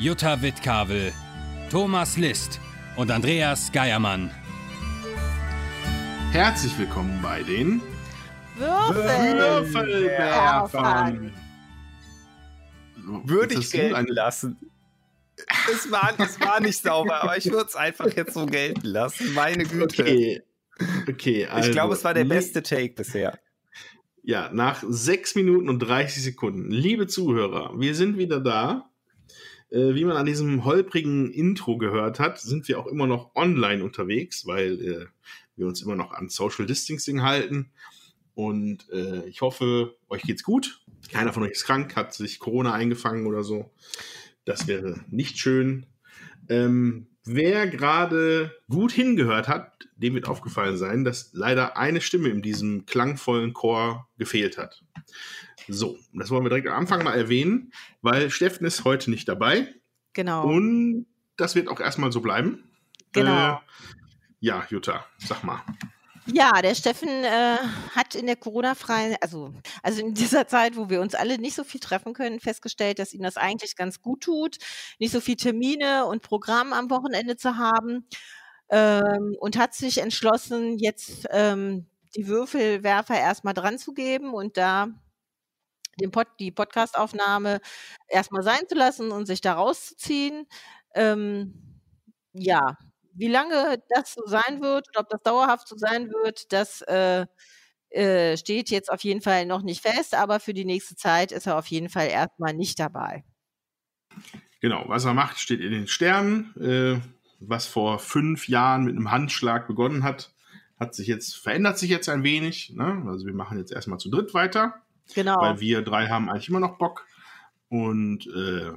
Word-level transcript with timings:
Jutta 0.00 0.40
Wittkavel, 0.42 1.12
Thomas 1.72 2.16
List 2.16 2.60
und 2.94 3.10
Andreas 3.10 3.72
Geiermann. 3.72 4.30
Herzlich 6.30 6.78
willkommen 6.78 7.18
bei 7.20 7.42
den 7.42 7.82
Würfelwerfern. 8.58 11.32
Würde 13.24 13.54
ich 13.54 13.72
gelten 13.72 14.06
lassen. 14.06 14.56
Es 15.68 15.90
war, 15.90 16.12
es 16.16 16.38
war 16.38 16.60
nicht 16.60 16.80
sauber, 16.80 17.24
aber 17.24 17.36
ich 17.36 17.46
würde 17.46 17.66
es 17.66 17.74
einfach 17.74 18.14
jetzt 18.14 18.34
so 18.34 18.46
gelten 18.46 18.86
lassen. 18.86 19.34
Meine 19.34 19.64
Güte. 19.64 20.02
Okay. 20.02 20.42
Okay, 21.08 21.46
also, 21.46 21.70
ich 21.70 21.74
glaube, 21.74 21.94
es 21.94 22.04
war 22.04 22.14
der 22.14 22.24
beste 22.24 22.62
Take 22.62 22.94
bisher. 22.94 23.36
Ja, 24.22 24.48
nach 24.52 24.84
6 24.88 25.34
Minuten 25.34 25.68
und 25.68 25.80
30 25.80 26.22
Sekunden. 26.22 26.70
Liebe 26.70 27.08
Zuhörer, 27.08 27.72
wir 27.80 27.96
sind 27.96 28.16
wieder 28.16 28.38
da. 28.38 28.88
Äh, 29.70 29.94
wie 29.94 30.04
man 30.04 30.16
an 30.16 30.26
diesem 30.26 30.64
holprigen 30.64 31.30
Intro 31.30 31.76
gehört 31.76 32.20
hat, 32.20 32.40
sind 32.40 32.68
wir 32.68 32.78
auch 32.78 32.86
immer 32.86 33.06
noch 33.06 33.34
online 33.34 33.84
unterwegs, 33.84 34.46
weil 34.46 34.80
äh, 34.80 35.06
wir 35.56 35.66
uns 35.66 35.82
immer 35.82 35.96
noch 35.96 36.12
an 36.12 36.28
Social 36.28 36.66
Distancing 36.66 37.22
halten. 37.22 37.70
Und 38.34 38.88
äh, 38.90 39.26
ich 39.26 39.40
hoffe, 39.40 39.96
euch 40.08 40.22
geht's 40.22 40.44
gut. 40.44 40.80
Keiner 41.10 41.32
von 41.32 41.42
euch 41.42 41.52
ist 41.52 41.64
krank, 41.64 41.96
hat 41.96 42.14
sich 42.14 42.38
Corona 42.38 42.72
eingefangen 42.72 43.26
oder 43.26 43.42
so. 43.42 43.72
Das 44.44 44.66
wäre 44.66 45.00
nicht 45.10 45.38
schön. 45.38 45.86
Ähm, 46.48 47.08
wer 47.24 47.66
gerade 47.66 48.54
gut 48.70 48.92
hingehört 48.92 49.48
hat, 49.48 49.88
dem 49.96 50.14
wird 50.14 50.28
aufgefallen 50.28 50.76
sein, 50.76 51.04
dass 51.04 51.30
leider 51.32 51.76
eine 51.76 52.00
Stimme 52.00 52.28
in 52.28 52.40
diesem 52.40 52.86
klangvollen 52.86 53.52
Chor 53.52 54.08
gefehlt 54.16 54.56
hat. 54.56 54.82
So, 55.68 55.98
das 56.12 56.30
wollen 56.30 56.44
wir 56.44 56.50
direkt 56.50 56.68
am 56.68 56.74
Anfang 56.74 57.04
mal 57.04 57.16
erwähnen, 57.16 57.72
weil 58.02 58.30
Steffen 58.30 58.66
ist 58.66 58.84
heute 58.84 59.10
nicht 59.10 59.28
dabei. 59.28 59.74
Genau. 60.14 60.44
Und 60.44 61.06
das 61.36 61.54
wird 61.54 61.68
auch 61.68 61.80
erstmal 61.80 62.10
so 62.12 62.20
bleiben. 62.20 62.64
Genau. 63.12 63.54
Äh, 63.54 63.58
ja, 64.40 64.66
Jutta, 64.70 65.04
sag 65.18 65.44
mal. 65.44 65.62
Ja, 66.32 66.60
der 66.60 66.74
Steffen 66.74 67.08
äh, 67.08 67.56
hat 67.94 68.14
in 68.14 68.26
der 68.26 68.36
Corona-freien, 68.36 69.16
also, 69.22 69.54
also 69.82 70.00
in 70.00 70.12
dieser 70.12 70.46
Zeit, 70.46 70.76
wo 70.76 70.90
wir 70.90 71.00
uns 71.00 71.14
alle 71.14 71.38
nicht 71.38 71.54
so 71.54 71.64
viel 71.64 71.80
treffen 71.80 72.12
können, 72.12 72.38
festgestellt, 72.38 72.98
dass 72.98 73.14
ihm 73.14 73.22
das 73.22 73.38
eigentlich 73.38 73.76
ganz 73.76 74.02
gut 74.02 74.24
tut, 74.24 74.58
nicht 74.98 75.10
so 75.10 75.20
viel 75.20 75.36
Termine 75.36 76.04
und 76.04 76.22
Programm 76.22 76.74
am 76.74 76.90
Wochenende 76.90 77.36
zu 77.36 77.56
haben 77.56 78.06
ähm, 78.68 79.36
und 79.40 79.56
hat 79.56 79.74
sich 79.74 79.98
entschlossen, 79.98 80.78
jetzt 80.78 81.26
ähm, 81.30 81.86
die 82.14 82.26
Würfelwerfer 82.26 83.18
erstmal 83.18 83.54
dran 83.54 83.78
zu 83.78 83.94
geben 83.94 84.34
und 84.34 84.58
da 84.58 84.88
den 86.00 86.10
Pod, 86.10 86.26
die 86.38 86.50
Podcastaufnahme 86.50 87.60
erstmal 88.08 88.42
sein 88.42 88.68
zu 88.68 88.74
lassen 88.74 89.10
und 89.10 89.26
sich 89.26 89.40
da 89.40 89.54
rauszuziehen. 89.54 90.46
Ähm, 90.94 91.80
ja, 92.32 92.76
wie 93.14 93.28
lange 93.28 93.82
das 93.88 94.14
so 94.14 94.26
sein 94.26 94.62
wird 94.62 94.88
und 94.88 94.96
ob 94.96 95.08
das 95.08 95.22
dauerhaft 95.22 95.68
so 95.68 95.76
sein 95.76 96.10
wird, 96.10 96.52
das 96.52 96.82
äh, 96.82 97.26
äh, 97.90 98.36
steht 98.36 98.70
jetzt 98.70 98.92
auf 98.92 99.02
jeden 99.02 99.22
Fall 99.22 99.46
noch 99.46 99.62
nicht 99.62 99.82
fest, 99.82 100.14
aber 100.14 100.40
für 100.40 100.54
die 100.54 100.64
nächste 100.64 100.94
Zeit 100.94 101.32
ist 101.32 101.46
er 101.46 101.58
auf 101.58 101.66
jeden 101.66 101.88
Fall 101.88 102.08
erstmal 102.08 102.54
nicht 102.54 102.78
dabei. 102.78 103.24
Genau, 104.60 104.84
was 104.88 105.04
er 105.04 105.14
macht, 105.14 105.38
steht 105.38 105.60
in 105.60 105.72
den 105.72 105.86
Sternen. 105.86 106.54
Äh, 106.56 107.00
was 107.40 107.66
vor 107.66 107.98
fünf 107.98 108.48
Jahren 108.48 108.84
mit 108.84 108.96
einem 108.96 109.10
Handschlag 109.10 109.68
begonnen 109.68 110.02
hat, 110.02 110.32
hat 110.78 110.94
sich 110.94 111.06
jetzt, 111.06 111.36
verändert 111.36 111.78
sich 111.78 111.90
jetzt 111.90 112.08
ein 112.08 112.24
wenig. 112.24 112.70
Ne? 112.74 113.04
Also 113.06 113.26
wir 113.26 113.34
machen 113.34 113.58
jetzt 113.58 113.72
erstmal 113.72 113.98
zu 113.98 114.10
dritt 114.10 114.34
weiter. 114.34 114.82
Genau. 115.14 115.40
Weil 115.40 115.60
wir 115.60 115.82
drei 115.82 116.08
haben 116.08 116.28
eigentlich 116.28 116.48
immer 116.48 116.60
noch 116.60 116.78
Bock 116.78 117.06
und 117.68 118.26
äh, 118.26 118.72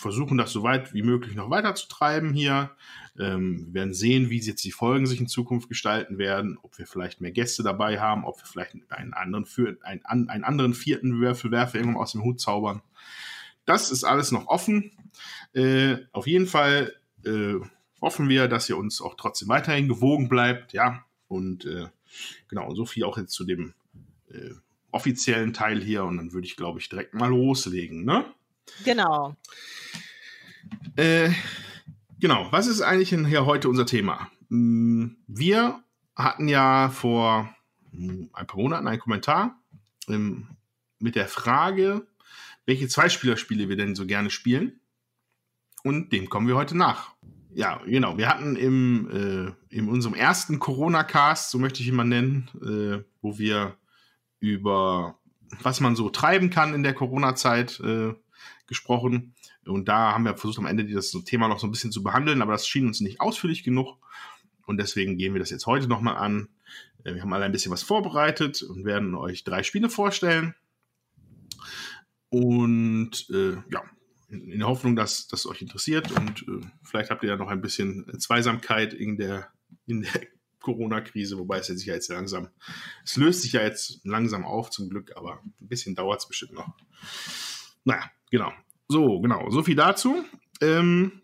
versuchen 0.00 0.38
das 0.38 0.50
so 0.50 0.62
weit 0.62 0.94
wie 0.94 1.02
möglich 1.02 1.34
noch 1.34 1.50
weiterzutreiben 1.50 2.32
hier. 2.32 2.70
Ähm, 3.18 3.66
wir 3.66 3.74
werden 3.74 3.94
sehen, 3.94 4.30
wie 4.30 4.40
jetzt 4.40 4.64
die 4.64 4.72
Folgen 4.72 5.06
sich 5.06 5.20
in 5.20 5.28
Zukunft 5.28 5.68
gestalten 5.68 6.16
werden, 6.16 6.58
ob 6.62 6.78
wir 6.78 6.86
vielleicht 6.86 7.20
mehr 7.20 7.32
Gäste 7.32 7.62
dabei 7.62 8.00
haben, 8.00 8.24
ob 8.24 8.38
wir 8.38 8.46
vielleicht 8.46 8.74
einen 8.88 9.12
anderen, 9.12 9.44
für, 9.44 9.76
einen, 9.82 10.28
einen 10.28 10.44
anderen 10.44 10.72
vierten 10.72 11.20
Würfelwerfer 11.20 11.78
irgendwann 11.78 12.02
aus 12.02 12.12
dem 12.12 12.24
Hut 12.24 12.40
zaubern. 12.40 12.80
Das 13.66 13.90
ist 13.90 14.04
alles 14.04 14.32
noch 14.32 14.46
offen. 14.46 14.90
Äh, 15.52 15.98
auf 16.12 16.26
jeden 16.26 16.46
Fall 16.46 16.94
äh, 17.24 17.56
hoffen 18.00 18.28
wir, 18.28 18.48
dass 18.48 18.68
ihr 18.70 18.78
uns 18.78 19.02
auch 19.02 19.14
trotzdem 19.16 19.48
weiterhin 19.48 19.88
gewogen 19.88 20.28
bleibt, 20.28 20.72
ja. 20.72 21.04
Und 21.28 21.66
äh, 21.66 21.88
genau, 22.48 22.74
so 22.74 22.86
viel 22.86 23.04
auch 23.04 23.18
jetzt 23.18 23.32
zu 23.32 23.44
dem 23.44 23.74
äh, 24.30 24.54
offiziellen 24.92 25.52
Teil 25.52 25.80
hier. 25.82 26.04
Und 26.04 26.16
dann 26.16 26.32
würde 26.32 26.46
ich, 26.46 26.56
glaube 26.56 26.78
ich, 26.80 26.88
direkt 26.88 27.14
mal 27.14 27.28
loslegen, 27.28 28.04
ne? 28.04 28.24
Genau. 28.84 29.36
Äh, 30.96 31.30
genau, 32.18 32.48
was 32.50 32.66
ist 32.66 32.82
eigentlich 32.82 33.08
hier 33.10 33.46
heute 33.46 33.68
unser 33.68 33.86
Thema? 33.86 34.30
Mm, 34.48 35.08
wir 35.26 35.82
hatten 36.14 36.48
ja 36.48 36.90
vor 36.90 37.54
hm, 37.92 38.30
ein 38.32 38.46
paar 38.46 38.60
Monaten 38.60 38.86
einen 38.86 39.00
Kommentar 39.00 39.60
ähm, 40.08 40.48
mit 40.98 41.16
der 41.16 41.28
Frage, 41.28 42.06
welche 42.66 42.88
Zweispielerspiele 42.88 43.68
wir 43.68 43.76
denn 43.76 43.94
so 43.94 44.06
gerne 44.06 44.30
spielen. 44.30 44.80
Und 45.82 46.12
dem 46.12 46.28
kommen 46.28 46.46
wir 46.46 46.56
heute 46.56 46.76
nach 46.76 47.14
ja, 47.52 47.80
genau. 47.84 48.16
Wir 48.16 48.28
hatten 48.28 48.56
im, 48.56 49.08
äh, 49.10 49.74
in 49.74 49.88
unserem 49.88 50.14
ersten 50.14 50.58
Corona-Cast, 50.58 51.50
so 51.50 51.58
möchte 51.58 51.82
ich 51.82 51.88
ihn 51.88 51.96
mal 51.96 52.04
nennen, 52.04 52.48
äh, 52.62 53.04
wo 53.22 53.38
wir 53.38 53.76
über 54.40 55.20
was 55.62 55.80
man 55.80 55.96
so 55.96 56.10
treiben 56.10 56.50
kann 56.50 56.74
in 56.74 56.82
der 56.82 56.94
Corona-Zeit 56.94 57.80
äh, 57.80 58.14
gesprochen. 58.66 59.34
Und 59.66 59.88
da 59.88 60.12
haben 60.12 60.24
wir 60.24 60.36
versucht, 60.36 60.58
am 60.58 60.66
Ende 60.66 60.86
das 60.86 61.10
Thema 61.24 61.48
noch 61.48 61.58
so 61.58 61.66
ein 61.66 61.70
bisschen 61.70 61.92
zu 61.92 62.02
behandeln, 62.02 62.42
aber 62.42 62.52
das 62.52 62.66
schien 62.66 62.86
uns 62.86 63.00
nicht 63.00 63.20
ausführlich 63.20 63.64
genug. 63.64 63.98
Und 64.66 64.78
deswegen 64.78 65.16
gehen 65.16 65.34
wir 65.34 65.40
das 65.40 65.50
jetzt 65.50 65.66
heute 65.66 65.88
nochmal 65.88 66.16
an. 66.16 66.48
Äh, 67.04 67.14
wir 67.14 67.22
haben 67.22 67.32
alle 67.32 67.44
ein 67.44 67.52
bisschen 67.52 67.72
was 67.72 67.82
vorbereitet 67.82 68.62
und 68.62 68.84
werden 68.84 69.14
euch 69.14 69.44
drei 69.44 69.62
Spiele 69.62 69.90
vorstellen. 69.90 70.54
Und 72.28 73.28
äh, 73.30 73.56
ja, 73.70 73.82
in 74.28 74.58
der 74.58 74.68
Hoffnung, 74.68 74.94
dass 74.94 75.26
das 75.26 75.46
euch 75.46 75.60
interessiert 75.60 76.12
und 76.12 76.42
äh, 76.42 76.64
vielleicht 76.84 77.10
habt 77.10 77.24
ihr 77.24 77.30
ja 77.30 77.36
noch 77.36 77.48
ein 77.48 77.60
bisschen 77.60 78.06
Zweisamkeit 78.20 78.94
in 78.94 79.16
der, 79.16 79.48
in 79.86 80.02
der 80.02 80.12
Corona-Krise, 80.60 81.38
wobei 81.38 81.58
es 81.58 81.68
ja 81.68 81.94
jetzt 81.94 82.08
langsam, 82.08 82.48
es 83.04 83.16
löst 83.16 83.42
sich 83.42 83.52
ja 83.52 83.62
jetzt 83.62 84.00
langsam 84.04 84.44
auf 84.44 84.70
zum 84.70 84.88
Glück, 84.88 85.16
aber 85.16 85.40
ein 85.42 85.68
bisschen 85.68 85.94
dauert 85.94 86.20
es 86.20 86.28
bestimmt 86.28 86.52
noch. 86.52 86.68
Naja, 87.84 88.10
genau. 88.30 88.52
So, 88.88 89.20
genau, 89.20 89.50
so 89.50 89.62
viel 89.62 89.76
dazu. 89.76 90.24
Ähm, 90.60 91.22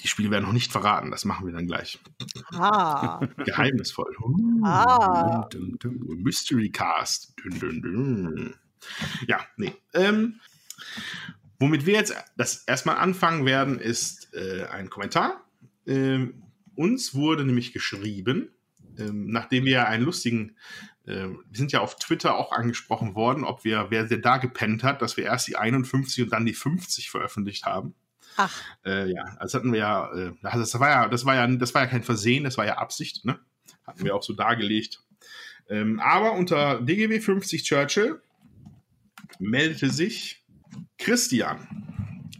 die 0.00 0.08
Spiele 0.08 0.30
werden 0.30 0.44
noch 0.44 0.52
nicht 0.52 0.70
verraten, 0.70 1.10
das 1.10 1.24
machen 1.24 1.46
wir 1.46 1.52
dann 1.52 1.66
gleich. 1.66 1.98
Ah. 2.52 3.20
Geheimnisvoll. 3.44 4.14
ah. 4.64 5.48
Mystery 5.82 6.70
Cast. 6.70 7.34
Ja, 9.26 9.40
nee. 9.56 9.74
Ähm, 9.92 10.40
Womit 11.60 11.86
wir 11.86 11.94
jetzt 11.94 12.14
das 12.36 12.64
erstmal 12.64 12.96
anfangen 12.96 13.44
werden, 13.44 13.80
ist 13.80 14.32
äh, 14.34 14.66
ein 14.70 14.90
Kommentar. 14.90 15.44
Ähm, 15.86 16.42
uns 16.76 17.14
wurde 17.14 17.44
nämlich 17.44 17.72
geschrieben, 17.72 18.50
ähm, 18.98 19.30
nachdem 19.30 19.64
wir 19.64 19.88
einen 19.88 20.04
lustigen, 20.04 20.56
äh, 21.06 21.28
wir 21.28 21.38
sind 21.52 21.72
ja 21.72 21.80
auf 21.80 21.96
Twitter 21.96 22.36
auch 22.36 22.52
angesprochen 22.52 23.14
worden, 23.14 23.44
ob 23.44 23.64
wir, 23.64 23.86
wer 23.90 24.04
da 24.04 24.38
gepennt 24.38 24.82
hat, 24.82 25.02
dass 25.02 25.16
wir 25.16 25.24
erst 25.24 25.48
die 25.48 25.56
51 25.56 26.24
und 26.24 26.32
dann 26.32 26.46
die 26.46 26.54
50 26.54 27.10
veröffentlicht 27.10 27.64
haben. 27.64 27.94
Ach. 28.36 28.62
Äh, 28.84 29.10
ja, 29.10 29.36
das 29.40 29.54
hatten 29.54 29.72
wir 29.72 29.80
ja, 29.80 30.12
äh, 30.12 30.32
das 30.42 30.78
war 30.78 30.88
ja, 30.88 31.08
das 31.08 31.24
war 31.24 31.34
ja, 31.34 31.46
das 31.46 31.74
war 31.74 31.82
ja 31.82 31.88
kein 31.88 32.04
Versehen, 32.04 32.44
das 32.44 32.56
war 32.56 32.66
ja 32.66 32.78
Absicht, 32.78 33.24
ne? 33.24 33.38
Hatten 33.86 34.04
wir 34.04 34.14
auch 34.14 34.22
so 34.22 34.32
dargelegt. 34.32 35.02
Ähm, 35.68 35.98
aber 36.00 36.32
unter 36.32 36.80
DGW 36.80 37.20
50 37.20 37.64
Churchill 37.64 38.22
meldete 39.38 39.90
sich 39.90 40.44
Christian, 40.98 41.66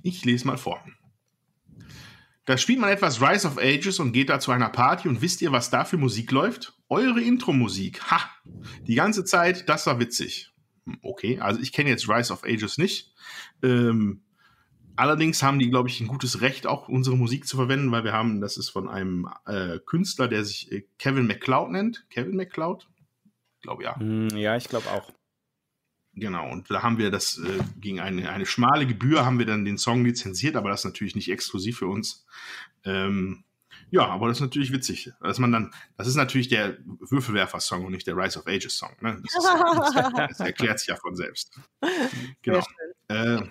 ich 0.03 0.25
lese 0.25 0.47
mal 0.47 0.59
vor. 0.59 0.85
Da 2.49 2.57
spielt 2.57 2.79
man 2.79 2.89
etwas 2.89 3.21
Rise 3.21 3.47
of 3.47 3.59
Ages 3.59 3.99
und 3.99 4.13
geht 4.13 4.31
da 4.31 4.41
zu 4.41 4.53
einer 4.53 4.71
Party 4.71 5.07
und 5.07 5.21
wisst 5.21 5.43
ihr, 5.43 5.53
was 5.53 5.69
da 5.69 5.85
für 5.85 5.99
Musik 5.99 6.33
läuft? 6.33 6.73
Eure 6.89 7.21
Intro-Musik. 7.21 8.11
Ha! 8.11 8.23
Die 8.87 8.95
ganze 8.95 9.27
Zeit, 9.27 9.69
das 9.69 9.87
war 9.87 10.01
witzig. 10.01 10.51
Okay, 11.03 11.41
also 11.41 11.61
ich 11.61 11.75
kenne 11.75 11.91
jetzt 11.91 12.09
Rise 12.09 12.33
of 12.33 12.45
Ages 12.45 12.79
nicht. 12.79 13.13
Ähm, 13.63 14.23
allerdings 14.97 15.43
haben 15.43 15.59
die, 15.59 15.69
glaube 15.69 15.91
ich, 15.91 16.01
ein 16.01 16.07
gutes 16.07 16.41
Recht, 16.41 16.67
auch 16.67 16.89
unsere 16.89 17.19
Musik 17.19 17.47
zu 17.47 17.59
verwenden, 17.59 17.93
weil 17.93 18.05
wir 18.05 18.15
haben, 18.15 18.41
das 18.41 18.57
ist 18.57 18.71
von 18.71 18.89
einem 18.89 19.29
äh, 19.45 19.79
Künstler, 19.85 20.27
der 20.27 20.43
sich 20.43 20.73
äh, 20.73 20.87
Kevin 20.97 21.27
McCloud 21.27 21.71
nennt. 21.71 22.07
Kevin 22.09 22.35
McCloud? 22.35 22.89
Ich 23.57 23.63
glaube 23.63 23.85
ja. 23.85 23.95
Hm, 24.01 24.31
ja, 24.31 24.57
ich 24.57 24.71
glaube 24.71 24.91
auch. 24.91 25.13
Genau, 26.21 26.51
und 26.51 26.71
da 26.71 26.83
haben 26.83 26.99
wir 26.99 27.11
das 27.11 27.39
äh, 27.39 27.59
gegen 27.77 28.01
eine, 28.01 28.31
eine 28.31 28.47
schmale 28.47 28.87
Gebühr 28.87 29.25
haben 29.25 29.39
wir 29.39 29.47
dann 29.47 29.65
den 29.65 29.79
Song 29.79 30.05
lizenziert, 30.05 30.57
aber 30.57 30.71
das 30.71 30.81
ist 30.81 30.85
natürlich 30.85 31.15
nicht 31.15 31.31
exklusiv 31.31 31.79
für 31.79 31.87
uns. 31.87 32.27
Ähm, 32.85 33.45
ja, 33.91 34.07
aber 34.07 34.29
das 34.29 34.39
ist 34.39 34.43
natürlich 34.43 34.73
witzig, 34.73 35.13
dass 35.21 35.39
man 35.39 35.53
dann, 35.53 35.75
das 35.97 36.07
ist 36.07 36.17
natürlich 36.17 36.49
der 36.49 36.77
Würfelwerfer-Song 36.85 37.85
und 37.85 37.93
nicht 37.93 38.07
der 38.07 38.17
Rise 38.17 38.39
of 38.39 38.47
Ages-Song. 38.47 38.91
Ne? 39.01 39.23
Das, 39.23 39.35
ist, 39.35 40.13
das, 40.17 40.41
erklärt 40.41 40.79
sich 40.79 40.89
ja 40.89 40.97
von 40.97 41.17
selbst. 41.17 41.59
Genau. 42.43 42.63
Äh, 43.09 43.43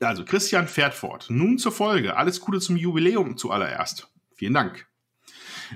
also, 0.00 0.24
Christian 0.24 0.66
fährt 0.66 0.94
fort. 0.94 1.26
Nun 1.28 1.58
zur 1.58 1.72
Folge. 1.72 2.16
Alles 2.16 2.40
Gute 2.40 2.60
zum 2.60 2.76
Jubiläum 2.76 3.36
zuallererst. 3.36 4.08
Vielen 4.34 4.54
Dank. 4.54 4.86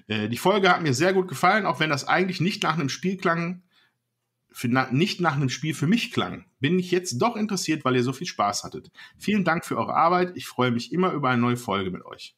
Äh, 0.09 0.29
die 0.29 0.37
Folge 0.37 0.71
hat 0.71 0.83
mir 0.83 0.95
sehr 0.95 1.13
gut 1.13 1.29
gefallen, 1.29 1.67
auch 1.67 1.81
wenn 1.81 1.91
das 1.91 2.07
eigentlich 2.07 2.41
nicht 2.41 2.63
nach 2.63 2.75
einem 2.75 2.89
Spiel 2.89 3.17
klang, 3.17 3.63
na, 4.65 4.91
nicht 4.91 5.21
nach 5.21 5.37
einem 5.37 5.51
Spiel 5.51 5.75
für 5.75 5.87
mich 5.87 6.13
klang, 6.13 6.47
bin 6.61 6.79
ich 6.79 6.91
jetzt 6.91 7.19
doch 7.19 7.37
interessiert, 7.37 7.85
weil 7.85 7.97
ihr 7.97 8.03
so 8.03 8.13
viel 8.13 8.27
Spaß 8.27 8.65
hattet. 8.65 8.91
Vielen 9.19 9.45
Dank 9.45 9.65
für 9.65 9.77
eure 9.77 9.95
Arbeit. 9.95 10.33
Ich 10.35 10.47
freue 10.47 10.71
mich 10.71 10.93
immer 10.93 11.13
über 11.13 11.29
eine 11.29 11.43
neue 11.43 11.57
Folge 11.57 11.91
mit 11.91 12.05
euch. 12.05 12.35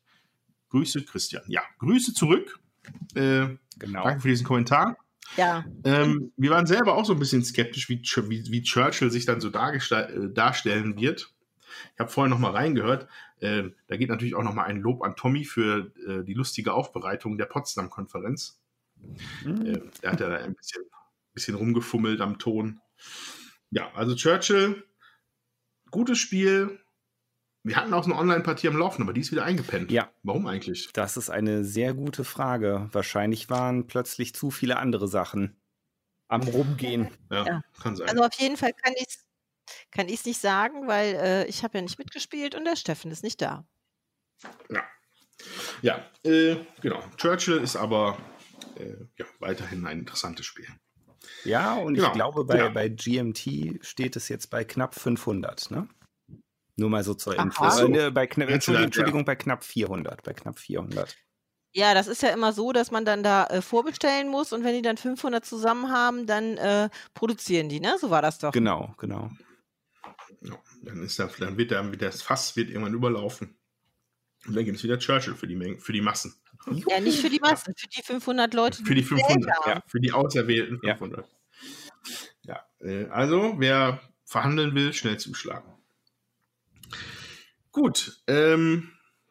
Grüße, 0.70 1.04
Christian. 1.04 1.44
Ja, 1.46 1.62
Grüße 1.78 2.14
zurück. 2.14 2.58
Äh, 3.14 3.56
genau. 3.78 4.04
Danke 4.04 4.20
für 4.20 4.28
diesen 4.28 4.46
Kommentar. 4.46 4.96
Ja. 5.36 5.64
Ähm, 5.84 6.32
wir 6.36 6.50
waren 6.50 6.66
selber 6.66 6.94
auch 6.94 7.04
so 7.04 7.12
ein 7.12 7.18
bisschen 7.18 7.44
skeptisch, 7.44 7.88
wie, 7.88 8.02
wie, 8.02 8.50
wie 8.50 8.62
Churchill 8.62 9.10
sich 9.10 9.24
dann 9.24 9.40
so 9.40 9.50
äh, 9.50 10.32
darstellen 10.32 10.96
wird. 10.98 11.32
Ich 11.94 12.00
habe 12.00 12.10
vorher 12.10 12.30
noch 12.30 12.38
mal 12.38 12.50
reingehört. 12.50 13.06
Äh, 13.40 13.70
da 13.86 13.96
geht 13.96 14.08
natürlich 14.08 14.34
auch 14.34 14.42
noch 14.42 14.54
mal 14.54 14.64
ein 14.64 14.80
Lob 14.80 15.02
an 15.02 15.16
Tommy 15.16 15.44
für 15.44 15.92
äh, 16.06 16.24
die 16.24 16.34
lustige 16.34 16.72
Aufbereitung 16.72 17.38
der 17.38 17.46
Potsdam-Konferenz. 17.46 18.60
Mhm. 19.44 19.66
Äh, 19.66 19.80
er 20.02 20.12
hat 20.12 20.20
ja 20.20 20.28
da 20.28 20.36
ein 20.36 20.54
bisschen 20.54 20.82
bisschen 21.38 21.54
rumgefummelt 21.54 22.20
am 22.20 22.38
Ton. 22.38 22.80
Ja, 23.70 23.92
also 23.94 24.16
Churchill, 24.16 24.84
gutes 25.92 26.18
Spiel. 26.18 26.80
Wir 27.62 27.76
hatten 27.76 27.94
auch 27.94 28.06
eine 28.06 28.16
Online-Partie 28.16 28.68
am 28.68 28.76
Laufen, 28.76 29.02
aber 29.02 29.12
die 29.12 29.20
ist 29.20 29.30
wieder 29.30 29.44
eingepennt. 29.44 29.92
Ja. 29.92 30.10
Warum 30.24 30.46
eigentlich? 30.46 30.90
Das 30.92 31.16
ist 31.16 31.30
eine 31.30 31.64
sehr 31.64 31.94
gute 31.94 32.24
Frage. 32.24 32.88
Wahrscheinlich 32.92 33.50
waren 33.50 33.86
plötzlich 33.86 34.34
zu 34.34 34.50
viele 34.50 34.78
andere 34.78 35.06
Sachen 35.06 35.56
am 36.26 36.42
Rumgehen. 36.42 37.08
Ja, 37.30 37.46
ja. 37.46 37.62
kann 37.80 37.94
sein. 37.94 38.08
Also 38.08 38.24
auf 38.24 38.34
jeden 38.34 38.56
Fall 38.56 38.72
kann 38.72 38.94
ich 38.96 39.06
es 39.06 39.24
kann 39.90 40.06
nicht 40.06 40.40
sagen, 40.40 40.88
weil 40.88 41.14
äh, 41.14 41.46
ich 41.46 41.62
habe 41.62 41.78
ja 41.78 41.82
nicht 41.82 41.98
mitgespielt 41.98 42.54
und 42.54 42.64
der 42.64 42.76
Steffen 42.76 43.10
ist 43.10 43.22
nicht 43.22 43.40
da. 43.42 43.66
Ja, 44.70 44.82
ja 45.82 46.10
äh, 46.24 46.56
genau. 46.80 47.02
Churchill 47.16 47.58
ist 47.58 47.76
aber 47.76 48.18
äh, 48.76 48.94
ja, 49.16 49.26
weiterhin 49.40 49.86
ein 49.86 50.00
interessantes 50.00 50.46
Spiel. 50.46 50.68
Ja, 51.44 51.74
und 51.74 51.94
genau. 51.94 52.08
ich 52.08 52.12
glaube, 52.12 52.44
bei, 52.44 52.58
ja. 52.58 52.68
bei 52.68 52.88
GMT 52.88 53.84
steht 53.84 54.16
es 54.16 54.28
jetzt 54.28 54.50
bei 54.50 54.64
knapp 54.64 54.94
500, 54.94 55.70
ne? 55.70 55.88
Nur 56.76 56.90
mal 56.90 57.02
so 57.02 57.14
zur 57.14 57.36
Info. 57.36 57.64
Äh, 57.64 57.88
ne, 57.88 58.12
bei 58.12 58.26
knapp, 58.26 58.50
Entschuldigung, 58.50 58.86
Entschuldigung, 58.86 59.24
bei 59.24 59.34
knapp 59.34 59.64
400, 59.64 60.22
bei 60.22 60.32
knapp 60.32 60.58
400. 60.58 61.16
Ja, 61.72 61.92
das 61.92 62.06
ist 62.06 62.22
ja 62.22 62.30
immer 62.30 62.52
so, 62.52 62.72
dass 62.72 62.90
man 62.90 63.04
dann 63.04 63.22
da 63.22 63.44
äh, 63.46 63.60
vorbestellen 63.62 64.28
muss 64.28 64.52
und 64.52 64.64
wenn 64.64 64.74
die 64.74 64.82
dann 64.82 64.96
500 64.96 65.44
zusammen 65.44 65.90
haben, 65.90 66.26
dann 66.26 66.56
äh, 66.56 66.88
produzieren 67.14 67.68
die, 67.68 67.80
ne? 67.80 67.96
So 68.00 68.10
war 68.10 68.22
das 68.22 68.38
doch. 68.38 68.52
Genau, 68.52 68.94
genau. 68.96 69.30
Ja, 70.40 70.56
dann 70.82 71.02
ist 71.02 71.18
da, 71.18 71.28
dann 71.38 71.58
wird 71.58 71.72
dann 71.72 71.96
das 71.98 72.22
Fass 72.22 72.56
wird 72.56 72.70
irgendwann 72.70 72.94
überlaufen. 72.94 73.58
Und 74.46 74.54
dann 74.56 74.64
gibt 74.64 74.76
es 74.76 74.84
wieder 74.84 74.98
Churchill 74.98 75.34
für 75.34 75.46
die, 75.46 75.56
Menge, 75.56 75.78
für 75.78 75.92
die 75.92 76.00
Massen. 76.00 76.34
Ja, 76.88 77.00
nicht 77.00 77.20
für 77.20 77.30
die 77.30 77.40
Massen, 77.40 77.74
für 77.76 77.88
die 77.88 78.02
500 78.02 78.54
Leute. 78.54 78.84
Für 78.84 78.94
die 78.94 79.02
500, 79.02 79.54
ja, 79.66 79.82
für 79.86 80.00
die 80.00 80.12
auserwählten 80.12 80.78
500. 80.80 81.26
Ja, 82.42 82.64
ja 82.80 82.86
äh, 82.86 83.06
also 83.08 83.54
wer 83.58 84.00
verhandeln 84.24 84.74
will, 84.74 84.92
schnell 84.92 85.18
zuschlagen. 85.18 85.72
Gut, 87.72 88.22
ähm, 88.26 88.90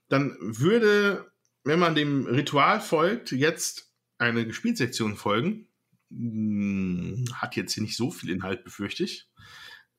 dann 0.09 0.37
würde, 0.39 1.31
wenn 1.63 1.79
man 1.79 1.95
dem 1.95 2.25
Ritual 2.25 2.79
folgt, 2.81 3.31
jetzt 3.31 3.93
eine 4.17 4.45
Gespielsektion 4.45 5.15
folgen. 5.15 5.67
Hm, 6.09 7.25
hat 7.33 7.55
jetzt 7.55 7.73
hier 7.73 7.83
nicht 7.83 7.97
so 7.97 8.11
viel 8.11 8.29
Inhalt, 8.29 8.63
befürchte 8.63 9.03
ich. 9.03 9.29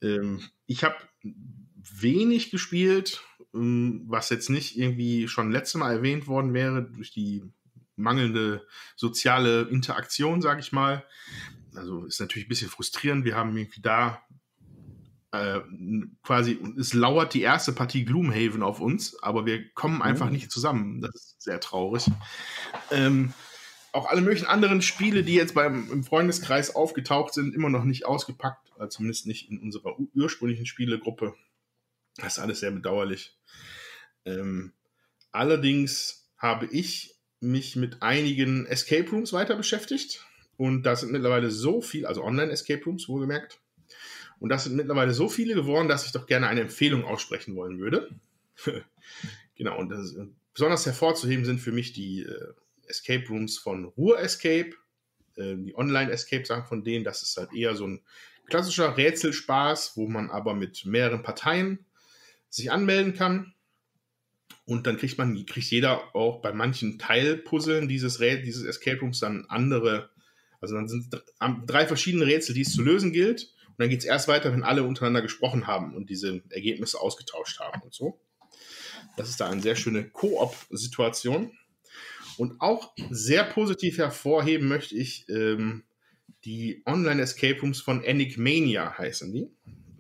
Ähm, 0.01 0.43
ich 0.67 0.85
habe 0.85 0.97
wenig 1.23 2.51
gespielt, 2.51 3.23
was 3.53 4.31
jetzt 4.31 4.51
nicht 4.51 4.77
irgendwie 4.77 5.29
schon 5.29 5.51
letztes 5.51 5.81
Mal 5.81 5.93
erwähnt 5.93 6.27
worden 6.27 6.53
wäre, 6.55 6.83
durch 6.83 7.13
die 7.13 7.43
mangelnde 7.97 8.67
soziale 8.97 9.63
Interaktion, 9.63 10.41
sage 10.41 10.61
ich 10.61 10.73
mal. 10.73 11.05
Also 11.75 12.05
ist 12.05 12.21
natürlich 12.21 12.47
ein 12.47 12.51
bisschen 12.51 12.71
frustrierend. 12.71 13.25
Wir 13.25 13.37
haben 13.37 13.57
irgendwie 13.57 13.81
da 13.81 14.23
äh, 15.33 15.61
quasi, 16.23 16.59
es 16.79 16.95
lauert 16.95 17.35
die 17.35 17.43
erste 17.43 17.73
Partie 17.73 18.05
Gloomhaven 18.05 18.63
auf 18.63 18.81
uns, 18.81 19.21
aber 19.23 19.47
wir 19.47 19.69
kommen 19.73 20.03
einfach 20.03 20.29
oh. 20.29 20.31
nicht 20.31 20.51
zusammen. 20.51 21.01
Das 21.01 21.15
ist 21.15 21.43
sehr 21.43 21.61
traurig. 21.61 22.07
Ähm, 22.91 23.35
auch 23.93 24.07
alle 24.07 24.21
möglichen 24.21 24.47
anderen 24.47 24.83
Spiele, 24.83 25.23
die 25.23 25.35
jetzt 25.35 25.55
beim 25.55 25.91
im 25.91 26.05
Freundeskreis 26.05 26.75
aufgetaucht 26.75 27.35
sind, 27.35 27.55
immer 27.55 27.71
noch 27.71 27.85
nicht 27.85 28.07
ausgepackt, 28.07 28.73
also 28.79 28.89
zumindest 28.89 29.27
nicht 29.27 29.51
in 29.51 29.59
unserer 29.61 29.97
ursprünglichen 30.15 30.67
Spielegruppe. 30.67 31.35
Das 32.19 32.37
ist 32.37 32.39
alles 32.43 32.61
sehr 32.61 32.71
bedauerlich. 32.71 33.37
Ähm, 34.25 34.73
allerdings 35.33 36.29
habe 36.37 36.67
ich 36.67 37.15
mich 37.41 37.77
mit 37.77 38.03
einigen 38.03 38.67
Escape 38.67 39.09
Rooms 39.11 39.33
weiter 39.33 39.57
beschäftigt. 39.57 40.25
Und 40.57 40.83
da 40.83 40.97
sind 40.97 41.13
mittlerweile 41.13 41.51
so 41.51 41.81
viel, 41.81 42.05
also 42.05 42.25
Online-Escape 42.25 42.85
Rooms, 42.85 43.09
wohlgemerkt. 43.09 43.61
Und 44.41 44.51
das 44.51 44.65
sind 44.65 44.77
mittlerweile 44.77 45.15
so 45.15 45.29
viele 45.29 45.55
geworden, 45.55 45.89
dass 45.89 46.05
ich 46.05 46.13
doch 46.13 46.27
gerne 46.27 46.49
eine 46.49 46.61
Empfehlung 46.63 47.05
aussprechen 47.05 47.55
wollen 47.55 47.79
würde. 47.79 48.11
genau, 49.57 49.79
und 49.79 49.91
das, 49.91 50.17
besonders 50.53 50.87
hervorzuheben 50.87 51.45
sind 51.45 51.61
für 51.61 51.73
mich 51.73 51.93
die 51.93 52.23
äh, 52.23 52.53
Escape 52.89 53.27
Rooms 53.29 53.59
von 53.59 53.85
Ruhr 53.85 54.19
Escape, 54.19 54.71
äh, 55.37 55.55
die 55.57 55.77
Online-Escape-Sachen 55.77 56.67
von 56.67 56.83
denen. 56.83 57.05
Das 57.05 57.23
ist 57.23 57.37
halt 57.37 57.53
eher 57.53 57.77
so 57.77 57.87
ein 57.87 58.03
klassischer 58.47 58.97
Rätselspaß, 58.97 59.97
wo 59.97 60.09
man 60.09 60.31
aber 60.31 60.55
mit 60.55 60.85
mehreren 60.87 61.23
Parteien 61.23 61.85
sich 62.49 62.71
anmelden 62.71 63.15
kann. 63.15 63.55
Und 64.65 64.87
dann 64.87 64.99
kriegt 64.99 65.17
man, 65.17 65.47
kriegt 65.47 65.71
jeder 65.71 66.15
auch 66.15 66.43
bei 66.43 66.53
manchen 66.53 66.99
Teilpuzzeln 66.99 67.89
dieses, 67.89 68.19
dieses 68.19 68.65
Escape 68.65 69.01
Rooms 69.01 69.21
dann 69.21 69.47
andere, 69.49 70.11
also 70.61 70.75
dann 70.75 70.89
sind 70.89 71.11
drei 71.67 71.87
verschiedene 71.87 72.27
Rätsel, 72.27 72.55
die 72.55 72.63
es 72.63 72.73
zu 72.73 72.83
lösen 72.83 73.13
gilt. 73.13 73.55
Und 73.67 73.79
dann 73.79 73.89
geht 73.89 74.01
es 74.01 74.05
erst 74.05 74.29
weiter, 74.29 74.53
wenn 74.53 74.65
alle 74.65 74.83
untereinander 74.83 75.23
gesprochen 75.23 75.67
haben 75.67 75.95
und 75.95 76.11
diese 76.11 76.43
Ergebnisse 76.51 77.01
ausgetauscht 77.01 77.61
haben 77.61 77.81
und 77.83 77.95
so. 77.95 78.21
Das 79.17 79.29
ist 79.29 79.41
da 79.41 79.49
eine 79.49 79.63
sehr 79.63 79.77
schöne 79.77 80.09
Koop-Situation. 80.11 81.53
Und 82.37 82.61
auch 82.61 82.93
sehr 83.11 83.45
positiv 83.45 83.99
hervorheben 83.99 84.69
möchte 84.69 84.95
ich 84.97 85.29
ähm, 85.29 85.85
die 86.45 86.83
Online-Escape 86.87 87.61
Rooms 87.61 87.81
von 87.81 88.05
Enigmania 88.05 88.97
heißen 88.97 89.33
die. 89.33 89.49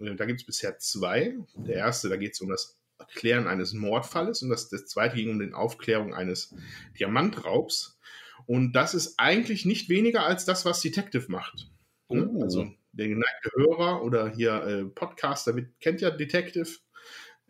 Äh, 0.00 0.14
da 0.14 0.24
gibt 0.24 0.40
es 0.40 0.46
bisher 0.46 0.78
zwei. 0.78 1.36
Der 1.54 1.76
erste, 1.76 2.08
da 2.08 2.16
geht 2.16 2.34
es 2.34 2.40
um 2.40 2.48
das 2.48 2.78
Erklären 2.98 3.46
eines 3.46 3.72
Mordfalles 3.74 4.42
und 4.42 4.50
das, 4.50 4.68
das 4.68 4.86
zweite 4.86 5.16
ging 5.16 5.30
um 5.30 5.38
die 5.38 5.52
Aufklärung 5.52 6.14
eines 6.14 6.54
Diamantraubs. 6.98 7.98
Und 8.46 8.72
das 8.72 8.94
ist 8.94 9.14
eigentlich 9.18 9.64
nicht 9.64 9.88
weniger 9.88 10.24
als 10.24 10.44
das, 10.44 10.64
was 10.64 10.80
Detective 10.80 11.30
macht. 11.30 11.70
Oh. 12.08 12.42
Also 12.42 12.72
der 12.92 13.08
geneigte 13.08 13.50
Hörer 13.54 14.02
oder 14.02 14.28
hier 14.30 14.62
äh, 14.64 14.84
Podcaster 14.84 15.52
mit, 15.52 15.78
kennt 15.80 16.00
ja 16.00 16.10
Detective. 16.10 16.68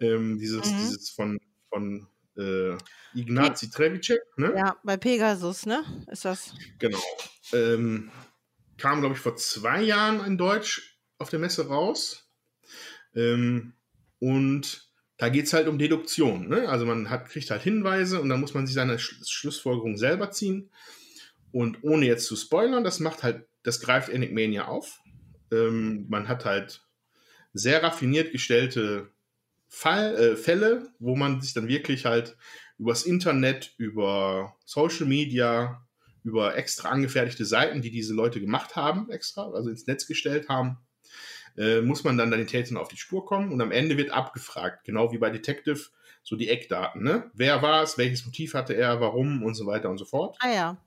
Ähm, 0.01 0.39
dieses, 0.39 0.71
mhm. 0.71 0.79
dieses 0.79 1.11
von, 1.11 1.41
von 1.71 2.07
äh, 2.37 2.77
Ignazi 3.15 3.71
Trevicek. 3.71 4.21
Ne? 4.37 4.55
Ja, 4.57 4.77
bei 4.85 4.97
Pegasus, 4.97 5.67
ne? 5.67 5.85
Ist 6.11 6.25
das? 6.25 6.55
Genau. 6.79 7.03
Ähm, 7.53 8.11
kam, 8.77 9.01
glaube 9.01 9.15
ich, 9.15 9.21
vor 9.21 9.37
zwei 9.37 9.83
Jahren 9.83 10.25
in 10.25 10.39
Deutsch 10.39 10.99
auf 11.19 11.31
der 11.31 11.39
Messe 11.39 11.67
raus. 11.67 12.28
Ähm, 13.15 13.75
und 14.19 14.89
da 15.17 15.29
geht 15.29 15.47
es 15.47 15.53
halt 15.53 15.69
um 15.69 15.79
Deduktion. 15.79 16.49
Ne? 16.49 16.69
Also 16.69 16.87
man 16.87 17.11
hat, 17.11 17.29
kriegt 17.29 17.51
halt 17.51 17.63
Hinweise 17.63 18.21
und 18.21 18.29
dann 18.29 18.41
muss 18.41 18.55
man 18.55 18.67
sich 18.67 18.75
seine 18.75 18.99
Sch 18.99 19.17
Schlussfolgerung 19.27 19.97
selber 19.97 20.31
ziehen. 20.31 20.71
Und 21.51 21.83
ohne 21.83 22.07
jetzt 22.07 22.27
zu 22.27 22.37
spoilern, 22.37 22.85
das 22.85 23.01
macht 23.01 23.23
halt, 23.23 23.47
das 23.63 23.81
greift 23.81 24.09
Enigmania 24.09 24.67
auf. 24.67 25.01
Ähm, 25.51 26.07
man 26.09 26.29
hat 26.29 26.45
halt 26.45 26.83
sehr 27.53 27.83
raffiniert 27.83 28.33
gestellte 28.33 29.11
Fall, 29.67 30.15
äh, 30.17 30.37
Fälle, 30.37 30.89
wo 30.99 31.17
man 31.17 31.41
sich 31.41 31.53
dann 31.53 31.69
wirklich 31.69 32.05
halt 32.05 32.37
übers 32.79 33.03
Internet, 33.05 33.75
über 33.77 34.57
Social 34.65 35.07
Media, 35.07 35.85
über 36.23 36.57
extra 36.57 36.91
angefertigte 36.91 37.45
Seiten, 37.45 37.83
die 37.83 37.91
diese 37.91 38.15
Leute 38.15 38.41
gemacht 38.41 38.77
haben, 38.77 39.11
extra, 39.11 39.51
also 39.51 39.71
ins 39.71 39.87
Netz 39.87 40.07
gestellt 40.07 40.49
haben, 40.49 40.79
äh, 41.59 41.81
muss 41.81 42.05
man 42.05 42.17
dann 42.17 42.31
den 42.31 42.47
Tätern 42.47 42.77
auf 42.77 42.89
die 42.89 42.97
Spur 42.97 43.27
kommen 43.27 43.53
und 43.53 43.61
am 43.61 43.73
Ende 43.73 43.97
wird 43.97 44.11
abgefragt, 44.11 44.85
genau 44.85 45.13
wie 45.13 45.19
bei 45.19 45.31
Detective, 45.31 45.81
so 46.23 46.37
die 46.37 46.49
Eckdaten, 46.49 47.03
ne? 47.03 47.31
Wer 47.35 47.63
war 47.63 47.83
es, 47.83 47.99
welches 47.99 48.25
Motiv 48.25 48.55
hatte 48.55 48.75
er, 48.75 49.01
warum 49.01 49.43
und 49.43 49.55
so 49.55 49.67
weiter 49.67 49.91
und 49.91 49.99
so 49.99 50.05
fort. 50.05 50.37
Ah 50.41 50.53
ja. 50.53 50.85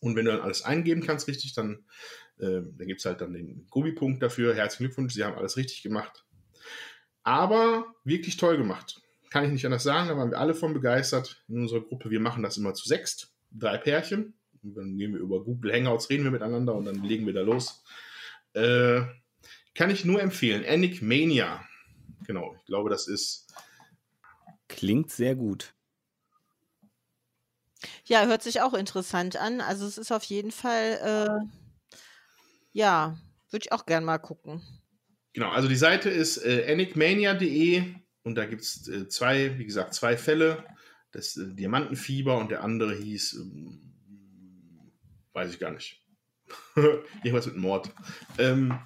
Und 0.00 0.14
wenn 0.14 0.24
du 0.24 0.30
dann 0.30 0.40
alles 0.40 0.62
eingeben 0.62 1.02
kannst, 1.04 1.26
richtig, 1.26 1.54
dann, 1.54 1.84
äh, 2.38 2.62
dann 2.62 2.86
gibt 2.86 3.00
es 3.00 3.06
halt 3.06 3.20
dann 3.20 3.32
den 3.32 3.66
Gummipunkt 3.70 4.22
dafür. 4.22 4.54
Herzlichen 4.54 4.84
Glückwunsch, 4.84 5.14
Sie 5.14 5.24
haben 5.24 5.36
alles 5.36 5.56
richtig 5.56 5.82
gemacht. 5.82 6.24
Aber 7.24 7.86
wirklich 8.04 8.36
toll 8.36 8.56
gemacht. 8.56 9.00
Kann 9.30 9.44
ich 9.44 9.50
nicht 9.50 9.66
anders 9.66 9.82
sagen, 9.82 10.08
da 10.08 10.16
waren 10.16 10.30
wir 10.30 10.38
alle 10.38 10.54
von 10.54 10.72
begeistert 10.72 11.42
in 11.48 11.62
unserer 11.62 11.80
Gruppe. 11.80 12.10
Wir 12.10 12.20
machen 12.20 12.42
das 12.42 12.56
immer 12.56 12.74
zu 12.74 12.86
sechst, 12.86 13.32
drei 13.50 13.78
Pärchen. 13.78 14.34
Und 14.62 14.76
dann 14.76 14.96
gehen 14.96 15.12
wir 15.12 15.20
über 15.20 15.42
Google 15.42 15.72
Hangouts, 15.72 16.08
reden 16.10 16.24
wir 16.24 16.30
miteinander 16.30 16.74
und 16.74 16.84
dann 16.84 17.02
legen 17.02 17.26
wir 17.26 17.34
da 17.34 17.42
los. 17.42 17.82
Äh, 18.54 19.02
kann 19.78 19.90
ich 19.90 20.04
nur 20.04 20.20
empfehlen. 20.20 20.64
Anic 20.66 21.02
Mania. 21.02 21.64
Genau, 22.26 22.56
ich 22.58 22.64
glaube, 22.64 22.90
das 22.90 23.06
ist. 23.06 23.46
Klingt 24.66 25.12
sehr 25.12 25.36
gut. 25.36 25.72
Ja, 28.04 28.26
hört 28.26 28.42
sich 28.42 28.60
auch 28.60 28.74
interessant 28.74 29.36
an. 29.36 29.60
Also 29.60 29.86
es 29.86 29.96
ist 29.96 30.10
auf 30.10 30.24
jeden 30.24 30.50
Fall, 30.50 30.98
äh, 31.00 31.98
ja, 32.72 33.18
würde 33.50 33.66
ich 33.66 33.72
auch 33.72 33.86
gern 33.86 34.04
mal 34.04 34.18
gucken. 34.18 34.62
Genau, 35.32 35.50
also 35.50 35.68
die 35.68 35.76
Seite 35.76 36.10
ist 36.10 36.38
äh, 36.38 36.62
enigmania.de 36.62 37.84
und 38.24 38.34
da 38.34 38.46
gibt 38.46 38.62
es 38.62 38.88
äh, 38.88 39.06
zwei, 39.06 39.58
wie 39.58 39.64
gesagt, 39.64 39.94
zwei 39.94 40.16
Fälle. 40.16 40.64
Das 41.12 41.36
äh, 41.36 41.54
Diamantenfieber 41.54 42.36
und 42.36 42.50
der 42.50 42.64
andere 42.64 42.96
hieß, 42.96 43.34
ähm, 43.34 43.80
weiß 45.34 45.52
ich 45.52 45.60
gar 45.60 45.70
nicht. 45.70 46.04
Irgendwas 47.22 47.46
mit 47.46 47.56
Mord. 47.56 47.94
Ähm, 48.38 48.76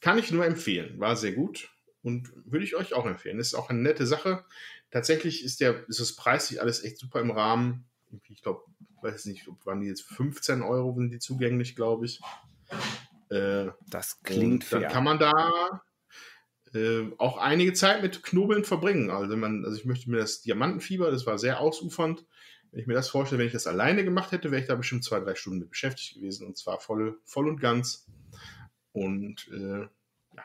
kann 0.00 0.18
ich 0.18 0.30
nur 0.30 0.44
empfehlen. 0.44 0.98
War 1.00 1.16
sehr 1.16 1.32
gut 1.32 1.70
und 2.02 2.32
würde 2.44 2.64
ich 2.64 2.76
euch 2.76 2.94
auch 2.94 3.06
empfehlen. 3.06 3.38
Ist 3.38 3.54
auch 3.54 3.70
eine 3.70 3.80
nette 3.80 4.06
Sache. 4.06 4.44
Tatsächlich 4.90 5.44
ist, 5.44 5.60
der, 5.60 5.88
ist 5.88 6.00
das 6.00 6.14
preislich 6.14 6.60
alles 6.60 6.82
echt 6.82 6.98
super 6.98 7.20
im 7.20 7.30
Rahmen. 7.30 7.84
Ich 8.28 8.42
glaube, 8.42 8.62
weiß 9.02 9.26
nicht, 9.26 9.48
ob 9.48 9.64
waren 9.66 9.80
die 9.80 9.88
jetzt 9.88 10.02
15 10.02 10.62
Euro 10.62 10.94
sind 10.94 11.10
die 11.10 11.18
zugänglich, 11.18 11.76
glaube 11.76 12.06
ich. 12.06 12.20
Äh, 13.30 13.66
das 13.88 14.22
klingt 14.22 14.64
fair. 14.64 14.80
Dann 14.80 14.92
kann 14.92 15.04
man 15.04 15.18
da 15.18 15.82
äh, 16.74 17.10
auch 17.18 17.38
einige 17.38 17.72
Zeit 17.72 18.02
mit 18.02 18.22
Knobeln 18.22 18.64
verbringen. 18.64 19.10
Also, 19.10 19.36
man, 19.36 19.64
also 19.64 19.76
ich 19.76 19.84
möchte 19.84 20.10
mir 20.10 20.18
das 20.18 20.40
Diamantenfieber, 20.42 21.10
das 21.10 21.26
war 21.26 21.38
sehr 21.38 21.60
ausufernd. 21.60 22.24
Wenn 22.70 22.80
ich 22.80 22.86
mir 22.86 22.94
das 22.94 23.08
vorstelle, 23.08 23.38
wenn 23.38 23.46
ich 23.46 23.52
das 23.52 23.66
alleine 23.66 24.04
gemacht 24.04 24.32
hätte, 24.32 24.50
wäre 24.50 24.60
ich 24.60 24.68
da 24.68 24.74
bestimmt 24.74 25.04
zwei, 25.04 25.20
drei 25.20 25.34
Stunden 25.34 25.60
mit 25.60 25.70
beschäftigt 25.70 26.14
gewesen 26.14 26.46
und 26.46 26.56
zwar 26.58 26.80
voll, 26.80 27.18
voll 27.24 27.48
und 27.48 27.60
ganz. 27.60 28.06
Und 28.98 29.48
äh, 29.48 29.88
ja, 30.36 30.44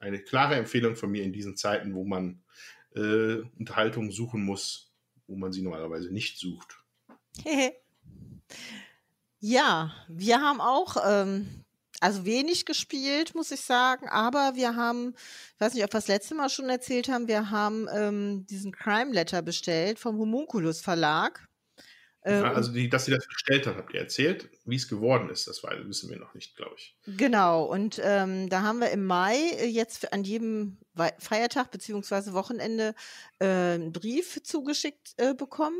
eine 0.00 0.20
klare 0.20 0.56
Empfehlung 0.56 0.96
von 0.96 1.10
mir 1.10 1.22
in 1.22 1.32
diesen 1.32 1.56
Zeiten, 1.56 1.94
wo 1.94 2.04
man 2.04 2.42
äh, 2.94 3.42
Unterhaltung 3.58 4.10
suchen 4.10 4.42
muss, 4.42 4.92
wo 5.26 5.36
man 5.36 5.52
sie 5.52 5.62
normalerweise 5.62 6.12
nicht 6.12 6.38
sucht. 6.38 6.78
ja, 9.40 9.92
wir 10.08 10.40
haben 10.40 10.60
auch 10.60 10.96
ähm, 11.04 11.64
also 12.00 12.24
wenig 12.24 12.66
gespielt, 12.66 13.34
muss 13.34 13.50
ich 13.50 13.60
sagen, 13.60 14.08
aber 14.08 14.52
wir 14.54 14.76
haben, 14.76 15.14
ich 15.54 15.60
weiß 15.60 15.74
nicht, 15.74 15.84
ob 15.84 15.90
wir 15.90 15.98
das 15.98 16.08
letzte 16.08 16.34
Mal 16.34 16.50
schon 16.50 16.68
erzählt 16.68 17.08
haben, 17.08 17.28
wir 17.28 17.50
haben 17.50 17.88
ähm, 17.92 18.46
diesen 18.46 18.72
Crime 18.72 19.12
Letter 19.12 19.42
bestellt 19.42 19.98
vom 19.98 20.18
Homunculus 20.18 20.80
Verlag. 20.80 21.46
Ähm, 22.26 22.42
ja, 22.42 22.52
also, 22.52 22.72
die, 22.72 22.88
dass 22.88 23.04
sie 23.04 23.12
das 23.12 23.24
bestellt 23.28 23.68
hat, 23.68 23.76
habt 23.76 23.94
ihr 23.94 24.00
erzählt. 24.00 24.48
Wie 24.64 24.74
es 24.74 24.88
geworden 24.88 25.30
ist, 25.30 25.46
das 25.46 25.62
wissen 25.62 26.10
wir 26.10 26.18
noch 26.18 26.34
nicht, 26.34 26.56
glaube 26.56 26.74
ich. 26.76 26.96
Genau, 27.06 27.62
und 27.64 28.00
ähm, 28.02 28.48
da 28.48 28.62
haben 28.62 28.80
wir 28.80 28.90
im 28.90 29.04
Mai 29.04 29.36
äh, 29.36 29.66
jetzt 29.66 30.12
an 30.12 30.24
jedem 30.24 30.78
Feiertag 31.18 31.70
bzw. 31.70 32.32
Wochenende 32.32 32.96
äh, 33.38 33.46
einen 33.46 33.92
Brief 33.92 34.42
zugeschickt 34.42 35.14
äh, 35.18 35.34
bekommen. 35.34 35.78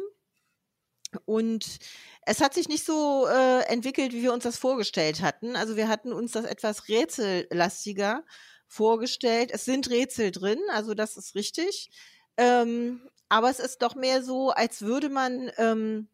Und 1.25 1.79
es 2.23 2.41
hat 2.41 2.55
sich 2.55 2.69
nicht 2.69 2.85
so 2.85 3.27
äh, 3.27 3.63
entwickelt, 3.63 4.13
wie 4.13 4.23
wir 4.23 4.33
uns 4.33 4.45
das 4.45 4.57
vorgestellt 4.57 5.23
hatten. 5.23 5.57
Also 5.57 5.77
wir 5.77 5.89
hatten 5.89 6.13
uns 6.13 6.33
das 6.33 6.45
etwas 6.45 6.89
rätsellastiger 6.89 8.25
vorgestellt. 8.69 9.51
Es 9.53 9.65
sind 9.65 9.91
Rätsel 9.91 10.31
drin, 10.31 10.61
also 10.71 10.95
das 10.95 11.17
ist 11.17 11.35
richtig. 11.35 11.91
Ähm, 12.37 13.09
aber 13.29 13.51
es 13.51 13.59
ist 13.59 13.83
doch 13.83 13.97
mehr 13.97 14.23
so, 14.23 14.51
als 14.51 14.83
würde 14.83 15.09
man 15.09 15.51
ähm, 15.59 16.09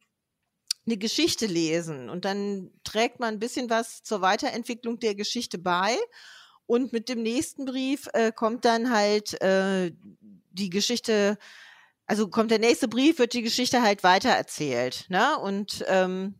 eine 0.86 0.96
Geschichte 0.96 1.46
lesen 1.46 2.10
und 2.10 2.24
dann 2.24 2.70
trägt 2.84 3.20
man 3.20 3.34
ein 3.34 3.40
bisschen 3.40 3.70
was 3.70 4.02
zur 4.02 4.20
Weiterentwicklung 4.20 4.98
der 4.98 5.14
Geschichte 5.14 5.58
bei. 5.58 5.96
Und 6.66 6.92
mit 6.92 7.08
dem 7.08 7.22
nächsten 7.22 7.66
Brief 7.66 8.08
äh, 8.14 8.32
kommt 8.32 8.64
dann 8.64 8.90
halt 8.90 9.40
äh, 9.42 9.92
die 10.50 10.70
Geschichte 10.70 11.38
also 12.06 12.28
kommt 12.28 12.50
der 12.50 12.58
nächste 12.58 12.88
Brief, 12.88 13.18
wird 13.18 13.32
die 13.32 13.42
Geschichte 13.42 13.80
halt 13.80 14.04
weitererzählt. 14.04 15.06
Ne? 15.08 15.38
Und 15.38 15.84
ähm, 15.88 16.34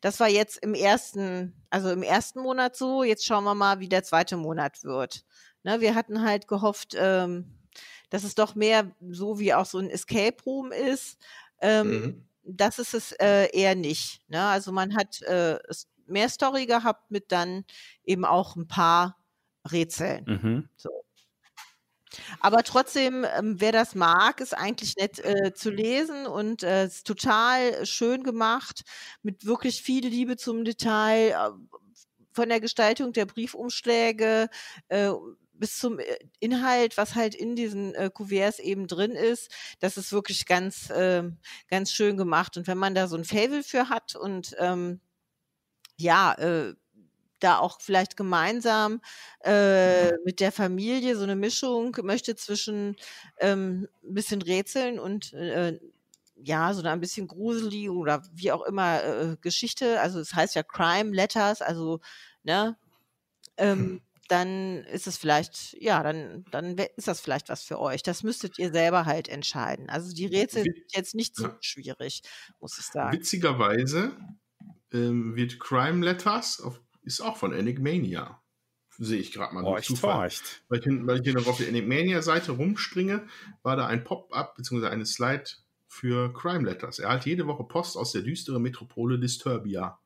das 0.00 0.20
war 0.20 0.28
jetzt 0.28 0.58
im 0.58 0.74
ersten, 0.74 1.52
also 1.70 1.90
im 1.90 2.02
ersten 2.02 2.40
Monat 2.40 2.76
so. 2.76 3.04
Jetzt 3.04 3.26
schauen 3.26 3.44
wir 3.44 3.54
mal, 3.54 3.80
wie 3.80 3.88
der 3.88 4.02
zweite 4.02 4.36
Monat 4.36 4.82
wird. 4.84 5.24
Ne? 5.62 5.80
Wir 5.80 5.94
hatten 5.94 6.22
halt 6.22 6.48
gehofft, 6.48 6.94
ähm, 6.96 7.52
dass 8.10 8.24
es 8.24 8.34
doch 8.34 8.54
mehr 8.54 8.90
so 9.10 9.38
wie 9.38 9.52
auch 9.52 9.66
so 9.66 9.78
ein 9.78 9.90
Escape 9.90 10.42
Room 10.46 10.72
ist. 10.72 11.18
Ähm, 11.60 11.88
mhm. 11.88 12.28
Das 12.44 12.78
ist 12.78 12.94
es 12.94 13.12
äh, 13.12 13.48
eher 13.52 13.74
nicht. 13.74 14.20
Ne? 14.28 14.42
Also 14.42 14.72
man 14.72 14.94
hat 14.96 15.22
äh, 15.22 15.58
mehr 16.06 16.28
Story 16.28 16.66
gehabt 16.66 17.10
mit 17.10 17.32
dann 17.32 17.64
eben 18.04 18.24
auch 18.24 18.56
ein 18.56 18.68
paar 18.68 19.18
Rätseln. 19.70 20.24
Mhm. 20.26 20.68
So. 20.76 20.90
Aber 22.40 22.62
trotzdem, 22.62 23.26
ähm, 23.36 23.60
wer 23.60 23.72
das 23.72 23.94
mag, 23.94 24.40
ist 24.40 24.54
eigentlich 24.54 24.96
nett 24.96 25.18
äh, 25.18 25.52
zu 25.54 25.70
lesen 25.70 26.26
und 26.26 26.62
äh, 26.62 26.86
ist 26.86 27.06
total 27.06 27.84
schön 27.86 28.22
gemacht, 28.22 28.82
mit 29.22 29.46
wirklich 29.46 29.82
viel 29.82 30.06
Liebe 30.06 30.36
zum 30.36 30.64
Detail, 30.64 31.30
äh, 31.30 31.50
von 32.32 32.48
der 32.48 32.60
Gestaltung 32.60 33.12
der 33.12 33.26
Briefumschläge 33.26 34.48
äh, 34.88 35.10
bis 35.54 35.78
zum 35.78 35.98
äh, 35.98 36.04
Inhalt, 36.40 36.96
was 36.96 37.14
halt 37.14 37.34
in 37.34 37.56
diesen 37.56 37.94
äh, 37.94 38.10
Kuverts 38.12 38.58
eben 38.58 38.86
drin 38.86 39.12
ist. 39.12 39.50
Das 39.80 39.96
ist 39.96 40.12
wirklich 40.12 40.46
ganz, 40.46 40.90
äh, 40.90 41.24
ganz 41.68 41.92
schön 41.92 42.16
gemacht. 42.16 42.56
Und 42.56 42.66
wenn 42.66 42.78
man 42.78 42.94
da 42.94 43.06
so 43.06 43.16
ein 43.16 43.24
Fable 43.24 43.62
für 43.62 43.88
hat 43.88 44.16
und 44.16 44.54
ähm, 44.58 45.00
ja, 45.96 46.34
äh, 46.34 46.74
da 47.40 47.58
auch 47.58 47.80
vielleicht 47.80 48.16
gemeinsam 48.16 49.00
äh, 49.44 50.12
mit 50.24 50.40
der 50.40 50.50
Familie 50.50 51.16
so 51.16 51.24
eine 51.24 51.36
Mischung 51.36 51.96
möchte 52.02 52.36
zwischen 52.36 52.96
ähm, 53.38 53.88
ein 54.02 54.14
bisschen 54.14 54.40
Rätseln 54.40 54.98
und 54.98 55.32
äh, 55.34 55.78
ja, 56.36 56.74
so 56.74 56.82
ein 56.82 57.00
bisschen 57.00 57.28
gruselig 57.28 57.90
oder 57.90 58.22
wie 58.32 58.50
auch 58.50 58.62
immer 58.62 59.04
äh, 59.04 59.36
Geschichte. 59.40 60.00
Also 60.00 60.20
es 60.20 60.34
heißt 60.34 60.54
ja 60.54 60.62
Crime 60.62 61.14
Letters, 61.14 61.62
also 61.62 62.00
ne, 62.42 62.76
ähm, 63.56 63.78
hm. 63.78 64.00
Dann 64.28 64.84
ist 64.84 65.06
es 65.06 65.16
vielleicht, 65.16 65.76
ja, 65.80 66.02
dann, 66.02 66.44
dann 66.50 66.76
ist 66.96 67.08
das 67.08 67.20
vielleicht 67.20 67.48
was 67.48 67.62
für 67.62 67.78
euch. 67.78 68.02
Das 68.02 68.22
müsstet 68.22 68.58
ihr 68.58 68.70
selber 68.70 69.06
halt 69.06 69.28
entscheiden. 69.28 69.88
Also 69.90 70.14
die 70.14 70.26
Rätsel 70.26 70.62
sind 70.62 70.76
jetzt 70.94 71.14
nicht 71.14 71.36
so 71.36 71.44
ja. 71.44 71.56
schwierig, 71.60 72.22
muss 72.60 72.78
ich 72.78 72.86
sagen. 72.86 73.16
Witzigerweise 73.16 74.12
ähm, 74.92 75.36
wird 75.36 75.60
Crime 75.60 76.04
Letters 76.04 76.60
auf 76.60 76.80
ist 77.04 77.20
auch 77.20 77.36
von 77.36 77.52
Enigmania. 77.52 78.40
Sehe 78.96 79.18
ich 79.18 79.32
gerade 79.32 79.54
mal. 79.54 79.64
Horcht, 79.64 80.02
horcht. 80.02 80.64
Weil 80.68 80.78
ich, 80.80 80.86
weil 80.86 81.16
ich 81.18 81.24
hier 81.24 81.34
noch 81.34 81.46
auf 81.46 81.58
der 81.58 81.68
Enigmania-Seite 81.68 82.52
rumspringe, 82.52 83.26
war 83.62 83.76
da 83.76 83.86
ein 83.86 84.04
Pop-up 84.04 84.54
bzw. 84.56 84.86
eine 84.86 85.04
Slide 85.04 85.44
für 85.86 86.32
Crime 86.32 86.64
Letters. 86.64 86.98
Er 86.98 87.10
hat 87.10 87.26
jede 87.26 87.46
Woche 87.46 87.64
Post 87.64 87.96
aus 87.96 88.12
der 88.12 88.22
düsteren 88.22 88.62
Metropole 88.62 89.18
Disturbia. 89.18 89.98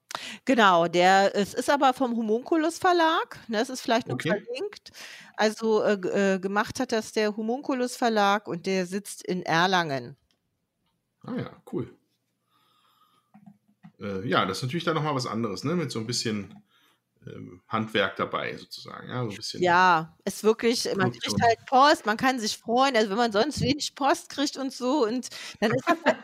Genau, 0.45 0.89
der, 0.89 1.35
es 1.37 1.55
ist 1.55 1.71
aber 1.71 1.93
vom 1.93 2.17
Homunculus 2.17 2.79
Verlag, 2.79 3.39
ne, 3.49 3.59
das 3.59 3.71
ist 3.71 3.83
vielleicht 3.83 4.09
noch 4.09 4.15
okay. 4.15 4.31
verlinkt. 4.31 4.91
Also 5.37 5.83
äh, 5.83 6.35
äh, 6.35 6.39
gemacht 6.39 6.81
hat 6.81 6.93
das 6.93 7.13
der 7.13 7.37
Homunculus 7.37 7.97
Verlag 7.97 8.49
und 8.49 8.67
der 8.67 8.87
sitzt 8.87 9.23
in 9.23 9.43
Erlangen. 9.45 10.17
Ah 11.23 11.37
ja, 11.37 11.63
cool. 11.73 11.95
Äh, 14.01 14.27
ja, 14.27 14.47
das 14.47 14.59
ist 14.59 14.63
natürlich 14.65 14.85
dann 14.85 14.95
nochmal 14.95 15.15
was 15.15 15.27
anderes, 15.27 15.65
ne? 15.65 15.75
Mit 15.75 15.91
so 15.91 15.99
ein 15.99 16.07
bisschen 16.07 16.55
ähm, 17.27 17.61
Handwerk 17.69 18.17
dabei 18.17 18.57
sozusagen. 18.57 19.09
Ja, 19.09 19.25
so 19.25 19.31
ein 19.31 19.37
bisschen 19.37 19.63
ja, 19.63 20.17
es 20.25 20.43
wirklich, 20.45 20.89
man 20.97 21.13
kriegt 21.13 21.43
halt 21.43 21.59
Post, 21.67 22.07
man 22.07 22.17
kann 22.17 22.39
sich 22.39 22.57
freuen, 22.57 22.97
also 22.97 23.11
wenn 23.11 23.17
man 23.17 23.33
sonst 23.33 23.61
wenig 23.61 23.95
Post 23.95 24.29
kriegt 24.29 24.57
und 24.57 24.73
so 24.73 25.05
und 25.05 25.29
dann 25.61 25.73
ist 25.73 25.85
das 25.87 25.99
halt, 26.05 26.19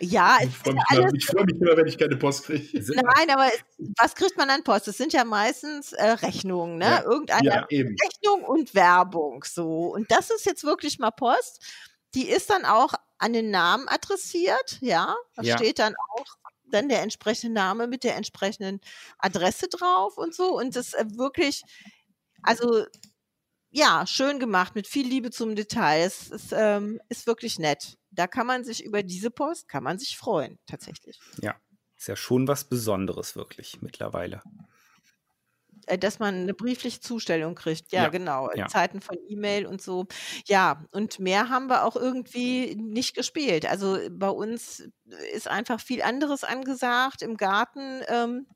ja, 0.00 0.38
ich 0.42 0.56
freue 0.56 0.74
mich, 0.74 0.84
alles, 0.88 1.24
freu 1.24 1.44
mich, 1.44 1.60
immer, 1.60 1.76
wenn 1.76 1.86
ich 1.86 1.98
keine 1.98 2.16
Post 2.16 2.44
kriege. 2.44 2.68
Nein, 2.94 3.30
aber 3.30 3.46
es, 3.46 3.64
was 3.98 4.14
kriegt 4.14 4.36
man 4.36 4.48
an 4.48 4.62
Post? 4.62 4.86
Das 4.86 4.96
sind 4.96 5.12
ja 5.12 5.24
meistens 5.24 5.92
äh, 5.92 6.10
Rechnungen, 6.10 6.78
ne? 6.78 6.84
Ja, 6.84 7.02
Irgendeine 7.02 7.48
ja, 7.48 7.66
Rechnung 7.70 8.44
und 8.44 8.74
Werbung 8.74 9.44
so. 9.44 9.92
Und 9.94 10.10
das 10.10 10.30
ist 10.30 10.46
jetzt 10.46 10.64
wirklich 10.64 10.98
mal 10.98 11.10
Post. 11.10 11.64
Die 12.14 12.28
ist 12.28 12.50
dann 12.50 12.64
auch 12.64 12.94
an 13.18 13.32
den 13.32 13.50
Namen 13.50 13.88
adressiert, 13.88 14.78
ja. 14.80 15.16
Da 15.34 15.42
ja. 15.42 15.56
steht 15.58 15.80
dann 15.80 15.94
auch 16.16 16.26
dann 16.70 16.88
der 16.88 17.02
entsprechende 17.02 17.54
Name 17.54 17.88
mit 17.88 18.04
der 18.04 18.16
entsprechenden 18.16 18.80
Adresse 19.18 19.68
drauf 19.68 20.16
und 20.16 20.34
so. 20.34 20.56
Und 20.56 20.76
das 20.76 20.94
äh, 20.94 21.04
wirklich, 21.16 21.62
also 22.42 22.84
ja, 23.70 24.06
schön 24.06 24.38
gemacht, 24.38 24.74
mit 24.74 24.86
viel 24.86 25.06
Liebe 25.06 25.30
zum 25.30 25.56
Detail. 25.56 26.02
Es 26.02 26.28
ist, 26.28 26.52
ähm, 26.52 27.00
ist 27.08 27.26
wirklich 27.26 27.58
nett. 27.58 27.97
Da 28.10 28.26
kann 28.26 28.46
man 28.46 28.64
sich 28.64 28.84
über 28.84 29.02
diese 29.02 29.30
Post, 29.30 29.68
kann 29.68 29.84
man 29.84 29.98
sich 29.98 30.16
freuen, 30.16 30.58
tatsächlich. 30.66 31.20
Ja, 31.40 31.56
ist 31.96 32.08
ja 32.08 32.16
schon 32.16 32.48
was 32.48 32.68
Besonderes, 32.68 33.36
wirklich, 33.36 33.82
mittlerweile. 33.82 34.42
Äh, 35.88 35.98
dass 35.98 36.18
man 36.18 36.34
eine 36.34 36.54
briefliche 36.54 37.00
Zustellung 37.00 37.54
kriegt. 37.54 37.92
Ja, 37.92 38.04
ja. 38.04 38.08
genau. 38.08 38.48
In 38.50 38.60
ja. 38.60 38.66
Zeiten 38.68 39.00
von 39.00 39.16
E-Mail 39.28 39.66
und 39.66 39.82
so. 39.82 40.06
Ja, 40.46 40.84
und 40.92 41.18
mehr 41.18 41.48
haben 41.48 41.68
wir 41.68 41.84
auch 41.84 41.96
irgendwie 41.96 42.74
nicht 42.76 43.14
gespielt. 43.14 43.66
Also 43.66 43.98
bei 44.10 44.28
uns 44.28 44.88
ist 45.34 45.48
einfach 45.48 45.80
viel 45.80 46.02
anderes 46.02 46.44
angesagt 46.44 47.22
im 47.22 47.36
Garten. 47.36 48.02
Ähm, 48.08 48.46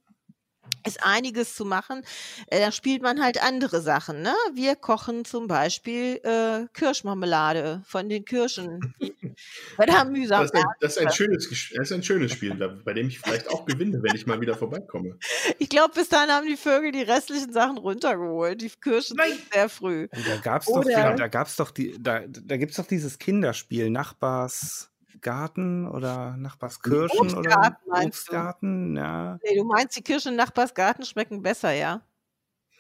ist 0.87 1.05
einiges 1.05 1.55
zu 1.55 1.65
machen. 1.65 2.03
Äh, 2.49 2.61
da 2.61 2.73
spielt 2.73 3.03
man 3.03 3.23
halt 3.23 3.43
andere 3.43 3.81
Sachen. 3.81 4.23
Ne? 4.23 4.35
Wir 4.55 4.77
kochen 4.77 5.25
zum 5.25 5.47
Beispiel 5.47 6.21
äh, 6.25 6.67
Kirschmarmelade 6.73 7.83
von 7.87 8.09
den 8.09 8.25
Kirschen. 8.25 8.95
da 9.79 10.05
mühsam 10.05 10.43
das, 10.43 10.51
ist 10.51 10.55
ein, 10.55 10.65
das, 10.81 10.97
ist 10.97 11.07
ein 11.07 11.13
schönes, 11.13 11.49
das 11.49 11.91
ist 11.91 11.93
ein 11.93 12.03
schönes 12.03 12.33
Spiel, 12.33 12.55
bei 12.85 12.93
dem 12.93 13.09
ich 13.09 13.21
vielleicht 13.21 13.49
auch 13.49 13.65
gewinne, 13.65 14.03
wenn 14.03 14.15
ich 14.15 14.27
mal 14.27 14.41
wieder 14.41 14.57
vorbeikomme. 14.57 15.19
Ich 15.59 15.69
glaube, 15.69 15.95
bis 15.95 16.09
dahin 16.09 16.31
haben 16.31 16.47
die 16.47 16.57
Vögel 16.57 16.93
die 16.93 17.03
restlichen 17.03 17.53
Sachen 17.53 17.79
runtergeholt. 17.79 18.61
Die 18.61 18.71
Kirschen 18.71 19.17
Nein. 19.17 19.39
sehr 19.53 19.69
früh. 19.69 20.09
Da 20.11 20.37
gab 20.43 20.63
es 20.63 20.69
doch, 20.69 20.85
da 20.85 21.29
gab's 21.29 21.57
doch, 21.57 21.71
die, 21.71 21.97
da, 22.01 22.23
da 22.27 22.57
gibt's 22.57 22.77
doch 22.77 22.87
dieses 22.87 23.19
Kinderspiel, 23.19 23.91
Nachbars. 23.91 24.92
Nachbarsgarten 25.13 25.87
oder 25.89 26.37
Nachbarskirschen 26.37 27.35
Obstgarten, 27.35 27.91
oder 27.91 28.05
Obstgarten, 28.05 28.97
ja. 28.97 29.39
Nee, 29.43 29.57
du 29.57 29.65
meinst, 29.65 29.97
die 29.97 30.03
Kirschen 30.03 30.33
im 30.33 30.37
Nachbarsgarten 30.37 31.05
schmecken 31.05 31.43
besser, 31.43 31.73
ja? 31.73 32.03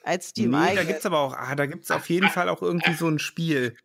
Als 0.05 0.33
die 0.33 0.47
nee, 0.47 0.75
da 0.75 0.83
gibt 0.83 1.01
es 1.01 1.07
aber 1.07 1.21
auch, 1.21 1.35
ah, 1.35 1.55
da 1.55 1.67
gibt 1.67 1.85
es 1.85 1.91
auf 1.91 2.09
jeden 2.09 2.29
Fall 2.29 2.49
auch 2.49 2.63
irgendwie 2.63 2.95
so 2.95 3.07
ein 3.09 3.19
Spiel 3.19 3.77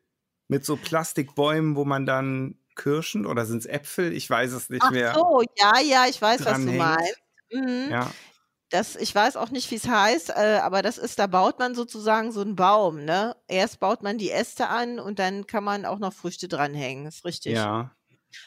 mit 0.48 0.66
so 0.66 0.76
Plastikbäumen, 0.76 1.76
wo 1.76 1.86
man 1.86 2.06
dann 2.06 2.58
Kirschen 2.76 3.26
oder 3.26 3.46
sind 3.46 3.60
es 3.60 3.66
Äpfel? 3.66 4.14
Ich 4.14 4.30
weiß 4.30 4.54
es 4.54 4.70
nicht 4.70 4.84
Ach 4.84 4.92
mehr. 4.92 5.12
Ach 5.12 5.16
so, 5.16 5.44
ja, 5.58 5.80
ja, 5.80 6.06
ich 6.10 6.22
weiß, 6.22 6.46
was 6.46 6.58
du 6.66 6.72
meinst. 6.72 7.22
Mhm. 7.52 7.88
Ja. 7.92 8.12
Das, 8.70 8.96
ich 8.98 9.16
weiß 9.16 9.38
auch 9.38 9.50
nicht, 9.50 9.72
wie 9.72 9.76
es 9.76 9.88
heißt, 9.88 10.32
äh, 10.32 10.60
aber 10.62 10.82
das 10.82 10.98
ist, 10.98 11.20
da 11.20 11.28
baut 11.28 11.58
man 11.58 11.74
sozusagen 11.74 12.34
so 12.34 12.42
einen 12.42 12.56
Baum, 12.56 13.06
ne? 13.06 13.36
Erst 13.48 13.80
baut 13.80 14.04
man 14.04 14.18
die 14.18 14.30
Äste 14.32 14.68
an 14.68 15.00
und 15.00 15.20
dann 15.20 15.48
kann 15.48 15.64
man 15.64 15.86
auch 15.86 16.00
noch 16.00 16.14
Früchte 16.14 16.50
dranhängen. 16.50 17.06
Ist 17.06 17.24
richtig. 17.24 17.54
Ja. 17.54 17.97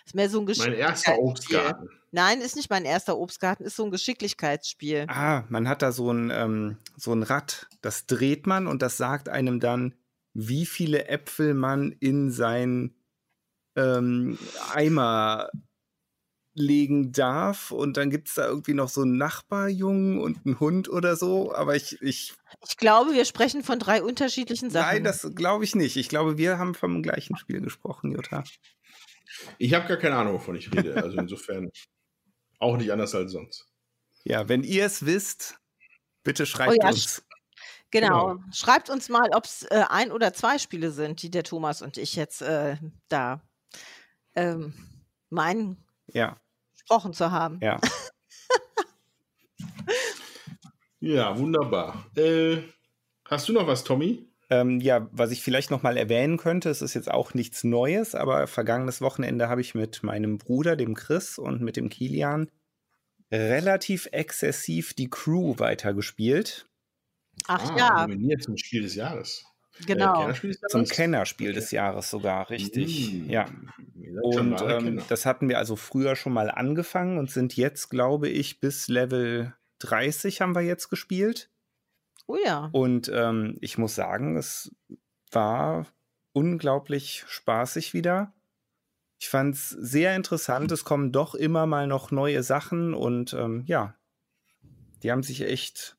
Ist 0.04 0.14
mehr 0.14 0.28
so 0.28 0.40
ein 0.40 0.46
Mein 0.58 0.72
erster 0.74 1.18
Obstgarten. 1.18 1.88
Nein, 2.12 2.40
ist 2.40 2.56
nicht 2.56 2.70
mein 2.70 2.84
erster 2.84 3.16
Obstgarten, 3.16 3.64
ist 3.64 3.76
so 3.76 3.84
ein 3.84 3.90
Geschicklichkeitsspiel. 3.90 5.06
Ah, 5.08 5.44
man 5.48 5.68
hat 5.68 5.82
da 5.82 5.92
so 5.92 6.12
ein, 6.12 6.30
ähm, 6.30 6.78
so 6.96 7.12
ein 7.12 7.22
Rad, 7.22 7.68
das 7.82 8.06
dreht 8.06 8.46
man 8.46 8.66
und 8.66 8.82
das 8.82 8.96
sagt 8.96 9.28
einem 9.28 9.60
dann, 9.60 9.94
wie 10.34 10.66
viele 10.66 11.06
Äpfel 11.08 11.54
man 11.54 11.92
in 11.92 12.30
sein 12.30 12.94
ähm, 13.76 14.38
Eimer 14.72 15.50
legen 16.54 17.12
darf. 17.12 17.70
Und 17.70 17.96
dann 17.96 18.10
gibt 18.10 18.28
es 18.28 18.34
da 18.34 18.46
irgendwie 18.46 18.74
noch 18.74 18.88
so 18.88 19.02
einen 19.02 19.16
Nachbarjungen 19.16 20.20
und 20.20 20.44
einen 20.44 20.60
Hund 20.60 20.88
oder 20.88 21.16
so. 21.16 21.54
Aber 21.54 21.76
ich, 21.76 22.00
ich. 22.02 22.34
Ich 22.66 22.76
glaube, 22.76 23.12
wir 23.12 23.24
sprechen 23.24 23.62
von 23.62 23.78
drei 23.78 24.02
unterschiedlichen 24.02 24.70
Sachen. 24.70 24.86
Nein, 24.86 25.04
das 25.04 25.28
glaube 25.34 25.64
ich 25.64 25.74
nicht. 25.74 25.96
Ich 25.96 26.08
glaube, 26.08 26.38
wir 26.38 26.58
haben 26.58 26.74
vom 26.74 27.02
gleichen 27.02 27.36
Spiel 27.36 27.60
gesprochen, 27.60 28.12
Jutta. 28.12 28.44
Ich 29.58 29.74
habe 29.74 29.86
gar 29.88 29.96
keine 29.96 30.16
Ahnung, 30.16 30.34
wovon 30.34 30.56
ich 30.56 30.72
rede. 30.74 30.96
Also 31.02 31.18
insofern 31.18 31.70
auch 32.58 32.76
nicht 32.76 32.92
anders 32.92 33.14
als 33.14 33.32
sonst. 33.32 33.66
Ja, 34.24 34.48
wenn 34.48 34.64
ihr 34.64 34.84
es 34.84 35.06
wisst, 35.06 35.58
bitte 36.22 36.46
schreibt 36.46 36.72
oh 36.72 36.76
ja, 36.80 36.88
uns. 36.88 37.24
Genau. 37.90 38.36
genau. 38.36 38.44
Schreibt 38.52 38.90
uns 38.90 39.08
mal, 39.08 39.30
ob 39.34 39.44
es 39.44 39.62
äh, 39.64 39.84
ein 39.88 40.12
oder 40.12 40.32
zwei 40.32 40.58
Spiele 40.58 40.90
sind, 40.90 41.22
die 41.22 41.30
der 41.30 41.42
Thomas 41.42 41.82
und 41.82 41.96
ich 41.96 42.16
jetzt 42.16 42.42
äh, 42.42 42.76
da 43.08 43.42
ähm, 44.34 44.74
meinen, 45.30 45.84
ja. 46.08 46.36
gesprochen 46.72 47.12
zu 47.12 47.30
haben. 47.30 47.58
Ja. 47.62 47.80
ja, 51.00 51.38
wunderbar. 51.38 52.06
Äh, 52.16 52.62
hast 53.24 53.48
du 53.48 53.52
noch 53.52 53.66
was, 53.66 53.84
Tommy? 53.84 54.29
Ähm, 54.50 54.80
ja, 54.80 55.08
was 55.12 55.30
ich 55.30 55.42
vielleicht 55.42 55.70
noch 55.70 55.84
mal 55.84 55.96
erwähnen 55.96 56.36
könnte, 56.36 56.70
es 56.70 56.82
ist 56.82 56.94
jetzt 56.94 57.10
auch 57.10 57.34
nichts 57.34 57.62
Neues, 57.62 58.16
aber 58.16 58.48
vergangenes 58.48 59.00
Wochenende 59.00 59.48
habe 59.48 59.60
ich 59.60 59.76
mit 59.76 60.02
meinem 60.02 60.38
Bruder, 60.38 60.74
dem 60.74 60.94
Chris, 60.94 61.38
und 61.38 61.62
mit 61.62 61.76
dem 61.76 61.88
Kilian 61.88 62.50
relativ 63.32 64.08
exzessiv 64.10 64.94
die 64.94 65.08
Crew 65.08 65.54
weitergespielt. 65.58 66.68
Ach 67.46 67.70
ah, 67.70 67.78
ja. 67.78 68.06
Nominiert 68.06 68.42
zum 68.42 68.56
Spiel 68.56 68.82
des 68.82 68.96
Jahres. 68.96 69.44
Genau. 69.86 70.28
Äh, 70.28 70.34
zum 70.68 70.84
Kennerspiel 70.84 71.52
des 71.52 71.70
Jahres 71.70 72.10
sogar, 72.10 72.50
richtig. 72.50 73.12
Mm. 73.12 73.30
Ja. 73.30 73.46
Und 74.22 74.60
ähm, 74.62 75.02
das 75.08 75.26
hatten 75.26 75.48
wir 75.48 75.58
also 75.58 75.76
früher 75.76 76.16
schon 76.16 76.32
mal 76.32 76.50
angefangen 76.50 77.18
und 77.18 77.30
sind 77.30 77.56
jetzt, 77.56 77.88
glaube 77.88 78.28
ich, 78.28 78.60
bis 78.60 78.88
Level 78.88 79.54
30 79.78 80.40
haben 80.40 80.54
wir 80.54 80.62
jetzt 80.62 80.90
gespielt. 80.90 81.50
Oh 82.30 82.36
ja. 82.36 82.68
Und 82.70 83.10
ähm, 83.12 83.58
ich 83.60 83.76
muss 83.76 83.96
sagen, 83.96 84.36
es 84.36 84.72
war 85.32 85.86
unglaublich 86.32 87.24
spaßig 87.26 87.92
wieder. 87.92 88.32
Ich 89.18 89.28
fand 89.28 89.56
es 89.56 89.70
sehr 89.70 90.14
interessant. 90.14 90.70
Es 90.70 90.84
kommen 90.84 91.10
doch 91.10 91.34
immer 91.34 91.66
mal 91.66 91.88
noch 91.88 92.12
neue 92.12 92.44
Sachen 92.44 92.94
und 92.94 93.32
ähm, 93.32 93.64
ja, 93.66 93.96
die 95.02 95.10
haben 95.10 95.24
sich 95.24 95.40
echt 95.42 95.96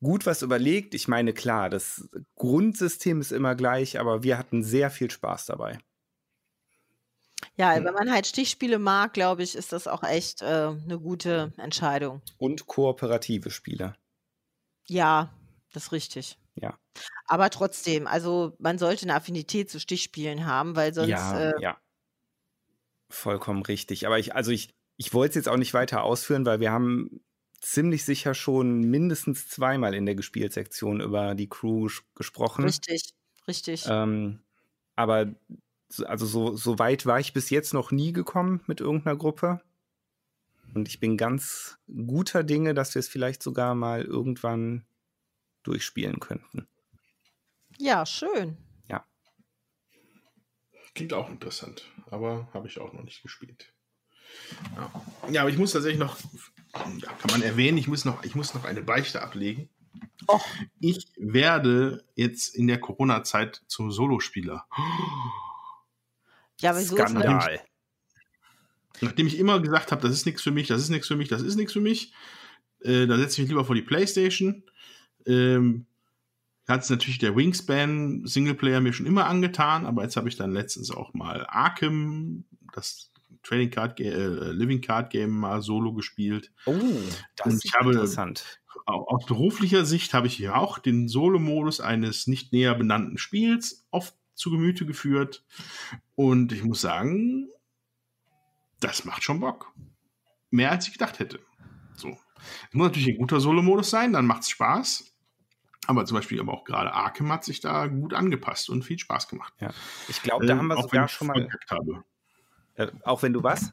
gut 0.00 0.26
was 0.26 0.42
überlegt. 0.42 0.94
Ich 0.94 1.08
meine, 1.08 1.32
klar, 1.32 1.70
das 1.70 2.08
Grundsystem 2.36 3.20
ist 3.20 3.32
immer 3.32 3.56
gleich, 3.56 3.98
aber 3.98 4.22
wir 4.22 4.38
hatten 4.38 4.62
sehr 4.62 4.90
viel 4.90 5.10
Spaß 5.10 5.46
dabei. 5.46 5.80
Ja, 7.56 7.74
hm. 7.74 7.84
wenn 7.84 7.94
man 7.94 8.12
halt 8.12 8.28
Stichspiele 8.28 8.78
mag, 8.78 9.12
glaube 9.12 9.42
ich, 9.42 9.56
ist 9.56 9.72
das 9.72 9.88
auch 9.88 10.04
echt 10.04 10.42
äh, 10.42 10.44
eine 10.44 11.00
gute 11.00 11.52
Entscheidung. 11.56 12.22
Und 12.38 12.68
kooperative 12.68 13.50
Spiele. 13.50 13.96
Ja, 14.88 15.32
das 15.72 15.84
ist 15.84 15.92
richtig. 15.92 16.38
Ja. 16.54 16.78
Aber 17.26 17.50
trotzdem, 17.50 18.06
also 18.06 18.56
man 18.58 18.78
sollte 18.78 19.04
eine 19.04 19.14
Affinität 19.14 19.70
zu 19.70 19.80
Stichspielen 19.80 20.46
haben, 20.46 20.76
weil 20.76 20.94
sonst. 20.94 21.08
Ja, 21.08 21.50
äh, 21.50 21.60
ja. 21.60 21.76
Vollkommen 23.08 23.62
richtig. 23.62 24.06
Aber 24.06 24.18
ich, 24.18 24.34
also 24.34 24.50
ich, 24.50 24.74
ich 24.96 25.12
wollte 25.14 25.30
es 25.30 25.34
jetzt 25.36 25.48
auch 25.48 25.58
nicht 25.58 25.74
weiter 25.74 26.02
ausführen, 26.02 26.46
weil 26.46 26.60
wir 26.60 26.72
haben 26.72 27.20
ziemlich 27.60 28.04
sicher 28.04 28.34
schon 28.34 28.80
mindestens 28.80 29.48
zweimal 29.48 29.94
in 29.94 30.06
der 30.06 30.14
Gespielsektion 30.14 31.00
über 31.00 31.34
die 31.34 31.48
Crew 31.48 31.88
gesprochen. 32.14 32.64
Richtig, 32.64 33.14
richtig. 33.46 33.84
Ähm, 33.88 34.40
aber 34.94 35.34
also 36.04 36.26
so, 36.26 36.56
so 36.56 36.78
weit 36.78 37.06
war 37.06 37.20
ich 37.20 37.32
bis 37.32 37.50
jetzt 37.50 37.74
noch 37.74 37.90
nie 37.90 38.12
gekommen 38.12 38.62
mit 38.66 38.80
irgendeiner 38.80 39.16
Gruppe. 39.16 39.60
Und 40.76 40.88
ich 40.88 41.00
bin 41.00 41.16
ganz 41.16 41.78
guter 42.06 42.44
Dinge, 42.44 42.74
dass 42.74 42.94
wir 42.94 43.00
es 43.00 43.08
vielleicht 43.08 43.42
sogar 43.42 43.74
mal 43.74 44.02
irgendwann 44.02 44.84
durchspielen 45.62 46.20
könnten. 46.20 46.68
Ja, 47.78 48.04
schön. 48.04 48.58
Ja. 48.86 49.02
Klingt 50.94 51.14
auch 51.14 51.30
interessant, 51.30 51.90
aber 52.10 52.48
habe 52.52 52.68
ich 52.68 52.78
auch 52.78 52.92
noch 52.92 53.02
nicht 53.04 53.22
gespielt. 53.22 53.72
Ja. 54.76 54.92
ja, 55.30 55.40
aber 55.40 55.50
ich 55.50 55.56
muss 55.56 55.72
tatsächlich 55.72 55.98
noch, 55.98 56.18
ja, 56.74 57.10
kann 57.10 57.30
man 57.30 57.40
erwähnen, 57.40 57.78
ich 57.78 57.88
muss 57.88 58.04
noch, 58.04 58.22
ich 58.22 58.34
muss 58.34 58.52
noch 58.52 58.64
eine 58.64 58.82
Beichte 58.82 59.22
ablegen. 59.22 59.70
Oh. 60.28 60.40
Ich 60.78 61.10
werde 61.16 62.04
jetzt 62.16 62.54
in 62.54 62.66
der 62.66 62.80
Corona-Zeit 62.80 63.62
zum 63.66 63.90
Solospieler. 63.90 64.66
Ja, 66.60 66.70
aber 66.70 66.82
Skandal. 66.82 67.64
Nachdem 69.00 69.26
ich 69.26 69.38
immer 69.38 69.60
gesagt 69.60 69.92
habe, 69.92 70.02
das 70.02 70.12
ist 70.12 70.26
nichts 70.26 70.42
für 70.42 70.50
mich, 70.50 70.68
das 70.68 70.82
ist 70.82 70.90
nichts 70.90 71.08
für 71.08 71.16
mich, 71.16 71.28
das 71.28 71.42
ist 71.42 71.56
nichts 71.56 71.72
für 71.72 71.80
mich, 71.80 72.12
äh, 72.80 73.06
da 73.06 73.16
setze 73.16 73.34
ich 73.34 73.38
mich 73.40 73.48
lieber 73.48 73.64
vor 73.64 73.74
die 73.74 73.82
Playstation. 73.82 74.62
Ähm, 75.26 75.86
hat 76.68 76.82
es 76.82 76.90
natürlich 76.90 77.18
der 77.18 77.36
Wingspan 77.36 78.26
Singleplayer 78.26 78.80
mir 78.80 78.92
schon 78.92 79.06
immer 79.06 79.26
angetan, 79.26 79.86
aber 79.86 80.02
jetzt 80.02 80.16
habe 80.16 80.28
ich 80.28 80.36
dann 80.36 80.52
letztens 80.52 80.90
auch 80.90 81.14
mal 81.14 81.46
Arkham, 81.48 82.44
das 82.74 83.12
Trading 83.46 83.70
Card 83.70 84.00
äh, 84.00 84.50
Living 84.50 84.80
Card 84.80 85.10
Game 85.10 85.30
mal 85.30 85.62
solo 85.62 85.92
gespielt. 85.92 86.52
Oh, 86.66 86.74
das 87.36 87.46
Und 87.46 87.64
ich 87.64 87.66
ist 87.66 87.74
habe, 87.78 87.92
interessant. 87.92 88.60
Aus 88.86 89.24
beruflicher 89.26 89.84
Sicht 89.84 90.14
habe 90.14 90.26
ich 90.26 90.34
hier 90.34 90.56
auch 90.56 90.78
den 90.78 91.08
Solo-Modus 91.08 91.80
eines 91.80 92.26
nicht 92.26 92.52
näher 92.52 92.74
benannten 92.74 93.18
Spiels 93.18 93.86
oft 93.90 94.14
zu 94.34 94.50
Gemüte 94.50 94.86
geführt. 94.86 95.44
Und 96.14 96.52
ich 96.52 96.62
muss 96.62 96.80
sagen, 96.80 97.48
das 98.80 99.04
macht 99.04 99.22
schon 99.22 99.40
Bock. 99.40 99.72
Mehr 100.50 100.70
als 100.70 100.86
ich 100.86 100.92
gedacht 100.92 101.18
hätte. 101.18 101.40
So. 101.94 102.18
Es 102.68 102.74
muss 102.74 102.88
natürlich 102.88 103.08
ein 103.08 103.18
guter 103.18 103.40
Solo-Modus 103.40 103.90
sein, 103.90 104.12
dann 104.12 104.26
macht 104.26 104.42
es 104.42 104.50
Spaß. 104.50 105.12
Aber 105.86 106.04
zum 106.04 106.16
Beispiel 106.16 106.40
aber 106.40 106.52
auch 106.52 106.64
gerade 106.64 106.92
Arkham 106.92 107.30
hat 107.32 107.44
sich 107.44 107.60
da 107.60 107.86
gut 107.86 108.12
angepasst 108.12 108.68
und 108.68 108.82
viel 108.82 108.98
Spaß 108.98 109.28
gemacht. 109.28 109.54
Ja. 109.60 109.72
Ich 110.08 110.22
glaube, 110.22 110.46
da 110.46 110.54
äh, 110.54 110.58
haben 110.58 110.66
wir 110.66 110.82
sogar 110.82 111.08
schon 111.08 111.28
mal. 111.28 111.48
Äh, 112.74 112.88
auch 113.04 113.22
wenn 113.22 113.32
du 113.32 113.42
was? 113.42 113.72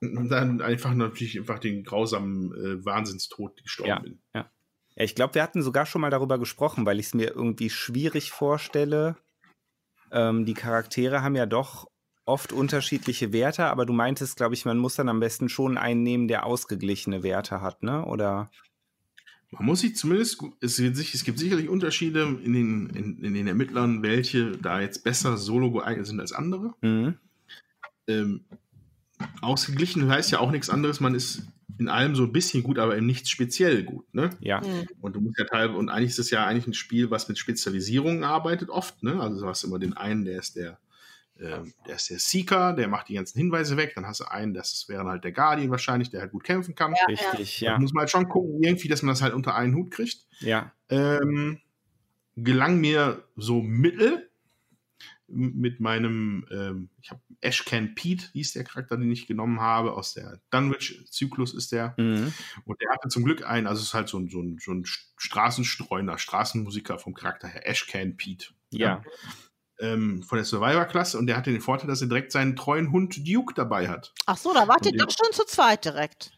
Dann 0.00 0.62
einfach 0.62 0.94
natürlich 0.94 1.38
einfach 1.38 1.58
den 1.58 1.84
grausamen 1.84 2.54
äh, 2.54 2.84
Wahnsinnstod 2.84 3.62
gestorben 3.62 3.88
ja, 3.88 3.98
bin. 3.98 4.22
Ja. 4.34 4.50
Ja, 4.96 5.04
ich 5.04 5.14
glaube, 5.14 5.34
wir 5.34 5.42
hatten 5.42 5.62
sogar 5.62 5.86
schon 5.86 6.00
mal 6.00 6.10
darüber 6.10 6.38
gesprochen, 6.38 6.86
weil 6.86 7.00
ich 7.00 7.06
es 7.06 7.14
mir 7.14 7.28
irgendwie 7.28 7.70
schwierig 7.70 8.30
vorstelle. 8.30 9.16
Ähm, 10.10 10.44
die 10.46 10.54
Charaktere 10.54 11.22
haben 11.22 11.36
ja 11.36 11.46
doch 11.46 11.89
oft 12.30 12.52
unterschiedliche 12.52 13.32
Werte, 13.32 13.66
aber 13.66 13.84
du 13.84 13.92
meintest, 13.92 14.36
glaube 14.36 14.54
ich, 14.54 14.64
man 14.64 14.78
muss 14.78 14.94
dann 14.94 15.08
am 15.08 15.20
besten 15.20 15.48
schon 15.48 15.76
einen 15.76 16.02
nehmen, 16.02 16.28
der 16.28 16.46
ausgeglichene 16.46 17.22
Werte 17.22 17.60
hat, 17.60 17.82
ne? 17.82 18.04
Oder? 18.04 18.50
Man 19.50 19.66
muss 19.66 19.80
sich 19.80 19.96
zumindest, 19.96 20.40
es, 20.60 20.76
gibt 21.24 21.38
sicherlich 21.40 21.68
Unterschiede 21.68 22.38
in 22.42 22.52
den, 22.52 22.90
in, 22.90 23.24
in, 23.24 23.34
den 23.34 23.48
Ermittlern, 23.48 24.02
welche 24.02 24.52
da 24.52 24.80
jetzt 24.80 25.02
besser 25.02 25.36
solo 25.36 25.72
geeignet 25.72 26.06
sind 26.06 26.20
als 26.20 26.32
andere. 26.32 26.72
Mhm. 26.82 27.14
Ähm, 28.06 28.44
ausgeglichen 29.40 30.08
heißt 30.08 30.30
ja 30.30 30.38
auch 30.38 30.52
nichts 30.52 30.70
anderes, 30.70 31.00
man 31.00 31.16
ist 31.16 31.42
in 31.78 31.88
allem 31.88 32.14
so 32.14 32.24
ein 32.24 32.32
bisschen 32.32 32.62
gut, 32.62 32.78
aber 32.78 32.96
in 32.96 33.06
nichts 33.06 33.28
speziell 33.28 33.82
gut, 33.82 34.14
ne? 34.14 34.30
Ja. 34.38 34.60
Mhm. 34.60 34.86
Und 35.00 35.16
du 35.16 35.20
musst 35.20 35.38
ja 35.38 35.46
teilweise, 35.46 35.76
und 35.78 35.88
eigentlich 35.88 36.10
ist 36.10 36.20
es 36.20 36.30
ja 36.30 36.46
eigentlich 36.46 36.68
ein 36.68 36.74
Spiel, 36.74 37.10
was 37.10 37.28
mit 37.28 37.38
Spezialisierungen 37.38 38.22
arbeitet, 38.22 38.70
oft, 38.70 39.02
ne? 39.02 39.20
Also 39.20 39.40
du 39.40 39.46
hast 39.48 39.64
immer 39.64 39.80
den 39.80 39.94
einen, 39.94 40.24
der 40.24 40.38
ist 40.38 40.54
der 40.54 40.78
ähm, 41.40 41.72
der 41.86 41.96
ist 41.96 42.10
der 42.10 42.18
Seeker, 42.18 42.74
der 42.74 42.88
macht 42.88 43.08
die 43.08 43.14
ganzen 43.14 43.38
Hinweise 43.38 43.76
weg. 43.76 43.92
Dann 43.94 44.06
hast 44.06 44.20
du 44.20 44.30
einen, 44.30 44.52
das 44.52 44.88
wäre 44.88 45.04
halt 45.04 45.24
der 45.24 45.32
Guardian 45.32 45.70
wahrscheinlich, 45.70 46.10
der 46.10 46.20
halt 46.20 46.32
gut 46.32 46.44
kämpfen 46.44 46.74
kann. 46.74 46.92
Ja, 46.92 47.06
Richtig, 47.06 47.60
ja. 47.60 47.72
Da 47.72 47.78
muss 47.78 47.92
man 47.92 48.02
halt 48.02 48.10
schon 48.10 48.28
gucken, 48.28 48.62
irgendwie, 48.62 48.88
dass 48.88 49.02
man 49.02 49.12
das 49.12 49.22
halt 49.22 49.32
unter 49.32 49.54
einen 49.54 49.74
Hut 49.74 49.90
kriegt. 49.90 50.26
Ja. 50.40 50.72
Ähm, 50.88 51.60
gelang 52.36 52.80
mir 52.80 53.24
so 53.36 53.62
mittel 53.62 54.28
mit 55.32 55.78
meinem, 55.78 56.44
ähm, 56.50 56.90
ich 57.00 57.10
habe 57.10 57.20
Ashcan 57.40 57.94
Pete, 57.94 58.26
hieß 58.32 58.52
der 58.52 58.64
Charakter, 58.64 58.96
den 58.96 59.12
ich 59.12 59.28
genommen 59.28 59.60
habe, 59.60 59.92
aus 59.92 60.12
der 60.12 60.40
Dunwich-Zyklus 60.50 61.54
ist 61.54 61.72
der. 61.72 61.94
Mhm. 61.96 62.34
Und 62.64 62.80
der 62.82 62.90
hatte 62.90 63.08
zum 63.08 63.24
Glück 63.24 63.46
einen, 63.46 63.66
also 63.68 63.80
es 63.80 63.88
ist 63.88 63.94
halt 63.94 64.08
so 64.08 64.18
ein, 64.18 64.28
so 64.28 64.42
ein, 64.42 64.58
so 64.60 64.72
ein 64.72 64.84
Straßenstreuner, 64.84 66.18
Straßenmusiker 66.18 66.98
vom 66.98 67.14
Charakter 67.14 67.48
her, 67.48 67.66
Ashcan 67.68 68.16
Pete. 68.16 68.48
Ja. 68.70 68.88
ja 68.88 69.02
ähm, 69.80 70.22
von 70.22 70.36
der 70.36 70.44
Survivor-Klasse 70.44 71.18
und 71.18 71.26
der 71.26 71.36
hatte 71.36 71.50
den 71.50 71.60
Vorteil, 71.60 71.88
dass 71.88 72.02
er 72.02 72.08
direkt 72.08 72.32
seinen 72.32 72.56
treuen 72.56 72.92
Hund 72.92 73.26
Duke 73.26 73.54
dabei 73.54 73.88
hat. 73.88 74.12
Ach 74.26 74.36
so, 74.36 74.52
da 74.52 74.68
wart 74.68 74.86
ihr 74.86 74.92
doch 74.92 75.10
schon 75.10 75.32
zu 75.32 75.44
zweit 75.44 75.84
direkt. 75.84 76.32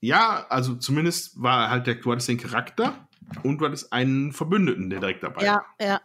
Ja, 0.00 0.46
also 0.48 0.74
zumindest 0.76 1.40
war 1.42 1.70
halt 1.70 1.86
der, 1.86 1.96
du 1.96 2.10
hattest 2.10 2.28
den 2.28 2.38
Charakter 2.38 3.08
und 3.42 3.58
du 3.58 3.66
hattest 3.66 3.92
einen 3.92 4.32
Verbündeten, 4.32 4.88
der 4.90 5.00
direkt 5.00 5.22
dabei 5.22 5.44
Ja, 5.44 5.62
ja. 5.80 6.00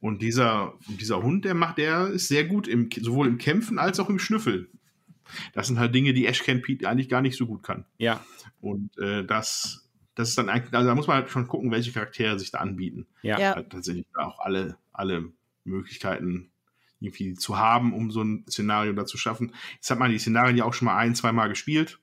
Und 0.00 0.22
dieser, 0.22 0.74
dieser 0.88 1.22
Hund, 1.22 1.44
der 1.44 1.54
macht, 1.54 1.76
der 1.76 2.08
ist 2.08 2.28
sehr 2.28 2.44
gut 2.44 2.66
im, 2.66 2.88
sowohl 2.98 3.26
im 3.26 3.36
Kämpfen 3.36 3.78
als 3.78 4.00
auch 4.00 4.08
im 4.08 4.18
Schnüffeln. 4.18 4.68
Das 5.52 5.66
sind 5.66 5.78
halt 5.78 5.94
Dinge, 5.94 6.14
die 6.14 6.26
Ashcan 6.26 6.62
Pete 6.62 6.88
eigentlich 6.88 7.08
gar 7.08 7.20
nicht 7.20 7.36
so 7.36 7.46
gut 7.46 7.62
kann. 7.62 7.84
Ja. 7.98 8.24
Und 8.60 8.96
äh, 8.98 9.24
das, 9.24 9.86
das 10.14 10.30
ist 10.30 10.38
dann 10.38 10.48
eigentlich, 10.48 10.72
also 10.72 10.88
da 10.88 10.94
muss 10.94 11.06
man 11.06 11.16
halt 11.16 11.30
schon 11.30 11.46
gucken, 11.46 11.70
welche 11.70 11.92
Charaktere 11.92 12.38
sich 12.38 12.50
da 12.50 12.58
anbieten. 12.58 13.06
Ja. 13.22 13.38
ja. 13.38 13.54
Halt 13.54 13.70
tatsächlich 13.70 14.06
auch 14.16 14.38
alle, 14.40 14.78
alle 14.92 15.32
Möglichkeiten 15.64 16.52
irgendwie 17.00 17.34
zu 17.34 17.58
haben, 17.58 17.92
um 17.92 18.10
so 18.10 18.22
ein 18.22 18.44
Szenario 18.48 18.92
da 18.92 19.04
zu 19.04 19.18
schaffen. 19.18 19.52
Jetzt 19.74 19.90
hat 19.90 19.98
man 19.98 20.10
die 20.10 20.18
Szenarien 20.18 20.56
ja 20.56 20.64
auch 20.64 20.74
schon 20.74 20.86
mal 20.86 20.96
ein, 20.96 21.14
zwei 21.14 21.32
Mal 21.32 21.48
gespielt. 21.48 21.98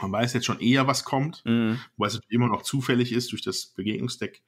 Man 0.00 0.10
weiß 0.10 0.32
jetzt 0.32 0.46
schon 0.46 0.60
eher, 0.60 0.86
was 0.86 1.04
kommt, 1.04 1.44
mhm. 1.44 1.78
wobei 1.96 2.08
es 2.08 2.20
immer 2.28 2.48
noch 2.48 2.62
zufällig 2.62 3.12
ist 3.12 3.30
durch 3.32 3.42
das 3.42 3.66
Begegnungsdeck. 3.66 4.42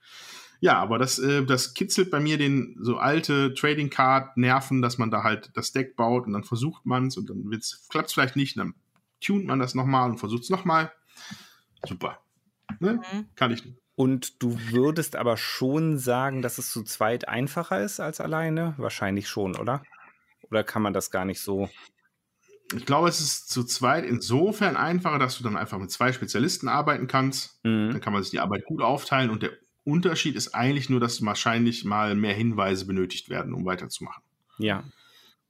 Ja, 0.60 0.78
aber 0.78 0.98
das, 0.98 1.20
äh, 1.20 1.44
das 1.44 1.74
kitzelt 1.74 2.10
bei 2.10 2.18
mir 2.18 2.36
den 2.36 2.76
so 2.80 2.96
alte 2.96 3.54
Trading 3.54 3.90
Card 3.90 4.36
Nerven, 4.36 4.82
dass 4.82 4.98
man 4.98 5.10
da 5.10 5.22
halt 5.22 5.50
das 5.54 5.70
Deck 5.70 5.94
baut 5.94 6.26
und 6.26 6.32
dann 6.32 6.42
versucht 6.42 6.84
man 6.84 7.06
es 7.06 7.16
und 7.16 7.30
dann 7.30 7.48
klappt 7.88 8.08
es 8.08 8.12
vielleicht 8.12 8.34
nicht, 8.34 8.56
dann 8.56 8.74
tunt 9.20 9.46
man 9.46 9.60
das 9.60 9.76
nochmal 9.76 10.10
und 10.10 10.18
versucht 10.18 10.42
es 10.42 10.50
nochmal. 10.50 10.92
Super. 11.86 12.20
Ne? 12.80 12.94
Mhm. 13.12 13.26
Kann 13.36 13.52
ich 13.52 13.64
nicht. 13.64 13.78
Und 13.98 14.40
du 14.44 14.56
würdest 14.70 15.16
aber 15.16 15.37
schon 15.37 15.98
sagen, 15.98 16.40
dass 16.40 16.58
es 16.58 16.70
zu 16.70 16.84
zweit 16.84 17.26
einfacher 17.26 17.82
ist 17.82 17.98
als 17.98 18.20
alleine? 18.20 18.74
Wahrscheinlich 18.76 19.28
schon, 19.28 19.56
oder? 19.56 19.82
Oder 20.52 20.62
kann 20.62 20.82
man 20.82 20.92
das 20.92 21.11
gar 21.11 21.24
nicht 21.24 21.40
so? 21.40 21.68
Ich 22.76 22.87
glaube, 22.87 23.08
es 23.08 23.20
ist 23.20 23.50
zu 23.50 23.64
zweit 23.64 24.04
insofern 24.04 24.76
einfacher, 24.76 25.18
dass 25.18 25.37
du 25.37 25.42
dann 25.42 25.56
einfach 25.56 25.78
mit 25.78 25.90
zwei 25.90 26.12
Spezialisten 26.12 26.68
arbeiten 26.68 27.08
kannst. 27.08 27.58
Mhm. 27.64 27.90
Dann 27.90 28.00
kann 28.00 28.12
man 28.12 28.22
sich 28.22 28.30
die 28.30 28.38
Arbeit 28.38 28.66
gut 28.66 28.82
aufteilen 28.82 29.30
und 29.30 29.42
der 29.42 29.50
Unterschied 29.82 30.37
ist 30.37 30.54
eigentlich 30.54 30.88
nur, 30.88 31.00
dass 31.00 31.24
wahrscheinlich 31.24 31.84
mal 31.84 32.14
mehr 32.14 32.34
Hinweise 32.34 32.87
benötigt 32.87 33.28
werden, 33.28 33.52
um 33.52 33.64
weiterzumachen. 33.64 34.22
Ja. 34.58 34.84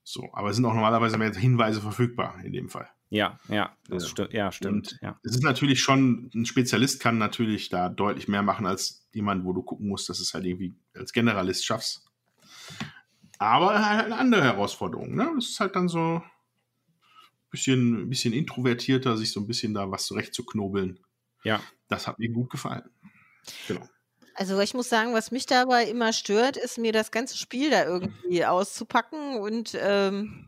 So, 0.05 0.31
aber 0.33 0.49
es 0.49 0.57
sind 0.57 0.65
auch 0.65 0.73
normalerweise 0.73 1.19
mehr 1.19 1.35
Hinweise 1.35 1.83
verfügbar 1.83 2.41
in 2.43 2.55
dem 2.55 2.71
Fall. 2.71 2.89
Ja, 3.11 3.39
ja, 3.49 3.75
das 3.89 4.05
ja. 4.05 4.09
Sti 4.09 4.37
ja 4.37 4.53
stimmt. 4.53 4.99
Ja. 5.01 5.19
Es 5.23 5.33
ist 5.33 5.43
natürlich 5.43 5.81
schon, 5.81 6.31
ein 6.35 6.45
Spezialist 6.45 7.01
kann 7.01 7.17
natürlich 7.17 7.71
da 7.71 7.89
deutlich 7.89 8.29
mehr 8.29 8.43
machen 8.43 8.67
als 8.67 9.09
jemand, 9.13 9.45
wo 9.45 9.53
du 9.53 9.63
gucken 9.63 9.89
musst, 9.89 10.09
dass 10.09 10.21
es 10.21 10.35
halt 10.35 10.45
irgendwie 10.45 10.75
als 10.95 11.13
Generalist 11.13 11.65
schaffst. 11.65 12.05
Aber 13.39 13.87
halt 13.89 14.07
eine 14.07 14.19
andere 14.19 14.43
Herausforderung, 14.43 15.15
ne? 15.15 15.31
Das 15.37 15.49
ist 15.49 15.61
halt 15.61 15.75
dann 15.77 15.89
so 15.89 16.17
ein 16.17 16.23
bisschen, 17.51 18.09
bisschen 18.11 18.35
introvertierter, 18.35 19.17
sich 19.17 19.33
so 19.33 19.41
ein 19.41 19.47
bisschen 19.47 19.73
da 19.73 19.91
was 19.91 20.07
zurechtzuknobeln. 20.07 21.01
Ja. 21.45 21.63
Das 21.89 22.07
hat 22.07 22.19
mir 22.19 22.29
gut 22.29 22.51
gefallen. 22.51 22.91
Genau. 23.69 23.89
Also 24.35 24.61
ich 24.61 24.75
muss 24.75 24.89
sagen, 24.89 25.15
was 25.15 25.31
mich 25.31 25.47
dabei 25.47 25.85
immer 25.85 26.13
stört, 26.13 26.57
ist 26.57 26.79
mir 26.79 26.93
das 26.93 27.11
ganze 27.11 27.37
Spiel 27.37 27.71
da 27.71 27.85
irgendwie 27.85 28.45
auszupacken 28.45 29.37
und 29.39 29.77
ähm, 29.81 30.48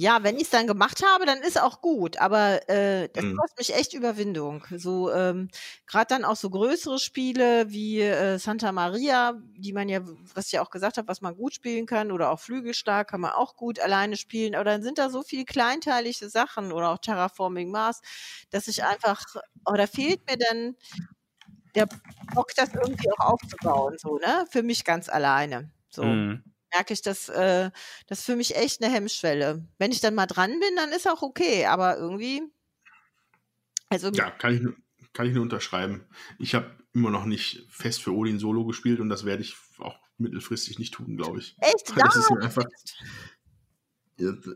ja, 0.00 0.22
wenn 0.22 0.36
ich 0.36 0.44
es 0.44 0.50
dann 0.50 0.68
gemacht 0.68 1.02
habe, 1.04 1.26
dann 1.26 1.40
ist 1.42 1.60
auch 1.60 1.80
gut, 1.80 2.18
aber 2.18 2.68
äh, 2.70 3.08
das 3.12 3.24
Mhm. 3.24 3.34
kostet 3.34 3.58
mich 3.58 3.74
echt 3.74 3.94
Überwindung. 3.94 4.64
So, 4.76 5.12
ähm, 5.12 5.48
grad 5.86 6.12
dann 6.12 6.24
auch 6.24 6.36
so 6.36 6.50
größere 6.50 7.00
Spiele 7.00 7.68
wie 7.70 8.00
äh, 8.02 8.38
Santa 8.38 8.70
Maria, 8.70 9.34
die 9.56 9.72
man 9.72 9.88
ja, 9.88 10.00
was 10.34 10.46
ich 10.46 10.52
ja 10.52 10.62
auch 10.62 10.70
gesagt 10.70 10.98
habe, 10.98 11.08
was 11.08 11.20
man 11.20 11.34
gut 11.36 11.54
spielen 11.54 11.86
kann, 11.86 12.12
oder 12.12 12.30
auch 12.30 12.38
Flügelstark 12.40 13.10
kann 13.10 13.20
man 13.20 13.32
auch 13.32 13.56
gut 13.56 13.80
alleine 13.80 14.16
spielen, 14.16 14.54
aber 14.54 14.64
dann 14.64 14.82
sind 14.84 14.98
da 14.98 15.10
so 15.10 15.22
viele 15.22 15.44
kleinteilige 15.44 16.30
Sachen 16.30 16.70
oder 16.72 16.90
auch 16.90 16.98
Terraforming 16.98 17.70
Mars, 17.72 18.00
dass 18.50 18.68
ich 18.68 18.84
einfach, 18.84 19.24
oh, 19.64 19.74
da 19.74 19.86
fehlt 19.88 20.20
mir 20.30 20.36
dann 20.38 20.76
der 21.74 21.88
Bock, 22.34 22.52
das 22.56 22.70
irgendwie 22.74 23.10
auch 23.12 23.32
aufzubauen, 23.34 23.96
so, 23.98 24.18
ne? 24.18 24.46
Für 24.50 24.62
mich 24.62 24.84
ganz 24.84 25.08
alleine. 25.08 25.72
So. 25.90 26.20
Mhm 26.20 26.42
merke 26.72 26.92
ich, 26.92 27.02
dass 27.02 27.28
äh, 27.28 27.70
das 28.06 28.22
für 28.22 28.36
mich 28.36 28.56
echt 28.56 28.82
eine 28.82 28.92
Hemmschwelle. 28.92 29.64
Wenn 29.78 29.92
ich 29.92 30.00
dann 30.00 30.14
mal 30.14 30.26
dran 30.26 30.50
bin, 30.50 30.76
dann 30.76 30.90
ist 30.90 31.08
auch 31.08 31.22
okay, 31.22 31.66
aber 31.66 31.96
irgendwie. 31.96 32.42
Also 33.88 34.10
ja, 34.10 34.30
kann 34.30 34.54
ich, 34.54 35.12
kann 35.12 35.26
ich 35.26 35.34
nur 35.34 35.42
unterschreiben. 35.42 36.06
Ich 36.38 36.54
habe 36.54 36.76
immer 36.92 37.10
noch 37.10 37.24
nicht 37.24 37.66
fest 37.70 38.02
für 38.02 38.12
Odin 38.12 38.38
Solo 38.38 38.64
gespielt 38.64 39.00
und 39.00 39.08
das 39.08 39.24
werde 39.24 39.42
ich 39.42 39.56
auch 39.78 39.96
mittelfristig 40.18 40.78
nicht 40.78 40.94
tun, 40.94 41.16
glaube 41.16 41.38
ich. 41.38 41.56
Echt? 41.60 41.94
Das 41.96 42.16
ist 42.16 42.30
einfach. 42.30 42.64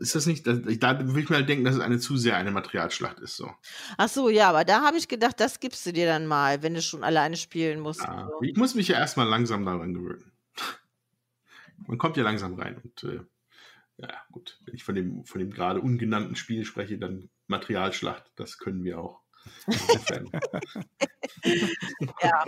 Ist 0.01 0.13
das 0.13 0.25
nicht, 0.25 0.45
da 0.45 0.57
will 0.57 1.23
ich 1.23 1.29
mir 1.29 1.37
halt 1.37 1.47
denken, 1.47 1.63
dass 1.63 1.75
es 1.75 1.79
eine 1.79 1.97
zu 1.97 2.17
sehr 2.17 2.35
eine 2.35 2.51
Materialschlacht 2.51 3.21
ist. 3.21 3.37
So. 3.37 3.49
Ach 3.97 4.09
so, 4.09 4.27
ja, 4.27 4.49
aber 4.49 4.65
da 4.65 4.81
habe 4.81 4.97
ich 4.97 5.07
gedacht, 5.07 5.39
das 5.39 5.61
gibst 5.61 5.85
du 5.85 5.93
dir 5.93 6.05
dann 6.05 6.27
mal, 6.27 6.61
wenn 6.63 6.73
du 6.73 6.81
schon 6.81 7.01
alleine 7.01 7.37
spielen 7.37 7.79
musst. 7.79 8.01
Ja, 8.01 8.27
so. 8.27 8.41
Ich 8.41 8.57
muss 8.57 8.75
mich 8.75 8.89
ja 8.89 8.97
erstmal 8.97 9.25
langsam 9.25 9.63
daran 9.63 9.93
gewöhnen 9.93 10.32
man 11.87 11.97
kommt 11.97 12.17
ja 12.17 12.23
langsam 12.23 12.53
rein. 12.55 12.77
Und 12.77 13.03
äh, 13.03 13.21
ja, 13.97 14.09
gut, 14.31 14.59
wenn 14.65 14.75
ich 14.75 14.83
von 14.83 14.95
dem, 14.95 15.23
von 15.25 15.39
dem 15.39 15.51
gerade 15.51 15.81
ungenannten 15.81 16.35
Spiel 16.35 16.65
spreche, 16.65 16.97
dann 16.97 17.29
Materialschlacht, 17.47 18.31
das 18.35 18.57
können 18.57 18.83
wir 18.83 18.99
auch. 18.99 19.21
ja. 22.21 22.45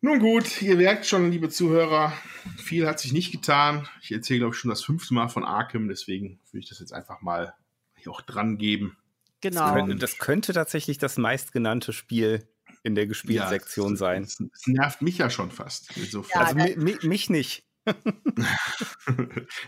Nun 0.00 0.18
gut, 0.18 0.60
ihr 0.60 0.76
merkt 0.76 1.06
schon, 1.06 1.30
liebe 1.30 1.48
Zuhörer, 1.48 2.12
viel 2.56 2.86
hat 2.86 3.00
sich 3.00 3.12
nicht 3.12 3.32
getan. 3.32 3.88
Ich 4.02 4.12
erzähle, 4.12 4.40
glaube 4.40 4.54
ich, 4.54 4.60
schon 4.60 4.70
das 4.70 4.82
fünfte 4.82 5.14
Mal 5.14 5.28
von 5.28 5.44
Arkham, 5.44 5.88
deswegen 5.88 6.40
würde 6.50 6.64
ich 6.64 6.68
das 6.68 6.80
jetzt 6.80 6.92
einfach 6.92 7.22
mal 7.22 7.54
hier 7.96 8.12
auch 8.12 8.20
dran 8.20 8.58
geben. 8.58 8.98
Genau. 9.40 9.60
Das 9.60 9.74
könnte, 9.74 9.96
das 9.96 10.18
könnte 10.18 10.52
tatsächlich 10.52 10.98
das 10.98 11.18
meistgenannte 11.18 11.92
Spiel 11.92 12.46
in 12.82 12.94
der 12.94 13.06
Gespielsektion 13.06 13.92
ja, 13.92 13.96
sein. 13.96 14.22
Das, 14.22 14.36
das, 14.36 14.66
nervt 14.66 15.02
mich 15.02 15.18
ja 15.18 15.30
schon 15.30 15.50
fast. 15.50 15.96
Insofern. 15.96 16.58
Ja, 16.58 16.64
also 16.64 16.80
mi, 16.80 16.96
mich 17.02 17.30
nicht. 17.30 17.64
dann 17.84 17.96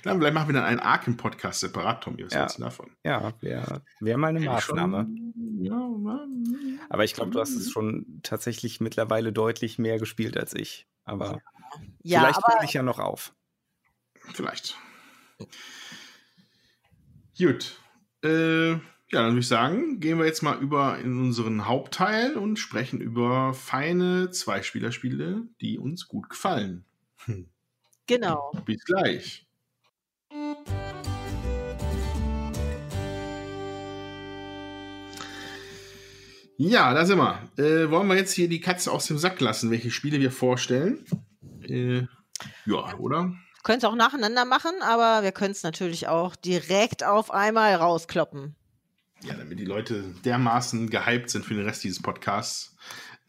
vielleicht 0.02 0.34
machen 0.34 0.48
wir 0.48 0.54
dann 0.54 0.64
einen 0.64 0.78
Arkham-Podcast 0.78 1.60
separat, 1.60 2.04
Tommy. 2.04 2.24
Was 2.24 2.32
ja. 2.32 2.40
hältst 2.40 2.58
du 2.58 2.62
davon? 2.62 2.96
Ja, 3.04 3.34
wäre 3.40 3.82
wär 4.00 4.16
mal 4.18 4.28
eine 4.28 4.40
Maßnahme. 4.40 5.08
Ja, 5.58 5.90
Aber 6.90 7.04
ich 7.04 7.14
glaube, 7.14 7.32
du 7.32 7.40
hast 7.40 7.56
es 7.56 7.70
schon 7.72 8.20
tatsächlich 8.22 8.80
mittlerweile 8.80 9.32
deutlich 9.32 9.78
mehr 9.78 9.98
gespielt 9.98 10.36
als 10.36 10.54
ich. 10.54 10.86
Aber 11.04 11.40
ja, 12.02 12.20
vielleicht 12.20 12.46
hole 12.46 12.64
ich 12.64 12.72
ja 12.72 12.82
noch 12.82 13.00
auf. 13.00 13.34
Vielleicht. 14.32 14.76
Gut. 17.36 17.80
Äh, 18.22 18.76
ja, 19.14 19.22
dann 19.22 19.30
würde 19.30 19.40
ich 19.40 19.48
sagen, 19.48 20.00
gehen 20.00 20.18
wir 20.18 20.26
jetzt 20.26 20.42
mal 20.42 20.58
über 20.58 20.98
in 20.98 21.20
unseren 21.20 21.68
Hauptteil 21.68 22.36
und 22.36 22.58
sprechen 22.58 23.00
über 23.00 23.54
feine 23.54 24.32
Zweispielerspiele, 24.32 25.42
die 25.60 25.78
uns 25.78 26.08
gut 26.08 26.28
gefallen. 26.28 26.84
Hm. 27.26 27.48
Genau. 28.08 28.50
Bis 28.66 28.84
gleich. 28.84 29.46
Ja, 36.56 36.92
da 36.92 37.06
sind 37.06 37.18
wir. 37.18 37.48
Äh, 37.56 37.90
wollen 37.92 38.08
wir 38.08 38.16
jetzt 38.16 38.32
hier 38.32 38.48
die 38.48 38.60
Katze 38.60 38.90
aus 38.90 39.06
dem 39.06 39.18
Sack 39.18 39.40
lassen, 39.40 39.70
welche 39.70 39.92
Spiele 39.92 40.18
wir 40.18 40.32
vorstellen? 40.32 41.04
Äh, 41.62 42.02
ja, 42.66 42.98
oder? 42.98 43.32
Können 43.62 43.78
es 43.78 43.84
auch 43.84 43.94
nacheinander 43.94 44.44
machen, 44.44 44.72
aber 44.82 45.22
wir 45.22 45.30
können 45.30 45.52
es 45.52 45.62
natürlich 45.62 46.08
auch 46.08 46.34
direkt 46.34 47.04
auf 47.04 47.30
einmal 47.30 47.76
rauskloppen. 47.76 48.56
Ja, 49.22 49.34
damit 49.34 49.58
die 49.58 49.64
Leute 49.64 50.04
dermaßen 50.24 50.90
gehypt 50.90 51.30
sind 51.30 51.44
für 51.44 51.54
den 51.54 51.64
Rest 51.64 51.84
dieses 51.84 52.02
Podcasts. 52.02 52.76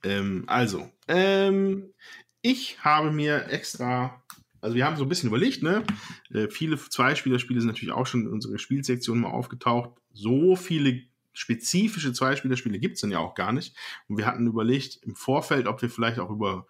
Ähm, 0.03 0.43
also, 0.47 0.91
ähm, 1.07 1.93
ich 2.41 2.83
habe 2.83 3.11
mir 3.11 3.47
extra, 3.49 4.21
also 4.61 4.75
wir 4.75 4.85
haben 4.85 4.97
so 4.97 5.03
ein 5.03 5.09
bisschen 5.09 5.29
überlegt, 5.29 5.63
ne? 5.63 5.83
Äh, 6.31 6.49
viele 6.49 6.77
Zweispielerspiele 6.77 7.61
sind 7.61 7.69
natürlich 7.69 7.93
auch 7.93 8.05
schon 8.05 8.21
in 8.21 8.27
unserer 8.27 8.59
Spielsektion 8.59 9.19
mal 9.19 9.29
aufgetaucht. 9.29 9.91
So 10.13 10.55
viele 10.55 11.03
spezifische 11.33 12.13
Zweispielerspiele 12.13 12.79
gibt 12.79 12.95
es 12.95 13.01
dann 13.01 13.11
ja 13.11 13.19
auch 13.19 13.35
gar 13.35 13.51
nicht. 13.51 13.75
Und 14.07 14.17
wir 14.17 14.25
hatten 14.25 14.47
überlegt 14.47 14.99
im 15.03 15.15
Vorfeld, 15.15 15.67
ob 15.67 15.81
wir 15.81 15.89
vielleicht 15.89 16.19
auch 16.19 16.29
über 16.29 16.67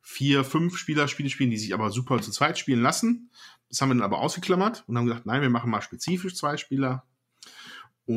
vier, 0.00 0.44
fünf 0.44 0.76
Spielerspiele 0.76 1.30
spielen, 1.30 1.50
die 1.50 1.58
sich 1.58 1.74
aber 1.74 1.90
super 1.90 2.20
zu 2.20 2.30
zweit 2.30 2.58
spielen 2.58 2.82
lassen. 2.82 3.30
Das 3.68 3.80
haben 3.80 3.90
wir 3.90 3.94
dann 3.94 4.02
aber 4.02 4.18
ausgeklammert 4.18 4.84
und 4.86 4.98
haben 4.98 5.06
gesagt, 5.06 5.26
nein, 5.26 5.40
wir 5.40 5.50
machen 5.50 5.70
mal 5.70 5.80
spezifisch 5.80 6.34
zwei 6.34 6.56
Spieler. 6.56 7.06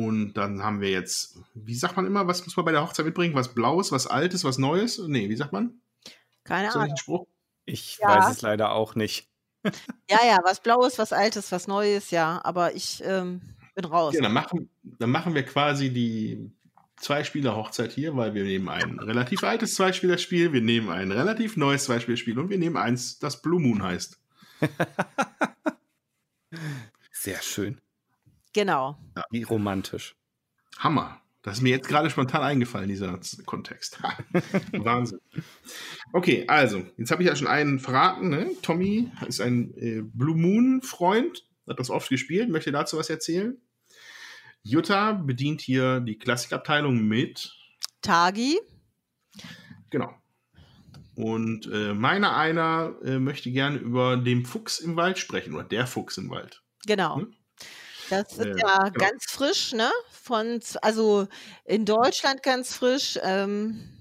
Und 0.04 0.34
dann 0.34 0.62
haben 0.62 0.80
wir 0.82 0.90
jetzt, 0.90 1.38
wie 1.54 1.74
sagt 1.74 1.96
man 1.96 2.06
immer, 2.06 2.26
was 2.26 2.44
muss 2.44 2.56
man 2.56 2.66
bei 2.66 2.72
der 2.72 2.82
Hochzeit 2.82 3.06
mitbringen? 3.06 3.34
Was 3.34 3.54
Blaues, 3.54 3.92
was 3.92 4.06
Altes, 4.06 4.44
was 4.44 4.58
Neues? 4.58 4.98
Nee, 4.98 5.30
wie 5.30 5.36
sagt 5.36 5.52
man? 5.52 5.80
Keine 6.44 6.70
So 6.70 6.80
Ahnung. 6.80 6.96
Spruch? 6.96 7.26
Ich 7.64 7.98
Ja. 8.00 8.08
weiß 8.08 8.28
es 8.36 8.42
leider 8.42 8.72
auch 8.72 8.94
nicht. 8.94 9.28
Ja, 10.08 10.20
ja, 10.24 10.38
was 10.44 10.60
Blaues, 10.60 10.96
was 10.98 11.12
Altes, 11.12 11.50
was 11.50 11.66
Neues, 11.66 12.12
ja. 12.12 12.40
Aber 12.44 12.76
ich 12.76 13.02
ähm, 13.04 13.40
bin 13.74 13.84
raus. 13.84 14.14
Ja, 14.14 14.22
dann 14.22 14.32
machen, 14.32 14.70
dann 14.84 15.10
machen 15.10 15.34
wir 15.34 15.42
quasi 15.42 15.90
die 15.92 16.52
Zwei-Spieler-Hochzeit 17.00 17.90
hier, 17.90 18.16
weil 18.16 18.32
wir 18.34 18.44
nehmen 18.44 18.68
ein 18.68 19.00
relativ 19.00 19.42
altes 19.42 19.74
Zweispielerspiel, 19.74 20.52
wir 20.52 20.60
nehmen 20.60 20.88
ein 20.90 21.10
relativ 21.10 21.56
neues 21.56 21.84
Zweispielerspiel 21.84 22.38
und 22.38 22.48
wir 22.48 22.58
nehmen 22.58 22.76
eins, 22.76 23.18
das 23.18 23.42
Blue 23.42 23.60
Moon 23.60 23.82
heißt. 23.82 24.20
Sehr 27.10 27.42
schön. 27.42 27.80
Genau. 28.56 28.96
Wie 29.28 29.42
romantisch. 29.42 30.16
Hammer. 30.78 31.20
Das 31.42 31.58
ist 31.58 31.62
mir 31.62 31.68
jetzt 31.68 31.88
gerade 31.88 32.08
spontan 32.08 32.40
eingefallen, 32.40 32.88
dieser 32.88 33.20
Kontext. 33.44 34.02
Wahnsinn. 34.72 35.20
Okay, 36.14 36.46
also, 36.48 36.82
jetzt 36.96 37.10
habe 37.10 37.22
ich 37.22 37.28
ja 37.28 37.36
schon 37.36 37.48
einen 37.48 37.78
verraten. 37.78 38.30
Ne? 38.30 38.50
Tommy 38.62 39.12
ist 39.28 39.42
ein 39.42 39.74
äh, 39.76 40.00
Blue 40.02 40.34
Moon-Freund, 40.34 41.46
hat 41.68 41.78
das 41.78 41.90
oft 41.90 42.08
gespielt, 42.08 42.48
möchte 42.48 42.72
dazu 42.72 42.96
was 42.96 43.10
erzählen. 43.10 43.60
Jutta 44.62 45.12
bedient 45.12 45.60
hier 45.60 46.00
die 46.00 46.18
Klassikabteilung 46.18 47.06
mit 47.06 47.54
Tagi. 48.00 48.58
Genau. 49.90 50.14
Und 51.14 51.70
äh, 51.70 51.92
meiner 51.92 52.34
einer 52.38 52.94
äh, 53.04 53.18
möchte 53.18 53.50
gerne 53.50 53.76
über 53.76 54.16
den 54.16 54.46
Fuchs 54.46 54.78
im 54.78 54.96
Wald 54.96 55.18
sprechen 55.18 55.52
oder 55.52 55.64
der 55.64 55.86
Fuchs 55.86 56.16
im 56.16 56.30
Wald. 56.30 56.62
Genau. 56.86 57.16
Hm? 57.16 57.34
Das 58.10 58.32
ist 58.38 58.58
ja 58.60 58.88
genau. 58.88 58.92
ganz 58.92 59.24
frisch, 59.30 59.72
ne? 59.72 59.90
Von, 60.10 60.60
also 60.82 61.28
in 61.64 61.84
Deutschland 61.84 62.42
ganz 62.42 62.74
frisch, 62.74 63.18
ähm, 63.22 63.96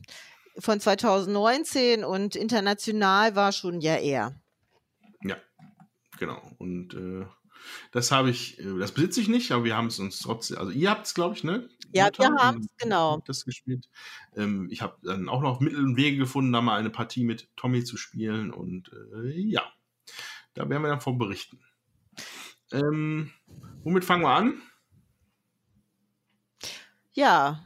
von 0.58 0.80
2019 0.80 2.04
und 2.04 2.36
international 2.36 3.36
war 3.36 3.52
schon 3.52 3.82
ja 3.82 3.98
eher. 3.98 4.34
Ja, 5.22 5.38
genau. 6.18 6.42
Und 6.58 6.94
äh, 6.94 7.26
das 7.92 8.12
habe 8.12 8.30
ich, 8.30 8.60
äh, 8.60 8.80
das 8.80 8.92
besitze 8.94 9.22
ich 9.22 9.28
nicht, 9.28 9.52
aber 9.52 9.64
wir 9.64 9.76
haben 9.76 9.88
es 9.88 10.00
uns 10.00 10.20
trotzdem, 10.20 10.58
also 10.58 10.72
ihr 10.72 10.90
habt 10.90 11.08
es, 11.08 11.14
glaube 11.14 11.36
ich, 11.36 11.44
ne? 11.44 11.70
Ja, 11.94 12.06
Jutta? 12.06 12.24
wir 12.24 12.36
haben's, 12.36 12.68
Und 12.68 12.78
genau. 12.78 13.22
Das 13.26 13.46
gespielt. 13.46 13.90
Ähm, 14.36 14.68
ich 14.70 14.82
habe 14.82 14.98
dann 15.04 15.30
auch 15.30 15.42
noch 15.42 15.60
Mittel 15.60 15.84
und 15.84 15.98
Wege 15.98 16.18
gefunden, 16.18 16.52
da 16.52 16.62
mal 16.62 16.80
eine 16.80 16.90
Partie 16.90 17.24
mit 17.24 17.50
Tommy 17.56 17.84
zu 17.84 17.98
spielen 17.98 18.52
und 18.52 18.92
äh, 18.94 19.32
ja, 19.32 19.64
da 20.54 20.70
werden 20.70 20.84
wir 20.84 20.90
dann 20.90 21.02
von 21.02 21.18
berichten. 21.18 21.60
Ähm, 22.72 23.32
womit 23.84 24.06
fangen 24.06 24.24
wir 24.24 24.30
an? 24.30 24.62
Ja, 27.14 27.66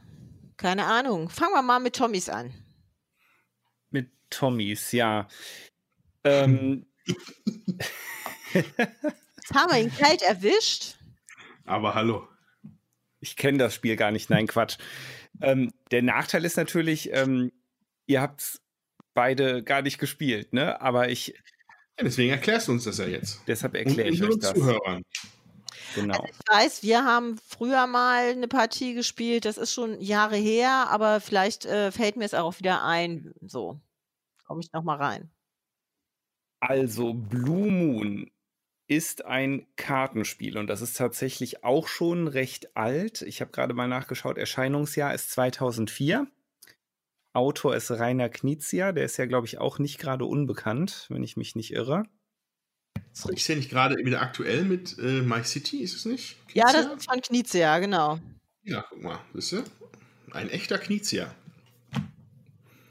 keine 0.56 0.86
Ahnung. 0.86 1.28
Fangen 1.28 1.54
wir 1.54 1.62
mal 1.62 1.80
mit 1.80 1.96
Tommys 1.96 2.28
an. 2.28 2.54
Mit 3.90 4.10
Tommys, 4.30 4.92
ja. 4.92 5.26
Ähm, 6.22 6.86
Jetzt 8.52 9.54
haben 9.54 9.72
wir 9.72 9.80
ihn 9.80 9.92
kalt 9.96 10.22
erwischt. 10.22 10.96
Aber 11.64 11.94
hallo. 11.94 12.28
ich 13.20 13.36
kenne 13.36 13.58
das 13.58 13.74
Spiel 13.74 13.96
gar 13.96 14.10
nicht. 14.10 14.30
Nein, 14.30 14.46
Quatsch. 14.46 14.78
Ähm, 15.40 15.72
der 15.90 16.02
Nachteil 16.02 16.44
ist 16.44 16.56
natürlich, 16.56 17.12
ähm, 17.12 17.52
ihr 18.06 18.20
habt 18.20 18.60
beide 19.14 19.62
gar 19.62 19.82
nicht 19.82 19.98
gespielt, 19.98 20.52
ne? 20.52 20.80
Aber 20.80 21.08
ich, 21.08 21.34
Ja, 22.00 22.04
deswegen 22.04 22.30
erklärst 22.30 22.68
du 22.68 22.72
uns 22.72 22.84
das 22.84 22.96
ja 22.96 23.06
jetzt. 23.06 23.42
deshalb 23.46 23.74
erkläre 23.74 24.08
ich 24.08 24.22
euch 24.22 24.38
das. 24.38 24.54
Zuhörern. 24.54 25.02
Genau. 25.94 26.24
Ich 26.24 26.38
weiß, 26.50 26.82
wir 26.82 27.04
haben 27.04 27.36
früher 27.46 27.86
mal 27.86 28.30
eine 28.30 28.48
Partie 28.48 28.94
gespielt. 28.94 29.44
Das 29.44 29.58
ist 29.58 29.74
schon 29.74 30.00
Jahre 30.00 30.36
her, 30.36 30.86
aber 30.88 31.20
vielleicht 31.20 31.66
äh, 31.66 31.92
fällt 31.92 32.16
mir 32.16 32.24
es 32.24 32.32
auch 32.32 32.58
wieder 32.58 32.84
ein. 32.84 33.34
So, 33.42 33.78
komme 34.46 34.62
ich 34.62 34.72
noch 34.72 34.82
mal 34.82 34.96
rein. 34.96 35.30
Also, 36.60 37.12
Blue 37.12 37.70
Moon 37.70 38.30
ist 38.86 39.26
ein 39.26 39.66
Kartenspiel 39.76 40.56
und 40.56 40.68
das 40.68 40.80
ist 40.80 40.96
tatsächlich 40.96 41.64
auch 41.64 41.86
schon 41.86 42.28
recht 42.28 42.78
alt. 42.78 43.20
Ich 43.20 43.42
habe 43.42 43.50
gerade 43.50 43.74
mal 43.74 43.88
nachgeschaut, 43.88 44.38
Erscheinungsjahr 44.38 45.12
ist 45.12 45.32
2004. 45.32 46.26
Autor 47.32 47.76
ist 47.76 47.90
Rainer 47.90 48.28
Knizia, 48.28 48.92
der 48.92 49.04
ist 49.04 49.16
ja, 49.16 49.26
glaube 49.26 49.46
ich, 49.46 49.58
auch 49.58 49.78
nicht 49.78 49.98
gerade 49.98 50.24
unbekannt, 50.24 51.06
wenn 51.10 51.22
ich 51.22 51.36
mich 51.36 51.54
nicht 51.54 51.72
irre. 51.72 52.04
Ich 53.32 53.44
sehe 53.44 53.56
nicht 53.56 53.70
gerade 53.70 53.96
wieder 54.04 54.20
aktuell 54.20 54.64
mit 54.64 54.98
äh, 54.98 55.22
My 55.22 55.44
City, 55.44 55.78
ist 55.82 55.94
es 55.94 56.04
nicht? 56.04 56.36
Ja, 56.54 56.64
das 56.64 56.86
Knizia? 56.86 56.94
ist 56.94 57.10
von 57.10 57.20
Knizia, 57.20 57.78
genau. 57.78 58.18
Ja, 58.62 58.84
guck 58.88 59.02
mal, 59.02 59.18
wisst 59.32 59.52
ihr? 59.52 59.64
Ein 60.32 60.50
echter 60.50 60.78
Knizia. 60.78 61.34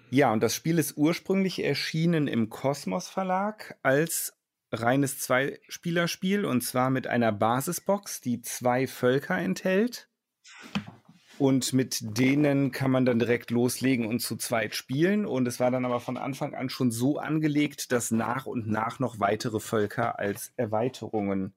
Ja, 0.09 0.33
und 0.33 0.41
das 0.41 0.55
Spiel 0.55 0.79
ist 0.79 0.97
ursprünglich 0.97 1.63
erschienen 1.63 2.27
im 2.27 2.49
Kosmos 2.49 3.07
Verlag 3.07 3.77
als 3.83 4.33
reines 4.71 5.19
Zwei-Spielerspiel 5.19 6.45
und 6.45 6.61
zwar 6.61 6.89
mit 6.89 7.07
einer 7.07 7.31
Basisbox, 7.31 8.21
die 8.21 8.41
zwei 8.41 8.87
Völker 8.87 9.37
enthält. 9.37 10.09
Und 11.39 11.71
mit 11.71 12.17
denen 12.17 12.71
kann 12.71 12.91
man 12.91 13.05
dann 13.05 13.17
direkt 13.17 13.49
loslegen 13.49 14.05
und 14.05 14.19
zu 14.19 14.35
zweit 14.35 14.75
spielen. 14.75 15.25
Und 15.25 15.47
es 15.47 15.59
war 15.59 15.71
dann 15.71 15.85
aber 15.85 16.01
von 16.01 16.17
Anfang 16.17 16.53
an 16.53 16.69
schon 16.69 16.91
so 16.91 17.17
angelegt, 17.17 17.93
dass 17.93 18.11
nach 18.11 18.45
und 18.45 18.67
nach 18.67 18.99
noch 18.99 19.19
weitere 19.19 19.61
Völker 19.61 20.19
als 20.19 20.51
Erweiterungen 20.57 21.55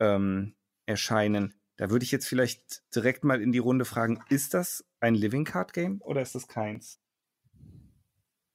ähm, 0.00 0.54
erscheinen. 0.84 1.54
Da 1.76 1.88
würde 1.88 2.04
ich 2.04 2.12
jetzt 2.12 2.28
vielleicht 2.28 2.82
direkt 2.94 3.24
mal 3.24 3.40
in 3.40 3.52
die 3.52 3.58
Runde 3.58 3.86
fragen, 3.86 4.22
ist 4.28 4.52
das 4.52 4.84
ein 5.00 5.14
Living 5.14 5.44
Card 5.44 5.72
Game 5.72 6.02
oder 6.02 6.20
ist 6.20 6.34
das 6.34 6.46
keins? 6.46 7.00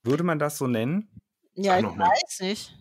Würde 0.04 0.24
man 0.24 0.38
das 0.38 0.60
so 0.60 0.68
nennen? 0.68 1.10
Ja, 1.56 1.80
ich 1.80 1.86
weiß 1.86 2.42
nicht. 2.42 2.78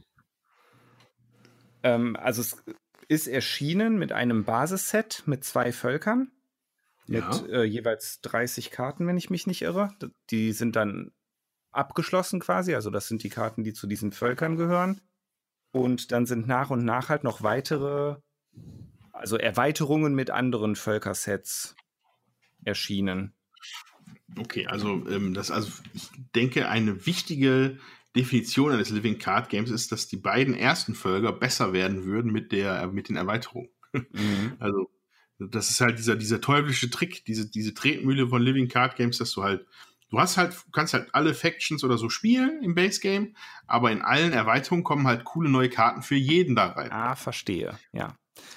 Ähm, 1.82 2.14
also 2.16 2.42
es 2.42 2.62
ist 3.08 3.26
erschienen 3.26 3.96
mit 3.96 4.12
einem 4.12 4.44
Basisset 4.44 5.22
mit 5.24 5.44
zwei 5.44 5.72
Völkern, 5.72 6.30
mit 7.06 7.22
Ja. 7.22 7.46
äh, 7.46 7.64
jeweils 7.64 8.20
30 8.22 8.70
Karten, 8.70 9.06
wenn 9.06 9.16
ich 9.16 9.30
mich 9.30 9.46
nicht 9.46 9.62
irre. 9.62 9.94
Die 10.30 10.52
sind 10.52 10.76
dann 10.76 11.12
abgeschlossen 11.70 12.40
quasi, 12.40 12.74
also 12.74 12.90
das 12.90 13.08
sind 13.08 13.22
die 13.22 13.30
Karten, 13.30 13.64
die 13.64 13.72
zu 13.72 13.86
diesen 13.86 14.12
Völkern 14.12 14.56
gehören. 14.56 15.00
Und 15.72 16.12
dann 16.12 16.24
sind 16.24 16.46
nach 16.46 16.70
und 16.70 16.84
nach 16.84 17.08
halt 17.08 17.24
noch 17.24 17.42
weitere, 17.42 18.16
also 19.12 19.36
Erweiterungen 19.36 20.14
mit 20.14 20.30
anderen 20.30 20.76
Völkersets 20.76 21.74
erschienen. 22.64 23.34
Okay, 24.38 24.66
also, 24.66 25.06
ähm, 25.08 25.34
das, 25.34 25.50
also 25.50 25.70
ich 25.92 26.08
denke, 26.34 26.68
eine 26.68 27.06
wichtige 27.06 27.78
Definition 28.16 28.72
eines 28.72 28.90
Living 28.90 29.18
Card 29.18 29.48
Games 29.48 29.70
ist, 29.70 29.90
dass 29.92 30.06
die 30.06 30.16
beiden 30.16 30.54
ersten 30.54 30.94
Völker 30.94 31.32
besser 31.32 31.72
werden 31.72 32.04
würden 32.04 32.32
mit, 32.32 32.52
der, 32.52 32.86
mit 32.88 33.08
den 33.08 33.16
Erweiterungen. 33.16 33.70
Mhm. 33.92 34.56
Also, 34.60 34.90
das 35.48 35.70
ist 35.70 35.80
halt 35.80 35.98
dieser, 35.98 36.16
dieser 36.16 36.40
teuflische 36.40 36.90
Trick, 36.90 37.24
diese, 37.24 37.48
diese 37.48 37.74
Tretmühle 37.74 38.28
von 38.28 38.42
Living 38.42 38.68
Card 38.68 38.96
Games, 38.96 39.18
dass 39.18 39.32
du 39.32 39.42
halt, 39.42 39.66
du 40.10 40.18
hast 40.18 40.36
halt, 40.36 40.54
kannst 40.72 40.94
halt 40.94 41.08
alle 41.12 41.34
Factions 41.34 41.84
oder 41.84 41.98
so 41.98 42.08
spielen 42.08 42.62
im 42.62 42.74
Base 42.74 43.00
Game, 43.00 43.34
aber 43.66 43.90
in 43.92 44.02
allen 44.02 44.32
Erweiterungen 44.32 44.84
kommen 44.84 45.06
halt 45.06 45.24
coole 45.24 45.48
neue 45.48 45.70
Karten 45.70 46.02
für 46.02 46.16
jeden 46.16 46.54
da 46.54 46.68
rein. 46.68 46.90
Ah, 46.90 47.16
verstehe, 47.16 47.78
ja. 47.92 48.16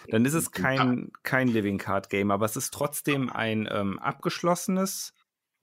Dann 0.10 0.26
ist 0.26 0.34
es 0.34 0.52
kein, 0.52 1.12
kein 1.23 1.47
Living 1.47 1.78
Card 1.78 2.10
Game, 2.10 2.32
aber 2.32 2.45
es 2.45 2.56
ist 2.56 2.73
trotzdem 2.73 3.30
ein 3.30 3.67
ähm, 3.71 4.00
abgeschlossenes 4.00 5.13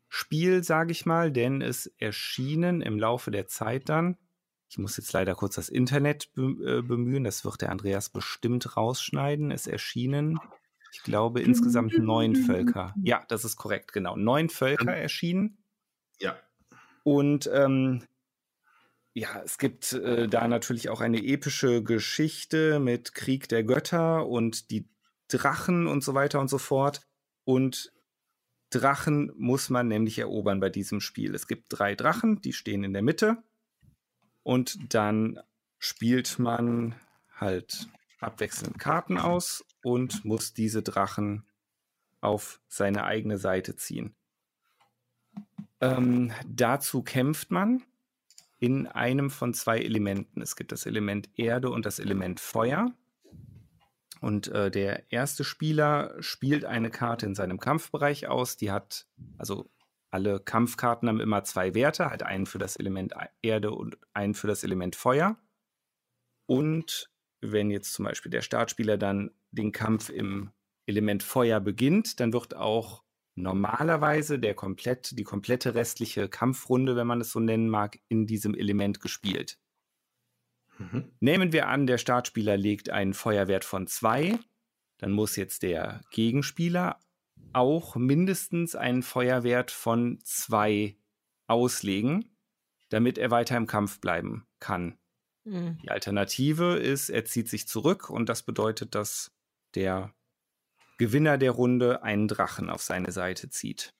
Spiel, 0.09 0.63
sage 0.63 0.93
ich 0.93 1.07
mal, 1.07 1.33
denn 1.33 1.61
es 1.61 1.87
erschienen 1.99 2.81
im 2.81 2.99
Laufe 2.99 3.31
der 3.31 3.49
Zeit 3.49 3.89
dann. 3.89 4.17
Ich 4.69 4.79
muss 4.79 4.97
jetzt 4.97 5.13
leider 5.13 5.35
kurz 5.35 5.57
das 5.57 5.69
Internet 5.69 6.31
äh, 6.37 6.83
bemühen, 6.83 7.25
das 7.25 7.45
wird 7.45 7.63
der 7.63 7.71
Andreas 7.71 8.11
bestimmt 8.11 8.77
rausschneiden. 8.77 9.51
Es 9.51 9.67
erschienen 9.67 10.39
ich 10.95 11.03
glaube, 11.03 11.41
insgesamt 11.41 11.99
neun 11.99 12.37
Völker. 12.37 12.95
Ja, 13.03 13.25
das 13.27 13.45
ist 13.45 13.57
korrekt, 13.57 13.93
genau. 13.93 14.17
Neun 14.17 14.49
Völker 14.49 14.95
erschienen. 14.95 15.59
Ja. 16.21 16.37
Und 17.03 17.51
ähm, 17.53 18.05
ja, 19.13 19.43
es 19.45 19.59
gibt 19.59 19.93
äh, 19.93 20.29
da 20.29 20.47
natürlich 20.47 20.91
auch 20.91 21.01
eine 21.01 21.19
epische 21.19 21.83
Geschichte 21.83 22.79
mit 22.79 23.13
Krieg 23.13 23.49
der 23.49 23.65
Götter 23.65 24.29
und 24.29 24.71
die 24.71 24.89
Drachen 25.27 25.89
und 25.89 26.05
so 26.05 26.15
weiter 26.15 26.39
und 26.39 26.49
so 26.49 26.59
fort. 26.59 27.01
Und 27.43 27.93
Drachen 28.71 29.33
muss 29.37 29.71
man 29.71 29.89
nämlich 29.89 30.21
erobern 30.21 30.61
bei 30.61 30.71
diesem 30.71 31.01
Spiel. 31.01 31.35
Es 31.35 31.49
gibt 31.49 31.67
drei 31.71 31.97
Drachen, 31.97 32.41
die 32.41 32.53
stehen 32.53 32.85
in 32.85 32.93
der 32.93 33.03
Mitte. 33.03 33.39
Und 34.45 34.95
dann 34.95 35.41
spielt 35.79 36.39
man 36.39 36.95
halt 37.35 37.89
abwechselnd 38.25 38.79
Karten 38.79 39.19
aus 39.19 39.65
und 39.83 40.25
muss 40.25 40.55
diese 40.55 40.83
Drachen 40.83 41.45
auf 42.21 42.61
seine 42.69 43.05
eigene 43.05 43.39
Seite 43.39 43.77
ziehen. 43.77 44.15
Ähm, 45.81 46.33
dazu 46.47 47.03
kämpft 47.03 47.51
man 47.51 47.83
in 48.59 48.87
einem 48.87 49.31
von 49.31 49.53
zwei 49.53 49.79
Elementen. 49.79 50.41
Es 50.41 50.57
gibt 50.57 50.73
das 50.73 50.87
Element 50.87 51.29
Erde 51.37 51.71
und 51.71 51.85
das 51.85 51.99
Element 51.99 52.41
Feuer. 52.41 52.93
Und 54.21 54.49
äh, 54.49 54.71
der 54.71 55.13
erste 55.13 55.45
Spieler 55.45 56.15
spielt 56.21 56.65
eine 56.65 56.91
Karte 56.91 57.27
in 57.27 57.35
seinem 57.35 57.61
Kampfbereich 57.61 58.27
aus. 58.27 58.57
Die 58.57 58.71
hat, 58.71 59.07
also 59.37 59.71
alle 60.11 60.41
Kampfkarten 60.41 61.09
haben 61.09 61.21
immer 61.21 61.45
zwei 61.45 61.75
Werte, 61.75 62.09
halt 62.09 62.23
einen 62.23 62.47
für 62.47 62.59
das 62.59 62.77
Element 62.77 63.13
Erde 63.43 63.73
und 63.73 63.99
einen 64.15 64.33
für 64.33 64.47
das 64.47 64.65
Element 64.65 64.97
Feuer. 64.97 65.37
Und 66.47 67.11
wenn 67.53 67.71
jetzt 67.71 67.93
zum 67.93 68.05
Beispiel 68.05 68.31
der 68.31 68.43
Startspieler 68.43 68.97
dann 68.97 69.31
den 69.51 69.73
Kampf 69.73 70.09
im 70.09 70.51
Element 70.87 71.23
Feuer 71.23 71.61
beginnt, 71.61 72.21
dann 72.21 72.33
wird 72.33 72.55
auch 72.57 73.03
normalerweise 73.35 74.39
der 74.39 74.55
komplett, 74.55 75.19
die 75.19 75.25
komplette 75.25 75.75
restliche 75.75 76.29
Kampfrunde, 76.29 76.97
wenn 76.97 77.07
man 77.07 77.21
es 77.21 77.33
so 77.33 77.41
nennen 77.41 77.69
mag, 77.69 77.99
in 78.09 78.27
diesem 78.27 78.55
Element 78.55 79.01
gespielt. 79.01 79.59
Mhm. 80.79 81.13
Nehmen 81.21 81.53
wir 81.53 81.69
an, 81.69 81.87
der 81.87 81.99
Startspieler 81.99 82.57
legt 82.57 82.91
einen 82.91 83.15
Feuerwert 83.15 83.65
von 83.65 83.87
2, 83.87 84.39
dann 84.99 85.13
muss 85.13 85.37
jetzt 85.37 85.63
der 85.63 86.03
Gegenspieler 86.11 87.01
auch 87.53 87.97
mindestens 87.97 88.75
einen 88.75 89.03
Feuerwert 89.03 89.71
von 89.71 90.19
2 90.23 90.97
auslegen, 91.47 92.37
damit 92.89 93.19
er 93.19 93.31
weiter 93.31 93.57
im 93.57 93.67
Kampf 93.67 94.01
bleiben 94.01 94.47
kann. 94.61 94.99
Mhm. 95.45 95.79
Die 95.83 95.91
Alternative 95.91 96.77
ist, 96.77 97.11
er 97.11 97.25
zieht 97.25 97.49
sich 97.49 97.69
zurück 97.69 98.11
und 98.11 98.29
das 98.29 98.43
bedeutet, 98.43 98.95
dass 98.95 99.31
der 99.75 100.15
Gewinner 100.99 101.39
der 101.39 101.51
Runde 101.51 102.03
einen 102.03 102.29
Drachen 102.29 102.71
auf 102.71 102.83
seine 102.83 103.13
Seite 103.13 103.51
zieht. 103.51 103.95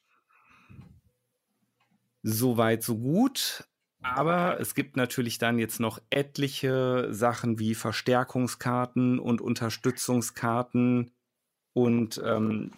Soweit, 2.23 2.83
so 2.83 2.99
gut. 2.99 3.65
Aber 4.01 4.61
es 4.61 4.75
gibt 4.75 4.97
natürlich 4.97 5.39
dann 5.39 5.59
jetzt 5.59 5.81
noch 5.81 5.99
etliche 6.11 7.09
Sachen 7.11 7.59
wie 7.59 7.75
Verstärkungskarten 7.75 9.19
und 9.19 9.41
Unterstützungskarten 9.41 11.11
und 11.73 12.21
ähm, 12.23 12.73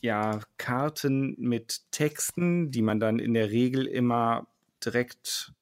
ja, 0.00 0.40
Karten 0.56 1.34
mit 1.38 1.82
Texten, 1.90 2.70
die 2.70 2.82
man 2.82 3.00
dann 3.00 3.18
in 3.18 3.34
der 3.34 3.50
Regel 3.50 3.86
immer 3.86 4.46
direkt 4.84 5.52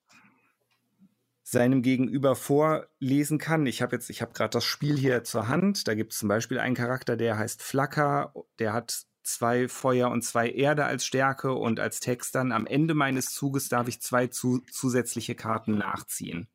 seinem 1.46 1.82
Gegenüber 1.82 2.34
vorlesen 2.34 3.38
kann. 3.38 3.66
Ich 3.66 3.82
habe 3.82 3.94
jetzt, 3.94 4.08
ich 4.08 4.22
habe 4.22 4.32
gerade 4.32 4.50
das 4.50 4.64
Spiel 4.64 4.96
hier 4.96 5.24
zur 5.24 5.46
Hand. 5.46 5.86
Da 5.86 5.94
gibt 5.94 6.12
es 6.12 6.18
zum 6.18 6.28
Beispiel 6.28 6.58
einen 6.58 6.74
Charakter, 6.74 7.16
der 7.16 7.38
heißt 7.38 7.62
Flacker, 7.62 8.32
der 8.58 8.72
hat 8.72 9.04
zwei 9.22 9.68
Feuer 9.68 10.10
und 10.10 10.22
zwei 10.22 10.50
Erde 10.50 10.86
als 10.86 11.04
Stärke 11.04 11.52
und 11.52 11.80
als 11.80 12.00
Text 12.00 12.34
dann 12.34 12.50
am 12.50 12.66
Ende 12.66 12.94
meines 12.94 13.26
Zuges 13.26 13.68
darf 13.68 13.88
ich 13.88 14.00
zwei 14.00 14.26
zu, 14.26 14.60
zusätzliche 14.70 15.34
Karten 15.34 15.78
nachziehen. 15.78 16.48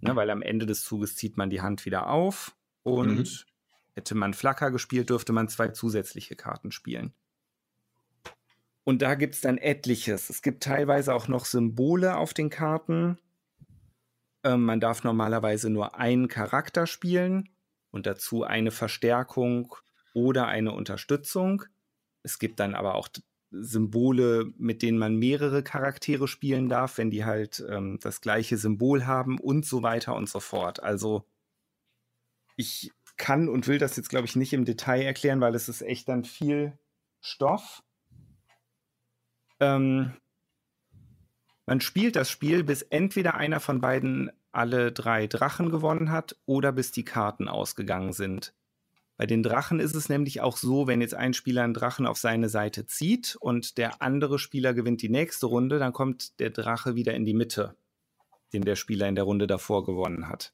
Ne, 0.00 0.16
weil 0.16 0.30
am 0.30 0.42
Ende 0.42 0.66
des 0.66 0.82
Zuges 0.82 1.14
zieht 1.16 1.36
man 1.36 1.50
die 1.50 1.60
Hand 1.60 1.84
wieder 1.84 2.08
auf 2.08 2.56
und 2.82 3.18
mhm. 3.18 3.28
hätte 3.94 4.14
man 4.16 4.34
Flacker 4.34 4.70
gespielt, 4.70 5.10
dürfte 5.10 5.32
man 5.32 5.48
zwei 5.48 5.68
zusätzliche 5.68 6.34
Karten 6.34 6.72
spielen. 6.72 7.12
Und 8.84 9.02
da 9.02 9.14
gibt 9.14 9.34
es 9.34 9.40
dann 9.40 9.58
etliches. 9.58 10.28
Es 10.28 10.42
gibt 10.42 10.64
teilweise 10.64 11.14
auch 11.14 11.28
noch 11.28 11.44
Symbole 11.44 12.16
auf 12.16 12.34
den 12.34 12.50
Karten. 12.50 13.18
Ähm, 14.44 14.64
man 14.64 14.80
darf 14.80 15.04
normalerweise 15.04 15.70
nur 15.70 15.96
einen 15.96 16.28
Charakter 16.28 16.86
spielen 16.86 17.48
und 17.90 18.06
dazu 18.06 18.42
eine 18.44 18.70
Verstärkung 18.70 19.74
oder 20.14 20.46
eine 20.46 20.72
Unterstützung. 20.72 21.64
Es 22.22 22.38
gibt 22.38 22.60
dann 22.60 22.74
aber 22.74 22.94
auch 22.94 23.08
Symbole, 23.50 24.52
mit 24.56 24.82
denen 24.82 24.98
man 24.98 25.16
mehrere 25.16 25.62
Charaktere 25.62 26.26
spielen 26.26 26.68
darf, 26.68 26.98
wenn 26.98 27.10
die 27.10 27.24
halt 27.24 27.64
ähm, 27.68 27.98
das 28.00 28.20
gleiche 28.20 28.56
Symbol 28.56 29.06
haben 29.06 29.38
und 29.38 29.66
so 29.66 29.82
weiter 29.82 30.14
und 30.14 30.28
so 30.28 30.40
fort. 30.40 30.82
Also 30.82 31.26
ich 32.56 32.92
kann 33.16 33.48
und 33.48 33.68
will 33.68 33.78
das 33.78 33.96
jetzt, 33.96 34.08
glaube 34.08 34.26
ich, 34.26 34.36
nicht 34.36 34.52
im 34.52 34.64
Detail 34.64 35.02
erklären, 35.02 35.40
weil 35.40 35.54
es 35.54 35.68
ist 35.68 35.82
echt 35.82 36.08
dann 36.08 36.24
viel 36.24 36.78
Stoff. 37.20 37.82
Ähm, 39.60 40.14
man 41.66 41.80
spielt 41.80 42.16
das 42.16 42.30
Spiel, 42.30 42.64
bis 42.64 42.82
entweder 42.82 43.34
einer 43.34 43.60
von 43.60 43.80
beiden 43.80 44.30
alle 44.50 44.92
drei 44.92 45.26
Drachen 45.26 45.70
gewonnen 45.70 46.10
hat 46.10 46.36
oder 46.44 46.72
bis 46.72 46.90
die 46.90 47.04
Karten 47.04 47.48
ausgegangen 47.48 48.12
sind. 48.12 48.52
Bei 49.16 49.26
den 49.26 49.42
Drachen 49.42 49.78
ist 49.78 49.94
es 49.94 50.08
nämlich 50.08 50.40
auch 50.40 50.56
so, 50.56 50.86
wenn 50.86 51.00
jetzt 51.00 51.14
ein 51.14 51.34
Spieler 51.34 51.62
einen 51.62 51.74
Drachen 51.74 52.06
auf 52.06 52.18
seine 52.18 52.48
Seite 52.48 52.86
zieht 52.86 53.36
und 53.38 53.78
der 53.78 54.02
andere 54.02 54.38
Spieler 54.38 54.74
gewinnt 54.74 55.02
die 55.02 55.08
nächste 55.08 55.46
Runde, 55.46 55.78
dann 55.78 55.92
kommt 55.92 56.40
der 56.40 56.50
Drache 56.50 56.96
wieder 56.96 57.14
in 57.14 57.24
die 57.24 57.34
Mitte, 57.34 57.76
den 58.52 58.62
der 58.62 58.74
Spieler 58.76 59.08
in 59.08 59.14
der 59.14 59.24
Runde 59.24 59.46
davor 59.46 59.84
gewonnen 59.84 60.28
hat. 60.28 60.52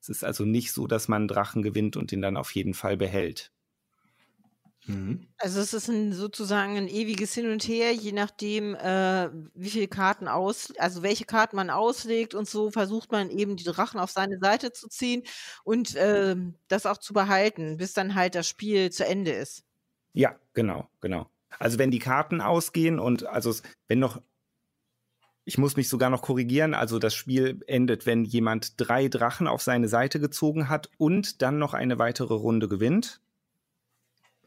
Es 0.00 0.08
ist 0.08 0.24
also 0.24 0.44
nicht 0.44 0.72
so, 0.72 0.86
dass 0.86 1.08
man 1.08 1.22
einen 1.22 1.28
Drachen 1.28 1.62
gewinnt 1.62 1.96
und 1.96 2.12
den 2.12 2.20
dann 2.20 2.36
auf 2.36 2.54
jeden 2.54 2.74
Fall 2.74 2.96
behält. 2.96 3.50
Mhm. 4.86 5.26
Also 5.38 5.60
es 5.60 5.74
ist 5.74 5.88
ein, 5.88 6.12
sozusagen 6.12 6.76
ein 6.76 6.88
ewiges 6.88 7.34
Hin 7.34 7.50
und 7.50 7.66
Her, 7.66 7.92
je 7.92 8.12
nachdem, 8.12 8.74
äh, 8.74 9.30
wie 9.54 9.70
viele 9.70 9.88
Karten 9.88 10.28
aus, 10.28 10.72
also 10.78 11.02
welche 11.02 11.24
Karten 11.24 11.56
man 11.56 11.70
auslegt 11.70 12.34
und 12.34 12.48
so 12.48 12.70
versucht 12.70 13.10
man 13.10 13.30
eben 13.30 13.56
die 13.56 13.64
Drachen 13.64 13.98
auf 14.00 14.10
seine 14.10 14.38
Seite 14.38 14.72
zu 14.72 14.88
ziehen 14.88 15.22
und 15.64 15.96
äh, 15.96 16.36
das 16.68 16.86
auch 16.86 16.98
zu 16.98 17.12
behalten, 17.12 17.76
bis 17.76 17.92
dann 17.92 18.14
halt 18.14 18.34
das 18.34 18.48
Spiel 18.48 18.90
zu 18.90 19.04
Ende 19.04 19.32
ist. 19.32 19.64
Ja, 20.12 20.36
genau, 20.54 20.88
genau. 21.00 21.28
Also 21.58 21.78
wenn 21.78 21.90
die 21.90 21.98
Karten 21.98 22.40
ausgehen 22.40 22.98
und 22.98 23.26
also 23.26 23.54
wenn 23.88 23.98
noch, 23.98 24.20
ich 25.44 25.58
muss 25.58 25.76
mich 25.76 25.88
sogar 25.88 26.10
noch 26.10 26.22
korrigieren, 26.22 26.74
also 26.74 26.98
das 26.98 27.14
Spiel 27.14 27.60
endet, 27.66 28.06
wenn 28.06 28.24
jemand 28.24 28.74
drei 28.76 29.08
Drachen 29.08 29.46
auf 29.46 29.62
seine 29.62 29.88
Seite 29.88 30.20
gezogen 30.20 30.68
hat 30.68 30.90
und 30.98 31.42
dann 31.42 31.58
noch 31.58 31.74
eine 31.74 31.98
weitere 31.98 32.34
Runde 32.34 32.68
gewinnt. 32.68 33.20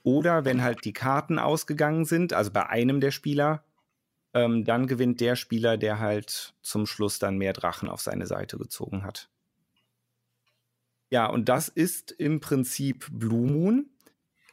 Oder 0.04 0.46
wenn 0.46 0.62
halt 0.62 0.86
die 0.86 0.94
Karten 0.94 1.40
ausgegangen 1.40 2.06
sind, 2.06 2.34
also 2.34 2.52
bei 2.52 2.68
einem 2.68 3.02
der 3.02 3.12
Spieler, 3.12 3.64
ähm, 4.34 4.64
dann 4.66 4.88
gewinnt 4.88 5.22
der 5.22 5.36
Spieler, 5.36 5.78
der 5.78 6.00
halt 6.00 6.54
zum 6.62 6.86
Schluss 6.86 7.20
dann 7.20 7.38
mehr 7.38 7.54
Drachen 7.54 7.90
auf 7.90 8.02
seine 8.02 8.28
Seite 8.28 8.58
gezogen 8.58 9.04
hat. 9.04 9.30
Ja, 11.10 11.26
und 11.26 11.50
das 11.50 11.68
ist 11.70 12.12
im 12.12 12.40
Prinzip 12.40 13.08
Blue 13.12 13.50
Moon. 13.50 13.90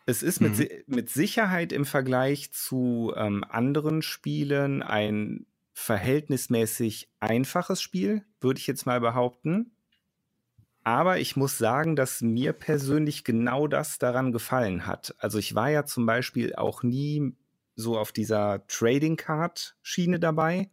Es 0.06 0.22
ist 0.22 0.40
mhm. 0.40 0.56
mit, 0.56 0.88
mit 0.88 1.11
Sicherheit 1.11 1.72
im 1.72 1.85
Vergleich 1.85 2.52
zu 2.52 3.12
ähm, 3.16 3.44
anderen 3.44 4.02
Spielen 4.02 4.82
ein 4.82 5.46
verhältnismäßig 5.74 7.11
einfaches 7.20 7.82
Spiel, 7.82 8.24
würde 8.40 8.59
ich 8.59 8.66
jetzt 8.66 8.87
mal 8.87 9.00
behaupten. 9.00 9.75
Aber 10.87 11.18
ich 11.18 11.35
muss 11.35 11.59
sagen, 11.59 11.96
dass 11.96 12.20
mir 12.20 12.53
persönlich 12.53 13.25
genau 13.25 13.66
das 13.66 13.99
daran 13.99 14.31
gefallen 14.31 14.87
hat. 14.87 15.16
Also 15.18 15.37
ich 15.37 15.57
war 15.57 15.68
ja 15.68 15.85
zum 15.85 16.07
Beispiel 16.07 16.55
auch 16.55 16.85
nie 16.85 17.35
so 17.75 17.99
auf 17.99 18.12
dieser 18.12 18.64
Trading 18.68 19.16
Card 19.16 19.77
Schiene 19.83 20.20
dabei. 20.20 20.70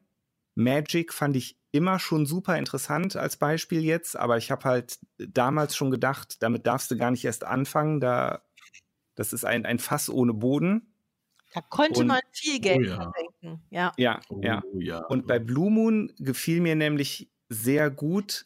Magic 0.54 1.12
fand 1.12 1.36
ich 1.36 1.58
immer 1.72 1.98
schon 1.98 2.28
super 2.28 2.60
interessant 2.60 3.16
als 3.16 3.38
Beispiel 3.38 3.84
jetzt, 3.84 4.16
aber 4.16 4.38
ich 4.38 4.52
habe 4.52 4.66
halt 4.66 5.00
damals 5.18 5.76
schon 5.76 5.90
gedacht, 5.90 6.44
damit 6.44 6.68
darfst 6.68 6.92
du 6.92 6.96
gar 6.96 7.10
nicht 7.10 7.26
erst 7.26 7.44
anfangen. 7.44 8.00
Da, 8.00 8.44
das 9.16 9.34
ist 9.34 9.46
ein, 9.46 9.66
ein 9.66 9.80
Fass 9.80 10.12
ohne 10.12 10.36
Boden. 10.36 10.94
Da 11.56 11.62
konnte 11.62 12.02
Und, 12.02 12.08
man 12.08 12.22
viel 12.32 12.60
Geld 12.60 12.82
oh 12.82 12.84
ja. 12.84 12.96
versenken. 12.98 13.66
Ja, 13.72 13.92
ja, 13.98 14.20
oh, 14.30 14.40
ja. 14.44 14.62
ja. 14.76 15.00
Und 15.06 15.26
bei 15.26 15.40
Blue 15.40 15.72
Moon 15.72 16.14
gefiel 16.20 16.62
mir 16.62 16.76
nämlich 16.76 17.32
sehr 17.50 17.90
gut, 17.90 18.46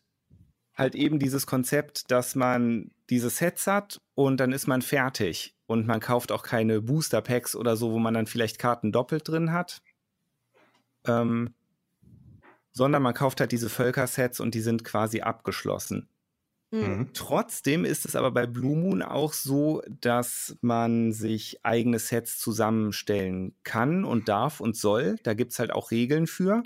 halt 0.78 0.96
eben 0.96 1.20
dieses 1.20 1.48
Konzept, 1.48 2.12
dass 2.12 2.36
man 2.36 2.92
diese 3.10 3.30
Sets 3.30 3.68
hat 3.68 4.00
und 4.16 4.38
dann 4.40 4.52
ist 4.52 4.68
man 4.68 4.82
fertig. 4.82 5.56
Und 5.66 5.88
man 5.88 6.00
kauft 6.00 6.32
auch 6.32 6.44
keine 6.44 6.82
Booster 6.82 7.22
Packs 7.22 7.56
oder 7.56 7.76
so, 7.76 7.92
wo 7.92 8.00
man 8.00 8.14
dann 8.14 8.28
vielleicht 8.28 8.60
Karten 8.60 8.92
doppelt 8.92 9.28
drin 9.28 9.52
hat. 9.52 9.82
Ähm, 11.06 11.54
sondern 12.72 13.02
man 13.02 13.16
kauft 13.16 13.40
halt 13.42 13.52
diese 13.52 13.70
Völkersets 13.70 14.40
und 14.40 14.54
die 14.54 14.62
sind 14.62 14.84
quasi 14.84 15.22
abgeschlossen. 15.22 16.08
Mhm. 16.72 17.10
Trotzdem 17.14 17.86
ist 17.86 18.06
es 18.06 18.16
aber 18.16 18.32
bei 18.32 18.46
Blue 18.46 18.78
Moon 18.78 19.02
auch 19.02 19.34
so, 19.34 19.82
dass 19.90 20.58
man 20.62 21.12
sich 21.12 21.60
eigene 21.64 21.98
Sets 21.98 22.40
zusammenstellen 22.40 23.56
kann 23.64 24.06
und 24.06 24.30
darf 24.30 24.60
und 24.60 24.76
soll. 24.76 25.16
Da 25.24 25.34
gibt 25.34 25.54
es 25.54 25.60
halt 25.60 25.72
auch 25.72 25.92
Regeln 25.92 26.28
für. 26.28 26.62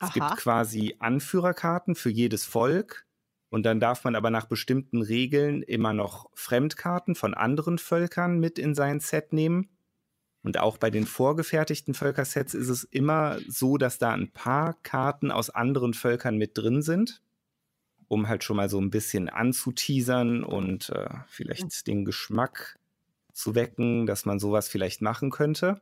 Es 0.00 0.12
gibt 0.12 0.36
quasi 0.36 0.94
Anführerkarten 1.00 1.96
für 1.96 2.10
jedes 2.10 2.44
Volk. 2.44 3.07
Und 3.50 3.64
dann 3.64 3.80
darf 3.80 4.04
man 4.04 4.14
aber 4.14 4.30
nach 4.30 4.46
bestimmten 4.46 5.02
Regeln 5.02 5.62
immer 5.62 5.92
noch 5.92 6.30
Fremdkarten 6.34 7.14
von 7.14 7.34
anderen 7.34 7.78
Völkern 7.78 8.38
mit 8.38 8.58
in 8.58 8.74
sein 8.74 9.00
Set 9.00 9.32
nehmen. 9.32 9.70
Und 10.42 10.58
auch 10.58 10.76
bei 10.76 10.90
den 10.90 11.06
vorgefertigten 11.06 11.94
Völkersets 11.94 12.54
ist 12.54 12.68
es 12.68 12.84
immer 12.84 13.38
so, 13.48 13.78
dass 13.78 13.98
da 13.98 14.12
ein 14.12 14.30
paar 14.30 14.74
Karten 14.82 15.30
aus 15.30 15.50
anderen 15.50 15.94
Völkern 15.94 16.36
mit 16.36 16.56
drin 16.56 16.82
sind 16.82 17.22
um 18.08 18.26
halt 18.26 18.42
schon 18.42 18.56
mal 18.56 18.68
so 18.68 18.80
ein 18.80 18.90
bisschen 18.90 19.28
anzuteasern 19.28 20.42
und 20.42 20.88
äh, 20.90 21.08
vielleicht 21.28 21.86
den 21.86 22.04
Geschmack 22.04 22.78
zu 23.32 23.54
wecken, 23.54 24.06
dass 24.06 24.24
man 24.24 24.38
sowas 24.38 24.68
vielleicht 24.68 25.02
machen 25.02 25.30
könnte. 25.30 25.80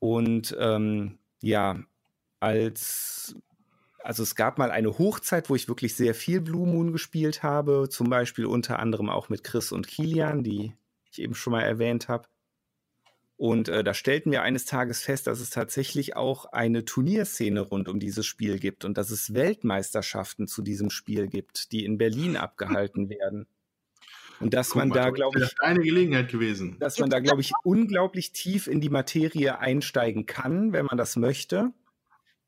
Und 0.00 0.54
ähm, 0.58 1.18
ja, 1.40 1.80
als 2.40 3.36
also 4.08 4.22
es 4.22 4.34
gab 4.34 4.56
mal 4.56 4.70
eine 4.70 4.98
Hochzeit, 4.98 5.50
wo 5.50 5.54
ich 5.54 5.68
wirklich 5.68 5.94
sehr 5.94 6.14
viel 6.14 6.40
Blue 6.40 6.66
Moon 6.66 6.92
gespielt 6.92 7.42
habe, 7.42 7.90
zum 7.90 8.08
Beispiel 8.08 8.46
unter 8.46 8.78
anderem 8.78 9.10
auch 9.10 9.28
mit 9.28 9.44
Chris 9.44 9.70
und 9.70 9.86
Kilian, 9.86 10.42
die 10.42 10.72
ich 11.12 11.20
eben 11.20 11.34
schon 11.34 11.50
mal 11.50 11.60
erwähnt 11.60 12.08
habe. 12.08 12.26
Und 13.36 13.68
äh, 13.68 13.84
da 13.84 13.92
stellten 13.92 14.32
wir 14.32 14.40
eines 14.40 14.64
Tages 14.64 15.02
fest, 15.02 15.26
dass 15.26 15.40
es 15.40 15.50
tatsächlich 15.50 16.16
auch 16.16 16.46
eine 16.46 16.86
Turnierszene 16.86 17.60
rund 17.60 17.86
um 17.86 18.00
dieses 18.00 18.24
Spiel 18.24 18.58
gibt 18.58 18.86
und 18.86 18.96
dass 18.96 19.10
es 19.10 19.34
Weltmeisterschaften 19.34 20.46
zu 20.46 20.62
diesem 20.62 20.88
Spiel 20.88 21.26
gibt, 21.26 21.70
die 21.72 21.84
in 21.84 21.98
Berlin 21.98 22.38
abgehalten 22.38 23.10
werden. 23.10 23.46
Und 24.40 24.54
dass 24.54 24.70
Guck 24.70 24.76
man 24.76 24.88
mal, 24.88 24.94
da, 24.94 25.10
glaube 25.10 25.38
ich, 25.38 25.60
eine 25.60 25.80
Gelegenheit 25.80 26.30
gewesen. 26.30 26.78
Dass 26.80 26.98
man 26.98 27.10
da, 27.10 27.20
glaube 27.20 27.42
ich, 27.42 27.52
unglaublich 27.62 28.32
tief 28.32 28.68
in 28.68 28.80
die 28.80 28.88
Materie 28.88 29.58
einsteigen 29.58 30.24
kann, 30.24 30.72
wenn 30.72 30.86
man 30.86 30.96
das 30.96 31.16
möchte. 31.16 31.74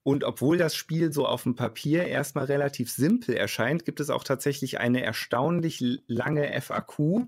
Und 0.02 0.24
obwohl 0.24 0.56
das 0.56 0.74
Spiel 0.74 1.12
so 1.12 1.26
auf 1.26 1.42
dem 1.42 1.54
Papier 1.54 2.06
erstmal 2.06 2.46
relativ 2.46 2.90
simpel 2.90 3.34
erscheint, 3.34 3.84
gibt 3.84 4.00
es 4.00 4.08
auch 4.08 4.24
tatsächlich 4.24 4.80
eine 4.80 5.02
erstaunlich 5.02 5.84
lange 6.06 6.60
FAQ, 6.60 7.26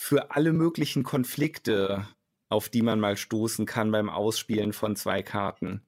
für 0.00 0.30
alle 0.30 0.52
möglichen 0.52 1.02
Konflikte, 1.02 2.06
auf 2.48 2.68
die 2.68 2.82
man 2.82 3.00
mal 3.00 3.16
stoßen 3.16 3.66
kann 3.66 3.90
beim 3.90 4.08
Ausspielen 4.08 4.72
von 4.72 4.94
zwei 4.94 5.24
Karten. 5.24 5.82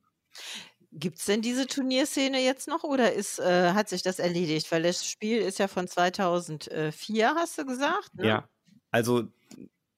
Gibt 0.93 1.19
es 1.19 1.27
denn 1.27 1.43
diese 1.43 1.69
Turnierszene 1.69 2.43
jetzt 2.43 2.67
noch 2.67 2.83
oder 2.83 3.13
ist, 3.13 3.39
äh, 3.39 3.73
hat 3.73 3.89
sich 3.89 4.03
das 4.03 4.19
erledigt? 4.19 4.71
Weil 4.73 4.83
das 4.83 5.07
Spiel 5.07 5.39
ist 5.39 5.61
ja 5.61 5.69
von 5.69 5.87
2004, 5.87 7.35
hast 7.37 7.59
du 7.59 7.65
gesagt? 7.65 8.17
Ne? 8.17 8.27
Ja, 8.27 8.49
also 8.91 9.29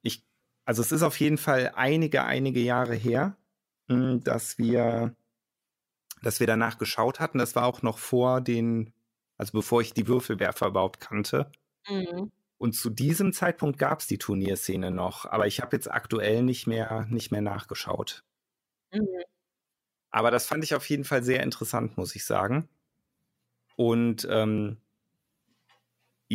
ich, 0.02 0.22
also 0.66 0.82
es 0.82 0.92
ist 0.92 1.02
auf 1.02 1.18
jeden 1.18 1.38
Fall 1.38 1.72
einige, 1.74 2.24
einige 2.24 2.60
Jahre 2.60 2.94
her, 2.94 3.34
dass 3.89 4.59
wir, 4.59 5.14
dass 6.22 6.41
wir 6.41 6.47
danach 6.47 6.78
geschaut 6.78 7.20
hatten. 7.20 7.39
Das 7.39 7.55
war 7.57 7.66
auch 7.66 7.83
noch 7.83 7.99
vor 7.99 8.41
den, 8.41 8.93
also 9.37 9.53
bevor 9.53 9.80
ich 9.80 9.93
die 9.93 10.09
Würfelwerfer 10.09 10.68
überhaupt 10.68 11.01
kannte. 11.01 11.51
Mhm. 11.89 12.30
Und 12.59 12.74
zu 12.74 12.91
diesem 12.91 13.33
Zeitpunkt 13.33 13.78
gab 13.78 14.01
es 14.01 14.07
die 14.07 14.18
Turnierszene 14.18 14.93
noch, 14.93 15.26
aber 15.26 15.49
ich 15.49 15.61
habe 15.61 15.74
jetzt 15.76 15.91
aktuell 15.91 16.45
nicht 16.45 16.68
mehr, 16.68 17.07
nicht 17.11 17.33
mehr 17.33 17.41
nachgeschaut. 17.41 18.24
Mhm. 18.93 19.24
Aber 20.11 20.30
das 20.30 20.47
fand 20.47 20.62
ich 20.62 20.74
auf 20.74 20.89
jeden 20.89 21.05
Fall 21.05 21.24
sehr 21.24 21.43
interessant, 21.43 21.97
muss 21.97 22.14
ich 22.14 22.24
sagen. 22.24 22.68
Und 23.76 24.28
ähm, 24.30 24.76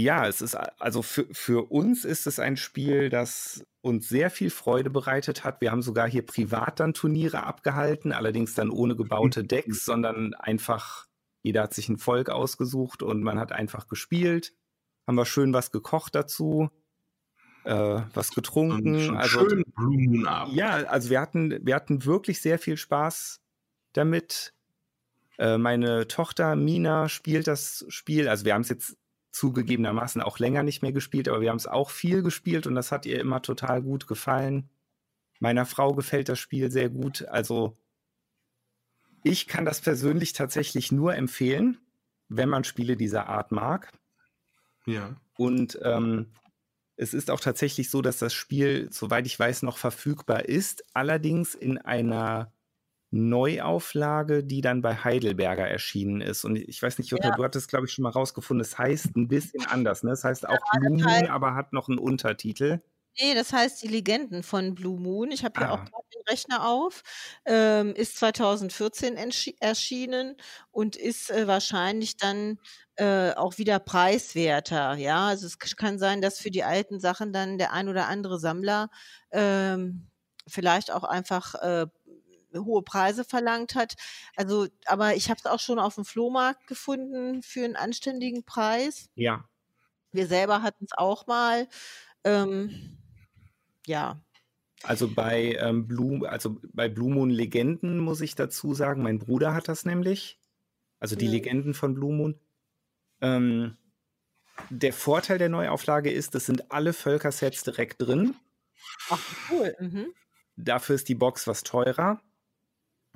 ja, 0.01 0.27
es 0.27 0.41
ist 0.41 0.55
also 0.55 1.01
für, 1.01 1.27
für 1.31 1.71
uns 1.71 2.05
ist 2.05 2.27
es 2.27 2.39
ein 2.39 2.57
Spiel, 2.57 3.09
das 3.09 3.65
uns 3.81 4.07
sehr 4.09 4.29
viel 4.29 4.49
Freude 4.49 4.89
bereitet 4.89 5.43
hat. 5.43 5.61
Wir 5.61 5.71
haben 5.71 5.81
sogar 5.81 6.09
hier 6.09 6.25
privat 6.25 6.79
dann 6.79 6.93
Turniere 6.93 7.43
abgehalten, 7.43 8.11
allerdings 8.11 8.53
dann 8.53 8.69
ohne 8.69 8.95
gebaute. 8.95 9.43
Decks, 9.43 9.85
sondern 9.85 10.33
einfach, 10.35 11.07
jeder 11.41 11.63
hat 11.63 11.73
sich 11.73 11.89
ein 11.89 11.97
Volk 11.97 12.29
ausgesucht 12.29 13.01
und 13.01 13.23
man 13.23 13.39
hat 13.39 13.51
einfach 13.51 13.87
gespielt 13.87 14.53
haben 15.07 15.15
wir 15.15 15.25
schön 15.25 15.53
was 15.53 15.71
gekocht 15.71 16.13
dazu, 16.15 16.69
äh, 17.63 18.01
was 18.13 18.31
getrunken. 18.31 19.15
also 19.15 19.49
schön 19.49 19.63
Blumenabend. 19.75 20.53
Ja, 20.53 20.71
also 20.87 21.09
wir 21.09 21.21
hatten, 21.21 21.65
wir 21.65 21.75
hatten 21.75 22.05
wirklich 22.05 22.41
sehr 22.41 22.59
viel 22.59 22.77
Spaß 22.77 23.39
damit. 23.93 24.53
Äh, 25.39 25.57
meine 25.57 26.07
Tochter 26.07 26.55
Mina 26.55 27.07
spielt 27.09 27.47
das 27.47 27.85
Spiel, 27.87 28.27
also 28.27 28.43
wir 28.43 28.53
haben 28.53 28.61
es 28.61 28.69
jetzt 28.69 28.97
zugegebenermaßen 29.31 30.21
auch 30.21 30.39
länger 30.39 30.63
nicht 30.63 30.81
mehr 30.81 30.91
gespielt, 30.91 31.27
aber 31.27 31.41
wir 31.41 31.49
haben 31.49 31.57
es 31.57 31.67
auch 31.67 31.89
viel 31.89 32.23
gespielt 32.23 32.67
und 32.67 32.75
das 32.75 32.91
hat 32.91 33.05
ihr 33.05 33.19
immer 33.19 33.41
total 33.41 33.81
gut 33.81 34.07
gefallen. 34.07 34.69
Meiner 35.39 35.65
Frau 35.65 35.93
gefällt 35.93 36.29
das 36.29 36.39
Spiel 36.39 36.71
sehr 36.71 36.89
gut. 36.89 37.27
Also 37.27 37.77
ich 39.23 39.47
kann 39.47 39.65
das 39.65 39.81
persönlich 39.81 40.33
tatsächlich 40.33 40.91
nur 40.91 41.15
empfehlen, 41.15 41.77
wenn 42.29 42.49
man 42.49 42.63
Spiele 42.63 42.97
dieser 42.97 43.27
Art 43.27 43.51
mag. 43.51 43.91
Ja. 44.85 45.15
Und 45.35 45.77
ähm, 45.83 46.31
es 46.95 47.13
ist 47.13 47.29
auch 47.29 47.39
tatsächlich 47.39 47.89
so, 47.91 48.01
dass 48.01 48.17
das 48.17 48.33
Spiel, 48.33 48.87
soweit 48.91 49.27
ich 49.27 49.37
weiß, 49.37 49.61
noch 49.61 49.77
verfügbar 49.77 50.45
ist, 50.45 50.83
allerdings 50.95 51.53
in 51.53 51.77
einer 51.77 52.51
Neuauflage, 53.17 54.43
die 54.43 54.61
dann 54.61 54.81
bei 54.81 54.95
Heidelberger 54.95 55.67
erschienen 55.67 56.21
ist. 56.21 56.45
Und 56.45 56.55
ich 56.55 56.81
weiß 56.81 56.97
nicht, 56.97 57.09
Jutta, 57.09 57.29
ja. 57.29 57.35
du 57.35 57.43
hattest, 57.43 57.69
glaube 57.69 57.85
ich, 57.85 57.91
schon 57.91 58.03
mal 58.03 58.09
rausgefunden, 58.09 58.61
es 58.61 58.77
heißt 58.77 59.15
ein 59.15 59.27
bisschen 59.27 59.65
anders. 59.65 60.03
Ne? 60.03 60.11
Es 60.11 60.23
heißt 60.23 60.47
auch 60.47 60.53
ja, 60.53 60.79
Blumen, 60.79 61.27
aber 61.27 61.55
hat 61.55 61.73
noch 61.73 61.89
einen 61.89 61.99
Untertitel. 61.99 62.81
Nee, 63.19 63.33
das 63.33 63.51
heißt 63.51 63.81
die 63.81 63.87
Legenden 63.87 64.43
von 64.43 64.75
Blue 64.75 64.99
Moon. 64.99 65.31
Ich 65.31 65.43
habe 65.43 65.59
hier 65.59 65.69
ah. 65.69 65.73
auch 65.73 65.85
gerade 65.85 66.07
den 66.13 66.21
Rechner 66.29 66.67
auf. 66.67 67.01
Ähm, 67.45 67.95
ist 67.95 68.17
2014 68.17 69.17
erschienen 69.59 70.35
und 70.69 70.95
ist 70.95 71.31
äh, 71.31 71.47
wahrscheinlich 71.47 72.17
dann 72.17 72.59
äh, 72.95 73.31
auch 73.33 73.57
wieder 73.57 73.79
preiswerter. 73.79 74.95
Ja, 74.95 75.27
also 75.27 75.47
es 75.47 75.57
kann 75.57 75.97
sein, 75.97 76.21
dass 76.21 76.39
für 76.39 76.51
die 76.51 76.63
alten 76.63 76.99
Sachen 76.99 77.33
dann 77.33 77.57
der 77.57 77.73
ein 77.73 77.89
oder 77.89 78.07
andere 78.07 78.39
Sammler 78.39 78.89
ähm, 79.31 80.11
vielleicht 80.47 80.91
auch 80.91 81.03
einfach 81.03 81.55
äh, 81.55 81.87
hohe 82.65 82.81
Preise 82.81 83.23
verlangt 83.23 83.75
hat. 83.75 83.95
Also, 84.35 84.67
aber 84.85 85.15
ich 85.15 85.29
habe 85.29 85.39
es 85.39 85.45
auch 85.45 85.59
schon 85.59 85.79
auf 85.79 85.95
dem 85.95 86.05
Flohmarkt 86.05 86.67
gefunden 86.67 87.43
für 87.43 87.63
einen 87.63 87.75
anständigen 87.75 88.43
Preis. 88.43 89.09
Ja. 89.15 89.47
Wir 90.11 90.27
selber 90.27 90.61
hatten 90.61 90.85
es 90.85 90.97
auch 90.97 91.27
mal. 91.27 91.67
Ähm, 92.23 92.97
ja. 93.85 94.21
Also 94.83 95.07
bei 95.07 95.55
ähm, 95.59 95.87
Blue, 95.87 96.29
also 96.29 96.57
bei 96.73 96.87
Blue 96.87 97.11
Moon 97.11 97.29
Legenden 97.29 97.99
muss 97.99 98.21
ich 98.21 98.35
dazu 98.35 98.73
sagen, 98.73 99.01
mein 99.01 99.19
Bruder 99.19 99.53
hat 99.53 99.67
das 99.67 99.85
nämlich. 99.85 100.39
Also 100.99 101.15
die 101.15 101.25
mhm. 101.25 101.31
Legenden 101.31 101.73
von 101.73 101.93
Blue 101.93 102.13
Moon. 102.13 102.39
Ähm, 103.21 103.77
der 104.69 104.93
Vorteil 104.93 105.37
der 105.37 105.49
Neuauflage 105.49 106.11
ist, 106.11 106.35
es 106.35 106.45
sind 106.45 106.71
alle 106.71 106.93
Völkersets 106.93 107.63
direkt 107.63 108.01
drin. 108.01 108.35
Ach, 109.09 109.21
cool. 109.51 109.75
Mhm. 109.79 110.07
Dafür 110.55 110.95
ist 110.95 111.09
die 111.09 111.15
Box 111.15 111.47
was 111.47 111.63
teurer. 111.63 112.21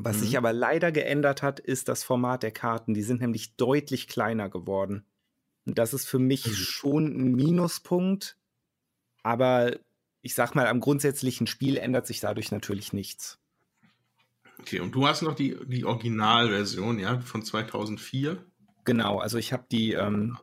Was 0.03 0.17
mhm. 0.17 0.21
sich 0.21 0.37
aber 0.37 0.53
leider 0.53 0.91
geändert 0.91 1.43
hat, 1.43 1.59
ist 1.59 1.87
das 1.87 2.03
Format 2.03 2.43
der 2.43 2.51
Karten. 2.51 2.93
Die 2.93 3.03
sind 3.03 3.21
nämlich 3.21 3.55
deutlich 3.55 4.07
kleiner 4.07 4.49
geworden. 4.49 5.05
Und 5.65 5.77
das 5.77 5.93
ist 5.93 6.07
für 6.07 6.19
mich 6.19 6.47
mhm. 6.47 6.53
schon 6.53 7.05
ein 7.05 7.35
Minuspunkt. 7.35 8.37
Aber 9.23 9.75
ich 10.21 10.33
sag 10.33 10.55
mal, 10.55 10.67
am 10.67 10.79
grundsätzlichen 10.79 11.47
Spiel 11.47 11.77
ändert 11.77 12.07
sich 12.07 12.19
dadurch 12.19 12.51
natürlich 12.51 12.93
nichts. 12.93 13.39
Okay, 14.59 14.79
und 14.79 14.93
du 14.93 15.07
hast 15.07 15.21
noch 15.21 15.35
die, 15.35 15.57
die 15.65 15.85
Originalversion, 15.85 16.99
ja, 16.99 17.19
von 17.19 17.43
2004? 17.43 18.43
Genau, 18.83 19.19
also 19.19 19.37
ich 19.37 19.53
habe 19.53 19.65
die, 19.71 19.93
ähm, 19.93 20.37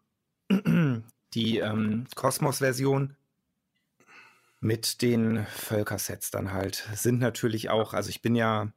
die 1.35 1.59
ähm, 1.59 2.07
Cosmos-Version 2.15 3.17
mit 4.61 5.03
den 5.03 5.47
Völkersets 5.47 6.31
dann 6.31 6.53
halt. 6.53 6.89
Sind 6.95 7.21
natürlich 7.21 7.71
auch, 7.71 7.95
also 7.95 8.11
ich 8.11 8.23
bin 8.23 8.35
ja 8.35 8.73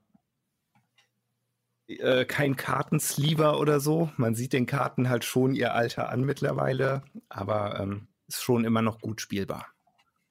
äh, 2.00 2.26
kein 2.26 2.56
Kartensleever 2.56 3.60
oder 3.60 3.80
so. 3.80 4.12
Man 4.18 4.36
sieht 4.36 4.54
den 4.54 4.66
Karten 4.66 5.10
halt 5.10 5.26
schon 5.26 5.54
ihr 5.54 5.74
Alter 5.74 6.10
an 6.10 6.22
mittlerweile, 6.22 7.04
aber 7.30 7.80
ähm, 7.80 8.08
ist 8.28 8.44
schon 8.44 8.66
immer 8.66 8.82
noch 8.82 9.00
gut 9.00 9.22
spielbar. 9.22 9.68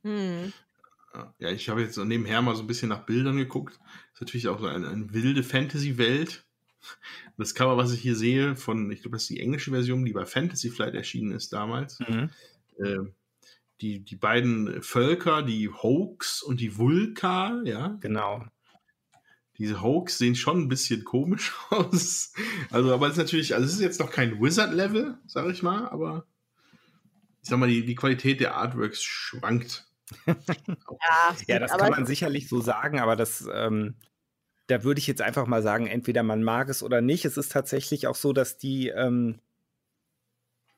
Hm. 0.02 0.52
Ja, 1.38 1.50
ich 1.50 1.68
habe 1.68 1.82
jetzt 1.82 1.96
nebenher 1.98 2.40
mal 2.40 2.54
so 2.54 2.62
ein 2.62 2.66
bisschen 2.66 2.88
nach 2.88 3.04
Bildern 3.04 3.36
geguckt. 3.36 3.78
Das 3.82 4.14
ist 4.14 4.20
natürlich 4.20 4.48
auch 4.48 4.61
so 4.61 4.66
eine, 4.66 4.88
eine 4.88 5.12
wilde 5.12 5.42
Fantasy-Welt. 5.42 6.44
Das 7.36 7.54
Cover, 7.54 7.76
was 7.76 7.92
ich 7.92 8.00
hier 8.00 8.16
sehe, 8.16 8.56
von, 8.56 8.90
ich 8.90 9.02
glaube, 9.02 9.16
das 9.16 9.22
ist 9.22 9.30
die 9.30 9.40
englische 9.40 9.70
Version, 9.70 10.04
die 10.04 10.12
bei 10.12 10.24
Fantasy 10.24 10.70
Flight 10.70 10.94
erschienen 10.94 11.32
ist 11.32 11.52
damals. 11.52 11.98
Mhm. 12.00 12.30
Äh, 12.78 12.98
die, 13.80 14.00
die 14.00 14.16
beiden 14.16 14.82
Völker, 14.82 15.42
die 15.42 15.68
Hoax 15.68 16.42
und 16.42 16.61
die 16.61 16.76
Vulka, 16.78 17.61
ja. 17.64 17.98
Genau. 18.00 18.44
Diese 19.61 19.82
Hoax 19.82 20.16
sehen 20.16 20.34
schon 20.34 20.62
ein 20.62 20.68
bisschen 20.68 21.04
komisch 21.04 21.52
aus. 21.70 22.32
Also, 22.70 22.92
aber 22.94 23.06
es 23.06 23.12
ist 23.12 23.18
natürlich, 23.18 23.54
also 23.54 23.66
es 23.66 23.74
ist 23.74 23.80
jetzt 23.80 24.00
noch 24.00 24.11
kein 24.11 24.40
Wizard-Level, 24.40 25.18
sag 25.26 25.46
ich 25.50 25.62
mal, 25.62 25.86
aber 25.88 26.24
ich 27.42 27.48
sag 27.50 27.58
mal, 27.58 27.68
die, 27.68 27.84
die 27.84 27.94
Qualität 27.94 28.40
der 28.40 28.56
Artworks 28.56 29.02
schwankt. 29.02 29.86
Ja, 30.26 31.36
Ja, 31.46 31.58
das 31.61 31.70
kann 31.70 31.90
man 31.90 32.06
sicherlich 32.06 32.48
so 32.48 32.61
sagen, 32.61 32.98
aber 32.98 33.14
das, 33.16 33.48
ähm, 33.52 33.94
da 34.66 34.82
würde 34.82 34.98
ich 34.98 35.06
jetzt 35.06 35.22
einfach 35.22 35.46
mal 35.46 35.62
sagen, 35.62 35.86
entweder 35.86 36.22
man 36.22 36.42
mag 36.42 36.68
es 36.68 36.82
oder 36.82 37.00
nicht. 37.00 37.24
Es 37.24 37.36
ist 37.36 37.52
tatsächlich 37.52 38.06
auch 38.06 38.16
so, 38.16 38.32
dass 38.32 38.56
die 38.56 38.88
ähm, 38.88 39.38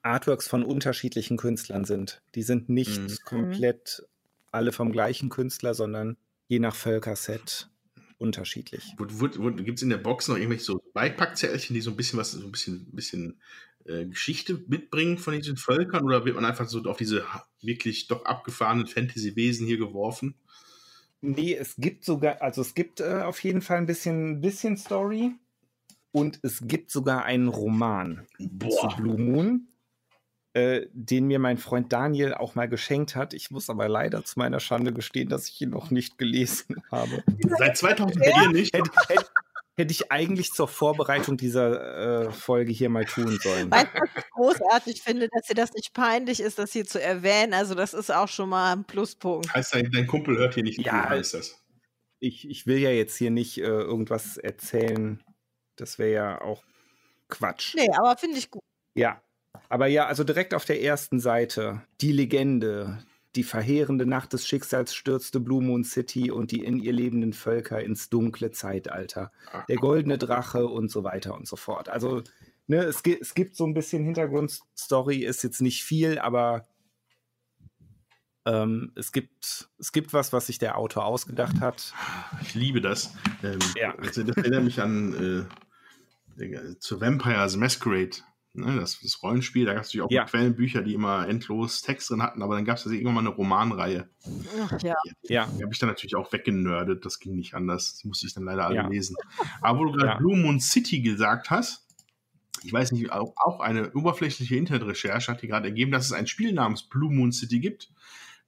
Artworks 0.02 0.48
von 0.48 0.64
unterschiedlichen 0.64 1.36
Künstlern 1.36 1.84
sind. 1.84 2.20
Die 2.34 2.42
sind 2.42 2.68
nicht 2.68 3.00
Mhm. 3.00 3.16
komplett 3.24 4.06
alle 4.50 4.72
vom 4.72 4.92
gleichen 4.92 5.28
Künstler, 5.30 5.72
sondern 5.74 6.16
je 6.48 6.58
nach 6.58 6.74
Völkerset 6.74 7.70
unterschiedlich. 8.22 8.94
Gibt 8.96 9.78
es 9.78 9.82
in 9.82 9.90
der 9.90 9.98
Box 9.98 10.28
noch 10.28 10.36
irgendwelche 10.36 10.64
so 10.64 10.82
Beipackzettelchen, 10.94 11.74
die 11.74 11.80
so 11.80 11.90
ein 11.90 11.96
bisschen 11.96 12.18
was, 12.18 12.32
so 12.32 12.46
ein 12.46 12.52
bisschen, 12.52 12.86
bisschen 12.92 13.40
äh, 13.84 14.06
Geschichte 14.06 14.62
mitbringen 14.68 15.18
von 15.18 15.34
diesen 15.34 15.56
Völkern? 15.56 16.04
Oder 16.04 16.24
wird 16.24 16.36
man 16.36 16.44
einfach 16.44 16.68
so 16.68 16.80
auf 16.84 16.96
diese 16.96 17.24
wirklich 17.60 18.06
doch 18.06 18.24
abgefahrenen 18.24 18.86
Fantasy-Wesen 18.86 19.66
hier 19.66 19.78
geworfen? 19.78 20.34
Nee, 21.20 21.54
es 21.54 21.76
gibt 21.76 22.04
sogar, 22.04 22.40
also 22.42 22.62
es 22.62 22.74
gibt 22.74 23.00
äh, 23.00 23.22
auf 23.22 23.42
jeden 23.44 23.62
Fall 23.62 23.78
ein 23.78 23.86
bisschen, 23.86 24.40
bisschen 24.40 24.76
Story 24.76 25.34
und 26.10 26.40
es 26.42 26.66
gibt 26.66 26.90
sogar 26.90 27.24
einen 27.24 27.48
Roman 27.48 28.26
zu 28.38 28.48
Boah, 28.48 28.96
Blue 28.96 29.18
Moon, 29.18 29.68
äh, 30.54 30.86
den 30.92 31.26
mir 31.26 31.38
mein 31.38 31.56
Freund 31.56 31.92
Daniel 31.92 32.34
auch 32.34 32.54
mal 32.54 32.68
geschenkt 32.68 33.16
hat. 33.16 33.32
Ich 33.32 33.50
muss 33.50 33.70
aber 33.70 33.88
leider 33.88 34.22
zu 34.24 34.38
meiner 34.38 34.60
Schande 34.60 34.92
gestehen, 34.92 35.28
dass 35.28 35.48
ich 35.48 35.60
ihn 35.62 35.70
noch 35.70 35.90
nicht 35.90 36.18
gelesen 36.18 36.82
habe. 36.90 37.22
seit 37.58 37.76
2004 37.76 38.50
nicht. 38.50 38.74
Hätte, 38.74 38.90
hätte, 39.08 39.26
hätte 39.76 39.92
ich 39.92 40.12
eigentlich 40.12 40.52
zur 40.52 40.68
Vorbereitung 40.68 41.38
dieser 41.38 42.26
äh, 42.26 42.30
Folge 42.30 42.70
hier 42.70 42.90
mal 42.90 43.06
tun 43.06 43.38
sollen. 43.42 43.70
Weißt 43.70 43.88
du, 43.94 44.00
was 44.00 44.10
ich 44.16 44.30
großartig 44.30 45.02
finde, 45.02 45.28
dass 45.32 45.46
dir 45.46 45.54
das 45.54 45.72
nicht 45.72 45.94
peinlich 45.94 46.40
ist, 46.40 46.58
das 46.58 46.72
hier 46.72 46.84
zu 46.84 47.00
erwähnen. 47.00 47.54
Also, 47.54 47.74
das 47.74 47.94
ist 47.94 48.10
auch 48.10 48.28
schon 48.28 48.50
mal 48.50 48.72
ein 48.72 48.84
Pluspunkt. 48.84 49.52
Heißt 49.54 49.74
dein, 49.74 49.90
dein 49.90 50.06
Kumpel 50.06 50.36
hört 50.36 50.54
hier 50.54 50.64
nicht 50.64 50.84
Ja, 50.84 51.08
heißt 51.08 51.34
das. 51.34 51.62
Ich, 52.20 52.48
ich 52.48 52.66
will 52.66 52.78
ja 52.78 52.90
jetzt 52.90 53.16
hier 53.16 53.30
nicht 53.30 53.58
äh, 53.58 53.62
irgendwas 53.62 54.36
erzählen. 54.36 55.22
Das 55.76 55.98
wäre 55.98 56.12
ja 56.12 56.40
auch 56.42 56.62
Quatsch. 57.28 57.74
Nee, 57.74 57.88
aber 57.96 58.16
finde 58.18 58.36
ich 58.38 58.50
gut. 58.50 58.62
Ja, 58.94 59.22
aber 59.68 59.86
ja, 59.86 60.06
also 60.06 60.24
direkt 60.24 60.54
auf 60.54 60.64
der 60.64 60.82
ersten 60.82 61.20
Seite 61.20 61.82
die 62.00 62.12
Legende. 62.12 62.98
Die 63.34 63.44
verheerende 63.44 64.04
Nacht 64.04 64.34
des 64.34 64.46
Schicksals 64.46 64.94
stürzte 64.94 65.40
Blue 65.40 65.62
Moon 65.62 65.84
City 65.84 66.30
und 66.30 66.50
die 66.50 66.62
in 66.62 66.78
ihr 66.78 66.92
lebenden 66.92 67.32
Völker 67.32 67.80
ins 67.82 68.10
dunkle 68.10 68.50
Zeitalter. 68.50 69.32
Der 69.68 69.76
goldene 69.76 70.18
Drache 70.18 70.66
und 70.66 70.90
so 70.90 71.02
weiter 71.02 71.34
und 71.34 71.48
so 71.48 71.56
fort. 71.56 71.88
Also, 71.88 72.22
ne, 72.66 72.84
es, 72.84 73.00
es 73.02 73.32
gibt 73.32 73.56
so 73.56 73.64
ein 73.64 73.72
bisschen 73.72 74.04
Hintergrundstory, 74.04 75.24
ist 75.24 75.42
jetzt 75.42 75.62
nicht 75.62 75.82
viel, 75.82 76.18
aber 76.18 76.66
ähm, 78.44 78.92
es, 78.96 79.12
gibt, 79.12 79.70
es 79.78 79.92
gibt 79.92 80.12
was, 80.12 80.34
was 80.34 80.48
sich 80.48 80.58
der 80.58 80.76
Autor 80.76 81.06
ausgedacht 81.06 81.60
hat. 81.60 81.94
Ich 82.42 82.54
liebe 82.54 82.82
das. 82.82 83.14
Ähm, 83.42 83.58
Ja. 83.76 83.94
das, 83.96 84.14
das 84.14 84.36
erinnert 84.36 84.64
mich 84.64 84.82
an 84.82 85.48
äh, 86.36 86.78
zu 86.78 87.00
Vampires 87.00 87.56
Masquerade. 87.56 88.18
Ne, 88.54 88.76
das, 88.76 89.00
das 89.00 89.22
Rollenspiel, 89.22 89.64
da 89.64 89.72
gab 89.72 89.82
es 89.82 89.88
natürlich 89.88 90.04
auch 90.04 90.10
Ja. 90.10 90.24
Quellenbücher, 90.26 90.82
die 90.82 90.92
immer 90.92 91.26
endlos 91.26 91.80
Text 91.80 92.10
drin 92.10 92.22
hatten, 92.22 92.42
aber 92.42 92.54
dann 92.54 92.66
gab 92.66 92.76
es 92.76 92.84
irgendwann 92.84 93.14
mal 93.14 93.20
eine 93.20 93.30
Romanreihe. 93.30 94.10
Ach, 94.60 94.72
ja. 94.82 94.94
Ja, 95.22 95.46
Die 95.46 95.62
habe 95.62 95.72
ich 95.72 95.78
dann 95.78 95.88
natürlich 95.88 96.14
auch 96.16 96.30
weggenördet, 96.34 97.06
das 97.06 97.18
ging 97.18 97.34
nicht 97.34 97.54
anders. 97.54 97.96
Die 97.96 98.08
musste 98.08 98.26
ich 98.26 98.34
dann 98.34 98.44
leider 98.44 98.66
alle 98.66 98.76
Ja. 98.76 98.86
lesen. 98.88 99.16
Aber 99.62 99.78
wo 99.78 99.84
du 99.86 99.92
gerade 99.92 100.12
Ja. 100.12 100.16
Blue 100.18 100.36
Moon 100.36 100.60
City 100.60 101.00
gesagt 101.00 101.48
hast, 101.48 101.86
ich 102.62 102.72
weiß 102.72 102.92
nicht, 102.92 103.10
auch, 103.10 103.32
auch 103.36 103.60
eine 103.60 103.90
oberflächliche 103.92 104.54
Internetrecherche 104.56 105.32
hat 105.32 105.40
die 105.42 105.48
gerade 105.48 105.68
ergeben, 105.68 105.90
dass 105.90 106.04
es 106.04 106.12
ein 106.12 106.26
Spiel 106.26 106.52
namens 106.52 106.82
Blue 106.82 107.12
Moon 107.12 107.32
City 107.32 107.58
gibt, 107.58 107.90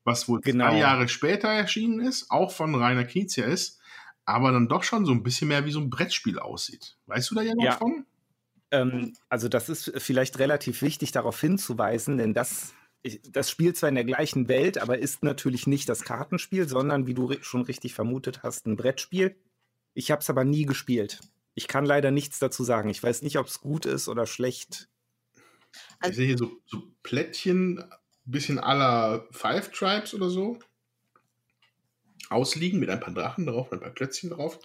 was 0.04 0.28
wohl 0.28 0.42
Genau. 0.42 0.68
zwei 0.68 0.78
Jahre 0.80 1.08
später 1.08 1.48
erschienen 1.48 2.00
ist, 2.00 2.30
auch 2.30 2.52
von 2.52 2.74
Rainer 2.74 3.04
Knizia 3.04 3.46
ist, 3.46 3.80
aber 4.26 4.52
dann 4.52 4.68
doch 4.68 4.82
schon 4.82 5.06
so 5.06 5.12
ein 5.12 5.22
bisschen 5.22 5.48
mehr 5.48 5.64
wie 5.64 5.70
so 5.70 5.80
ein 5.80 5.88
Brettspiel 5.88 6.38
aussieht. 6.38 6.96
Weißt 7.06 7.30
du 7.30 7.34
da 7.36 7.40
ja 7.42 7.54
noch 7.54 7.64
Ja. 7.64 7.72
von? 7.72 8.04
Ähm, 8.74 9.12
also 9.28 9.48
das 9.48 9.68
ist 9.68 9.92
vielleicht 9.98 10.38
relativ 10.38 10.82
wichtig 10.82 11.12
darauf 11.12 11.40
hinzuweisen, 11.40 12.18
denn 12.18 12.34
das, 12.34 12.74
das 13.30 13.50
spielt 13.50 13.76
zwar 13.76 13.88
in 13.88 13.94
der 13.94 14.04
gleichen 14.04 14.48
Welt, 14.48 14.78
aber 14.78 14.98
ist 14.98 15.22
natürlich 15.22 15.66
nicht 15.66 15.88
das 15.88 16.02
Kartenspiel, 16.02 16.68
sondern 16.68 17.06
wie 17.06 17.14
du 17.14 17.32
schon 17.42 17.62
richtig 17.62 17.94
vermutet 17.94 18.42
hast, 18.42 18.66
ein 18.66 18.76
Brettspiel. 18.76 19.36
Ich 19.94 20.10
habe 20.10 20.22
es 20.22 20.30
aber 20.30 20.44
nie 20.44 20.66
gespielt. 20.66 21.20
Ich 21.54 21.68
kann 21.68 21.86
leider 21.86 22.10
nichts 22.10 22.40
dazu 22.40 22.64
sagen. 22.64 22.88
Ich 22.88 23.00
weiß 23.00 23.22
nicht, 23.22 23.38
ob 23.38 23.46
es 23.46 23.60
gut 23.60 23.86
ist 23.86 24.08
oder 24.08 24.26
schlecht. 24.26 24.88
Also- 26.00 26.10
ich 26.10 26.16
sehe 26.16 26.26
hier 26.26 26.38
so, 26.38 26.50
so 26.66 26.82
Plättchen, 27.04 27.84
bisschen 28.24 28.58
aller 28.58 29.28
Five 29.30 29.70
Tribes 29.70 30.14
oder 30.14 30.30
so. 30.30 30.58
Ausliegen 32.30 32.80
mit 32.80 32.88
ein 32.88 33.00
paar 33.00 33.14
Drachen 33.14 33.46
drauf, 33.46 33.70
ein 33.72 33.80
paar 33.80 33.90
Klötzchen 33.90 34.30
drauf. 34.30 34.58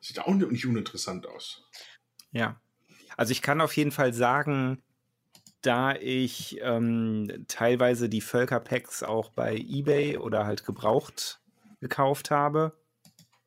Sieht 0.00 0.20
auch 0.20 0.32
nicht 0.32 0.64
uninteressant 0.64 1.26
aus. 1.26 1.68
Ja. 2.30 2.60
Also 3.16 3.32
ich 3.32 3.42
kann 3.42 3.60
auf 3.60 3.76
jeden 3.76 3.92
Fall 3.92 4.12
sagen, 4.12 4.82
da 5.62 5.94
ich 5.94 6.58
ähm, 6.62 7.44
teilweise 7.48 8.08
die 8.08 8.20
Völkerpacks 8.20 9.02
auch 9.02 9.30
bei 9.30 9.56
eBay 9.56 10.18
oder 10.18 10.46
halt 10.46 10.64
gebraucht 10.64 11.40
gekauft 11.80 12.30
habe, 12.30 12.76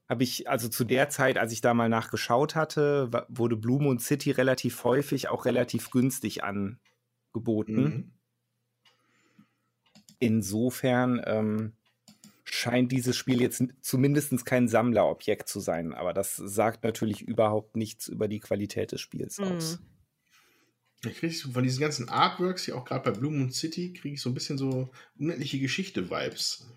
habe 0.10 0.24
ich 0.24 0.50
also 0.50 0.68
zu 0.70 0.84
der 0.84 1.10
Zeit, 1.10 1.38
als 1.38 1.52
ich 1.52 1.62
da 1.62 1.74
mal 1.74 1.90
nachgeschaut 1.90 2.56
hatte, 2.56 3.26
wurde 3.30 3.58
Blue 3.58 3.82
Moon 3.82 4.00
City 4.00 4.32
relativ 4.32 4.84
häufig 4.84 5.30
auch 5.30 5.46
relativ 5.46 5.92
günstig 5.92 6.44
angeboten. 6.44 7.84
Mhm. 7.84 8.12
Insofern 10.20 11.22
ähm, 11.26 11.74
scheint 12.50 12.92
dieses 12.92 13.16
Spiel 13.16 13.42
jetzt 13.42 13.64
zumindest 13.82 14.46
kein 14.46 14.68
Sammlerobjekt 14.68 15.50
zu 15.50 15.60
sein, 15.60 15.94
aber 15.94 16.14
das 16.14 16.36
sagt 16.36 16.84
natürlich 16.84 17.22
überhaupt 17.22 17.76
nichts 17.76 18.08
über 18.08 18.28
die 18.28 18.40
Qualität 18.40 18.92
des 18.92 19.02
Spiels 19.02 19.38
Mhm. 19.40 19.46
aus. 19.46 19.80
Ich 21.06 21.16
kriege 21.18 21.34
von 21.36 21.64
diesen 21.64 21.80
ganzen 21.82 22.10
Artworks, 22.10 22.64
hier 22.66 22.76
auch 22.76 22.84
gerade 22.86 23.12
bei 23.12 23.18
Blue 23.18 23.32
Moon 23.32 23.52
City, 23.52 23.94
kriege 23.94 24.16
ich 24.16 24.22
so 24.22 24.30
ein 24.30 24.34
bisschen 24.34 24.58
so 24.58 24.90
unendliche 25.20 25.60
Geschichte-Vibes. 25.60 26.68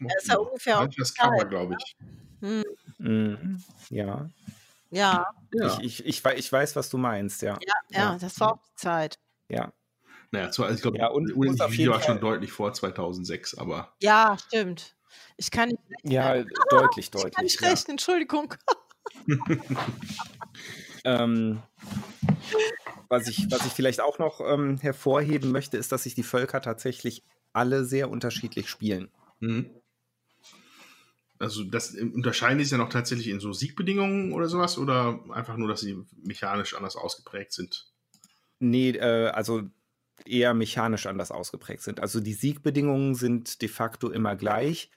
Das 0.00 0.22
ist 0.22 0.28
ja 0.28 0.36
ungefähr 0.38 0.80
auch 0.80 0.88
das 0.96 1.14
Cover, 1.14 1.44
glaube 1.46 1.76
ich. 1.78 1.96
Hm, 2.40 2.64
Mhm. 2.98 3.62
Ja, 3.88 4.28
ja. 4.90 5.26
Ich, 5.52 5.78
ich, 5.80 6.06
ich, 6.06 6.24
ich 6.24 6.52
weiß, 6.52 6.76
was 6.76 6.90
du 6.90 6.98
meinst, 6.98 7.42
ja. 7.42 7.54
ja, 7.54 7.72
ja, 7.90 7.98
Ja. 8.12 8.18
das 8.18 8.38
war 8.40 8.54
auch 8.54 8.62
die 8.62 8.74
Zeit. 8.76 9.18
Ja, 9.48 9.72
Naja, 10.32 10.50
zwar, 10.50 10.66
also 10.66 10.76
ich 10.76 10.82
glaube, 10.82 10.98
Ja, 10.98 11.08
und- 11.08 11.28
jeden 11.28 11.58
Video 11.72 11.92
war 11.92 12.02
schon 12.02 12.20
deutlich 12.20 12.52
vor 12.52 12.72
2006, 12.72 13.56
aber 13.58 13.94
Ja, 14.00 14.36
stimmt. 14.46 14.94
Ich 15.36 15.50
kann 15.50 15.70
nicht, 15.70 15.80
ja 16.04 16.44
deutlich, 16.70 17.06
ich 17.06 17.10
kann 17.10 17.22
deutlich. 17.22 17.42
nicht 17.44 17.62
Ja. 17.62 17.68
rechnen, 17.70 17.92
Entschuldigung. 17.92 18.54
Ähm, 21.04 21.62
was, 23.08 23.26
ich, 23.26 23.50
was 23.50 23.64
ich 23.66 23.72
vielleicht 23.72 24.00
auch 24.00 24.18
noch 24.18 24.40
ähm, 24.40 24.76
hervorheben 24.78 25.50
möchte, 25.50 25.76
ist, 25.78 25.92
dass 25.92 26.02
sich 26.02 26.14
die 26.14 26.22
Völker 26.22 26.60
tatsächlich 26.60 27.24
alle 27.52 27.84
sehr 27.84 28.10
unterschiedlich 28.10 28.68
spielen. 28.68 29.10
Mhm. 29.40 29.70
Also 31.38 31.64
das 31.64 31.94
äh, 31.94 32.02
unterscheiden 32.02 32.58
die 32.58 32.64
sich 32.64 32.72
ja 32.72 32.78
noch 32.78 32.90
tatsächlich 32.90 33.28
in 33.28 33.40
so 33.40 33.52
Siegbedingungen 33.52 34.32
oder 34.32 34.48
sowas 34.48 34.76
oder 34.78 35.20
einfach 35.30 35.56
nur, 35.56 35.68
dass 35.68 35.80
sie 35.80 35.98
mechanisch 36.22 36.74
anders 36.74 36.96
ausgeprägt 36.96 37.52
sind? 37.52 37.86
Nee, 38.58 38.90
äh, 38.90 39.28
also 39.28 39.62
eher 40.26 40.54
mechanisch 40.54 41.06
anders 41.06 41.30
ausgeprägt 41.30 41.82
sind. 41.82 42.00
Also 42.00 42.20
die 42.20 42.34
Siegbedingungen 42.34 43.14
sind 43.14 43.62
de 43.62 43.68
facto 43.68 44.10
immer 44.10 44.36
gleich, 44.36 44.90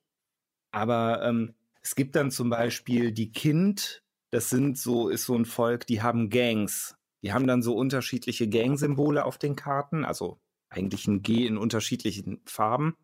aber 0.71 1.23
ähm, 1.23 1.53
es 1.81 1.95
gibt 1.95 2.15
dann 2.15 2.31
zum 2.31 2.49
Beispiel 2.49 3.11
die 3.11 3.31
Kind, 3.31 4.03
das 4.31 4.49
sind 4.49 4.77
so, 4.77 5.09
ist 5.09 5.25
so 5.25 5.35
ein 5.35 5.45
Volk, 5.45 5.85
die 5.85 6.01
haben 6.01 6.29
Gangs. 6.29 6.95
Die 7.23 7.33
haben 7.33 7.47
dann 7.47 7.61
so 7.61 7.75
unterschiedliche 7.75 8.49
Gang-Symbole 8.49 9.23
auf 9.23 9.37
den 9.37 9.55
Karten, 9.55 10.03
also 10.03 10.39
eigentlich 10.69 11.07
ein 11.07 11.21
G 11.21 11.45
in 11.45 11.57
unterschiedlichen 11.57 12.41
Farben. 12.45 12.95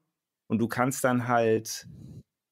Und 0.47 0.59
du 0.59 0.67
kannst 0.67 1.03
dann 1.03 1.27
halt, 1.27 1.87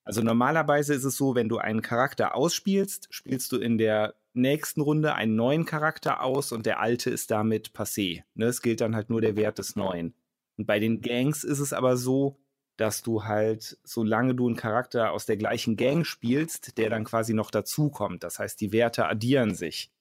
also 0.03 0.21
normalerweise 0.21 0.93
ist 0.93 1.03
es 1.03 1.17
so, 1.17 1.35
wenn 1.35 1.49
du 1.49 1.57
einen 1.57 1.81
Charakter 1.81 2.35
ausspielst, 2.35 3.07
spielst 3.09 3.51
du 3.51 3.57
in 3.57 3.77
der 3.77 4.15
nächsten 4.37 4.81
Runde 4.81 5.15
einen 5.15 5.35
neuen 5.35 5.65
Charakter 5.65 6.21
aus 6.23 6.51
und 6.51 6.65
der 6.65 6.79
alte 6.79 7.09
ist 7.09 7.31
damit 7.31 7.71
passé. 7.71 8.23
Ne, 8.35 8.45
es 8.45 8.61
gilt 8.61 8.81
dann 8.81 8.95
halt 8.95 9.09
nur 9.09 9.21
der 9.21 9.35
Wert 9.35 9.59
des 9.59 9.75
neuen. 9.75 10.13
Und 10.57 10.65
bei 10.65 10.79
den 10.79 11.01
Gangs 11.01 11.43
ist 11.43 11.59
es 11.59 11.73
aber 11.73 11.97
so, 11.97 12.39
dass 12.77 13.01
du 13.03 13.23
halt, 13.23 13.79
solange 13.83 14.35
du 14.35 14.47
einen 14.47 14.55
Charakter 14.55 15.11
aus 15.11 15.25
der 15.25 15.37
gleichen 15.37 15.75
Gang 15.77 16.05
spielst, 16.05 16.77
der 16.77 16.89
dann 16.89 17.05
quasi 17.05 17.33
noch 17.33 17.51
dazukommt. 17.51 18.23
Das 18.23 18.39
heißt, 18.39 18.61
die 18.61 18.71
Werte 18.71 19.07
addieren 19.07 19.55
sich. 19.55 19.91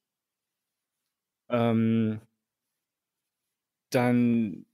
Ähm, 1.49 2.21
dann 3.91 4.67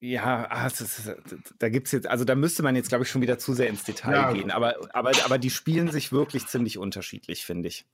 Ja, 0.00 0.46
ah, 0.50 0.66
ist, 0.66 1.10
da 1.58 1.68
gibt 1.70 1.86
es 1.86 1.92
jetzt, 1.92 2.06
also 2.06 2.24
da 2.24 2.34
müsste 2.34 2.62
man 2.62 2.76
jetzt, 2.76 2.88
glaube 2.90 3.04
ich, 3.04 3.10
schon 3.10 3.22
wieder 3.22 3.38
zu 3.38 3.54
sehr 3.54 3.68
ins 3.68 3.84
Detail 3.84 4.12
ja. 4.12 4.32
gehen. 4.32 4.50
Aber, 4.50 4.76
aber, 4.94 5.12
aber 5.24 5.38
die 5.38 5.50
spielen 5.50 5.90
sich 5.90 6.12
wirklich 6.12 6.46
ziemlich 6.46 6.76
unterschiedlich, 6.76 7.46
finde 7.46 7.68
ich. 7.68 7.86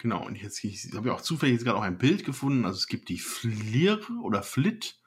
Genau, 0.00 0.24
und 0.24 0.40
jetzt 0.40 0.64
habe 0.94 1.08
ich 1.08 1.12
auch 1.12 1.20
zufällig 1.20 1.54
jetzt 1.54 1.64
gerade 1.64 1.76
auch 1.76 1.82
ein 1.82 1.98
Bild 1.98 2.24
gefunden. 2.24 2.64
Also 2.64 2.78
es 2.78 2.86
gibt 2.86 3.10
die 3.10 3.18
Flir 3.18 4.00
oder 4.22 4.42
Flit, 4.42 4.98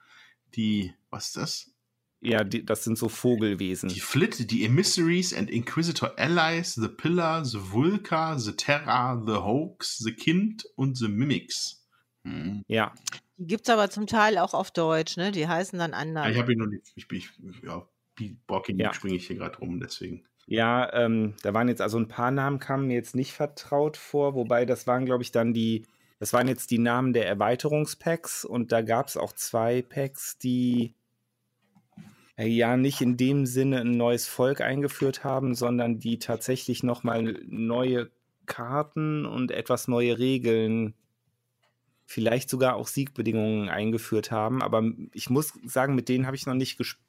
die, 0.54 0.94
was 1.10 1.26
ist 1.26 1.36
das? 1.36 1.74
Ja, 2.20 2.44
die, 2.44 2.64
das 2.64 2.84
sind 2.84 2.96
so 2.96 3.08
Vogelwesen. 3.08 3.88
Die 3.88 3.98
Flit, 3.98 4.52
die 4.52 4.64
Emissaries 4.64 5.34
and 5.34 5.50
Inquisitor 5.50 6.16
Allies, 6.16 6.74
The 6.74 6.86
Pillar, 6.86 7.44
The 7.44 7.72
Vulca, 7.72 8.38
The 8.38 8.52
Terra, 8.52 9.20
The 9.26 9.32
Hoax, 9.32 9.98
The 9.98 10.12
Kind 10.12 10.64
und 10.76 10.96
The 10.96 11.08
Mimics. 11.08 11.84
Hm. 12.22 12.62
Ja. 12.68 12.94
Die 13.36 13.48
gibt 13.48 13.66
es 13.66 13.70
aber 13.70 13.90
zum 13.90 14.06
Teil 14.06 14.38
auch 14.38 14.54
auf 14.54 14.70
Deutsch, 14.70 15.16
ne? 15.16 15.32
Die 15.32 15.48
heißen 15.48 15.76
dann 15.76 15.92
anders. 15.92 16.26
Ja, 16.26 16.30
ich 16.30 16.38
habe 16.38 16.52
ihn 16.52 16.60
noch 16.60 16.66
nicht, 16.66 16.92
ich 16.94 17.08
bin, 17.08 17.20
ja, 17.64 17.86
Borking 18.46 18.78
ja. 18.78 18.94
springe 18.94 19.16
ich 19.16 19.26
hier 19.26 19.36
gerade 19.36 19.58
rum, 19.58 19.80
deswegen. 19.80 20.24
Ja, 20.46 20.92
ähm, 20.92 21.34
da 21.42 21.54
waren 21.54 21.68
jetzt 21.68 21.80
also 21.80 21.98
ein 21.98 22.08
paar 22.08 22.30
Namen, 22.30 22.58
kamen 22.58 22.86
mir 22.86 22.94
jetzt 22.94 23.14
nicht 23.14 23.32
vertraut 23.32 23.96
vor, 23.96 24.34
wobei 24.34 24.66
das 24.66 24.86
waren, 24.86 25.06
glaube 25.06 25.22
ich, 25.22 25.32
dann 25.32 25.54
die, 25.54 25.86
das 26.18 26.32
waren 26.32 26.48
jetzt 26.48 26.70
die 26.70 26.78
Namen 26.78 27.12
der 27.12 27.26
Erweiterungspacks 27.26 28.44
und 28.44 28.70
da 28.70 28.82
gab 28.82 29.08
es 29.08 29.16
auch 29.16 29.32
zwei 29.32 29.82
Packs, 29.82 30.36
die 30.38 30.94
äh, 32.36 32.46
ja 32.46 32.76
nicht 32.76 33.00
in 33.00 33.16
dem 33.16 33.46
Sinne 33.46 33.80
ein 33.80 33.92
neues 33.92 34.26
Volk 34.26 34.60
eingeführt 34.60 35.24
haben, 35.24 35.54
sondern 35.54 35.98
die 35.98 36.18
tatsächlich 36.18 36.82
nochmal 36.82 37.40
neue 37.46 38.10
Karten 38.46 39.24
und 39.24 39.50
etwas 39.50 39.88
neue 39.88 40.18
Regeln, 40.18 40.94
vielleicht 42.04 42.50
sogar 42.50 42.76
auch 42.76 42.86
Siegbedingungen 42.86 43.70
eingeführt 43.70 44.30
haben. 44.30 44.62
Aber 44.62 44.82
ich 45.12 45.30
muss 45.30 45.54
sagen, 45.64 45.94
mit 45.94 46.10
denen 46.10 46.26
habe 46.26 46.36
ich 46.36 46.44
noch 46.44 46.54
nicht 46.54 46.76
gespielt, 46.76 47.04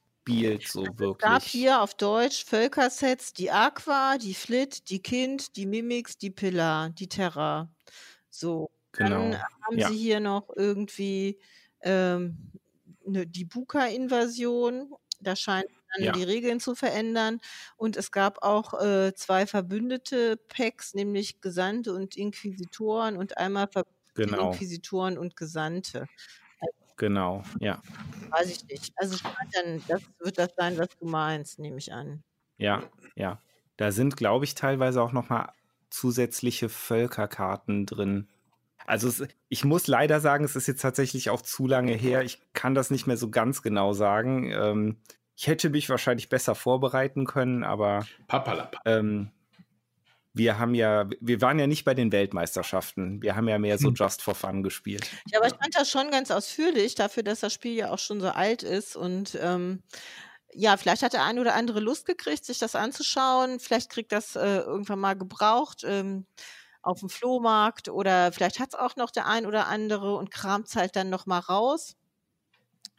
so 0.68 0.82
also 0.82 1.00
wirklich. 1.00 1.26
Es 1.26 1.34
gab 1.34 1.44
hier 1.44 1.82
auf 1.82 1.94
Deutsch 1.94 2.46
Völkersets 2.46 3.34
die 3.34 3.52
Aqua, 3.52 4.18
die 4.18 4.34
Flit, 4.34 4.90
die 4.90 5.02
Kind, 5.02 5.56
die 5.56 5.66
Mimics, 5.66 6.18
die 6.18 6.32
Pillar, 6.32 6.90
die 6.90 7.08
Terra. 7.08 7.70
So. 8.30 8.72
Genau. 8.92 9.30
Dann 9.30 9.42
haben 9.62 9.78
ja. 9.78 9.90
sie 9.90 9.98
hier 9.98 10.20
noch 10.20 10.50
irgendwie 10.56 11.38
ähm, 11.82 12.52
ne, 13.06 13.28
die 13.28 13.46
Buka-Invasion 13.46 14.96
da 15.22 15.36
scheinen 15.36 15.68
dann 15.94 16.04
ja. 16.04 16.12
die 16.12 16.24
Regeln 16.24 16.60
zu 16.60 16.76
verändern. 16.76 17.40
Und 17.78 17.98
es 17.98 18.12
gab 18.12 18.44
auch 18.44 18.82
äh, 18.82 19.14
zwei 19.16 19.46
verbündete 19.46 20.38
Packs, 20.38 20.94
nämlich 20.94 21.42
Gesandte 21.42 21.94
und 21.94 22.18
Inquisitoren 22.18 23.18
und 23.18 23.38
einmal 23.38 23.70
genau. 24.14 24.52
Inquisitoren 24.52 25.18
und 25.18 25.36
Gesandte. 25.36 26.08
Genau, 26.98 27.43
ja. 27.60 27.82
Weiß 28.30 28.50
ich 28.50 28.66
nicht. 28.68 28.93
Also 28.96 29.18
dann, 29.54 29.82
das 29.88 30.02
wird 30.20 30.38
das 30.38 30.50
sein, 30.56 30.78
was 30.78 30.89
du 31.00 31.06
meinst, 31.06 31.60
nehme 31.60 31.78
ich 31.78 31.93
an. 31.93 32.24
Ja, 32.58 32.84
ja. 33.16 33.39
Da 33.78 33.91
sind, 33.91 34.16
glaube 34.16 34.46
ich, 34.46 34.56
teilweise 34.56 35.02
auch 35.02 35.12
nochmal 35.12 35.50
zusätzliche 35.89 36.70
Völkerkarten 36.70 37.86
drin. 37.86 38.28
Also 38.86 39.08
es, 39.08 39.28
ich 39.50 39.66
muss 39.66 39.88
leider 39.88 40.20
sagen, 40.20 40.46
es 40.46 40.56
ist 40.56 40.68
jetzt 40.68 40.82
tatsächlich 40.82 41.30
auch 41.30 41.41
zu 41.41 41.68
lange 41.68 41.93
her. 41.93 42.24
Ich 42.24 42.41
kann 42.54 42.76
das 42.76 42.91
nicht 42.91 43.08
mehr 43.08 43.18
so 43.18 43.30
ganz 43.30 43.62
genau 43.62 43.93
sagen. 43.93 44.52
Ähm, 44.52 44.98
ich 45.36 45.48
hätte 45.48 45.70
mich 45.70 45.89
wahrscheinlich 45.89 46.30
besser 46.30 46.56
vorbereiten 46.56 47.26
können, 47.26 47.64
aber 47.64 48.06
ähm, 48.86 49.32
wir 50.36 50.60
haben 50.60 50.76
ja, 50.76 51.10
wir 51.20 51.42
waren 51.42 51.58
ja 51.58 51.66
nicht 51.66 51.86
bei 51.86 51.94
den 51.94 52.12
Weltmeisterschaften. 52.12 53.22
Wir 53.22 53.36
haben 53.36 53.48
ja 53.48 53.58
mehr 53.58 53.78
so 53.78 53.88
hm. 53.88 53.96
Just 53.96 54.22
for 54.22 54.36
Fun 54.36 54.64
gespielt. 54.64 55.10
Ja, 55.32 55.40
aber 55.40 55.48
ich 55.48 55.54
fand 55.54 55.74
das 55.74 55.90
schon 55.90 56.12
ganz 56.12 56.30
ausführlich, 56.30 56.96
dafür, 56.96 57.24
dass 57.24 57.40
das 57.40 57.54
Spiel 57.54 57.74
ja 57.74 57.92
auch 57.92 58.00
schon 58.00 58.22
so 58.22 58.28
alt 58.28 58.62
ist 58.62 58.96
und 58.96 59.38
ähm, 59.42 59.82
ja, 60.54 60.78
vielleicht 60.78 61.04
hat 61.04 61.14
der 61.14 61.26
eine 61.26 61.42
oder 61.42 61.56
andere 61.56 61.82
Lust 61.82 62.06
gekriegt, 62.06 62.46
sich 62.46 62.60
das 62.60 62.76
anzuschauen. 62.76 63.60
Vielleicht 63.60 63.90
kriegt 63.90 64.14
das 64.14 64.38
äh, 64.38 64.60
irgendwann 64.60 65.00
mal 65.00 65.16
gebraucht. 65.16 65.84
Ähm, 65.86 66.26
auf 66.82 67.00
dem 67.00 67.10
Flohmarkt 67.10 67.90
oder 67.90 68.32
vielleicht 68.32 68.60
hat 68.60 68.70
es 68.70 68.80
auch 68.80 68.96
noch 68.96 69.10
der 69.10 69.26
ein 69.26 69.48
oder 69.48 69.68
andere 69.68 70.16
und 70.16 70.30
kramt 70.30 70.68
es 70.68 70.76
halt 70.76 70.96
dann 70.96 71.10
nochmal 71.10 71.40
raus. 71.40 71.96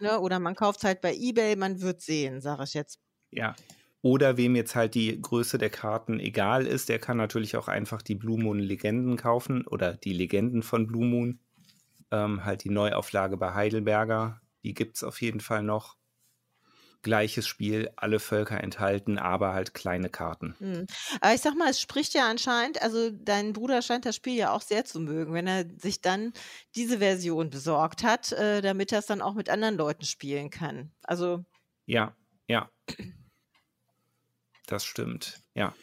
Ne? 0.01 0.19
Oder 0.21 0.41
man 0.41 0.57
kauft 0.57 0.79
es 0.81 0.85
halt 0.85 1.01
bei 1.01 1.15
Ebay, 1.15 1.55
man 1.57 1.81
wird 1.81 2.03
sehen, 2.03 2.41
sage 2.41 2.65
ich 2.65 2.75
jetzt. 2.75 2.99
Ja. 3.31 3.55
Oder 4.03 4.37
wem 4.37 4.55
jetzt 4.55 4.75
halt 4.75 4.95
die 4.95 5.21
Größe 5.21 5.59
der 5.59 5.71
Karten 5.71 6.21
egal 6.21 6.67
ist, 6.67 6.89
der 6.89 6.99
kann 6.99 7.17
natürlich 7.17 7.57
auch 7.57 7.69
einfach 7.69 8.03
die 8.03 8.15
Blue 8.15 8.41
Moon 8.41 8.59
Legenden 8.59 9.17
kaufen 9.17 9.67
oder 9.67 9.95
die 9.95 10.13
Legenden 10.13 10.63
von 10.63 10.87
Blue 10.87 11.05
Moon. 11.05 11.41
Ähm, 12.13 12.45
halt 12.45 12.63
die 12.63 12.71
Neuauflage 12.71 13.37
bei 13.37 13.55
Heidelberger, 13.55 14.41
die 14.63 14.75
gibt 14.75 14.97
es 14.97 15.03
auf 15.03 15.21
jeden 15.21 15.41
Fall 15.41 15.65
noch 15.65 15.97
gleiches 17.07 17.47
Spiel, 17.47 17.89
alle 17.95 18.19
Völker 18.19 18.61
enthalten, 18.61 19.17
aber 19.17 19.53
halt 19.53 19.75
kleine 19.75 20.09
Karten. 20.09 20.57
Mhm. 20.59 20.87
Aber 21.21 21.35
ich 21.35 21.41
sag 21.41 21.57
mal, 21.57 21.71
es 21.71 21.81
spricht 21.81 22.15
ja 22.15 22.29
anscheinend, 22.29 22.83
also 22.83 23.11
dein 23.11 23.53
Bruder 23.53 23.81
scheint 23.81 24.05
das 24.05 24.17
Spiel 24.17 24.35
ja 24.35 24.51
auch 24.51 24.61
sehr 24.61 24.85
zu 24.85 24.99
mögen, 24.99 25.33
wenn 25.33 25.47
er 25.47 25.67
sich 25.79 26.01
dann 26.01 26.33
diese 26.75 26.99
Version 26.99 27.49
besorgt 27.49 28.03
hat, 28.03 28.33
äh, 28.33 28.61
damit 28.61 28.91
er 28.91 28.99
es 28.99 29.07
dann 29.07 29.23
auch 29.23 29.35
mit 29.35 29.49
anderen 29.49 29.77
Leuten 29.77 30.05
spielen 30.05 30.51
kann. 30.51 30.91
Also. 31.05 31.45
Ja, 31.87 32.17
ja. 32.49 32.69
Das 34.67 34.85
stimmt, 34.85 35.41
ja. 35.55 35.75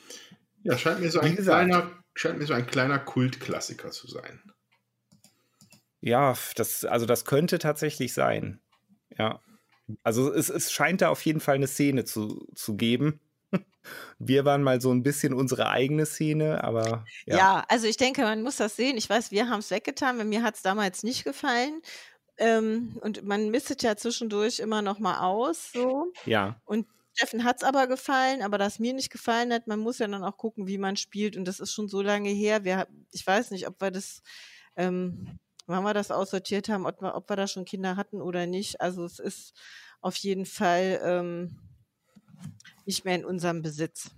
Ja, 0.64 0.78
scheint 0.78 1.02
mir 1.02 1.12
so, 1.12 1.20
ein 1.20 1.36
kleiner, 1.36 1.92
scheint 2.14 2.38
mir 2.38 2.46
so 2.46 2.54
ein 2.54 2.68
kleiner 2.68 3.00
Kultklassiker 3.00 3.92
zu 3.92 4.08
sein. 4.08 4.42
Ja, 6.00 6.36
das, 6.56 6.86
also 6.86 7.06
das 7.06 7.26
könnte 7.26 7.60
tatsächlich 7.60 8.14
sein. 8.14 8.62
Ja. 9.18 9.40
Also 10.04 10.34
es, 10.34 10.50
es 10.50 10.72
scheint 10.72 11.02
da 11.02 11.10
auf 11.10 11.24
jeden 11.26 11.40
Fall 11.40 11.56
eine 11.56 11.68
Szene 11.68 12.06
zu, 12.06 12.48
zu 12.56 12.76
geben. 12.76 13.20
Wir 14.20 14.46
waren 14.46 14.64
mal 14.64 14.82
so 14.82 14.92
ein 14.92 15.04
bisschen 15.04 15.34
unsere 15.34 15.70
eigene 15.70 16.06
Szene, 16.06 16.64
aber. 16.64 17.06
Ja, 17.26 17.38
ja 17.38 17.66
also 17.68 17.88
ich 17.88 17.98
denke, 17.98 18.22
man 18.22 18.42
muss 18.42 18.58
das 18.58 18.76
sehen. 18.76 18.98
Ich 18.98 19.10
weiß, 19.10 19.32
wir 19.32 19.50
haben 19.50 19.60
es 19.60 19.72
weggetan, 19.72 20.18
weil 20.18 20.26
mir 20.26 20.44
hat 20.44 20.56
es 20.56 20.62
damals 20.62 21.04
nicht 21.04 21.26
gefallen. 21.26 21.82
Ähm, 22.38 22.98
und 23.02 23.24
man 23.24 23.50
mistet 23.50 23.84
ja 23.84 23.96
zwischendurch 23.96 24.60
immer 24.60 24.82
noch 24.82 25.00
mal 25.00 25.20
aus. 25.20 25.72
So. 25.72 26.12
Ja. 26.26 26.60
Und 26.66 26.88
Steffen 27.14 27.44
hat 27.44 27.58
es 27.58 27.64
aber 27.64 27.88
gefallen, 27.88 28.42
aber 28.42 28.58
das 28.58 28.80
mir 28.80 28.94
nicht 28.94 29.12
gefallen 29.12 29.54
hat, 29.54 29.68
man 29.68 29.80
muss 29.80 30.00
ja 30.00 30.08
dann 30.08 30.24
auch 30.24 30.38
gucken, 30.38 30.68
wie 30.68 30.78
man 30.78 30.98
spielt. 30.98 31.38
Und 31.38 31.46
das 31.46 31.60
ist 31.60 31.72
schon 31.72 31.88
so 31.88 32.02
lange 32.02 32.30
her. 32.30 32.64
Wir, 32.64 32.88
ich 33.12 33.26
weiß 33.26 33.52
nicht, 33.52 33.68
ob 33.68 33.80
wir 33.82 33.92
das, 33.92 34.22
ähm, 34.76 35.40
wann 35.68 35.84
wir 35.84 35.94
das 35.94 36.12
aussortiert 36.12 36.70
haben, 36.70 36.86
ob 36.88 37.02
wir, 37.02 37.16
ob 37.16 37.30
wir 37.30 37.36
da 37.36 37.48
schon 37.48 37.66
Kinder 37.66 37.98
hatten 37.98 38.22
oder 38.22 38.48
nicht. 38.48 38.82
Also 38.82 39.06
es 39.06 39.20
ist 39.20 39.54
auf 40.02 40.16
jeden 40.18 40.46
Fall 40.46 41.00
ähm, 41.04 41.60
nicht 42.86 43.06
mehr 43.06 43.16
in 43.16 43.26
unserem 43.26 43.62
Besitz. 43.62 44.10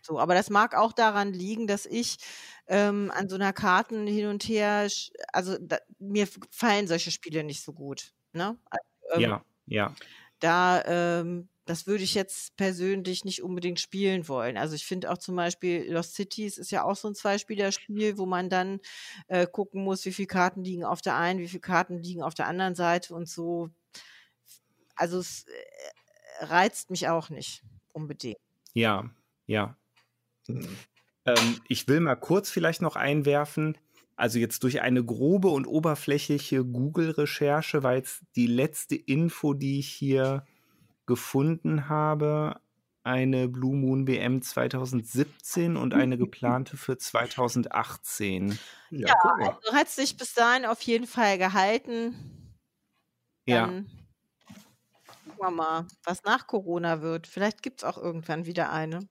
So, 0.00 0.18
aber 0.18 0.34
das 0.34 0.48
mag 0.48 0.74
auch 0.74 0.92
daran 0.92 1.32
liegen, 1.32 1.66
dass 1.66 1.84
ich 1.84 2.18
ähm, 2.66 3.12
an 3.14 3.28
so 3.28 3.34
einer 3.34 3.52
Karten 3.52 4.06
hin 4.06 4.26
und 4.26 4.44
her, 4.44 4.88
also 5.32 5.58
da, 5.60 5.78
mir 5.98 6.26
fallen 6.50 6.86
solche 6.86 7.10
Spiele 7.10 7.44
nicht 7.44 7.62
so 7.62 7.72
gut. 7.72 8.14
Ne? 8.32 8.56
Also, 8.70 8.84
ähm, 9.14 9.20
ja, 9.20 9.44
ja. 9.66 9.94
Da, 10.38 10.82
ähm, 10.86 11.48
das 11.68 11.86
würde 11.86 12.02
ich 12.02 12.14
jetzt 12.14 12.56
persönlich 12.56 13.24
nicht 13.24 13.42
unbedingt 13.42 13.80
spielen 13.80 14.26
wollen. 14.28 14.56
Also 14.56 14.74
ich 14.74 14.86
finde 14.86 15.10
auch 15.10 15.18
zum 15.18 15.36
Beispiel 15.36 15.90
Lost 15.92 16.14
Cities 16.14 16.58
ist 16.58 16.70
ja 16.70 16.84
auch 16.84 16.96
so 16.96 17.08
ein 17.08 17.14
Zweispielerspiel, 17.14 18.18
wo 18.18 18.26
man 18.26 18.48
dann 18.48 18.80
äh, 19.28 19.46
gucken 19.46 19.84
muss, 19.84 20.04
wie 20.04 20.12
viele 20.12 20.28
Karten 20.28 20.64
liegen 20.64 20.84
auf 20.84 21.02
der 21.02 21.16
einen, 21.16 21.40
wie 21.40 21.48
viele 21.48 21.60
Karten 21.60 22.02
liegen 22.02 22.22
auf 22.22 22.34
der 22.34 22.46
anderen 22.46 22.74
Seite 22.74 23.14
und 23.14 23.28
so 23.28 23.70
also 24.98 25.18
es 25.18 25.46
äh, 25.46 26.44
reizt 26.44 26.90
mich 26.90 27.08
auch 27.08 27.30
nicht 27.30 27.62
unbedingt. 27.92 28.36
Ja, 28.74 29.08
ja. 29.46 29.76
Mhm. 30.48 30.76
Ähm, 31.24 31.60
ich 31.68 31.88
will 31.88 32.00
mal 32.00 32.16
kurz 32.16 32.50
vielleicht 32.50 32.82
noch 32.82 32.96
einwerfen. 32.96 33.78
Also 34.16 34.40
jetzt 34.40 34.64
durch 34.64 34.80
eine 34.80 35.04
grobe 35.04 35.48
und 35.48 35.66
oberflächliche 35.66 36.64
Google-Recherche 36.64 37.84
war 37.84 37.94
jetzt 37.94 38.22
die 38.34 38.48
letzte 38.48 38.96
Info, 38.96 39.54
die 39.54 39.78
ich 39.78 39.88
hier 39.88 40.44
gefunden 41.08 41.88
habe, 41.88 42.60
eine 43.02 43.48
Blue 43.48 43.74
Moon 43.74 44.06
WM 44.06 44.42
2017 44.42 45.76
und 45.76 45.92
eine 45.94 46.16
geplante 46.16 46.76
für 46.76 46.98
2018. 46.98 48.56
Ja, 48.90 49.08
ja 49.08 49.14
also 49.40 49.72
hat 49.72 49.88
sich 49.88 50.16
bis 50.16 50.34
dahin 50.34 50.66
auf 50.66 50.80
jeden 50.82 51.08
Fall 51.08 51.38
gehalten. 51.38 52.14
Dann 53.46 53.86
ja 53.86 53.98
gucken 55.38 55.56
wir 55.56 55.64
mal, 55.64 55.86
was 56.04 56.24
nach 56.24 56.46
Corona 56.46 57.00
wird. 57.00 57.26
Vielleicht 57.26 57.62
gibt 57.62 57.80
es 57.80 57.84
auch 57.84 57.96
irgendwann 57.96 58.46
wieder 58.46 58.72
eine. 58.72 59.08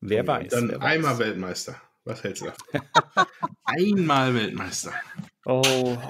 Wer 0.00 0.26
weiß. 0.26 0.50
Dann 0.50 0.68
wer 0.68 0.82
einmal 0.82 1.12
weiß. 1.12 1.18
Weltmeister. 1.20 1.80
Was 2.04 2.22
hältst 2.24 2.42
du 2.42 2.52
Einmal 3.64 4.34
Weltmeister. 4.34 4.92
Oh, 5.44 5.62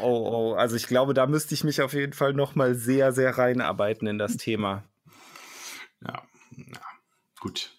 oh, 0.03 0.53
oh. 0.53 0.55
Also 0.55 0.76
ich 0.76 0.87
glaube, 0.87 1.14
da 1.14 1.26
müsste 1.26 1.55
ich 1.55 1.64
mich 1.64 1.80
auf 1.80 1.95
jeden 1.95 2.12
Fall 2.12 2.35
nochmal 2.35 2.74
sehr, 2.74 3.12
sehr 3.12 3.39
reinarbeiten 3.39 4.07
in 4.07 4.18
das 4.18 4.37
Thema. 4.37 4.85
Ja, 6.05 6.22
ja. 6.57 6.80
gut. 7.41 7.70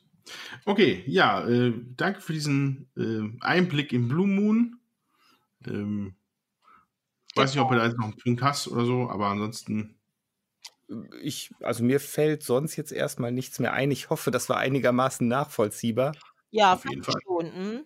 Okay, 0.65 1.03
ja, 1.05 1.47
äh, 1.47 1.73
danke 1.95 2.21
für 2.21 2.33
diesen 2.33 2.89
äh, 2.97 3.43
Einblick 3.43 3.93
in 3.93 4.07
Blue 4.07 4.27
Moon. 4.27 4.79
Ähm, 5.67 6.15
weiß 7.35 7.53
nicht, 7.53 7.61
ob 7.61 7.69
du 7.69 7.75
da 7.75 7.85
jetzt 7.85 7.97
noch 7.97 8.05
einen 8.05 8.17
Punkt 8.17 8.41
hast 8.41 8.67
oder 8.67 8.85
so, 8.85 9.09
aber 9.09 9.27
ansonsten 9.27 9.99
ich, 11.21 11.51
also 11.61 11.83
mir 11.83 11.99
fällt 11.99 12.43
sonst 12.43 12.75
jetzt 12.75 12.91
erstmal 12.91 13.31
nichts 13.31 13.59
mehr 13.59 13.73
ein. 13.73 13.91
Ich 13.91 14.09
hoffe, 14.09 14.31
das 14.31 14.49
war 14.49 14.57
einigermaßen 14.57 15.27
nachvollziehbar. 15.27 16.13
Ja, 16.51 16.73
auf 16.73 16.85
jeden 16.85 17.03
Fall. 17.03 17.19
Schon. 17.25 17.85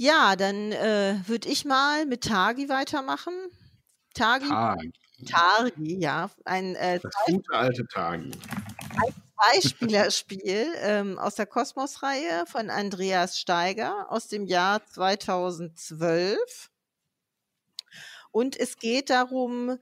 Ja, 0.00 0.36
dann 0.36 0.70
äh, 0.70 1.16
würde 1.26 1.48
ich 1.48 1.64
mal 1.64 2.06
mit 2.06 2.22
Tagi 2.22 2.68
weitermachen. 2.68 3.34
Tagi. 4.14 4.48
Tagi, 4.48 4.92
Tagi 5.26 5.98
ja. 6.00 6.30
Ein, 6.44 6.76
äh, 6.76 7.00
das 7.00 7.12
gute 7.26 7.52
alte 7.52 7.84
Tagi. 7.88 8.30
Ein 8.30 9.14
Zweispielerspiel 9.34 10.72
ähm, 10.82 11.18
aus 11.18 11.34
der 11.34 11.46
Kosmos-Reihe 11.46 12.44
von 12.46 12.70
Andreas 12.70 13.40
Steiger 13.40 14.06
aus 14.08 14.28
dem 14.28 14.46
Jahr 14.46 14.86
2012. 14.86 16.70
Und 18.30 18.56
es 18.56 18.76
geht 18.76 19.10
darum, 19.10 19.78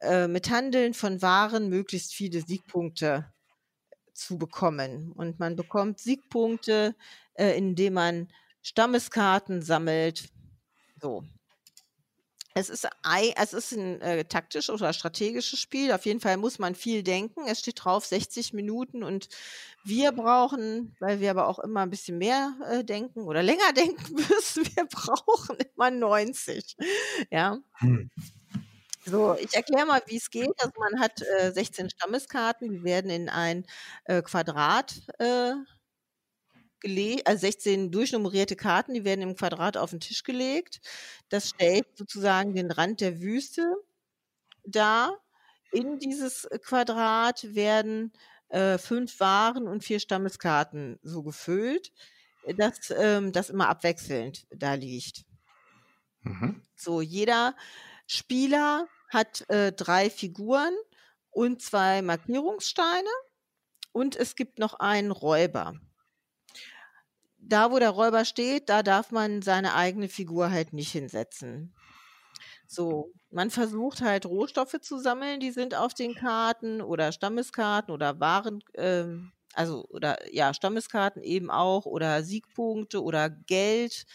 äh, 0.00 0.26
mit 0.26 0.50
Handeln 0.50 0.94
von 0.94 1.22
Waren 1.22 1.68
möglichst 1.68 2.12
viele 2.12 2.40
Siegpunkte 2.40 3.32
zu 4.14 4.36
bekommen. 4.36 5.12
Und 5.12 5.38
man 5.38 5.54
bekommt 5.54 6.00
Siegpunkte, 6.00 6.96
äh, 7.34 7.56
indem 7.56 7.94
man 7.94 8.28
Stammeskarten 8.62 9.62
sammelt. 9.62 10.28
So. 11.00 11.24
Es 12.52 12.68
ist, 12.68 12.88
ein, 13.04 13.32
es 13.36 13.52
ist 13.52 13.72
ein 13.72 14.00
äh, 14.00 14.24
taktisches 14.24 14.70
oder 14.70 14.92
strategisches 14.92 15.60
Spiel. 15.60 15.92
Auf 15.92 16.04
jeden 16.04 16.20
Fall 16.20 16.36
muss 16.36 16.58
man 16.58 16.74
viel 16.74 17.04
denken. 17.04 17.46
Es 17.46 17.60
steht 17.60 17.84
drauf 17.84 18.04
60 18.04 18.52
Minuten 18.54 19.04
und 19.04 19.28
wir 19.84 20.10
brauchen, 20.10 20.96
weil 20.98 21.20
wir 21.20 21.30
aber 21.30 21.46
auch 21.46 21.60
immer 21.60 21.80
ein 21.80 21.90
bisschen 21.90 22.18
mehr 22.18 22.56
äh, 22.68 22.84
denken 22.84 23.22
oder 23.22 23.42
länger 23.42 23.72
denken 23.76 24.14
müssen, 24.14 24.66
wir 24.74 24.84
brauchen 24.86 25.58
immer 25.74 25.90
90. 25.90 26.76
Ja. 27.30 27.58
Hm. 27.78 28.10
So, 29.06 29.34
ich 29.40 29.54
erkläre 29.54 29.86
mal, 29.86 30.02
wie 30.06 30.16
es 30.16 30.30
geht. 30.30 30.52
Also 30.58 30.72
man 30.78 31.00
hat 31.00 31.22
äh, 31.22 31.52
16 31.52 31.90
Stammeskarten, 31.90 32.68
die 32.68 32.82
werden 32.84 33.10
in 33.10 33.28
ein 33.28 33.64
äh, 34.04 34.22
Quadrat 34.22 35.00
äh, 35.18 35.52
gelegt, 36.80 37.26
also 37.26 37.40
16 37.40 37.90
durchnummerierte 37.90 38.56
Karten, 38.56 38.94
die 38.94 39.04
werden 39.04 39.22
im 39.22 39.36
Quadrat 39.36 39.76
auf 39.76 39.90
den 39.90 40.00
Tisch 40.00 40.22
gelegt. 40.22 40.80
Das 41.28 41.50
stellt 41.50 41.86
sozusagen 41.96 42.54
den 42.54 42.70
Rand 42.70 43.00
der 43.00 43.20
Wüste 43.20 43.76
dar. 44.64 45.18
In 45.72 45.98
dieses 45.98 46.48
Quadrat 46.62 47.54
werden 47.54 48.12
äh, 48.48 48.78
fünf 48.78 49.20
Waren 49.20 49.68
und 49.68 49.84
vier 49.84 50.00
Stammeskarten 50.00 50.98
so 51.02 51.22
gefüllt, 51.22 51.92
dass 52.56 52.90
ähm, 52.90 53.32
das 53.32 53.50
immer 53.50 53.68
abwechselnd 53.68 54.46
da 54.50 54.74
liegt. 54.74 55.24
Mhm. 56.22 56.62
So, 56.74 57.00
jeder 57.00 57.56
Spieler 58.06 58.88
hat 59.08 59.48
äh, 59.48 59.72
drei 59.72 60.10
Figuren 60.10 60.74
und 61.30 61.62
zwei 61.62 62.02
Markierungssteine 62.02 63.08
und 63.92 64.16
es 64.16 64.36
gibt 64.36 64.58
noch 64.58 64.74
einen 64.74 65.10
Räuber. 65.10 65.74
Da, 67.50 67.72
wo 67.72 67.78
der 67.80 67.90
Räuber 67.90 68.24
steht, 68.24 68.68
da 68.68 68.82
darf 68.82 69.10
man 69.10 69.42
seine 69.42 69.74
eigene 69.74 70.08
Figur 70.08 70.50
halt 70.50 70.72
nicht 70.72 70.92
hinsetzen. 70.92 71.74
So, 72.66 73.12
man 73.30 73.50
versucht 73.50 74.02
halt 74.02 74.26
Rohstoffe 74.26 74.80
zu 74.80 74.98
sammeln, 74.98 75.40
die 75.40 75.50
sind 75.50 75.74
auf 75.74 75.92
den 75.94 76.14
Karten 76.14 76.80
oder 76.80 77.12
Stammeskarten 77.12 77.92
oder 77.92 78.20
Waren, 78.20 78.62
ähm, 78.74 79.32
also 79.54 79.84
oder 79.88 80.32
ja, 80.32 80.54
Stammeskarten 80.54 81.22
eben 81.22 81.50
auch 81.50 81.86
oder 81.86 82.22
Siegpunkte 82.22 83.02
oder 83.02 83.30
Geld 83.30 84.06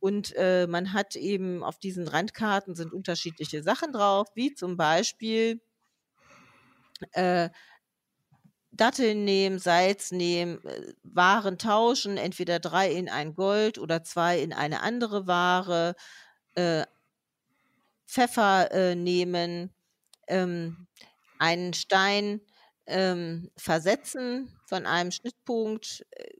und 0.00 0.34
äh, 0.36 0.66
man 0.66 0.92
hat 0.92 1.16
eben 1.16 1.64
auf 1.64 1.78
diesen 1.78 2.06
Randkarten 2.08 2.74
sind 2.74 2.92
unterschiedliche 2.92 3.62
Sachen 3.62 3.92
drauf, 3.92 4.28
wie 4.34 4.54
zum 4.54 4.76
Beispiel 4.76 5.62
äh, 7.12 7.50
Datteln 8.76 9.24
nehmen, 9.24 9.58
Salz 9.58 10.10
nehmen, 10.10 10.64
äh, 10.64 10.92
Waren 11.02 11.58
tauschen, 11.58 12.16
entweder 12.16 12.58
drei 12.60 12.92
in 12.92 13.08
ein 13.08 13.34
Gold 13.34 13.78
oder 13.78 14.02
zwei 14.02 14.40
in 14.40 14.52
eine 14.52 14.82
andere 14.82 15.26
Ware, 15.26 15.94
äh, 16.54 16.84
Pfeffer 18.06 18.70
äh, 18.72 18.94
nehmen, 18.94 19.74
ähm, 20.28 20.86
einen 21.38 21.74
Stein 21.74 22.40
ähm, 22.86 23.50
versetzen 23.56 24.56
von 24.66 24.86
einem 24.86 25.10
Schnittpunkt, 25.10 26.04
äh, 26.10 26.34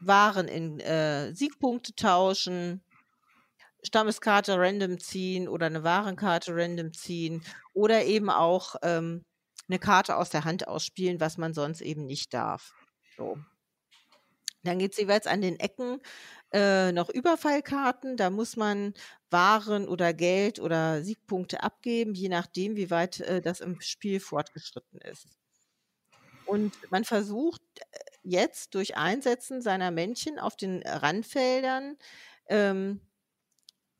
waren 0.00 0.48
in 0.48 0.80
äh, 0.80 1.34
Siegpunkte 1.34 1.94
tauschen, 1.94 2.82
Stammeskarte 3.84 4.58
random 4.58 4.98
ziehen 4.98 5.48
oder 5.48 5.66
eine 5.66 5.84
Warenkarte 5.84 6.54
random 6.54 6.92
ziehen 6.92 7.44
oder 7.72 8.04
eben 8.04 8.30
auch 8.30 8.76
ähm, 8.82 9.24
eine 9.72 9.78
Karte 9.78 10.16
aus 10.18 10.28
der 10.28 10.44
Hand 10.44 10.68
ausspielen, 10.68 11.18
was 11.18 11.38
man 11.38 11.54
sonst 11.54 11.80
eben 11.80 12.04
nicht 12.04 12.34
darf. 12.34 12.74
So. 13.16 13.38
Dann 14.64 14.78
geht 14.78 14.92
es 14.92 14.98
jeweils 14.98 15.26
an 15.26 15.40
den 15.40 15.58
Ecken 15.58 16.00
äh, 16.52 16.92
noch 16.92 17.08
Überfallkarten. 17.08 18.18
Da 18.18 18.28
muss 18.28 18.56
man 18.56 18.92
Waren 19.30 19.88
oder 19.88 20.12
Geld 20.12 20.60
oder 20.60 21.02
Siegpunkte 21.02 21.62
abgeben, 21.62 22.14
je 22.14 22.28
nachdem, 22.28 22.76
wie 22.76 22.90
weit 22.90 23.20
äh, 23.20 23.40
das 23.40 23.60
im 23.60 23.80
Spiel 23.80 24.20
fortgeschritten 24.20 25.00
ist. 25.00 25.26
Und 26.44 26.74
man 26.90 27.04
versucht 27.04 27.62
äh, 27.78 27.98
jetzt 28.22 28.74
durch 28.74 28.96
Einsetzen 28.96 29.62
seiner 29.62 29.90
Männchen 29.90 30.38
auf 30.38 30.54
den 30.54 30.82
Randfeldern 30.86 31.96
ähm, 32.46 33.00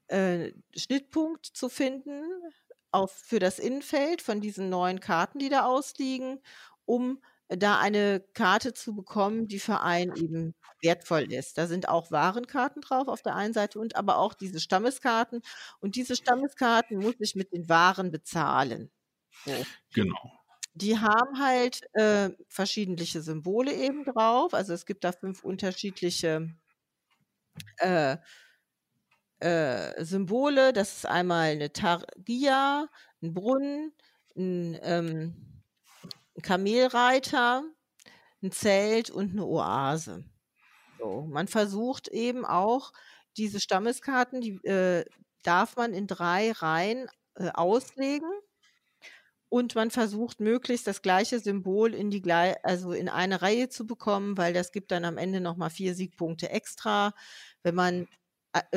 äh, 0.09 0.53
Schnittpunkt 0.77 1.47
zu 1.47 1.71
finden 1.71 2.25
auf, 2.93 3.13
für 3.13 3.39
das 3.39 3.59
Innenfeld 3.59 4.23
von 4.23 4.41
diesen 4.41 4.69
neuen 4.69 5.01
Karten, 5.01 5.39
die 5.39 5.49
da 5.49 5.65
ausliegen, 5.65 6.41
um 6.85 7.21
da 7.49 7.79
eine 7.79 8.21
Karte 8.35 8.73
zu 8.73 8.95
bekommen, 8.95 9.47
die 9.47 9.59
für 9.59 9.81
einen 9.81 10.17
eben 10.17 10.55
wertvoll 10.81 11.33
ist. 11.33 11.59
Da 11.59 11.67
sind 11.67 11.89
auch 11.89 12.11
Warenkarten 12.11 12.81
drauf 12.81 13.09
auf 13.09 13.23
der 13.23 13.35
einen 13.35 13.53
Seite 13.53 13.79
und 13.79 13.97
aber 13.97 14.17
auch 14.17 14.35
diese 14.35 14.61
Stammeskarten. 14.61 15.43
Und 15.81 15.97
diese 15.97 16.17
Stammeskarten 16.17 16.99
muss 16.99 17.15
ich 17.19 17.35
mit 17.35 17.53
den 17.53 17.69
Waren 17.69 18.11
bezahlen. 18.11 18.91
So. 19.45 19.53
Genau 19.95 20.43
die 20.75 20.99
haben 20.99 21.39
halt 21.39 21.81
äh, 21.95 22.31
verschiedentliche 22.49 23.21
Symbole 23.21 23.73
eben 23.73 24.05
drauf. 24.05 24.55
Also 24.55 24.73
es 24.73 24.87
gibt 24.87 25.05
da 25.05 25.13
fünf 25.13 25.45
unterschiedliche 25.45 26.49
äh, 27.79 28.17
äh, 29.43 30.05
Symbole. 30.05 30.73
Das 30.73 30.97
ist 30.97 31.07
einmal 31.07 31.51
eine 31.51 31.73
Targia, 31.73 32.89
ein 33.23 33.35
Brunnen, 33.35 33.93
ein, 34.37 34.79
ähm, 34.83 35.63
ein 36.37 36.43
Kamelreiter, 36.43 37.65
ein 38.43 38.53
Zelt 38.53 39.11
und 39.11 39.33
eine 39.33 39.45
Oase. 39.45 40.25
So, 40.99 41.27
man 41.29 41.49
versucht 41.49 42.09
eben 42.09 42.45
auch 42.45 42.93
diese 43.37 43.61
Stammeskarten, 43.61 44.41
die 44.41 44.65
äh, 44.65 45.05
darf 45.43 45.77
man 45.77 45.93
in 45.95 46.07
drei 46.07 46.53
Reihen 46.53 47.09
äh, 47.35 47.51
auslegen 47.51 48.31
und 49.49 49.75
man 49.75 49.91
versucht 49.91 50.41
möglichst 50.41 50.87
das 50.87 51.03
gleiche 51.03 51.41
Symbol 51.41 51.95
in 51.95 52.11
die 52.11 52.23
also 52.33 52.93
in 52.93 53.09
eine 53.09 53.43
Reihe 53.43 53.69
zu 53.69 53.87
bekommen, 53.87 54.39
weil 54.39 54.55
das 54.55 54.73
gibt 54.73 54.91
dann 54.93 55.05
am 55.05 55.19
Ende 55.19 55.41
noch 55.41 55.57
mal 55.57 55.71
vier 55.71 55.95
Siegpunkte 55.95 56.49
extra. 56.51 57.13
Wenn 57.63 57.75
man 57.75 58.09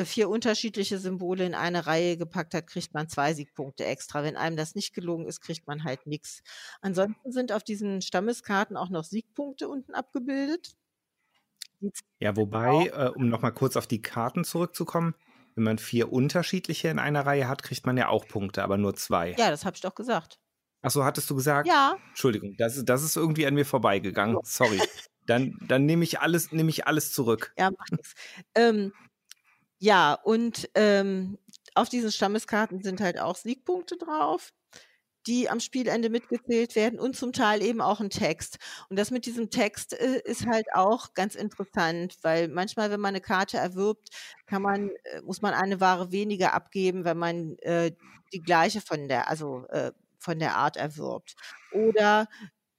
vier 0.06 0.30
unterschiedliche 0.30 1.00
Symbole 1.00 1.46
in 1.46 1.54
eine 1.54 1.86
Reihe 1.86 2.18
gepackt 2.18 2.54
hat, 2.54 2.68
kriegt 2.68 2.94
man 2.94 3.10
zwei 3.10 3.34
Siegpunkte 3.34 3.86
extra. 3.86 4.24
Wenn 4.24 4.38
einem 4.38 4.56
das 4.56 4.76
nicht 4.76 4.94
gelungen 4.94 5.28
ist, 5.28 5.42
kriegt 5.42 5.68
man 5.68 5.84
halt 5.84 6.08
nichts. 6.08 6.42
Ansonsten 6.82 7.32
sind 7.32 7.52
auf 7.52 7.64
diesen 7.64 8.02
Stammeskarten 8.02 8.78
auch 8.78 8.90
noch 8.90 9.04
Siegpunkte 9.04 9.68
unten 9.68 9.94
abgebildet. 9.94 10.76
Ja, 12.20 12.36
wobei, 12.36 12.88
äh, 12.88 13.12
um 13.16 13.28
nochmal 13.28 13.54
kurz 13.54 13.76
auf 13.76 13.86
die 13.86 14.02
Karten 14.02 14.46
zurückzukommen, 14.46 15.14
wenn 15.56 15.64
man 15.64 15.78
vier 15.78 16.12
unterschiedliche 16.12 16.90
in 16.90 17.00
einer 17.00 17.26
Reihe 17.26 17.48
hat, 17.48 17.64
kriegt 17.64 17.86
man 17.86 17.98
ja 17.98 18.10
auch 18.10 18.28
Punkte, 18.28 18.64
aber 18.64 18.78
nur 18.78 18.96
zwei. 18.96 19.36
Ja, 19.38 19.50
das 19.50 19.66
habe 19.66 19.76
ich 19.76 19.82
doch 19.82 19.96
gesagt. 19.96 20.40
Ach 20.82 20.92
so, 20.92 21.04
hattest 21.04 21.30
du 21.30 21.36
gesagt? 21.36 21.68
Ja. 21.68 21.98
Entschuldigung, 22.10 22.56
das, 22.58 22.84
das 22.86 23.04
ist 23.04 23.16
irgendwie 23.16 23.46
an 23.48 23.56
mir 23.56 23.66
vorbeigegangen. 23.66 24.38
Sorry. 24.44 24.80
Dann, 25.26 25.58
dann 25.68 25.88
nehme 25.88 26.04
ich 26.04 26.20
alles, 26.20 26.52
nehme 26.52 26.70
ich 26.70 26.86
alles 26.86 27.12
zurück. 27.12 27.52
Ja, 27.58 27.72
macht 27.72 27.92
nichts. 27.94 28.14
Ähm, 28.54 28.94
ja, 29.80 30.14
und 30.14 30.70
ähm, 30.76 31.38
auf 31.74 31.90
diesen 31.90 32.12
Stammeskarten 32.12 32.82
sind 32.82 33.02
halt 33.02 33.20
auch 33.20 33.36
Siegpunkte 33.36 33.98
drauf, 33.98 34.54
die 35.28 35.50
am 35.50 35.60
Spielende 35.60 36.10
mitgezählt 36.10 36.76
werden 36.76 37.00
und 37.00 37.16
zum 37.16 37.34
Teil 37.34 37.64
eben 37.64 37.82
auch 37.82 38.00
ein 38.00 38.10
Text. 38.10 38.60
Und 38.90 38.98
das 39.00 39.12
mit 39.12 39.26
diesem 39.26 39.50
Text 39.50 39.94
äh, 39.94 40.22
ist 40.24 40.46
halt 40.46 40.68
auch 40.74 41.14
ganz 41.14 41.36
interessant, 41.36 42.16
weil 42.22 42.48
manchmal, 42.48 42.92
wenn 42.92 43.00
man 43.00 43.10
eine 43.10 43.22
Karte 43.22 43.58
erwirbt, 43.58 44.10
kann 44.46 44.62
man, 44.62 44.92
äh, 45.04 45.22
muss 45.22 45.42
man 45.42 45.54
eine 45.54 45.82
Ware 45.82 46.12
weniger 46.12 46.54
abgeben, 46.54 47.06
wenn 47.06 47.18
man 47.18 47.58
äh, 47.60 47.92
die 48.34 48.42
gleiche 48.42 48.82
von 48.82 49.08
der, 49.08 49.28
also 49.30 49.66
äh, 49.70 49.92
von 50.20 50.40
der 50.40 50.56
Art 50.56 50.78
erwirbt. 50.78 51.36
Oder 51.72 52.28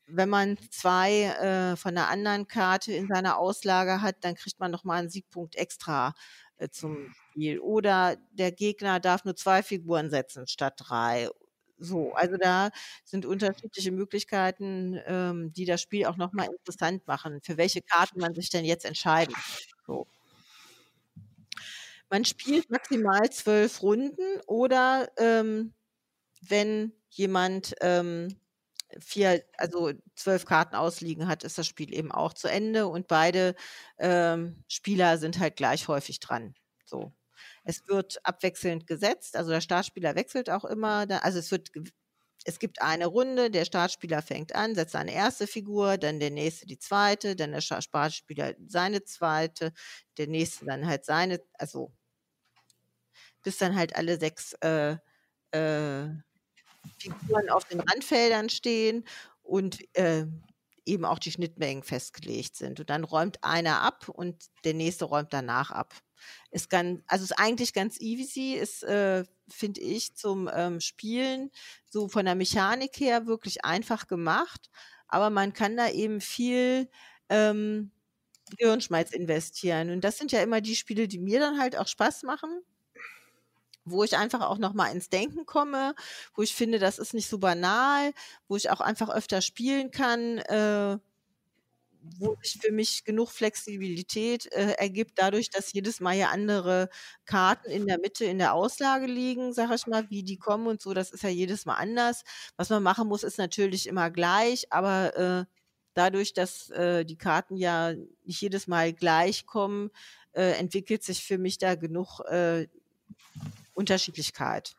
wenn 0.06 0.28
man 0.28 0.56
zwei 0.70 1.24
äh, 1.24 1.76
von 1.76 1.94
der 1.94 2.08
anderen 2.08 2.46
Karte 2.46 2.92
in 2.92 3.08
seiner 3.08 3.38
Auslage 3.38 4.02
hat, 4.02 4.16
dann 4.20 4.36
kriegt 4.36 4.60
man 4.60 4.70
nochmal 4.70 5.00
einen 5.00 5.10
Siegpunkt 5.10 5.56
extra 5.56 6.14
äh, 6.58 6.68
zum 6.68 7.12
Spiel. 7.30 7.60
Oder 7.60 8.16
der 8.32 8.52
Gegner 8.52 9.00
darf 9.00 9.24
nur 9.24 9.36
zwei 9.36 9.62
Figuren 9.62 10.10
setzen 10.10 10.46
statt 10.46 10.74
drei. 10.78 11.28
so, 11.78 12.12
also 12.14 12.36
da 12.38 12.70
sind 13.04 13.26
unterschiedliche 13.26 13.92
Möglichkeiten, 13.92 14.98
ähm, 15.06 15.52
die 15.52 15.66
das 15.66 15.82
Spiel 15.82 16.06
auch 16.06 16.16
nochmal 16.16 16.48
interessant 16.48 17.06
machen, 17.06 17.40
für 17.42 17.56
welche 17.58 17.82
Karten 17.82 18.20
man 18.20 18.34
sich 18.34 18.50
denn 18.50 18.64
jetzt 18.64 18.84
entscheiden. 18.84 19.34
So. 19.86 20.06
Man 22.10 22.24
spielt 22.24 22.70
maximal 22.70 23.28
zwölf 23.30 23.82
Runden 23.82 24.40
oder 24.46 25.08
ähm, 25.18 25.74
wenn 26.40 26.92
jemand 27.10 27.74
ähm, 27.80 28.28
vier, 29.00 29.44
also 29.58 29.92
zwölf 30.14 30.44
Karten 30.46 30.76
ausliegen 30.76 31.28
hat, 31.28 31.44
ist 31.44 31.58
das 31.58 31.66
Spiel 31.66 31.94
eben 31.94 32.12
auch 32.12 32.32
zu 32.34 32.48
Ende 32.48 32.86
und 32.86 33.08
beide 33.08 33.54
ähm, 33.98 34.64
Spieler 34.68 35.18
sind 35.18 35.38
halt 35.38 35.56
gleich 35.56 35.88
häufig 35.88 36.20
dran. 36.20 36.54
So. 36.84 37.12
Es 37.64 37.86
wird 37.88 38.18
abwechselnd 38.24 38.86
gesetzt, 38.86 39.36
also 39.36 39.50
der 39.50 39.60
Startspieler 39.60 40.14
wechselt 40.14 40.50
auch 40.50 40.64
immer, 40.64 41.06
also 41.22 41.38
es 41.38 41.50
wird 41.50 41.70
es 42.44 42.60
gibt 42.60 42.80
eine 42.80 43.06
Runde, 43.06 43.50
der 43.50 43.64
Startspieler 43.64 44.22
fängt 44.22 44.54
an, 44.54 44.76
setzt 44.76 44.92
seine 44.92 45.12
erste 45.12 45.48
Figur, 45.48 45.98
dann 45.98 46.20
der 46.20 46.30
nächste 46.30 46.66
die 46.66 46.78
zweite, 46.78 47.34
dann 47.34 47.50
der 47.52 47.60
Startspieler 47.60 48.54
seine 48.68 49.02
zweite, 49.04 49.72
der 50.16 50.28
nächste 50.28 50.64
dann 50.66 50.86
halt 50.86 51.04
seine, 51.04 51.40
also 51.54 51.92
bis 53.42 53.58
dann 53.58 53.76
halt 53.76 53.96
alle 53.96 54.18
sechs 54.18 54.52
äh, 54.60 54.96
äh, 55.52 56.08
Figuren 56.98 57.48
auf 57.50 57.64
den 57.64 57.80
Randfeldern 57.80 58.48
stehen 58.48 59.04
und 59.42 59.78
äh, 59.96 60.26
eben 60.86 61.04
auch 61.04 61.18
die 61.18 61.32
Schnittmengen 61.32 61.82
festgelegt 61.82 62.56
sind. 62.56 62.80
Und 62.80 62.90
dann 62.90 63.04
räumt 63.04 63.42
einer 63.42 63.82
ab 63.82 64.08
und 64.08 64.46
der 64.64 64.74
nächste 64.74 65.04
räumt 65.04 65.32
danach 65.32 65.70
ab. 65.70 65.94
Ist 66.50 66.70
ganz, 66.70 67.02
also 67.06 67.24
ist 67.24 67.38
eigentlich 67.38 67.72
ganz 67.72 68.00
easy, 68.00 68.54
ist, 68.54 68.82
äh, 68.84 69.24
finde 69.48 69.80
ich, 69.80 70.14
zum 70.14 70.48
ähm, 70.52 70.80
Spielen 70.80 71.50
so 71.88 72.08
von 72.08 72.24
der 72.24 72.34
Mechanik 72.34 72.98
her 72.98 73.26
wirklich 73.26 73.64
einfach 73.64 74.06
gemacht. 74.06 74.70
Aber 75.08 75.30
man 75.30 75.52
kann 75.52 75.76
da 75.76 75.88
eben 75.90 76.20
viel 76.20 76.88
ähm, 77.28 77.90
Gehirnschmalz 78.56 79.12
investieren. 79.12 79.90
Und 79.90 80.02
das 80.02 80.18
sind 80.18 80.32
ja 80.32 80.40
immer 80.40 80.60
die 80.60 80.76
Spiele, 80.76 81.08
die 81.08 81.18
mir 81.18 81.40
dann 81.40 81.58
halt 81.58 81.76
auch 81.76 81.88
Spaß 81.88 82.22
machen 82.22 82.62
wo 83.86 84.04
ich 84.04 84.16
einfach 84.16 84.42
auch 84.42 84.58
noch 84.58 84.74
mal 84.74 84.88
ins 84.92 85.08
Denken 85.08 85.46
komme, 85.46 85.94
wo 86.34 86.42
ich 86.42 86.54
finde, 86.54 86.78
das 86.78 86.98
ist 86.98 87.14
nicht 87.14 87.28
so 87.28 87.38
banal, 87.38 88.12
wo 88.48 88.56
ich 88.56 88.70
auch 88.70 88.80
einfach 88.80 89.08
öfter 89.08 89.40
spielen 89.40 89.90
kann, 89.90 90.38
äh, 90.38 90.98
wo 92.18 92.36
sich 92.42 92.60
für 92.60 92.72
mich 92.72 93.04
genug 93.04 93.30
Flexibilität 93.30 94.52
äh, 94.52 94.72
ergibt, 94.72 95.12
dadurch, 95.16 95.50
dass 95.50 95.72
jedes 95.72 96.00
Mal 96.00 96.14
ja 96.14 96.28
andere 96.30 96.88
Karten 97.24 97.70
in 97.70 97.86
der 97.86 97.98
Mitte 97.98 98.24
in 98.24 98.38
der 98.38 98.54
Auslage 98.54 99.06
liegen, 99.06 99.52
sag 99.52 99.74
ich 99.74 99.86
mal, 99.86 100.08
wie 100.10 100.22
die 100.22 100.36
kommen 100.38 100.66
und 100.66 100.80
so, 100.80 100.94
das 100.94 101.10
ist 101.10 101.22
ja 101.22 101.28
jedes 101.30 101.66
Mal 101.66 101.74
anders. 101.74 102.22
Was 102.56 102.70
man 102.70 102.82
machen 102.82 103.08
muss, 103.08 103.24
ist 103.24 103.38
natürlich 103.38 103.86
immer 103.86 104.10
gleich, 104.10 104.72
aber 104.72 105.16
äh, 105.16 105.44
dadurch, 105.94 106.32
dass 106.32 106.70
äh, 106.70 107.04
die 107.04 107.16
Karten 107.16 107.56
ja 107.56 107.94
nicht 108.24 108.40
jedes 108.40 108.66
Mal 108.66 108.92
gleich 108.92 109.46
kommen, 109.46 109.90
äh, 110.32 110.52
entwickelt 110.58 111.02
sich 111.02 111.24
für 111.24 111.38
mich 111.38 111.58
da 111.58 111.74
genug 111.74 112.20
äh, 112.28 112.68
Unterschiedlichkeit. 113.76 114.74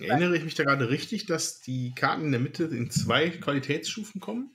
Erinnere 0.00 0.36
ich 0.36 0.44
mich 0.44 0.54
da 0.54 0.64
gerade 0.64 0.90
richtig, 0.90 1.26
dass 1.26 1.60
die 1.60 1.94
Karten 1.94 2.26
in 2.26 2.32
der 2.32 2.40
Mitte 2.40 2.64
in 2.64 2.90
zwei 2.90 3.30
Qualitätsstufen 3.30 4.20
kommen? 4.20 4.54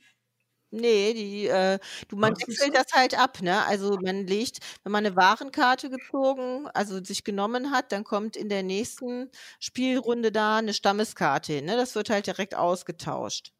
Nee, 0.70 1.14
die, 1.14 1.46
äh, 1.46 1.78
du, 2.08 2.16
man 2.16 2.32
Was 2.32 2.48
wechselt 2.48 2.74
das 2.74 2.92
halt 2.92 3.18
ab, 3.18 3.40
ne? 3.40 3.64
Also 3.66 3.98
man 4.02 4.26
legt, 4.26 4.58
wenn 4.82 4.92
man 4.92 5.06
eine 5.06 5.16
Warenkarte 5.16 5.90
gezogen, 5.90 6.66
also 6.74 7.02
sich 7.02 7.24
genommen 7.24 7.70
hat, 7.70 7.92
dann 7.92 8.04
kommt 8.04 8.36
in 8.36 8.48
der 8.48 8.62
nächsten 8.62 9.30
Spielrunde 9.60 10.32
da 10.32 10.58
eine 10.58 10.74
Stammeskarte 10.74 11.54
hin, 11.54 11.66
ne? 11.66 11.76
Das 11.76 11.94
wird 11.94 12.10
halt 12.10 12.26
direkt 12.26 12.54
ausgetauscht. 12.54 13.52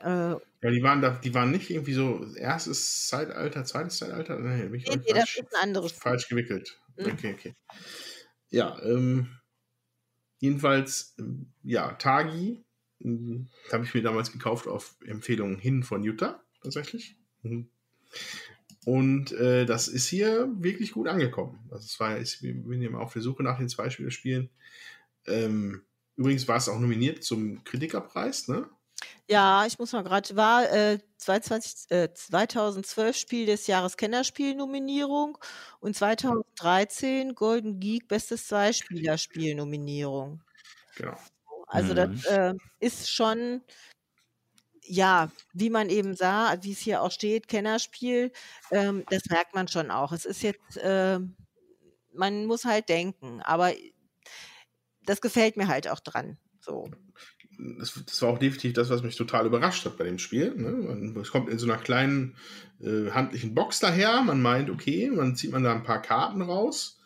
Äh, 0.00 0.08
ja, 0.08 0.38
die 0.62 0.82
waren 0.82 1.02
da, 1.02 1.10
die 1.10 1.34
waren 1.34 1.50
nicht 1.50 1.70
irgendwie 1.70 1.94
so 1.94 2.26
erstes 2.34 3.08
Zeitalter, 3.08 3.64
zweites 3.64 3.98
Zeitalter? 3.98 4.38
Nee, 4.38 4.64
nee, 4.64 4.68
nee 4.68 4.80
falsch, 4.80 5.04
das 5.06 5.36
ist 5.36 5.54
ein 5.54 5.62
anderes. 5.62 5.92
Falsch 5.92 6.28
gewickelt. 6.28 6.78
Mhm. 6.96 7.12
Okay, 7.12 7.34
okay 7.34 7.54
ja, 8.56 8.80
ähm, 8.82 9.28
jedenfalls, 10.38 11.14
ähm, 11.18 11.52
ja, 11.62 11.92
Tagi 11.92 12.64
äh, 13.04 13.44
habe 13.70 13.84
ich 13.84 13.92
mir 13.92 14.02
damals 14.02 14.32
gekauft 14.32 14.66
auf 14.66 14.96
Empfehlung 15.04 15.58
hin 15.58 15.82
von 15.82 16.02
Jutta, 16.02 16.42
tatsächlich. 16.62 17.18
Mhm. 17.42 17.68
Und 18.86 19.32
äh, 19.32 19.66
das 19.66 19.88
ist 19.88 20.08
hier 20.08 20.48
wirklich 20.56 20.92
gut 20.92 21.06
angekommen. 21.06 21.58
Also 21.70 21.84
es 21.84 22.00
war, 22.00 22.18
ich 22.18 22.40
bin 22.40 22.80
ja 22.80 22.90
auf 22.94 23.12
der 23.12 23.20
Suche 23.20 23.42
nach 23.42 23.58
den 23.58 23.68
zwei 23.68 23.90
Spielen. 23.90 24.48
Ähm, 25.26 25.82
übrigens 26.16 26.48
war 26.48 26.56
es 26.56 26.70
auch 26.70 26.78
nominiert 26.78 27.24
zum 27.24 27.62
Kritikerpreis, 27.64 28.48
ne? 28.48 28.70
Ja, 29.28 29.66
ich 29.66 29.78
muss 29.78 29.92
mal 29.92 30.02
gerade, 30.04 30.36
war 30.36 30.70
äh, 30.70 30.98
22, 31.18 31.90
äh, 31.90 32.14
2012 32.14 33.16
Spiel 33.16 33.46
des 33.46 33.66
Jahres 33.66 33.96
Kennerspiel-Nominierung 33.96 35.38
und 35.80 35.96
2013 35.96 37.34
Golden 37.34 37.80
Geek 37.80 38.06
Bestes 38.06 38.46
Zweispielerspiel-Nominierung. 38.46 40.42
Genau. 40.96 41.16
Also 41.66 41.92
mhm. 41.92 41.96
das 41.96 42.24
äh, 42.26 42.54
ist 42.78 43.10
schon, 43.10 43.62
ja, 44.82 45.32
wie 45.52 45.70
man 45.70 45.90
eben 45.90 46.14
sah, 46.14 46.56
wie 46.62 46.72
es 46.72 46.78
hier 46.78 47.02
auch 47.02 47.10
steht, 47.10 47.48
Kennerspiel, 47.48 48.32
ähm, 48.70 49.04
das 49.10 49.24
merkt 49.28 49.54
man 49.54 49.66
schon 49.66 49.90
auch. 49.90 50.12
Es 50.12 50.24
ist 50.24 50.42
jetzt, 50.42 50.76
äh, 50.76 51.18
man 52.12 52.46
muss 52.46 52.64
halt 52.64 52.88
denken, 52.88 53.42
aber 53.42 53.72
das 55.04 55.20
gefällt 55.20 55.56
mir 55.56 55.66
halt 55.66 55.88
auch 55.88 56.00
dran. 56.00 56.38
So 56.60 56.88
das, 57.58 58.00
das, 58.06 58.22
war 58.22 58.30
auch 58.30 58.38
definitiv 58.38 58.74
das, 58.74 58.90
was 58.90 59.02
mich 59.02 59.16
total 59.16 59.46
überrascht 59.46 59.84
hat 59.84 59.96
bei 59.96 60.04
dem 60.04 60.18
Spiel. 60.18 60.54
Ne? 60.54 61.20
es 61.20 61.30
kommt 61.30 61.48
in 61.48 61.58
so 61.58 61.66
einer 61.66 61.80
kleinen 61.80 62.34
äh, 62.80 63.10
handlichen 63.10 63.54
Box 63.54 63.80
daher. 63.80 64.22
Man 64.22 64.42
meint, 64.42 64.70
okay, 64.70 65.10
man 65.10 65.36
zieht 65.36 65.52
man 65.52 65.64
da 65.64 65.74
ein 65.74 65.82
paar 65.82 66.02
Karten 66.02 66.42
raus. 66.42 67.00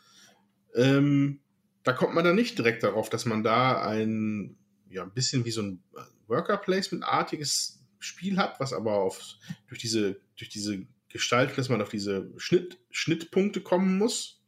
Ähm, 0.75 1.41
da 1.83 1.93
kommt 1.93 2.15
man 2.15 2.25
dann 2.25 2.37
nicht 2.37 2.59
direkt 2.59 2.83
darauf, 2.83 3.11
dass 3.11 3.27
man 3.27 3.43
da 3.43 3.83
ein, 3.83 4.57
ja, 4.91 5.03
ein 5.03 5.13
bisschen 5.13 5.45
wie 5.45 5.51
so 5.51 5.63
ein 5.63 5.83
Worker-Placement-artiges 6.27 7.81
Spiel 7.99 8.37
hat, 8.37 8.61
was 8.61 8.73
aber 8.73 8.95
auf, 8.95 9.21
durch, 9.69 9.81
diese, 9.81 10.21
durch 10.37 10.49
diese 10.49 10.87
Gestaltung, 11.09 11.57
dass 11.57 11.69
man 11.69 11.83
auf 11.83 11.89
diese 11.91 12.31
Schnitt, 12.37 12.79
Schnittpunkte 12.91 13.61
kommen 13.61 13.99
muss. 13.99 14.41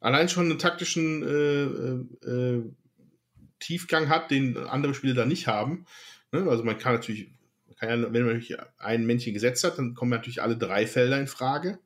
Allein 0.00 0.28
schon 0.28 0.50
einen 0.50 0.58
taktischen 0.58 1.22
äh, 1.22 1.64
äh, 1.64 2.30
äh 2.30 2.62
Tiefgang 3.64 4.08
hat, 4.08 4.30
den 4.30 4.56
andere 4.56 4.94
Spiele 4.94 5.14
da 5.14 5.26
nicht 5.26 5.46
haben. 5.46 5.86
Ne? 6.32 6.48
Also 6.48 6.64
man 6.64 6.78
kann 6.78 6.94
natürlich, 6.94 7.30
man 7.66 7.76
kann 7.76 7.88
ja, 7.88 8.12
wenn 8.12 8.24
man 8.24 8.34
natürlich 8.34 8.56
ein 8.78 9.06
Männchen 9.06 9.34
gesetzt 9.34 9.64
hat, 9.64 9.78
dann 9.78 9.94
kommen 9.94 10.10
natürlich 10.10 10.42
alle 10.42 10.56
drei 10.56 10.86
Felder 10.86 11.18
in 11.18 11.26
Frage 11.26 11.78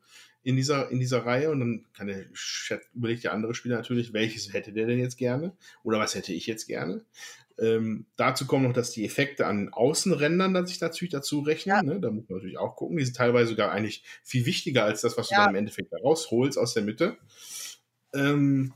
in 0.43 0.57
dieser, 0.57 0.91
in 0.91 0.99
dieser 0.99 1.27
Reihe 1.27 1.51
und 1.51 1.61
dann 1.61 1.87
kann 1.93 2.07
der 2.07 2.25
überlegt 2.95 3.25
der 3.25 3.33
andere 3.33 3.55
Spieler 3.55 3.77
natürlich, 3.77 4.13
welches 4.13 4.53
hätte 4.53 4.73
der 4.73 4.87
denn 4.87 4.99
jetzt 4.99 5.19
gerne 5.19 5.53
oder 5.83 5.99
was 5.99 6.15
hätte 6.15 6.33
ich 6.33 6.47
jetzt 6.47 6.67
gerne. 6.67 7.05
Ähm, 7.59 8.07
dazu 8.17 8.47
kommt 8.47 8.63
noch, 8.63 8.73
dass 8.73 8.93
die 8.93 9.05
Effekte 9.05 9.47
an 9.47 9.69
Außenrändern 9.73 10.55
dann 10.55 10.67
sich 10.67 10.81
natürlich 10.81 11.13
dazu 11.13 11.41
rechnen. 11.41 11.77
Ja. 11.77 11.83
Ne? 11.83 12.01
Da 12.01 12.11
muss 12.11 12.29
man 12.29 12.39
natürlich 12.39 12.57
auch 12.57 12.77
gucken. 12.77 12.97
Die 12.97 13.05
sind 13.05 13.17
teilweise 13.17 13.51
sogar 13.51 13.73
eigentlich 13.73 14.05
viel 14.23 14.47
wichtiger 14.47 14.85
als 14.85 15.01
das, 15.01 15.19
was 15.19 15.29
ja. 15.29 15.39
du 15.39 15.43
dann 15.43 15.51
im 15.51 15.59
Endeffekt 15.59 15.93
da 15.93 15.97
rausholst 15.99 16.57
aus 16.57 16.73
der 16.73 16.85
Mitte. 16.85 17.19
Ähm, 18.15 18.73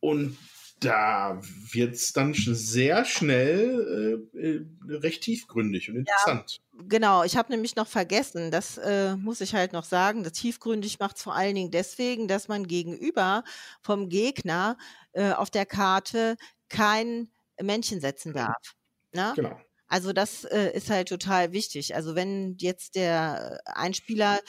und 0.00 0.36
da 0.80 1.40
wird 1.72 1.94
es 1.94 2.12
dann 2.12 2.34
sehr 2.34 3.04
schnell 3.04 4.28
äh, 4.34 4.38
äh, 4.38 4.66
recht 4.88 5.22
tiefgründig 5.22 5.88
und 5.88 5.96
interessant. 5.96 6.60
Ja, 6.72 6.84
genau, 6.86 7.24
ich 7.24 7.36
habe 7.36 7.50
nämlich 7.50 7.76
noch 7.76 7.86
vergessen, 7.86 8.50
das 8.50 8.76
äh, 8.78 9.16
muss 9.16 9.40
ich 9.40 9.54
halt 9.54 9.72
noch 9.72 9.84
sagen, 9.84 10.22
das 10.22 10.34
tiefgründig 10.34 10.98
macht 10.98 11.16
es 11.16 11.22
vor 11.22 11.34
allen 11.34 11.54
Dingen 11.54 11.70
deswegen, 11.70 12.28
dass 12.28 12.48
man 12.48 12.66
gegenüber 12.66 13.42
vom 13.80 14.10
Gegner 14.10 14.76
äh, 15.12 15.32
auf 15.32 15.50
der 15.50 15.64
Karte 15.64 16.36
kein 16.68 17.30
Männchen 17.60 18.00
setzen 18.00 18.34
darf. 18.34 18.74
Ne? 19.12 19.32
Genau. 19.34 19.58
Also 19.88 20.12
das 20.12 20.44
äh, 20.44 20.72
ist 20.74 20.90
halt 20.90 21.08
total 21.08 21.52
wichtig. 21.52 21.94
Also 21.94 22.14
wenn 22.14 22.56
jetzt 22.58 22.96
der 22.96 23.60
äh, 23.64 23.70
Einspieler 23.70 24.40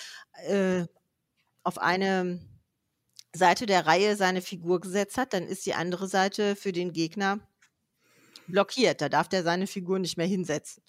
auf 1.63 1.79
eine 1.79 2.39
Seite 3.35 3.65
der 3.65 3.85
Reihe 3.85 4.15
seine 4.15 4.41
Figur 4.41 4.79
gesetzt 4.79 5.17
hat, 5.17 5.33
dann 5.33 5.43
ist 5.43 5.65
die 5.65 5.73
andere 5.73 6.07
Seite 6.07 6.55
für 6.55 6.71
den 6.71 6.93
Gegner 6.93 7.39
blockiert. 8.47 9.01
Da 9.01 9.09
darf 9.09 9.27
der 9.27 9.43
seine 9.43 9.67
Figur 9.67 9.99
nicht 9.99 10.17
mehr 10.17 10.27
hinsetzen. 10.27 10.83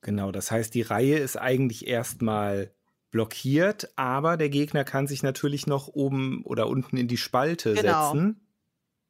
Genau, 0.00 0.32
das 0.32 0.50
heißt, 0.50 0.74
die 0.74 0.82
Reihe 0.82 1.18
ist 1.18 1.36
eigentlich 1.36 1.86
erstmal 1.86 2.74
blockiert, 3.10 3.90
aber 3.96 4.36
der 4.36 4.50
Gegner 4.50 4.84
kann 4.84 5.06
sich 5.06 5.22
natürlich 5.22 5.66
noch 5.66 5.88
oben 5.88 6.42
oder 6.44 6.66
unten 6.66 6.96
in 6.96 7.08
die 7.08 7.16
Spalte 7.16 7.74
genau. 7.74 8.06
setzen 8.06 8.40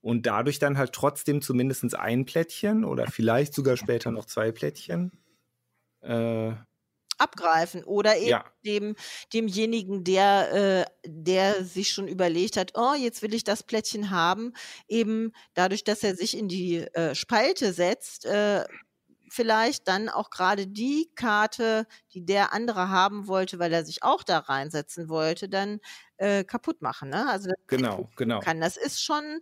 und 0.02 0.26
dadurch 0.26 0.58
dann 0.58 0.76
halt 0.76 0.92
trotzdem 0.92 1.40
zumindest 1.40 1.94
ein 1.94 2.26
Plättchen 2.26 2.84
oder 2.84 3.06
vielleicht 3.06 3.54
sogar 3.54 3.76
später 3.76 4.10
noch 4.10 4.26
zwei 4.26 4.52
Plättchen 4.52 5.10
äh, 6.02 6.52
abgreifen 7.24 7.84
oder 7.84 8.18
eben 8.18 8.34
Ja. 8.34 8.54
dem 8.66 8.96
demjenigen, 9.34 10.04
der 10.04 10.86
äh, 10.86 11.08
der 11.08 11.64
sich 11.64 11.92
schon 11.92 12.08
überlegt 12.08 12.56
hat: 12.56 12.72
„Oh, 12.76 12.94
jetzt 12.94 13.22
will 13.22 13.34
ich 13.34 13.44
das 13.44 13.62
Plättchen 13.64 14.10
haben“, 14.10 14.54
eben 14.88 15.32
dadurch, 15.54 15.84
dass 15.84 16.02
er 16.04 16.16
sich 16.16 16.36
in 16.38 16.48
die, 16.48 16.78
äh, 16.78 17.14
Spalte 17.14 17.72
setzt, 17.74 18.24
äh, 18.26 18.64
vielleicht 19.30 19.88
dann 19.88 20.08
auch 20.08 20.30
gerade 20.30 20.66
die 20.68 21.10
Karte, 21.16 21.86
die 22.14 22.24
der 22.24 22.52
andere 22.52 22.88
haben 22.90 23.26
wollte, 23.28 23.58
weil 23.58 23.72
er 23.72 23.84
sich 23.84 24.02
auch 24.02 24.22
da 24.24 24.38
reinsetzen 24.40 25.08
wollte, 25.08 25.48
dann, 25.48 25.80
äh, 26.18 26.44
kaputt 26.44 26.82
machen, 26.82 27.10
ne? 27.10 27.28
Also, 27.30 27.50
Genau, 27.66 28.10
genau. 28.16 28.42
kann. 28.42 28.60
Das 28.60 28.76
ist 28.76 29.02
schon 29.02 29.40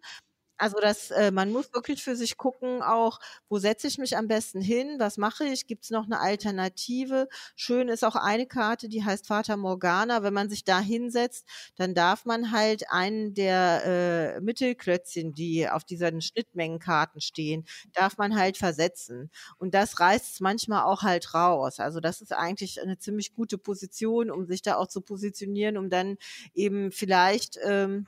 also 0.62 0.78
das 0.80 1.10
äh, 1.10 1.30
man 1.32 1.50
muss 1.52 1.72
wirklich 1.74 2.02
für 2.04 2.16
sich 2.16 2.36
gucken 2.36 2.82
auch, 2.82 3.18
wo 3.48 3.58
setze 3.58 3.88
ich 3.88 3.98
mich 3.98 4.16
am 4.16 4.28
besten 4.28 4.60
hin? 4.60 4.96
Was 4.98 5.16
mache 5.18 5.44
ich? 5.44 5.66
Gibt's 5.66 5.90
noch 5.90 6.06
'ne 6.06 6.20
Alternative? 6.20 7.28
Schön 7.56 7.88
ist 7.88 8.04
auch 8.04 8.16
eine 8.16 8.46
Karte, 8.46 8.88
die 8.88 9.04
heißt 9.04 9.26
Fata 9.26 9.56
Morgana. 9.56 10.22
Wenn 10.22 10.34
man 10.34 10.48
sich 10.50 10.64
da 10.64 10.80
hinsetzt, 10.80 11.46
dann 11.76 11.94
darf 11.94 12.24
man 12.26 12.52
halt 12.52 12.84
einen 12.90 13.34
der, 13.34 14.36
äh, 14.36 14.40
Mittelklötzchen, 14.40 15.34
die 15.34 15.68
auf 15.68 15.84
diesen 15.84 16.20
Schnittmengenkarten 16.22 17.20
stehen, 17.20 17.64
darf 17.94 18.16
man 18.18 18.36
halt 18.36 18.56
versetzen. 18.56 19.30
Und 19.58 19.74
das 19.74 19.98
reißt's 20.00 20.40
manchmal 20.40 20.84
auch 20.84 21.02
halt 21.02 21.34
raus. 21.34 21.80
Also, 21.80 22.00
das 22.00 22.20
ist 22.20 22.32
eigentlich 22.32 22.76
'ne 22.84 22.98
ziemlich 22.98 23.34
gute 23.34 23.58
Position, 23.58 24.30
um 24.30 24.46
sich 24.46 24.62
da 24.62 24.76
auch 24.76 24.86
zu 24.88 25.00
positionieren, 25.00 25.76
um 25.76 25.90
dann 25.90 26.16
eben 26.54 26.92
vielleicht, 26.92 27.58
ähm 27.64 28.06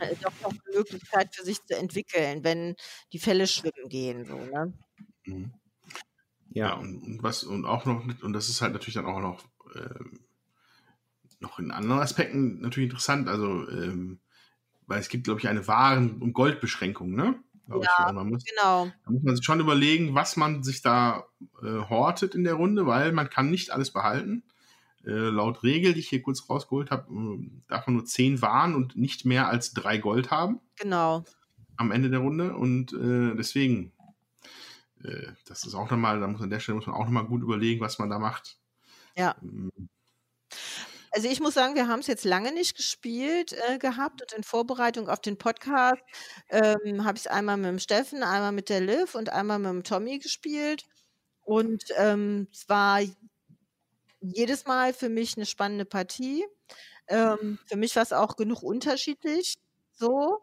äh, 0.00 0.16
doch 0.22 0.32
noch 0.42 0.52
'ne 0.52 0.76
Möglichkeit 0.76 1.34
für 1.34 1.44
sich 1.44 1.64
zu 1.64 1.76
entwickeln, 1.76 2.44
wenn 2.44 2.76
die 3.12 3.18
Fälle 3.18 3.46
schwimmen 3.46 3.88
gehen, 3.88 4.24
so, 4.24 4.36
ne? 4.46 4.72
Mhm. 5.26 5.52
Ja. 6.54 6.70
Ja, 6.70 6.74
und, 6.74 7.22
was 7.22 7.44
und 7.44 7.64
auch 7.66 7.84
noch, 7.86 8.04
und 8.22 8.32
das 8.32 8.48
ist 8.48 8.62
halt 8.62 8.72
natürlich 8.72 8.94
dann 8.94 9.06
auch 9.06 9.20
noch, 9.20 9.44
ähm, 9.76 10.26
noch 11.40 11.58
in 11.58 11.70
anderen 11.70 12.00
Aspekten 12.00 12.60
natürlich 12.60 12.88
interessant, 12.90 13.28
also, 13.28 13.68
ähm, 13.70 14.20
weil 14.86 15.00
es 15.00 15.08
gibt, 15.08 15.24
glaube 15.24 15.40
ich, 15.40 15.48
eine 15.48 15.68
Waren- 15.68 16.22
und 16.22 16.32
Goldbeschränkung, 16.34 17.14
ne? 17.14 17.42
Glaube 17.66 17.86
ich. 17.86 17.96
Ja, 17.96 18.12
man 18.12 18.28
muss, 18.30 18.44
genau. 18.44 18.92
da 19.04 19.12
muss 19.12 19.22
man 19.24 19.36
sich 19.36 19.44
schon 19.44 19.60
überlegen, 19.60 20.14
was 20.14 20.36
man 20.36 20.62
sich 20.64 20.82
da 20.82 21.26
äh, 21.62 21.66
hortet 21.90 22.34
in 22.34 22.44
der 22.44 22.54
Runde, 22.54 22.86
weil 22.86 23.12
man 23.12 23.30
kann 23.30 23.50
nicht 23.50 23.70
alles 23.72 23.92
behalten. 23.92 24.44
Äh, 25.08 25.30
laut 25.30 25.62
Regel, 25.62 25.94
die 25.94 26.00
ich 26.00 26.08
hier 26.10 26.22
kurz 26.22 26.48
rausgeholt 26.50 26.90
habe, 26.90 27.10
äh, 27.12 27.50
darf 27.68 27.86
man 27.86 27.96
nur 27.96 28.04
10 28.04 28.42
Waren 28.42 28.74
und 28.74 28.96
nicht 28.96 29.24
mehr 29.24 29.48
als 29.48 29.72
3 29.72 29.98
Gold 29.98 30.30
haben 30.30 30.60
Genau. 30.76 31.24
am 31.76 31.90
Ende 31.92 32.10
der 32.10 32.20
Runde. 32.20 32.54
Und 32.54 32.92
äh, 32.92 33.34
deswegen, 33.36 33.92
äh, 35.02 35.32
das 35.46 35.64
ist 35.64 35.74
auch 35.74 35.90
nochmal, 35.90 36.20
da 36.20 36.26
muss 36.28 36.42
an 36.42 36.50
der 36.50 36.60
Stelle 36.60 36.76
muss 36.76 36.86
man 36.86 36.96
auch 36.96 37.04
nochmal 37.06 37.24
gut 37.26 37.42
überlegen, 37.42 37.80
was 37.80 37.98
man 37.98 38.10
da 38.10 38.18
macht. 38.18 38.58
Ja. 39.16 39.36
Ähm, 39.42 39.70
Also, 41.10 41.28
ich 41.28 41.40
muss 41.40 41.54
sagen, 41.54 41.74
wir 41.74 41.88
haben's 41.88 42.06
jetzt 42.06 42.24
lange 42.26 42.52
nicht 42.52 42.76
gespielt, 42.76 43.54
äh, 43.68 43.78
gehabt 43.78 44.20
und 44.22 44.32
in 44.34 44.44
Vorbereitung 44.44 45.08
auf 45.08 45.20
den 45.20 45.38
Podcast, 45.38 46.02
ähm, 46.50 47.04
habe 47.04 47.16
ich's 47.16 47.26
einmal 47.26 47.56
mit 47.56 47.66
dem 47.66 47.78
Steffen, 47.78 48.22
einmal 48.22 48.52
mit 48.52 48.68
der 48.68 48.80
Liv 48.82 49.14
und 49.14 49.30
einmal 49.30 49.58
mit 49.58 49.70
dem 49.70 49.84
Tommy 49.84 50.18
gespielt. 50.18 50.84
Und, 51.42 51.84
ähm, 51.96 52.48
es 52.52 52.68
war 52.68 53.00
jedes 54.20 54.66
Mal 54.66 54.92
für 54.94 55.08
mich 55.08 55.36
'ne 55.36 55.46
spannende 55.46 55.84
Partie. 55.84 56.44
Ähm, 57.08 57.58
für 57.66 57.76
mich 57.76 57.96
war's 57.96 58.12
auch 58.12 58.36
genug 58.36 58.62
unterschiedlich 58.64 59.56
so. 59.92 60.40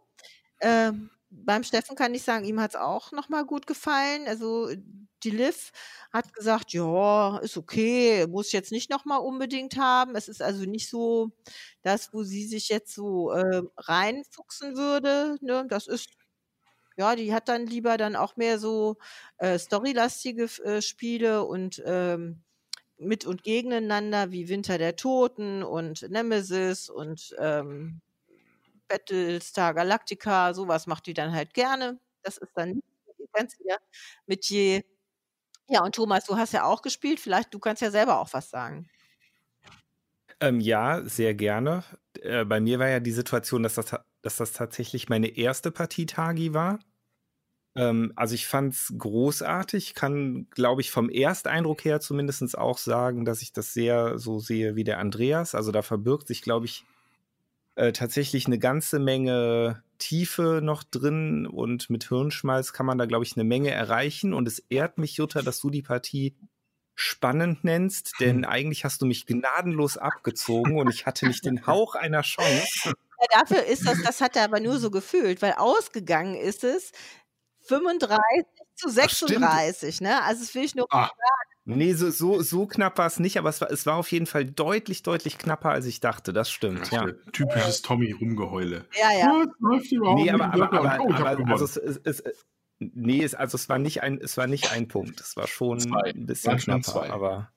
Ähm, 0.62 1.12
beim 1.32 1.64
Steffen 1.64 1.96
kann 1.98 2.16
ich 2.16 2.24
sagen, 2.24 2.46
ihm 2.46 2.62
hat's 2.62 2.76
auch 2.78 3.12
noch 3.14 3.30
mal 3.30 3.46
gut 3.46 3.68
gefallen. 3.68 4.28
Also, 4.28 4.70
die 5.24 5.32
Liv 5.32 5.72
hat 6.14 6.34
gesagt: 6.34 6.74
„Ja, 6.74 7.40
ist 7.40 7.58
okay, 7.58 8.28
muss 8.28 8.48
ich 8.48 8.54
jetzt 8.54 8.72
nicht 8.74 8.90
noch 8.92 9.06
mal 9.06 9.18
unbedingt 9.18 9.78
haben.“ 9.78 10.16
Es 10.16 10.28
ist 10.30 10.42
also 10.44 10.66
nicht 10.66 10.90
so 10.90 11.32
das, 11.84 12.14
wo 12.14 12.24
sie 12.24 12.46
sich 12.48 12.70
jetzt 12.70 12.94
so, 12.96 13.32
äh, 13.32 13.64
reinfuchsen 13.78 14.78
würde, 14.78 15.38
ne? 15.42 15.66
Das 15.70 15.88
ist 15.88 16.10
ja, 16.98 17.16
die 17.16 17.34
hat 17.34 17.50
dann 17.50 17.68
lieber 17.68 17.98
dann 17.98 18.16
auch 18.16 18.38
mehr 18.38 18.60
so, 18.60 18.98
äh, 19.38 19.60
storylastige 19.60 20.46
äh, 20.64 20.82
Spiele 20.82 21.44
und, 21.46 21.82
ähm, 21.86 22.44
mit 22.98 23.26
und 23.26 23.44
gegeneinander 23.44 24.32
wie 24.32 24.50
Winter 24.50 24.78
der 24.78 24.96
Toten 24.96 25.64
und 25.64 26.10
Nemesis 26.10 26.90
und, 26.90 27.36
ähm, 27.40 28.02
Battlestar 28.88 29.74
Galactica, 29.74 30.54
so 30.54 30.68
was 30.68 30.88
macht 30.88 31.08
die 31.08 31.14
dann 31.14 31.34
halt 31.34 31.54
gerne. 31.54 32.00
Das 32.24 32.38
ist 32.38 32.52
dann 32.56 32.82
ganz 33.34 33.56
ihr 33.60 33.78
Metier. 34.28 34.84
Ja, 35.70 35.84
und 35.84 35.96
Thomas, 35.96 36.26
du 36.26 36.38
hast 36.38 36.54
ja 36.54 36.66
auch 36.66 36.82
gespielt. 36.82 37.20
Vielleicht 37.20 37.54
du 37.54 37.60
kannst 37.60 37.82
ja 37.82 37.92
selber 37.92 38.20
auch 38.20 38.34
was 38.34 38.50
sagen. 38.50 38.90
Ähm, 40.42 40.60
ja, 40.60 41.02
sehr 41.06 41.34
gerne. 41.34 41.84
Äh, 42.22 42.46
bei 42.46 42.60
mir 42.60 42.80
war 42.80 42.90
ja 42.90 43.00
die 43.00 43.12
Situation, 43.12 43.64
dass 43.64 43.76
das, 43.76 43.96
dass 44.22 44.38
das 44.38 44.54
tatsächlich 44.54 45.10
meine 45.10 45.28
erste 45.38 45.72
Partie 45.72 46.06
Tagi 46.06 46.54
war. 46.54 46.80
Ähm, 47.76 48.14
also 48.16 48.36
ich 48.36 48.48
fand's 48.48 48.94
großartig, 48.98 49.96
kann, 49.96 50.48
glaube 50.52 50.82
ich, 50.82 50.92
vom 50.92 51.10
Ersteindruck 51.10 51.84
her 51.84 52.00
zumindest 52.00 52.58
auch 52.58 52.78
sagen, 52.78 53.26
dass 53.26 53.42
ich 53.42 53.52
das 53.52 53.74
sehr 53.74 54.18
so 54.18 54.40
sehe 54.40 54.76
wie 54.76 54.84
der 54.84 55.00
Andreas. 55.00 55.56
Also 55.56 55.72
da 55.72 55.82
verbirgt 55.82 56.28
sich, 56.28 56.42
glaube 56.42 56.66
ich, 56.66 56.86
äh, 57.76 57.92
tatsächlich 57.92 58.48
eine 58.48 58.60
ganze 58.60 59.00
Menge 59.00 59.84
Tiefe 59.98 60.62
noch 60.64 60.84
drin 60.84 61.46
und 61.48 61.90
mit 61.90 62.08
Hirnschmalz 62.08 62.74
kann 62.74 62.86
man 62.86 62.98
da, 62.98 63.06
glaube 63.06 63.26
ich, 63.26 63.36
eine 63.36 63.44
Menge 63.44 63.72
erreichen. 63.72 64.34
Und 64.34 64.48
es 64.48 64.60
ehrt 64.70 64.98
mich, 64.98 65.18
Jutta, 65.18 65.42
dass 65.42 65.60
du 65.60 65.70
die 65.70 65.82
Partie 65.82 66.36
spannend 66.96 67.66
nennst, 67.66 68.14
denn 68.22 68.46
eigentlich 68.46 68.86
hast 68.86 69.02
du 69.02 69.06
mich 69.06 69.26
gnadenlos 69.26 69.98
abgezogen 69.98 70.78
und 70.78 70.90
ich 70.90 71.06
hatte 71.06 71.28
nicht 71.28 71.44
den 71.46 71.68
Hauch 71.68 71.96
einer 71.96 72.22
Chance. 72.22 72.94
Ja, 73.20 73.40
dafür 73.40 73.66
ist 73.66 73.86
das 73.86 74.02
das 74.02 74.22
hat 74.22 74.38
er 74.38 74.46
aber 74.46 74.62
nur 74.62 74.78
so 74.80 74.90
gefühlt, 74.90 75.42
weil 75.42 75.54
ausgegangen 75.54 76.36
ist 76.36 76.64
es 76.64 76.94
35 77.68 78.20
zu 78.76 78.88
Ach, 79.00 79.10
stimmt. 79.10 79.30
36, 79.30 80.02
ne? 80.02 80.22
Also, 80.24 80.42
das 80.42 80.56
will 80.56 80.64
ich 80.64 80.76
nur 80.76 80.88
Ah. 80.90 81.10
Nee, 81.68 81.94
so, 81.94 82.12
so, 82.12 82.42
so 82.44 82.68
knapp 82.68 83.00
war 83.00 83.08
es 83.08 83.20
nicht, 83.20 83.40
aber 83.40 83.50
es 83.50 83.60
war, 83.60 83.72
es 83.72 83.88
war 83.88 83.96
auf 83.96 84.12
jeden 84.12 84.28
Fall 84.28 84.46
deutlich, 84.46 85.02
deutlich 85.02 85.40
knapper, 85.40 85.70
als 85.72 85.88
ich 85.88 86.00
dachte. 86.00 86.32
Das 86.32 86.48
das 86.48 86.52
stimmt, 86.54 86.82
ist 86.84 86.92
ja. 86.92 87.08
typisches 87.34 87.82
Tommy-Rumgeheule. 87.82 88.86
Ja, 89.02 89.12
ja. 89.18 89.34
Oh, 89.64 89.74
es 89.76 89.90
Nee, 89.92 89.98
nicht. 89.98 90.34
aber, 90.34 90.54
aber, 90.54 90.72
aber, 90.72 91.04
oh, 91.04 91.12
aber 91.12 91.52
also 91.52 91.66
es, 91.66 91.76
es, 91.78 91.98
es, 92.20 92.46
nee, 92.78 93.24
es, 93.24 93.34
also 93.34 93.56
es 93.56 93.68
war 93.68 93.80
nicht 93.80 94.04
ein, 94.04 94.20
es 94.22 94.38
war 94.38 94.46
nicht 94.46 94.72
ein 94.72 94.88
Punkt. 94.88 95.20
Es 95.20 95.36
war 95.36 95.48
schon 95.48 95.80
Zwei. 95.80 96.12
ein 96.14 96.28
bisschen 96.28 96.52
Waren 96.52 96.60
schon 96.60 96.82
knapper, 96.82 97.00
zwei. 97.02 97.10
aber 97.10 97.52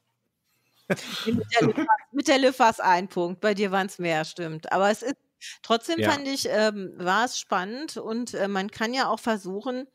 Mit 2.12 2.28
der 2.28 2.58
war's 2.58 2.80
ein 2.80 3.08
Punkt, 3.08 3.42
bei 3.42 3.52
dir 3.52 3.70
waren's 3.72 3.98
mehr, 3.98 4.24
stimmt. 4.24 4.72
Aber 4.72 4.90
es 4.90 5.02
ist 5.02 5.16
trotzdem 5.62 6.02
Ja. 6.02 6.04
fand 6.04 6.28
ich, 6.28 6.46
ähm, 6.50 6.92
war 6.98 7.24
es 7.26 7.38
spannend 7.38 7.96
und, 7.96 8.34
äh, 8.34 8.48
man 8.48 8.70
kann 8.70 8.94
ja 8.94 9.08
auch 9.10 9.20
versuchen, 9.20 9.86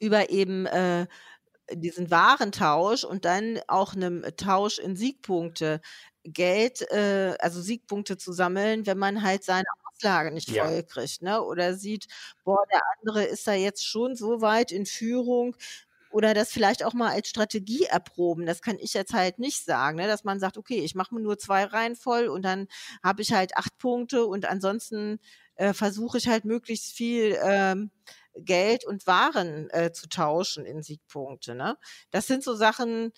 über 0.00 0.30
eben, 0.30 0.66
äh, 0.66 1.06
diesen 1.72 2.10
Warentausch 2.10 3.04
und 3.04 3.24
dann 3.26 3.60
auch 3.68 3.94
'nem 3.96 4.24
Tausch 4.36 4.78
in 4.80 4.96
Siegpunkte 4.96 5.80
Geld, 6.24 6.82
äh 6.92 7.36
also 7.40 7.62
Siegpunkte 7.62 8.18
zu 8.18 8.32
sammeln, 8.32 8.86
wenn 8.86 8.98
man 8.98 9.22
halt 9.22 9.44
seine 9.44 9.64
Auslage 9.94 10.32
nicht 10.32 10.50
Ja. 10.50 10.64
voll 10.64 10.84
kriegt, 10.84 11.22
ne? 11.22 11.42
Oder 11.42 11.74
sieht: 11.76 12.06
„Boah, 12.44 12.64
der 12.72 12.80
andere 13.00 13.24
ist 13.24 13.46
da 13.48 13.54
jetzt 13.54 13.86
schon 13.86 14.16
so 14.16 14.40
weit 14.42 14.72
in 14.72 14.86
Führung.“ 14.86 15.56
Oder 16.14 16.32
das 16.32 16.52
vielleicht 16.52 16.84
auch 16.84 16.94
mal 16.94 17.10
als 17.10 17.28
Strategie 17.28 17.86
erproben. 17.86 18.46
Das 18.46 18.62
kann 18.62 18.78
ich 18.78 18.94
jetzt 18.94 19.12
halt 19.14 19.40
nicht 19.40 19.64
sagen, 19.64 19.96
ne? 19.96 20.06
Dass 20.06 20.22
man 20.22 20.38
sagt: 20.38 20.56
„Okay, 20.56 20.78
ich 20.84 20.94
mache 20.94 21.12
mir 21.12 21.20
nur 21.20 21.38
2 21.38 21.64
Reihen 21.64 21.96
voll 21.96 22.28
und 22.28 22.42
dann 22.44 22.68
habe 23.02 23.20
ich 23.22 23.32
halt 23.32 23.56
8 23.56 23.76
Punkte 23.78 24.24
und 24.26 24.46
ansonsten, 24.46 25.18
äh, 25.56 25.72
versuche 25.74 26.18
ich 26.18 26.28
halt 26.28 26.44
möglichst 26.44 26.92
viel, 26.92 27.36
ähm, 27.42 27.90
Geld 28.36 28.84
und 28.86 29.08
Waren, 29.08 29.68
äh, 29.70 29.90
zu 29.92 30.08
tauschen 30.08 30.64
in 30.66 30.82
Siegpunkte“, 30.84 31.56
ne? 31.56 31.76
Das 32.12 32.28
sind 32.28 32.44
so 32.44 32.54
Sachen 32.54 33.10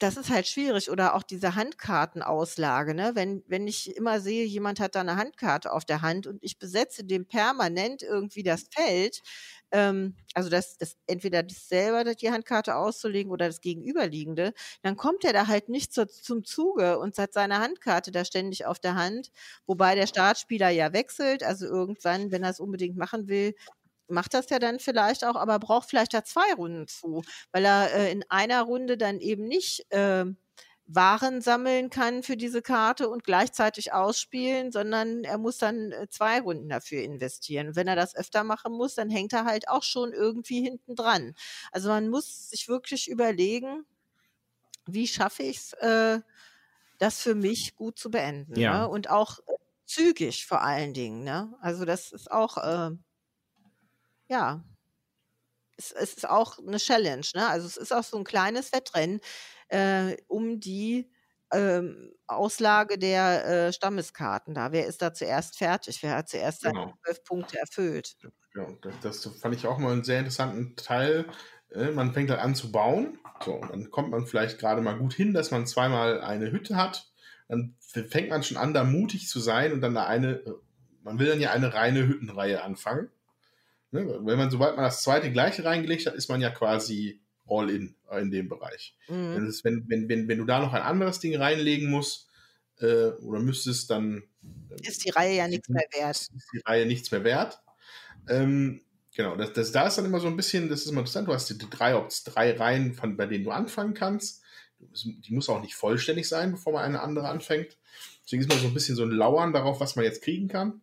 das 0.00 0.16
ist 0.16 0.30
halt 0.30 0.46
schwierig. 0.48 0.90
Oder 0.90 1.14
auch 1.14 1.22
diese 1.24 1.54
Handkartenauslage, 1.56 2.94
ne? 2.94 3.12
Wenn 3.14 3.42
wenn 3.48 3.66
ich 3.68 3.96
immer 3.96 4.20
sehe, 4.20 4.44
jemand 4.44 4.80
hat 4.80 4.94
da 4.94 5.04
'ne 5.04 5.16
Handkarte 5.16 5.72
auf 5.72 5.84
der 5.84 6.02
Hand 6.02 6.26
und 6.26 6.38
ich 6.42 6.58
besetze 6.58 7.04
dem 7.04 7.26
permanent 7.26 8.02
irgendwie 8.02 8.42
das 8.44 8.64
Feld, 8.72 9.22
ähm, 9.72 10.16
also 10.34 10.48
das 10.50 10.76
das 10.78 10.96
entweder 11.06 11.42
das 11.42 11.68
selber 11.68 12.04
die 12.14 12.30
Handkarte 12.30 12.76
auszulegen 12.76 13.30
oder 13.32 13.46
das 13.46 13.60
Gegenüberliegende, 13.60 14.52
dann 14.82 14.96
kommt 14.96 15.24
er 15.24 15.32
da 15.32 15.46
halt 15.48 15.68
nicht 15.68 15.92
zur 15.92 16.08
zum 16.08 16.44
Zuge 16.44 16.98
und 16.98 17.18
hat 17.18 17.32
seine 17.32 17.58
Handkarte 17.60 18.12
da 18.12 18.24
ständig 18.24 18.66
auf 18.66 18.78
der 18.78 18.94
Hand, 18.96 19.30
wobei 19.66 19.94
der 19.94 20.06
Startspieler 20.06 20.70
ja 20.70 20.92
wechselt. 20.92 21.42
Also 21.44 21.66
irgendwann, 21.66 22.30
wenn 22.32 22.42
er's 22.44 22.60
unbedingt 22.60 22.96
machen 22.96 23.28
will, 23.28 23.54
macht 24.08 24.34
das 24.34 24.50
ja 24.50 24.58
dann 24.58 24.78
vielleicht 24.80 25.24
auch, 25.24 25.36
aber 25.36 25.58
braucht 25.58 25.88
vielleicht 25.90 26.14
da 26.14 26.24
2 26.24 26.54
Runden 26.54 26.86
zu, 26.88 27.22
weil 27.52 27.64
er, 27.64 27.92
äh, 27.94 28.12
in 28.12 28.24
einer 28.30 28.62
Runde 28.62 28.96
dann 28.98 29.20
eben 29.20 29.44
nicht, 29.46 29.86
ähm, 29.90 30.38
Waren 30.90 31.42
sammeln 31.42 31.90
kann 31.90 32.22
für 32.22 32.36
diese 32.36 32.62
Karte 32.62 33.08
und 33.08 33.22
gleichzeitig 33.22 33.92
ausspielen, 33.92 34.72
sondern 34.72 35.22
er 35.22 35.38
muss 35.38 35.58
dann, 35.58 35.92
äh, 35.92 36.08
2 36.08 36.40
Runden 36.40 36.68
dafür 36.68 37.02
investieren. 37.02 37.68
Und 37.68 37.76
wenn 37.76 37.88
er 37.88 37.96
das 37.96 38.16
öfter 38.16 38.42
machen 38.42 38.72
muss, 38.72 38.94
dann 38.94 39.10
hängt 39.10 39.32
er 39.34 39.44
halt 39.44 39.68
auch 39.68 39.82
schon 39.82 40.12
irgendwie 40.12 40.62
hinten 40.62 40.96
dran. 40.96 41.34
Also, 41.72 41.90
man 41.90 42.08
muss 42.08 42.48
sich 42.50 42.68
wirklich 42.68 43.08
überlegen 43.08 43.84
wie 44.88 45.06
schaffe 45.06 45.42
ich 45.42 45.58
es, 45.58 45.72
äh, 45.74 46.20
das 46.98 47.20
für 47.20 47.34
mich 47.34 47.76
gut 47.76 47.98
zu 47.98 48.10
beenden. 48.10 48.58
Ja. 48.58 48.80
Ne? 48.80 48.88
Und 48.88 49.10
auch 49.10 49.38
äh, 49.40 49.52
zügig 49.84 50.46
vor 50.46 50.62
allen 50.62 50.94
Dingen. 50.94 51.22
Ne? 51.22 51.54
Also 51.60 51.84
das 51.84 52.12
ist 52.12 52.30
auch, 52.30 52.56
äh, 52.58 52.90
ja, 54.28 54.64
es, 55.76 55.92
es, 55.92 56.14
ist 56.14 56.28
auch 56.28 56.58
eine 56.58 56.78
Challenge. 56.78 57.26
Ne? 57.34 57.46
Also 57.46 57.66
es 57.66 57.76
ist 57.76 57.92
auch 57.92 58.02
so 58.02 58.16
ein 58.18 58.24
kleines 58.24 58.72
Wettrennen 58.72 59.20
äh, 59.68 60.16
um 60.28 60.60
die 60.60 61.10
ähm, 61.52 62.12
Auslage 62.26 62.98
der 62.98 63.68
äh, 63.68 63.72
Stammeskarten 63.72 64.54
da. 64.54 64.72
Wer 64.72 64.86
ist 64.86 65.00
da 65.02 65.14
zuerst 65.14 65.56
fertig? 65.58 66.02
Wer 66.02 66.16
hat 66.16 66.28
zuerst 66.28 66.60
seine 66.62 66.74
Genau. 66.74 66.94
zwölf 67.04 67.24
Punkte 67.24 67.58
erfüllt? 67.58 68.16
Ja, 68.54 68.66
das, 68.82 69.00
das 69.00 69.40
fand 69.40 69.54
ich 69.54 69.66
auch 69.66 69.78
mal 69.78 69.92
einen 69.92 70.04
sehr 70.04 70.18
interessanten 70.18 70.76
Teil. 70.76 71.26
Äh, 71.72 71.90
Man 71.90 72.12
fängt 72.12 72.30
halt 72.30 72.40
an 72.40 72.54
zu 72.54 72.72
bauen. 72.72 73.18
So, 73.44 73.60
dann 73.60 73.90
kommt 73.90 74.10
man 74.10 74.26
vielleicht 74.26 74.58
gerade 74.58 74.82
mal 74.82 74.98
gut 74.98 75.14
hin, 75.14 75.32
dass 75.32 75.50
man 75.50 75.66
zweimal 75.66 76.20
eine 76.20 76.50
Hütte 76.50 76.76
hat. 76.76 77.10
Dann 77.48 77.76
fängt 77.80 78.28
man 78.30 78.42
schon 78.42 78.56
an, 78.58 78.74
da 78.74 78.84
mutig 78.84 79.28
zu 79.28 79.40
sein 79.40 79.72
und 79.72 79.80
dann 79.80 79.94
da 79.94 80.06
eine, 80.06 80.32
äh, 80.40 80.52
man 81.02 81.18
will 81.18 81.28
dann 81.28 81.40
ja 81.40 81.52
eine 81.52 81.72
reine 81.72 82.06
Hüttenreihe 82.06 82.62
anfangen. 82.62 83.10
Ne? 83.90 84.06
Wenn 84.24 84.38
man, 84.38 84.50
sobald 84.50 84.76
man 84.76 84.84
das 84.84 85.02
zweite 85.02 85.32
gleiche 85.32 85.64
reingelegt 85.64 86.06
hat, 86.06 86.14
ist 86.14 86.28
man 86.28 86.40
ja 86.40 86.50
quasi 86.50 87.20
all 87.48 87.70
in 87.70 87.94
äh, 88.10 88.20
in 88.20 88.30
dem 88.30 88.48
Bereich. 88.48 88.96
Mhm. 89.08 89.34
Wenn, 89.34 89.46
es, 89.46 89.64
wenn, 89.64 89.84
wenn, 89.88 90.08
wenn, 90.08 90.28
wenn 90.28 90.38
du 90.38 90.44
da 90.44 90.60
noch 90.60 90.72
ein 90.72 90.82
anderes 90.82 91.20
Ding 91.20 91.36
reinlegen 91.36 91.90
musst 91.90 92.28
äh, 92.80 93.08
oder 93.22 93.40
müsstest, 93.40 93.90
dann 93.90 94.22
Ist 94.82 95.04
die 95.04 95.10
Reihe 95.10 95.36
ja 95.36 95.48
nichts 95.48 95.68
mehr 95.68 95.86
wert. 95.96 96.16
ist 96.16 96.48
die 96.52 96.62
Reihe 96.64 96.86
nichts 96.86 97.10
mehr 97.10 97.24
wert. 97.24 97.60
Ähm, 98.28 98.80
genau, 99.14 99.36
das, 99.36 99.52
das, 99.52 99.72
da 99.72 99.86
ist 99.86 99.98
dann 99.98 100.04
immer 100.04 100.20
so 100.20 100.26
ein 100.28 100.36
bisschen, 100.36 100.68
das 100.68 100.82
ist 100.82 100.90
immer 100.90 101.00
interessant, 101.00 101.28
du 101.28 101.34
hast 101.34 101.48
die, 101.50 101.58
die 101.58 101.70
drei, 101.70 101.96
Opt- 101.96 102.22
drei 102.26 102.52
Reihen, 102.56 102.94
von, 102.94 103.16
bei 103.16 103.26
denen 103.26 103.44
du 103.44 103.50
anfangen 103.50 103.94
kannst. 103.94 104.42
Die 104.80 105.34
muss 105.34 105.48
auch 105.48 105.60
nicht 105.60 105.74
vollständig 105.74 106.28
sein, 106.28 106.52
bevor 106.52 106.72
man 106.72 106.84
eine 106.84 107.00
andere 107.00 107.28
anfängt. 107.28 107.76
Deswegen 108.24 108.42
ist 108.42 108.48
man 108.48 108.58
so 108.58 108.68
ein 108.68 108.74
bisschen 108.74 108.94
so 108.94 109.02
ein 109.02 109.10
Lauern 109.10 109.52
darauf, 109.52 109.80
was 109.80 109.96
man 109.96 110.04
jetzt 110.04 110.22
kriegen 110.22 110.46
kann. 110.46 110.82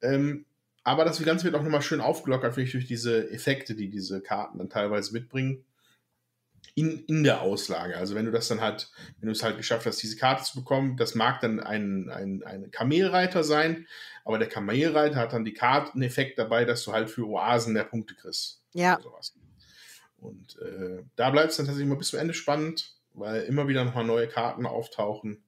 Ähm, 0.00 0.44
aber 0.84 1.04
das 1.04 1.20
Ganze 1.24 1.44
wird 1.44 1.54
auch 1.56 1.62
nochmal 1.62 1.82
schön 1.82 2.00
aufgelockert, 2.00 2.54
finde 2.54 2.66
ich, 2.66 2.72
durch 2.72 2.86
diese 2.86 3.30
Effekte, 3.30 3.74
die 3.74 3.88
diese 3.88 4.20
Karten 4.20 4.58
dann 4.58 4.70
teilweise 4.70 5.12
mitbringen. 5.12 5.64
In, 6.74 7.04
in 7.04 7.22
der 7.22 7.42
Auslage. 7.42 7.98
Also 7.98 8.14
wenn 8.14 8.24
du 8.24 8.32
das 8.32 8.48
dann 8.48 8.62
halt, 8.62 8.90
wenn 9.20 9.26
du 9.26 9.32
es 9.32 9.42
halt 9.42 9.58
geschafft 9.58 9.84
hast, 9.84 10.02
diese 10.02 10.16
Karte 10.16 10.42
zu 10.42 10.58
bekommen, 10.60 10.96
das 10.96 11.14
mag 11.14 11.40
dann 11.40 11.60
ein, 11.60 12.08
ein, 12.08 12.42
ein 12.44 12.70
Kamelreiter 12.70 13.44
sein, 13.44 13.86
aber 14.24 14.38
der 14.38 14.48
Kamelreiter 14.48 15.16
hat 15.16 15.34
dann 15.34 15.44
die 15.44 15.52
Karteneffekt 15.52 16.38
dabei, 16.38 16.64
dass 16.64 16.84
du 16.84 16.92
halt 16.92 17.10
für 17.10 17.26
Oasen 17.26 17.74
mehr 17.74 17.84
Punkte 17.84 18.14
kriegst. 18.14 18.62
Ja. 18.72 18.98
Und 20.16 20.58
äh, 20.60 21.02
da 21.16 21.30
bleibt 21.30 21.50
es 21.50 21.56
dann 21.56 21.66
tatsächlich 21.66 21.88
mal 21.88 21.98
bis 21.98 22.08
zum 22.08 22.20
Ende 22.20 22.32
spannend, 22.32 22.96
weil 23.12 23.42
immer 23.42 23.68
wieder 23.68 23.84
nochmal 23.84 24.04
neue 24.04 24.28
Karten 24.28 24.64
auftauchen. 24.64 25.44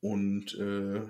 Und 0.00 0.54
äh, 0.58 1.08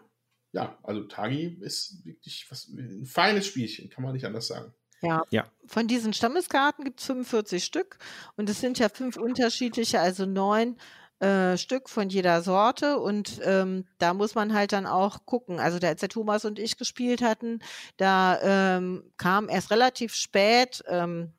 ja, 0.53 0.79
also 0.83 1.05
Tagi 1.05 1.59
ist 1.61 2.05
wirklich 2.05 2.47
was, 2.51 2.69
ein 2.69 3.05
feines 3.07 3.47
Spielchen, 3.47 3.91
kann 3.91 4.03
man 4.03 4.15
nicht 4.15 4.25
anders 4.25 4.47
sagen. 4.47 4.73
Ja. 5.03 5.25
Ja. 5.31 5.47
Von 5.67 5.87
diesen 5.87 6.13
Stammeskarten 6.13 6.85
gibt 6.85 7.01
es 7.01 7.07
45 7.07 7.65
Stück 7.65 7.99
und 8.37 8.49
es 8.51 8.61
sind 8.61 8.79
ja 8.79 8.89
fünf 8.89 9.17
unterschiedliche, 9.17 10.01
also 10.01 10.27
neun 10.27 10.77
äh, 11.21 11.57
Stück 11.59 11.89
von 11.89 12.09
jeder 12.09 12.43
Sorte 12.43 12.99
und 12.99 13.41
ähm, 13.45 13.87
da 13.99 14.15
muss 14.15 14.35
man 14.35 14.55
halt 14.55 14.73
dann 14.73 14.87
auch 14.87 15.27
gucken. 15.27 15.61
Also 15.61 15.79
der, 15.79 15.91
als 15.91 16.01
der 16.01 16.09
Thomas 16.09 16.45
und 16.45 16.59
ich 16.59 16.77
gespielt 16.77 17.23
hatten, 17.23 17.61
da 17.99 18.41
ähm, 18.43 19.05
kam 19.17 19.49
erst 19.49 19.71
relativ 19.71 20.15
spät 20.15 20.83
ähm, 20.89 21.33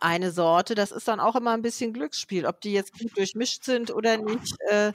eine 0.00 0.30
Sorte. 0.30 0.74
Das 0.74 0.92
ist 0.92 1.08
dann 1.08 1.20
auch 1.20 1.36
immer 1.36 1.52
ein 1.52 1.62
bisschen 1.62 1.92
Glücksspiel, 1.92 2.46
ob 2.46 2.60
die 2.60 2.72
jetzt 2.72 2.98
gut 2.98 3.16
durchmischt 3.16 3.64
sind 3.64 3.90
oder 3.90 4.16
nicht. 4.16 4.54
Äh, 4.70 4.92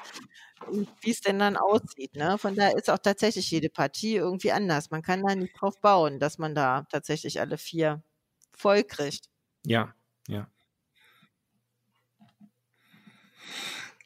wie 1.02 1.12
es 1.12 1.22
denn 1.22 1.40
dann 1.40 1.58
aussieht. 1.58 2.16
Ne? 2.16 2.38
Von 2.38 2.56
daher 2.56 2.76
ist 2.78 2.90
auch 2.90 3.00
tatsächlich 3.00 3.52
jede 3.52 3.70
Partie 3.70 4.16
irgendwie 4.16 4.52
anders. 4.52 4.92
Man 4.92 5.02
kann 5.02 5.24
da 5.24 5.36
nicht 5.36 5.54
drauf 5.60 5.80
bauen, 5.82 6.20
dass 6.20 6.38
man 6.38 6.56
da 6.56 6.84
tatsächlich 6.92 7.40
alle 7.40 7.58
vier 7.58 8.04
voll 8.58 8.84
kriegt. 8.84 9.30
Ja, 9.66 9.94
ja. 10.28 10.48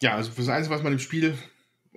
Ja, 0.01 0.15
also 0.15 0.31
das 0.31 0.47
Einzige, 0.47 0.75
was 0.75 0.83
man 0.83 0.93
im 0.93 0.99
Spiel, 0.99 1.37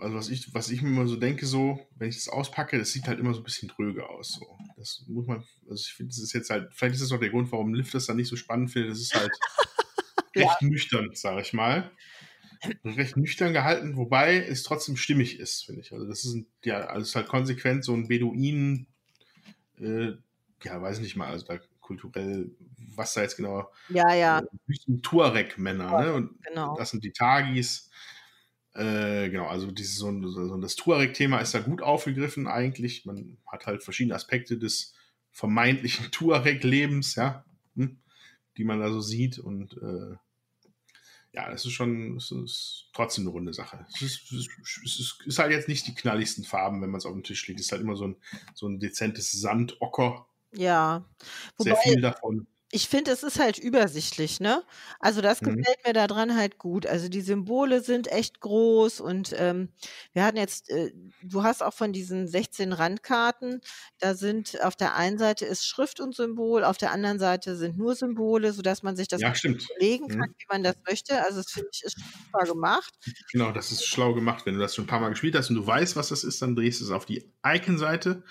also 0.00 0.16
was 0.16 0.28
ich, 0.28 0.52
was 0.54 0.70
ich 0.70 0.82
mir 0.82 0.88
immer 0.88 1.06
so 1.06 1.16
denke, 1.16 1.46
so, 1.46 1.86
wenn 1.96 2.08
ich 2.08 2.16
das 2.16 2.28
auspacke, 2.28 2.78
das 2.78 2.92
sieht 2.92 3.06
halt 3.06 3.20
immer 3.20 3.32
so 3.34 3.40
ein 3.40 3.44
bisschen 3.44 3.68
dröge 3.68 4.08
aus. 4.08 4.32
So. 4.32 4.58
Das 4.76 5.04
muss 5.08 5.26
man, 5.26 5.44
also 5.68 5.80
ich 5.86 5.92
finde, 5.94 6.10
das 6.10 6.18
ist 6.18 6.32
jetzt 6.32 6.50
halt, 6.50 6.72
vielleicht 6.74 6.94
ist 6.96 7.02
das 7.02 7.12
auch 7.12 7.20
der 7.20 7.30
Grund, 7.30 7.52
warum 7.52 7.74
Liv 7.74 7.90
das 7.92 8.06
dann 8.06 8.16
nicht 8.16 8.28
so 8.28 8.36
spannend 8.36 8.70
findet. 8.72 8.92
Das 8.92 9.00
ist 9.00 9.14
halt 9.14 9.30
Ja. 10.34 10.46
recht 10.46 10.62
nüchtern, 10.62 11.10
sage 11.14 11.42
ich 11.42 11.52
mal. 11.52 11.90
Recht 12.84 13.16
nüchtern 13.16 13.52
gehalten, 13.52 13.96
wobei 13.96 14.36
es 14.36 14.62
trotzdem 14.62 14.96
stimmig 14.96 15.38
ist, 15.40 15.64
finde 15.66 15.80
ich. 15.80 15.92
Also 15.92 16.06
das 16.06 16.24
ist 16.24 16.34
ein, 16.34 16.46
ja, 16.64 16.86
also 16.86 17.02
ist 17.02 17.16
halt 17.16 17.28
konsequent 17.28 17.84
so 17.84 17.92
ein 17.94 18.08
Beduinen, 18.08 18.86
äh, 19.78 20.12
ja, 20.62 20.80
weiß 20.80 21.00
nicht 21.00 21.16
mal, 21.16 21.28
also 21.28 21.46
da 21.46 21.58
kulturell, 21.80 22.50
was 22.94 23.14
da 23.14 23.22
jetzt 23.22 23.36
genau 23.36 23.68
Ja, 23.88 24.14
ja, 24.14 24.38
äh, 24.40 24.98
Tuareg-Männer, 25.02 26.00
ne? 26.00 26.12
Und 26.14 26.42
genau. 26.44 26.76
das 26.76 26.90
sind 26.90 27.04
die 27.04 27.12
Tagis. 27.12 27.90
Äh, 28.74 29.28
genau, 29.30 29.46
also 29.48 29.70
dieses, 29.70 29.96
so, 29.96 30.08
ein- 30.08 30.26
so 30.28 30.56
das 30.58 30.76
Tuareg-Thema 30.76 31.40
ist 31.40 31.54
da 31.54 31.60
gut 31.60 31.82
aufgegriffen 31.82 32.46
eigentlich. 32.46 33.04
Man 33.04 33.38
hat 33.46 33.66
halt 33.66 33.82
verschiedene 33.82 34.14
Aspekte 34.14 34.58
des 34.58 34.94
vermeintlichen 35.30 36.06
Tuareg-Lebens, 36.12 37.14
ja, 37.16 37.44
hm, 37.76 37.98
die 38.56 38.64
man 38.64 38.80
da 38.80 38.90
so 38.90 39.00
sieht. 39.00 39.38
Und 39.38 39.74
äh, 39.74 40.16
ja, 41.32 41.50
es 41.50 41.64
ist 41.64 41.72
schon, 41.72 42.16
es 42.16 42.30
ist 42.30 42.90
trotzdem 42.92 43.24
eine 43.24 43.30
runde 43.30 43.54
Sache. 43.54 43.86
Es 43.94 44.02
ist, 44.02 44.32
es 44.32 45.00
ist, 45.00 45.22
ist, 45.24 45.38
halt 45.38 45.50
jetzt 45.50 45.68
nicht 45.68 45.86
die 45.86 45.94
knalligsten 45.94 46.44
Farben, 46.44 46.82
wenn 46.82 46.90
man 46.90 46.98
es 46.98 47.06
auf 47.06 47.14
den 47.14 47.22
Tisch 47.22 47.46
legt. 47.48 47.58
Es 47.58 47.66
ist 47.66 47.72
halt 47.72 47.80
immer 47.80 47.96
so 47.96 48.08
ein, 48.08 48.16
so 48.54 48.68
ein 48.68 48.78
dezentes 48.78 49.32
Sandocker. 49.32 50.26
Ja. 50.52 51.04
Sehr 51.56 51.72
Wobei, 51.72 51.82
viel 51.82 52.00
davon. 52.02 52.46
Ich 52.74 52.88
finde, 52.88 53.10
es 53.12 53.22
ist 53.22 53.38
halt 53.38 53.58
übersichtlich, 53.58 54.40
ne? 54.40 54.64
Also 54.98 55.20
das 55.20 55.42
Mhm. 55.42 55.42
gefällt 55.42 55.76
mir 55.86 55.92
daran 55.92 56.34
halt 56.36 56.58
gut. 56.58 56.86
Also 56.86 57.08
die 57.08 57.20
Symbole 57.20 57.82
sind 57.82 58.08
echt 58.10 58.40
groß 58.40 59.00
und 59.00 59.34
ähm, 59.36 59.74
wir 60.14 60.24
hatten 60.24 60.38
jetzt, 60.38 60.70
äh, 60.70 60.90
du 61.20 61.42
hast 61.42 61.62
auch 61.62 61.74
von 61.74 61.92
diesen 61.92 62.26
16 62.28 62.72
Randkarten, 62.72 63.60
da 63.98 64.14
sind 64.14 64.62
auf 64.64 64.74
der 64.76 64.96
einen 64.96 65.18
Seite 65.18 65.44
ist 65.44 65.66
Schrift 65.66 66.00
und 66.00 66.14
Symbol, 66.16 66.64
auf 66.64 66.78
der 66.78 66.92
anderen 66.92 67.18
Seite 67.18 67.56
sind 67.56 67.76
nur 67.76 67.94
Symbole, 67.94 68.52
sodass 68.54 68.82
man 68.82 68.96
sich 68.96 69.08
das 69.08 69.20
Ja, 69.20 69.32
legen 69.76 70.08
Mhm. 70.08 70.08
kann, 70.08 70.30
wie 70.38 70.46
man 70.50 70.62
das 70.64 70.74
möchte. 70.88 71.22
Also 71.24 71.38
das 71.42 71.50
finde 71.52 71.68
ich 71.72 71.82
ist 71.84 71.96
super 72.32 72.46
gemacht. 72.46 72.94
Genau, 73.32 73.50
das 73.52 73.72
ist 73.72 73.84
schlau 73.86 74.14
gemacht. 74.14 74.44
Wenn 74.46 74.54
du 74.54 74.60
das 74.60 74.74
schon 74.74 74.84
ein 74.84 74.88
paar 74.88 75.00
Mal 75.00 75.08
gespielt 75.10 75.34
hast 75.34 75.48
und 75.50 75.56
du 75.56 75.66
weißt, 75.66 75.96
was 75.96 76.08
das 76.08 76.22
ist, 76.24 76.42
dann 76.42 76.54
drehst 76.54 76.80
du 76.80 76.84
es 76.84 76.90
auf 76.90 77.06
die 77.06 77.32
Icon-Seite, 77.44 78.22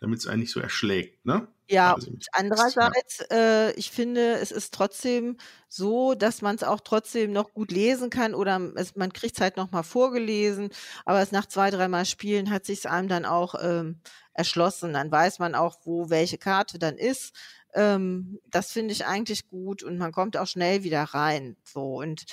damit 0.00 0.20
es 0.20 0.26
einen 0.26 0.40
nicht 0.40 0.52
so 0.52 0.60
erschlägt. 0.60 1.24
Ne? 1.26 1.48
Ja, 1.68 1.94
Also 1.94 2.12
Andererseits, 2.32 3.20
äh, 3.30 3.72
ich 3.72 3.90
finde, 3.90 4.34
es 4.34 4.52
ist 4.52 4.72
trotzdem 4.72 5.36
so, 5.68 6.14
dass 6.14 6.40
man 6.40 6.56
es 6.56 6.62
auch 6.62 6.80
trotzdem 6.80 7.32
noch 7.32 7.52
gut 7.52 7.70
lesen 7.70 8.08
kann 8.08 8.34
oder 8.34 8.58
es, 8.76 8.96
man 8.96 9.12
kriegt 9.12 9.34
es 9.34 9.40
halt 9.40 9.56
nochmal 9.56 9.82
vorgelesen, 9.82 10.70
aber 11.04 11.20
es 11.20 11.32
nach 11.32 11.46
zwei, 11.46 11.70
dreimal 11.70 12.06
Spielen 12.06 12.50
hat 12.50 12.64
sich 12.64 12.88
einem 12.88 13.08
dann 13.08 13.26
auch 13.26 13.54
ähm, 13.60 14.00
erschlossen. 14.32 14.94
Dann 14.94 15.10
weiß 15.10 15.40
man 15.40 15.54
auch, 15.54 15.76
wo 15.84 16.08
welche 16.08 16.38
Karte 16.38 16.78
dann 16.78 16.96
ist. 16.96 17.34
Ähm, 17.74 18.40
das 18.46 18.72
finde 18.72 18.92
ich 18.92 19.04
eigentlich 19.04 19.48
gut 19.48 19.82
und 19.82 19.98
man 19.98 20.12
kommt 20.12 20.36
auch 20.38 20.46
schnell 20.46 20.84
wieder 20.84 21.02
rein. 21.02 21.56
So 21.64 21.96
und 22.00 22.24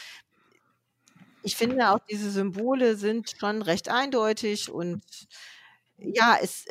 ich 1.44 1.56
finde 1.56 1.92
auch 1.92 2.00
diese 2.10 2.32
Symbole 2.32 2.96
sind 2.96 3.36
schon 3.38 3.62
recht 3.62 3.90
eindeutig 3.90 4.72
und 4.72 5.04
ja, 5.98 6.38
es, 6.42 6.66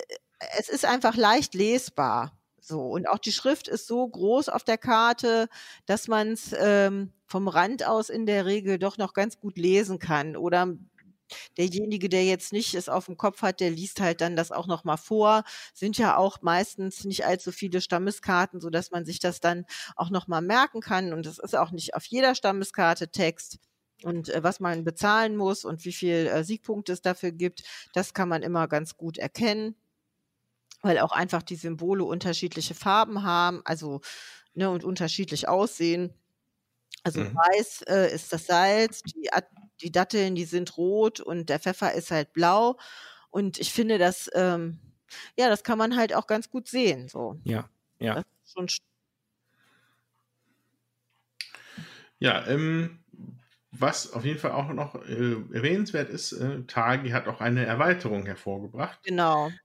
es 0.59 0.69
ist 0.69 0.85
einfach 0.85 1.17
leicht 1.17 1.55
lesbar. 1.55 2.33
So, 2.61 2.81
und 2.81 3.07
auch 3.09 3.19
die 3.19 3.33
Schrift 3.33 3.69
ist 3.69 3.87
so 3.87 4.09
groß 4.09 4.49
auf 4.49 4.65
der 4.65 4.79
Karte, 4.79 5.49
dass 5.85 6.09
man 6.09 6.33
es 6.33 6.55
ähm, 6.59 7.13
vom 7.27 7.47
Rand 7.47 7.87
aus 7.87 8.09
in 8.09 8.25
der 8.25 8.47
Regel 8.47 8.79
doch 8.79 8.97
noch 8.97 9.13
ganz 9.13 9.39
gut 9.39 9.59
lesen 9.59 9.99
kann. 9.99 10.35
Oder 10.35 10.75
derjenige, 11.59 12.09
der 12.09 12.25
jetzt 12.25 12.55
nicht 12.55 12.75
es 12.75 12.89
auf 12.89 13.05
dem 13.05 13.19
Kopf 13.19 13.43
hat, 13.43 13.61
der 13.61 13.71
liest 13.71 14.01
halt 14.01 14.23
dann 14.23 14.35
das 14.35 14.51
auch 14.51 14.67
noch 14.67 14.85
mal 14.85 14.97
vor. 14.97 15.45
Sind 15.75 15.99
ja 15.99 16.17
auch 16.17 16.41
meistens 16.41 17.05
nicht 17.05 17.27
allzu 17.27 17.53
viele 17.53 17.83
Stammeskarten, 17.83 18.63
so 18.63 18.71
dass 18.71 18.91
man 18.91 19.05
sich 19.05 19.19
das 19.19 19.41
dann 19.41 19.67
auch 19.95 20.09
noch 20.09 20.27
mal 20.27 20.41
merken 20.41 20.81
kann. 20.81 21.13
Und 21.13 21.27
es 21.27 21.39
ist 21.39 21.55
auch 21.55 21.71
nicht 21.71 21.95
auf 21.95 22.07
jeder 22.07 22.35
Stammeskarte 22.35 23.09
Text. 23.09 23.59
Und 24.03 24.31
äh, 24.31 24.43
was 24.43 24.59
man 24.59 24.85
bezahlen 24.85 25.37
muss 25.37 25.67
und 25.67 25.85
wie 25.85 25.93
viel 25.93 26.29
äh, 26.29 26.45
Siegpunkte 26.45 26.93
es 26.93 27.03
dafür 27.03 27.33
gibt, 27.33 27.63
das 27.93 28.15
kann 28.15 28.29
man 28.31 28.43
immer 28.43 28.69
ganz 28.69 28.97
gut 28.97 29.19
erkennen 29.19 29.77
weil 30.85 30.99
auch 31.01 31.13
einfach 31.13 31.43
die 31.43 31.57
Symbole 31.57 32.05
unterschiedliche 32.05 32.75
Farben 32.75 33.25
haben, 33.25 33.63
also 33.65 34.01
ne, 34.55 34.71
und 34.71 34.85
unterschiedlich 34.85 35.49
aussehen. 35.49 36.15
Also 37.05 37.21
Mhm. 37.21 37.35
weiß 37.35 37.83
äh, 37.89 38.15
ist 38.15 38.33
das 38.33 38.47
Salz, 38.47 39.03
die, 39.03 39.33
At- 39.33 39.51
die 39.83 39.93
Datteln, 39.93 40.35
die 40.37 40.45
sind 40.47 40.77
rot 40.79 41.21
und 41.21 41.51
der 41.51 41.61
Pfeffer 41.61 41.93
ist 41.95 42.11
halt 42.11 42.33
blau. 42.33 42.79
Und 43.31 43.59
ich 43.59 43.73
finde, 43.73 43.99
das, 43.99 44.31
ähm, 44.35 44.81
ja, 45.39 45.49
das 45.51 45.65
kann 45.65 45.79
man 45.79 45.97
halt 45.97 46.15
auch 46.15 46.27
ganz 46.27 46.51
gut 46.51 46.69
sehen. 46.69 47.09
So. 47.09 47.41
Ja, 47.45 47.69
ja. 47.99 48.15
Das 48.15 48.25
ist 48.45 48.53
schon 48.55 48.69
Ja, 52.19 52.47
ähm, 52.47 53.01
was 53.71 54.13
auf 54.13 54.25
jeden 54.25 54.39
Fall 54.39 54.53
auch 54.53 54.69
noch 54.73 54.95
äh, 55.07 55.33
erwähnenswert 55.53 56.09
ist, 56.11 56.33
äh, 56.33 56.63
Tagi 56.67 57.11
hat 57.11 57.27
auch 57.29 57.41
eine 57.41 57.65
Erweiterung 57.67 58.25
hervorgebracht. 58.27 59.01
Genau. 59.03 59.61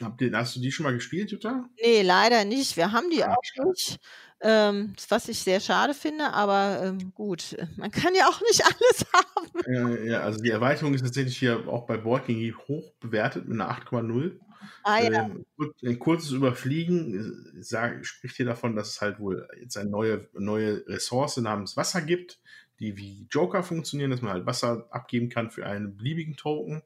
Hast 0.00 0.56
du 0.56 0.60
die 0.60 0.72
schon 0.72 0.84
mal 0.84 0.94
gespielt, 0.94 1.30
Jutta? 1.30 1.68
Nee, 1.82 2.02
leider 2.02 2.44
nicht. 2.44 2.76
Wir 2.76 2.92
haben 2.92 3.10
die 3.10 3.24
Ah, 3.24 3.34
auch 3.34 3.64
nicht. 3.64 3.98
Ähm, 4.40 4.94
was 5.08 5.28
ich 5.28 5.40
sehr 5.40 5.58
schade 5.58 5.94
finde, 5.94 6.32
aber 6.32 6.80
ähm, 6.84 7.12
gut, 7.12 7.56
man 7.76 7.90
kann 7.90 8.14
ja 8.14 8.28
auch 8.28 8.40
nicht 8.42 8.62
alles 8.64 9.04
haben. 9.12 9.60
Äh, 9.66 10.10
ja, 10.10 10.20
also 10.20 10.40
die 10.40 10.50
Erweiterung 10.50 10.94
ist 10.94 11.02
tatsächlich 11.02 11.36
hier 11.36 11.66
auch 11.68 11.86
bei 11.86 11.96
Boardgame 11.96 12.54
hoch 12.68 12.92
bewertet 13.00 13.48
mit 13.48 13.60
einer 13.60 13.70
8,0. 13.70 14.38
Ah 14.84 15.00
ja, 15.02 15.24
Ähm, 15.24 15.44
ein 15.82 15.98
kurzes 15.98 16.30
Überfliegen 16.30 17.58
äh, 17.58 17.62
sag, 17.62 18.04
spricht 18.06 18.36
hier 18.36 18.46
davon, 18.46 18.76
dass 18.76 18.90
es 18.90 19.00
halt 19.00 19.18
wohl 19.18 19.48
jetzt 19.60 19.76
eine 19.76 19.90
neue, 19.90 20.28
neue 20.34 20.86
Ressource 20.86 21.36
namens 21.38 21.76
Wasser 21.76 22.00
gibt, 22.02 22.40
die 22.78 22.96
wie 22.96 23.26
Joker 23.30 23.64
funktionieren, 23.64 24.10
dass 24.10 24.22
man 24.22 24.32
halt 24.32 24.46
Wasser 24.46 24.86
abgeben 24.90 25.28
kann 25.28 25.50
für 25.50 25.66
einen 25.66 25.96
beliebigen 25.96 26.36
Token. 26.36 26.82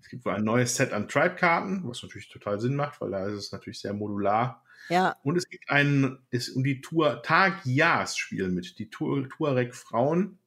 Es 0.00 0.08
gibt 0.08 0.24
wohl 0.24 0.34
ein 0.34 0.44
neues 0.44 0.76
Set 0.76 0.92
an 0.92 1.08
Tribe-Karten, 1.08 1.82
was 1.84 2.02
natürlich 2.02 2.28
total 2.28 2.60
Sinn 2.60 2.76
macht, 2.76 3.00
weil 3.00 3.10
da 3.10 3.26
ist 3.26 3.34
es 3.34 3.52
natürlich 3.52 3.80
sehr 3.80 3.94
modular. 3.94 4.64
ja, 4.88 5.16
Und 5.22 5.36
es 5.36 5.48
gibt 5.48 5.70
ein, 5.70 6.18
es 6.30 6.50
um 6.50 6.64
die 6.64 6.80
Tour 6.80 7.22
Tagias 7.22 8.16
spielen 8.16 8.54
mit, 8.54 8.78
die 8.78 8.90
Tour, 8.90 9.28
Tuareg-Frauen, 9.28 10.38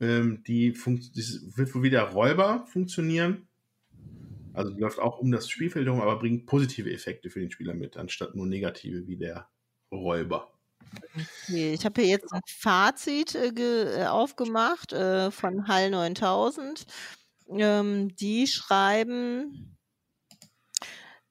ähm, 0.00 0.42
die 0.46 0.72
das 0.72 1.56
wird 1.56 1.74
wohl 1.74 1.82
wieder 1.82 2.02
Räuber 2.02 2.66
funktionieren. 2.66 3.48
Also 4.54 4.72
die 4.72 4.80
läuft 4.80 4.98
auch 4.98 5.18
um 5.18 5.30
das 5.30 5.48
Spielfeld 5.48 5.86
herum, 5.86 6.00
aber 6.00 6.18
bringt 6.18 6.46
positive 6.46 6.92
Effekte 6.92 7.30
für 7.30 7.40
den 7.40 7.50
Spieler 7.50 7.74
mit, 7.74 7.96
anstatt 7.96 8.34
nur 8.34 8.46
negative 8.46 9.06
wie 9.06 9.16
der 9.16 9.48
Räuber. 9.90 10.52
okay. 11.14 11.72
Ich 11.72 11.84
habe 11.84 12.00
hier 12.02 12.10
jetzt 12.10 12.32
ein 12.32 12.42
Fazit 12.46 13.34
äh, 13.34 13.48
äh, 13.48 14.06
aufgemacht 14.06 14.92
äh, 14.92 15.30
von 15.30 15.68
Hall 15.68 15.90
9000. 15.90 16.84
Ähm, 17.58 18.14
die 18.16 18.46
schreiben, 18.46 19.76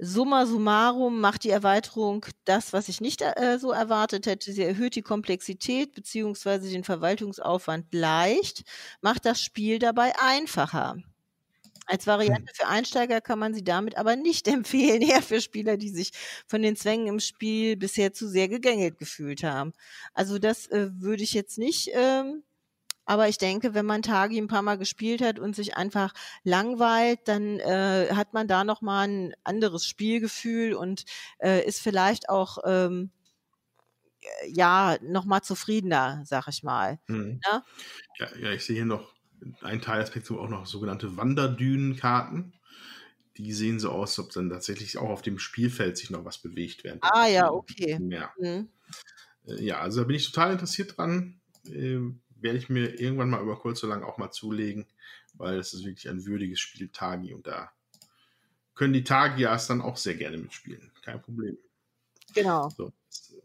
Summa 0.04 0.48
summarum 0.48 1.22
macht 1.22 1.44
die 1.44 1.52
Erweiterung 1.52 2.26
das, 2.46 2.74
was 2.74 2.90
ich 2.90 3.02
nicht 3.02 3.22
äh, 3.22 3.60
so 3.60 3.72
erwartet 3.72 4.26
hätte. 4.26 4.52
Sie 4.52 4.64
erhöht 4.64 4.96
die 4.96 5.04
Komplexität 5.04 5.94
bzw. 5.94 6.72
den 6.72 6.84
Verwaltungsaufwand 6.84 7.94
leicht, 7.94 8.64
macht 9.02 9.26
das 9.26 9.40
Spiel 9.42 9.78
dabei 9.78 10.12
einfacher. 10.20 10.98
Als 11.86 12.08
Variante 12.08 12.52
für 12.56 12.68
Einsteiger 12.68 13.22
kann 13.22 13.38
man 13.38 13.54
sie 13.54 13.64
damit 13.64 13.96
aber 13.96 14.16
nicht 14.16 14.48
empfehlen, 14.48 15.04
eher 15.04 15.22
für 15.22 15.40
Spieler, 15.40 15.78
die 15.78 15.90
sich 15.90 16.12
von 16.48 16.64
den 16.64 16.76
Zwängen 16.76 17.06
im 17.06 17.20
Spiel 17.20 17.78
bisher 17.78 18.12
zu 18.12 18.28
sehr 18.28 18.48
gegängelt 18.48 18.98
gefühlt 18.98 19.44
haben. 19.44 19.72
Also 20.16 20.40
das 20.40 20.66
äh, 20.68 20.90
würde 20.94 21.22
ich 21.24 21.34
jetzt 21.34 21.60
nicht, 21.60 21.92
ähm, 21.94 22.44
aber 23.12 23.28
ich 23.28 23.38
denke, 23.38 23.74
wenn 23.74 23.86
man 23.86 24.04
Tagi 24.04 24.38
ein 24.38 24.48
paar 24.48 24.62
Mal 24.62 24.78
gespielt 24.78 25.22
hat 25.22 25.38
und 25.38 25.54
sich 25.54 25.76
einfach 25.76 26.14
langweilt, 26.46 27.20
dann 27.26 27.60
äh, 27.60 28.08
hat 28.16 28.32
man 28.34 28.48
da 28.48 28.64
nochmal 28.64 29.06
ein 29.10 29.34
anderes 29.44 29.86
Spielgefühl 29.86 30.74
und 30.74 31.04
äh, 31.40 31.68
ist 31.68 31.82
vielleicht 31.82 32.30
auch 32.30 32.60
ähm, 32.66 33.12
äh, 34.22 34.50
ja 34.50 34.98
nochmal 35.02 35.42
zufriedener, 35.42 36.24
sag 36.26 36.48
ich 36.48 36.64
mal. 36.64 37.00
Mhm. 37.08 37.42
Ja. 37.46 37.64
Ja, 38.18 38.30
ja, 38.38 38.52
ich 38.52 38.64
sehe 38.64 38.78
hier 38.78 38.86
noch 38.86 39.14
ein 39.62 39.82
Teilaspekt 39.82 40.32
auch 40.32 40.48
noch 40.48 40.66
sogenannte 40.66 41.18
Wanderdünenkarten. 41.18 42.54
Die 43.38 43.52
sehen 43.54 43.80
so 43.80 43.90
aus, 43.92 44.20
als 44.20 44.28
ob 44.28 44.34
dann 44.34 44.50
tatsächlich 44.50 44.98
auch 44.98 45.10
auf 45.10 45.22
dem 45.22 45.38
Spielfeld 45.38 45.98
sich 45.98 46.12
noch 46.12 46.24
was 46.24 46.38
bewegt 46.38 46.86
der 46.86 47.00
Ah 47.02 47.28
ja, 47.28 47.52
okay. 47.52 48.00
Mhm. 48.38 48.70
Äh, 49.48 49.64
Ja, 49.64 49.80
also 49.80 50.02
da 50.02 50.08
bin 50.08 50.16
ich 50.16 50.32
total 50.32 50.54
interessiert 50.54 50.98
dran. 50.98 51.42
Ähm, 51.66 52.22
werde 52.42 52.58
ich 52.58 52.70
mir 52.70 53.00
irgendwann 53.00 53.30
mal 53.30 53.42
über 53.42 53.58
kurz 53.58 53.84
oder 53.84 53.94
lang 53.94 54.04
auch 54.04 54.18
mal 54.18 54.32
zulegen, 54.32 54.88
weil 55.34 55.58
es 55.60 55.74
ist 55.74 55.86
wirklich 55.86 56.10
ein 56.10 56.26
würdiges 56.26 56.60
Spiel 56.60 56.90
Tagi 56.90 57.34
und 57.34 57.48
da 57.48 57.72
können 58.76 58.94
die 58.94 59.04
Tagias 59.04 59.68
dann 59.68 59.82
auch 59.82 59.98
sehr 59.98 60.16
gerne 60.16 60.38
mitspielen. 60.38 60.92
Kein 61.04 61.22
Problem. 61.22 61.58
Genau. 62.34 62.70
So. 62.70 62.94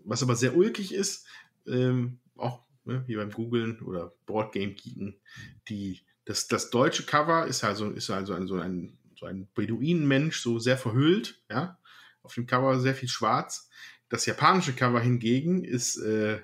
Was 0.05 0.23
aber 0.23 0.36
sehr 0.36 0.56
ulkig 0.56 0.94
ist, 0.94 1.27
ähm, 1.66 2.20
auch 2.36 2.64
ne, 2.85 3.05
wie 3.06 3.16
beim 3.16 3.31
Googlen 3.31 3.81
oder 3.81 4.14
Boardgame 4.27 4.74
Geeken, 4.74 5.20
die, 5.68 6.01
das, 6.24 6.48
das 6.48 6.70
deutsche 6.70 7.05
Cover 7.05 7.47
ist 7.47 7.64
also, 7.64 7.90
ist 7.90 8.10
also 8.10 8.35
ein, 8.35 8.47
so 8.47 8.56
ein, 8.56 8.98
so 9.18 9.27
ein 9.27 9.48
Beduinenmensch, 9.55 10.40
so 10.40 10.59
sehr 10.59 10.78
verhüllt, 10.78 11.40
ja. 11.51 11.78
Auf 12.23 12.35
dem 12.35 12.47
Cover 12.47 12.81
sehr 12.81 12.94
viel 12.94 13.09
schwarz. 13.09 13.68
Das 14.09 14.27
japanische 14.27 14.73
Cover 14.73 15.01
hingegen 15.01 15.64
ist, 15.64 15.97
äh, 15.98 16.40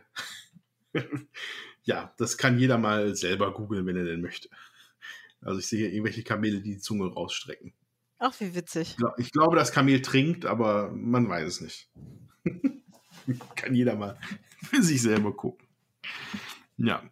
ja, 1.85 2.15
das 2.19 2.37
kann 2.39 2.59
jeder 2.59 2.79
mal 2.79 3.15
selber 3.17 3.53
googeln, 3.53 3.87
wenn 3.87 3.97
er 3.97 4.05
denn 4.05 4.21
möchte. 4.21 4.49
Also 5.41 5.59
ich 5.59 5.67
sehe 5.67 5.89
irgendwelche 5.89 6.23
Kamele, 6.23 6.61
die 6.61 6.75
die 6.75 6.79
Zunge 6.79 7.13
rausstrecken. 7.13 7.73
Ach, 8.19 8.33
wie 8.39 8.55
witzig. 8.55 8.91
Ich, 8.91 8.97
glaub, 8.97 9.19
ich 9.19 9.33
glaube, 9.33 9.57
das 9.57 9.73
Kamel 9.73 10.01
trinkt, 10.01 10.47
aber 10.47 10.93
man 10.93 11.29
weiß 11.29 11.49
es 11.49 11.61
nicht. 11.61 11.91
Kann 13.57 13.75
jeder 13.75 13.97
mal 13.97 14.19
für 14.63 14.83
sich 14.83 15.03
selber 15.03 15.35
gucken. 15.35 15.67
Ja. 16.77 17.03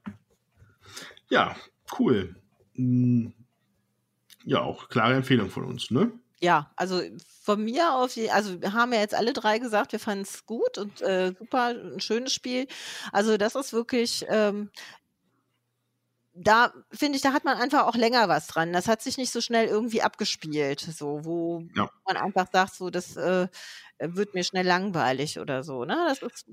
Ja, 1.29 1.57
cool. 1.99 2.37
Hm, 2.75 3.33
Ja, 4.45 4.61
auch 4.63 4.89
klare 4.89 5.15
Empfehlung 5.15 5.51
von 5.51 5.65
uns, 5.65 5.91
ne? 5.91 6.13
Ja, 6.41 6.73
also 6.77 7.03
von 7.55 7.65
mir 7.65 7.95
auf, 7.95 8.15
je- 8.17 8.31
also 8.31 8.61
wir 8.61 8.73
haben 8.73 8.93
ja 8.93 9.01
jetzt 9.01 9.15
alle 9.15 9.33
drei 9.33 9.59
gesagt, 9.59 9.93
wir 9.93 9.99
fanden 10.01 10.23
es 10.25 10.47
gut 10.47 10.79
und 10.79 11.01
äh, 11.03 11.33
super, 11.39 11.75
ein 11.75 12.01
schönes 12.01 12.33
Spiel. 12.33 12.67
Also 13.13 13.37
das 13.37 13.55
ist 13.55 13.73
wirklich, 13.73 14.25
ähm, 14.29 14.71
da 16.33 16.73
finde 16.93 17.17
ich, 17.17 17.23
da 17.23 17.33
hat 17.33 17.45
man 17.45 17.59
einfach 17.59 17.87
auch 17.87 17.97
länger 17.97 18.29
was 18.29 18.47
dran. 18.47 18.73
Das 18.73 18.87
hat 18.89 19.03
sich 19.03 19.19
nicht 19.19 19.33
so 19.33 19.41
schnell 19.41 19.67
irgendwie 19.67 20.03
abgespielt, 20.03 20.81
so 20.81 21.25
wo 21.25 21.65
Ja. 21.75 21.91
man 22.07 22.17
einfach 22.17 22.47
sagt, 22.53 22.75
so 22.77 22.89
das 22.91 23.17
äh, 23.17 23.49
wird 23.99 24.35
mir 24.35 24.45
schnell 24.45 24.67
langweilig 24.67 25.39
oder 25.41 25.65
so. 25.65 25.85
Ne, 25.85 25.97
das 26.09 26.23
ist 26.23 26.47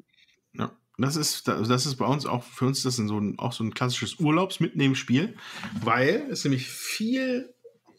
Ja. 0.54 0.72
Das 1.00 1.16
ist, 1.16 1.48
das 1.48 1.86
ist 1.86 1.96
bei 1.98 2.08
uns 2.08 2.26
auch, 2.26 2.44
für 2.44 2.66
uns 2.66 2.82
das 2.82 2.98
ist 2.98 3.08
so 3.08 3.20
ein, 3.20 3.38
auch 3.38 3.54
so 3.54 3.64
ein 3.64 3.72
klassisches 3.72 4.16
Urlaubsmitnehmen-Spiel, 4.20 5.38
weil 5.84 6.26
es 6.32 6.44
nämlich 6.44 6.68
viel 6.68 7.54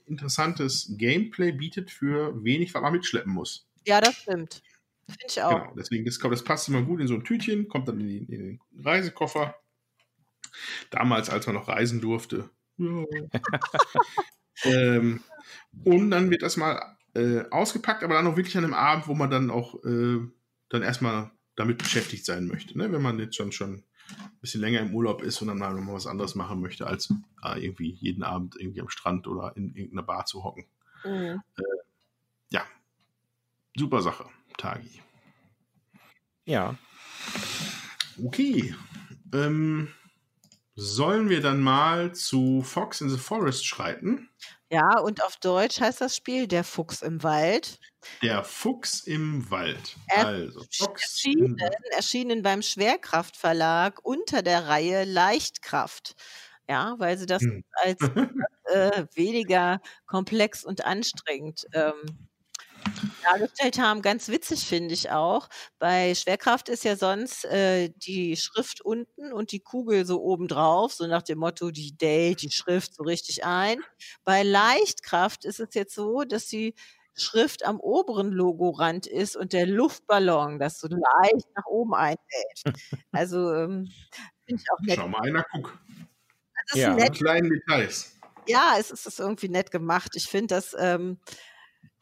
interessantes 0.08 0.94
Gameplay 0.96 1.52
bietet 1.52 1.90
für 1.90 2.42
wenig, 2.42 2.74
was 2.74 2.82
man 2.82 2.92
mitschleppen 2.92 3.32
muss. 3.32 3.68
ja, 3.86 4.00
das 4.00 4.16
stimmt. 4.16 4.62
Finde 5.06 5.24
ich 5.26 5.42
auch. 5.42 5.50
Genau, 5.50 5.74
deswegen, 5.74 6.04
das, 6.04 6.18
das 6.18 6.44
passt 6.44 6.68
immer 6.68 6.82
gut 6.82 7.00
in 7.00 7.08
so 7.08 7.14
ein 7.14 7.24
Tütchen, 7.24 7.68
kommt 7.68 7.88
dann 7.88 8.00
in, 8.00 8.06
die, 8.08 8.18
in 8.18 8.40
den 8.40 8.60
Reisekoffer. 8.84 9.54
Damals, 10.90 11.30
als 11.30 11.46
man 11.46 11.54
noch 11.54 11.68
reisen 11.68 12.00
durfte. 12.00 12.50
Ja. 12.76 13.04
ähm, 14.64 15.22
und 15.84 16.10
dann 16.10 16.30
wird 16.30 16.42
das 16.42 16.56
mal 16.56 16.96
äh, 17.14 17.44
ausgepackt, 17.50 18.02
aber 18.02 18.14
dann 18.14 18.26
auch 18.26 18.36
wirklich 18.36 18.56
an 18.56 18.64
einem 18.64 18.74
Abend, 18.74 19.08
wo 19.08 19.14
man 19.14 19.30
dann 19.30 19.50
auch 19.50 19.82
äh, 19.84 20.18
dann 20.68 20.82
erstmal 20.82 21.30
damit 21.56 21.78
beschäftigt 21.78 22.24
sein 22.24 22.46
möchte. 22.46 22.76
Ne? 22.76 22.92
Wenn 22.92 23.02
man 23.02 23.18
jetzt 23.18 23.36
schon, 23.36 23.52
schon 23.52 23.84
ein 24.10 24.38
bisschen 24.40 24.60
länger 24.60 24.80
im 24.80 24.94
Urlaub 24.94 25.22
ist 25.22 25.40
und 25.42 25.48
dann 25.48 25.58
mal 25.58 25.74
noch 25.74 25.82
mal 25.82 25.94
was 25.94 26.06
anderes 26.06 26.34
machen 26.34 26.60
möchte, 26.60 26.86
als 26.86 27.12
äh, 27.44 27.64
irgendwie 27.64 27.90
jeden 27.92 28.22
Abend 28.22 28.56
irgendwie 28.58 28.80
am 28.80 28.88
Strand 28.88 29.26
oder 29.26 29.56
in 29.56 29.74
irgendeiner 29.74 30.02
Bar 30.02 30.26
zu 30.26 30.44
hocken. 30.44 30.64
Mhm. 31.04 31.42
Ja, 32.50 32.62
super 33.76 34.02
Sache, 34.02 34.26
Tagi. 34.56 35.02
Ja. 36.44 36.76
Okay. 38.24 38.74
Ähm, 39.32 39.88
sollen 40.74 41.28
wir 41.28 41.40
dann 41.40 41.60
mal 41.60 42.14
zu 42.14 42.62
Fox 42.62 43.00
in 43.00 43.10
the 43.10 43.18
Forest 43.18 43.66
schreiten? 43.66 44.30
Ja, 44.70 44.98
und 45.00 45.22
auf 45.24 45.36
Deutsch 45.36 45.80
heißt 45.80 46.00
das 46.02 46.14
Spiel 46.16 46.46
Der 46.46 46.62
Fuchs 46.62 47.00
im 47.00 47.22
Wald. 47.22 47.78
Der 48.22 48.44
Fuchs 48.44 49.00
im 49.06 49.48
Wald. 49.50 49.96
Also, 50.08 50.64
Fox 50.76 51.02
Erschienen, 51.02 51.56
erschienen 51.92 52.42
beim 52.42 52.62
Schwerkraftverlag 52.62 54.00
unter 54.04 54.42
der 54.42 54.66
Reihe 54.66 55.04
Leichtkraft. 55.04 56.14
Ja, 56.68 56.96
weil 56.98 57.16
sie 57.16 57.26
das 57.26 57.42
Hm. 57.42 57.62
als 57.72 57.98
äh, 58.64 59.06
weniger 59.14 59.80
komplex 60.06 60.64
und 60.64 60.84
anstrengend 60.84 61.66
ähm, 61.72 62.27
dargestellt 63.22 63.78
haben. 63.78 64.02
Ganz 64.02 64.28
witzig 64.28 64.66
finde 64.66 64.94
ich 64.94 65.10
auch. 65.10 65.48
Bei 65.78 66.14
Schwerkraft 66.14 66.68
ist 66.68 66.84
ja 66.84 66.96
sonst 66.96 67.44
äh, 67.46 67.90
die 67.96 68.36
Schrift 68.36 68.80
unten 68.80 69.32
und 69.32 69.52
die 69.52 69.60
Kugel 69.60 70.06
so 70.06 70.20
oben 70.22 70.48
drauf, 70.48 70.92
so 70.92 71.06
nach 71.06 71.22
dem 71.22 71.38
Motto, 71.38 71.70
die 71.70 71.96
dellt 71.96 72.42
die 72.42 72.50
Schrift 72.50 72.94
so 72.94 73.02
richtig 73.02 73.44
ein. 73.44 73.80
Bei 74.24 74.42
Leichtkraft 74.42 75.44
ist 75.44 75.60
es 75.60 75.74
jetzt 75.74 75.94
so, 75.94 76.24
dass 76.24 76.46
die 76.46 76.74
Schrift 77.14 77.64
am 77.64 77.80
oberen 77.80 78.30
Logorand 78.30 79.06
ist 79.08 79.36
und 79.36 79.52
der 79.52 79.66
Luftballon 79.66 80.58
das 80.60 80.78
so 80.78 80.86
leicht 80.88 81.46
nach 81.56 81.66
oben 81.66 81.94
einhält. 81.94 82.18
Also 83.12 83.52
ähm, 83.54 83.90
finde 84.46 84.62
ich 84.62 84.70
auch 84.72 84.80
nett. 84.82 84.96
Schau 84.96 85.08
mal 85.08 85.22
einer, 85.22 85.44
guck. 85.52 85.76
Das 86.68 86.76
ist 86.76 86.82
Ja. 86.82 86.94
nett 86.94 87.14
kleinen 87.16 87.50
Details. 87.50 88.14
ja, 88.46 88.74
es 88.78 88.90
ist, 88.90 89.06
ist 89.06 89.18
irgendwie 89.20 89.48
nett 89.48 89.70
gemacht. 89.70 90.12
Ich 90.14 90.26
finde 90.26 90.54
das, 90.54 90.74
ähm, 90.78 91.18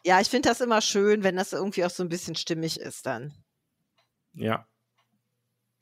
ja, 0.07 0.21
ich 0.21 0.29
finde 0.29 0.49
das 0.49 0.61
immer 0.61 0.81
schön, 0.81 1.25
wenn 1.25 1.35
das 1.35 1.53
irgendwie 1.53 1.85
auch 1.85 1.91
so 1.91 2.05
ein 2.05 2.09
bisschen 2.09 2.37
stimmig 2.37 2.79
ist 2.79 3.07
dann. 3.07 3.35
Ja. 4.35 4.69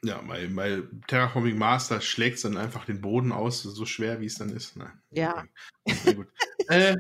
Ja, 0.03 0.23
weil, 0.27 0.57
weil 0.57 0.89
Terraforming 1.09 1.59
da 1.59 2.01
schlägt 2.01 2.37
es 2.37 2.43
dann 2.43 2.57
einfach 2.57 2.87
den 2.87 3.03
Boden 3.03 3.33
aus, 3.33 3.63
so 3.63 3.85
schwer 3.85 4.21
wie 4.21 4.27
es 4.27 4.37
dann 4.37 4.49
ist. 4.49 4.77
Nein. 4.77 4.99
Ja. 5.11 5.45
Okay, 5.85 6.15
gut. 6.15 6.29
äh, 6.69 6.97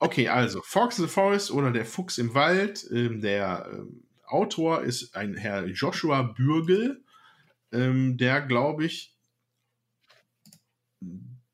okay, 0.00 0.28
also 0.28 0.60
Fox 0.62 0.98
in 0.98 1.06
the 1.06 1.10
Forest 1.10 1.50
oder 1.50 1.70
der 1.70 1.86
Fuchs 1.86 2.18
im 2.18 2.34
Wald. 2.34 2.86
Ähm, 2.90 3.22
der 3.22 3.70
ähm, 3.72 4.04
Autor 4.26 4.82
ist 4.82 5.16
ein 5.16 5.34
Herr 5.34 5.64
Joshua 5.66 6.22
Bürgel, 6.22 7.02
ähm, 7.72 8.18
der, 8.18 8.42
glaube 8.42 8.84
ich, 8.84 9.15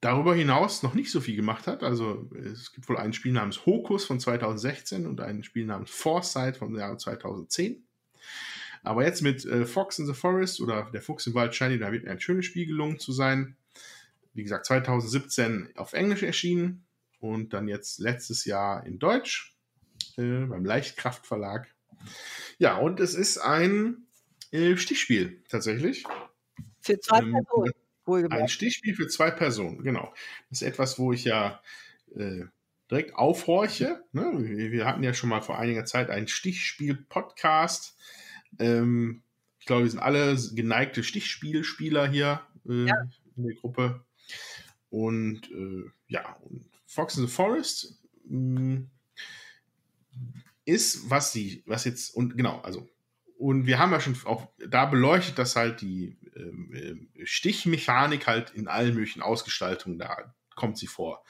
darüber 0.02 0.34
hinaus 0.34 0.82
noch 0.82 0.94
nicht 0.94 1.10
so 1.10 1.20
viel 1.20 1.36
gemacht 1.36 1.66
hat. 1.66 1.82
Also 1.82 2.28
es 2.34 2.72
gibt 2.72 2.88
wohl 2.88 2.98
ein 2.98 3.14
Spiel 3.14 3.32
namens 3.32 3.64
Hokus 3.64 4.04
von 4.04 4.20
2016 4.20 5.06
und 5.06 5.20
ein 5.20 5.44
Spiel 5.44 5.64
namens 5.64 5.90
Foresight 5.90 6.58
vom 6.58 6.76
Jahr 6.76 6.98
2010. 6.98 7.82
Aber 8.82 9.04
jetzt 9.04 9.22
mit 9.22 9.44
äh, 9.44 9.64
Fox 9.64 10.00
in 10.00 10.06
the 10.06 10.12
Forest 10.12 10.60
oder 10.60 10.90
Der 10.92 11.00
Fuchs 11.00 11.26
im 11.28 11.34
Wald 11.34 11.54
scheint 11.54 11.80
da 11.80 11.92
wird 11.92 12.06
ein 12.06 12.20
schönes 12.20 12.46
Spiel 12.46 12.66
gelungen 12.66 12.98
zu 12.98 13.12
sein. 13.12 13.56
Wie 14.34 14.42
gesagt, 14.42 14.66
2017 14.66 15.70
auf 15.76 15.92
Englisch 15.92 16.24
erschienen 16.24 16.84
und 17.20 17.52
dann 17.52 17.68
jetzt 17.68 18.00
letztes 18.00 18.44
Jahr 18.44 18.84
in 18.84 18.98
Deutsch 18.98 19.56
äh, 20.16 20.46
beim 20.46 20.64
Leichtkraft 20.64 21.26
Verlag. 21.26 21.68
Ja, 22.58 22.76
und 22.76 22.98
es 22.98 23.14
ist 23.14 23.38
ein 23.38 24.08
äh, 24.50 24.76
Stichspiel 24.76 25.44
tatsächlich. 25.48 26.02
Für 26.80 26.98
zwei 26.98 27.20
ähm, 27.20 27.32
Personen. 27.32 27.72
Ein 28.30 28.48
Stichspiel 28.48 28.94
für 28.94 29.08
zwei 29.08 29.30
Personen, 29.30 29.82
genau. 29.82 30.12
Das 30.50 30.62
ist 30.62 30.68
etwas, 30.68 30.98
wo 30.98 31.12
ich 31.12 31.24
ja 31.24 31.60
äh, 32.16 32.44
direkt 32.90 33.14
aufhorche. 33.14 34.04
Ne? 34.12 34.32
Wir, 34.72 34.86
hatten 34.86 35.02
ja 35.02 35.14
schon 35.14 35.30
mal 35.30 35.40
vor 35.40 35.58
einiger 35.58 35.84
Zeit 35.84 36.10
einen 36.10 36.28
Stichspiel-Podcast. 36.28 37.96
Ähm, 38.58 39.22
ich 39.58 39.66
glaube, 39.66 39.84
wir 39.84 39.90
sind 39.90 40.00
alle 40.00 40.36
geneigte 40.54 41.02
Stichspielspieler 41.02 42.08
hier 42.08 42.42
äh, 42.68 42.86
ja. 42.86 42.94
in 43.36 43.44
der 43.44 43.54
Gruppe. 43.54 44.04
Und 44.90 45.50
äh, 45.50 45.90
ja, 46.08 46.36
Fox 46.86 47.16
in 47.16 47.26
the 47.26 47.32
Forest 47.32 47.98
mh, 48.28 48.60
mm, 48.60 48.90
ist, 50.64 51.08
was 51.08 51.32
sie, 51.32 51.62
was 51.66 51.84
jetzt, 51.84 52.14
und 52.14 52.36
genau, 52.36 52.60
also, 52.60 52.88
und 53.38 53.66
wir 53.66 53.78
haben 53.78 53.90
ja 53.92 54.00
schon 54.00 54.16
auch 54.24 54.48
da 54.68 54.86
beleuchtet, 54.86 55.38
dass 55.38 55.56
halt 55.56 55.80
die 55.80 56.16
Stichmechanik 57.24 58.26
halt 58.26 58.50
in 58.50 58.68
allen 58.68 58.94
möglichen 58.94 59.22
Ausgestaltungen 59.22 59.98
da 59.98 60.34
kommt 60.54 60.78
sie 60.78 60.86
vor. 60.86 61.24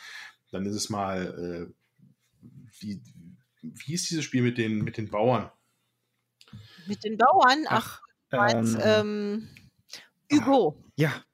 Dann 0.50 0.66
ist 0.66 0.74
es 0.74 0.90
mal, 0.90 1.70
äh, 1.72 2.48
wie, 2.78 3.00
wie 3.62 3.94
ist 3.94 4.10
dieses 4.10 4.24
Spiel 4.24 4.42
mit 4.42 4.58
den, 4.58 4.82
mit 4.84 4.96
den 4.96 5.08
Bauern? 5.08 5.50
Mit 6.86 7.04
den 7.04 7.16
Bauern? 7.16 7.64
Ach, 7.68 8.00
Ach 8.30 8.36
meinst, 8.36 8.78
ähm, 8.82 9.48
ähm, 10.30 10.40
Hugo. 10.40 10.84
Ja. 10.96 11.24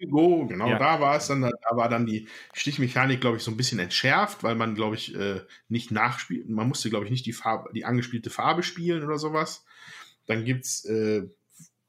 Hugo, 0.00 0.46
genau, 0.46 0.68
ja. 0.68 0.78
da 0.78 1.00
war 1.00 1.16
es 1.16 1.26
dann, 1.28 1.40
da 1.40 1.76
war 1.76 1.88
dann 1.88 2.04
die 2.04 2.28
Stichmechanik, 2.52 3.20
glaube 3.20 3.38
ich, 3.38 3.42
so 3.42 3.50
ein 3.50 3.56
bisschen 3.56 3.78
entschärft, 3.78 4.42
weil 4.42 4.54
man, 4.54 4.74
glaube 4.74 4.94
ich, 4.94 5.14
äh, 5.14 5.40
nicht 5.68 5.90
nachspielt, 5.90 6.48
man 6.50 6.68
musste, 6.68 6.90
glaube 6.90 7.06
ich, 7.06 7.10
nicht 7.10 7.24
die 7.24 7.32
Farbe, 7.32 7.70
die 7.72 7.86
angespielte 7.86 8.28
Farbe 8.28 8.62
spielen 8.62 9.02
oder 9.02 9.18
sowas. 9.18 9.64
Dann 10.26 10.44
gibt 10.44 10.66
es 10.66 10.84
äh, 10.84 11.28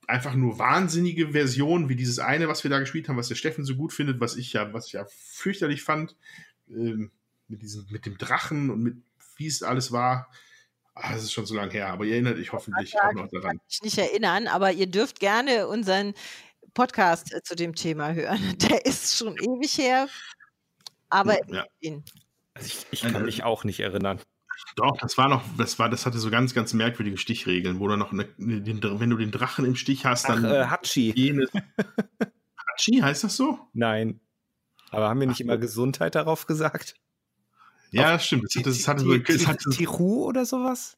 einfach 0.07 0.33
nur 0.33 0.57
wahnsinnige 0.57 1.31
Versionen, 1.31 1.89
wie 1.89 1.95
dieses 1.95 2.19
eine, 2.19 2.47
was 2.47 2.63
wir 2.63 2.71
da 2.71 2.79
gespielt 2.79 3.09
haben, 3.09 3.17
was 3.17 3.27
der 3.27 3.35
Steffen 3.35 3.65
so 3.65 3.75
gut 3.75 3.93
findet, 3.93 4.19
was 4.19 4.35
ich 4.35 4.53
ja, 4.53 4.73
was 4.73 4.87
ich 4.87 4.93
ja 4.93 5.05
fürchterlich 5.05 5.83
fand, 5.83 6.15
ähm, 6.69 7.11
mit 7.47 7.61
diesem, 7.61 7.85
mit 7.89 8.05
dem 8.05 8.17
Drachen 8.17 8.69
und 8.69 8.81
mit 8.81 8.97
wie 9.37 9.47
es 9.47 9.63
alles 9.63 9.91
war. 9.91 10.31
Ah, 10.95 11.13
das 11.13 11.23
ist 11.23 11.33
schon 11.33 11.45
so 11.45 11.55
lange 11.55 11.71
her, 11.71 11.89
aber 11.89 12.05
ihr 12.05 12.13
erinnert 12.13 12.39
euch 12.39 12.51
hoffentlich 12.51 12.93
ja, 12.93 13.07
auch 13.07 13.13
noch 13.13 13.29
daran. 13.29 13.57
Kann 13.57 13.61
ich 13.69 13.83
nicht 13.83 13.97
erinnern, 13.99 14.47
aber 14.47 14.71
ihr 14.71 14.87
dürft 14.87 15.19
gerne 15.19 15.67
unseren 15.67 16.15
Podcast 16.73 17.33
äh, 17.33 17.43
zu 17.43 17.55
dem 17.55 17.75
Thema 17.75 18.13
hören. 18.13 18.57
Der 18.69 18.85
ist 18.85 19.15
schon 19.15 19.35
ewig 19.37 19.77
her, 19.77 20.07
aber 21.09 21.37
ja. 21.51 21.65
Also 22.55 22.67
ich, 22.67 22.87
ich 22.89 23.01
kann 23.01 23.25
mich 23.25 23.43
auch 23.43 23.63
nicht 23.63 23.79
erinnern. 23.79 24.19
Doch, 24.75 24.97
das 24.97 25.17
war 25.17 25.27
noch, 25.29 25.43
das 25.57 25.79
war, 25.79 25.89
das 25.89 26.05
hatte 26.05 26.19
so 26.19 26.29
ganz, 26.29 26.53
ganz 26.53 26.73
merkwürdige 26.73 27.17
Stichregeln, 27.17 27.79
wo 27.79 27.87
du 27.87 27.95
noch, 27.95 28.11
eine, 28.11 28.25
den, 28.37 28.81
wenn 28.83 29.09
du 29.09 29.17
den 29.17 29.31
Drachen 29.31 29.65
im 29.65 29.75
Stich 29.75 30.05
hast, 30.05 30.29
dann. 30.29 30.45
Ach, 30.45 30.51
äh, 30.51 30.65
Hatschi. 30.65 31.13
Jene, 31.15 31.47
Hatschi, 32.67 32.99
heißt 32.99 33.23
das 33.23 33.35
so? 33.35 33.59
Nein. 33.73 34.19
Aber 34.91 35.09
haben 35.09 35.19
wir 35.19 35.27
nicht 35.27 35.37
Ach, 35.37 35.41
immer 35.41 35.57
Gesundheit 35.57 36.15
darauf 36.15 36.45
gesagt? 36.45 36.95
Ja, 37.91 38.13
das 38.13 38.25
stimmt. 38.25 38.43
Das 38.63 38.87
hatte, 38.87 39.19
das 39.19 39.47
hatte 39.47 39.63
so, 39.63 39.71
Tichu 39.71 40.25
oder 40.25 40.45
sowas? 40.45 40.97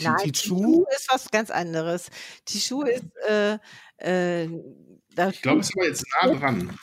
Nein, 0.00 0.32
Tichu 0.32 0.84
ist 0.96 1.08
was 1.10 1.30
ganz 1.30 1.50
anderes. 1.50 2.10
Tichu 2.44 2.82
ist, 2.82 3.04
äh, 3.28 3.58
äh, 3.98 4.44
ich 4.46 5.42
glaube, 5.42 5.60
es 5.60 5.74
war 5.76 5.84
jetzt 5.84 6.04
nah 6.22 6.34
dran. 6.34 6.78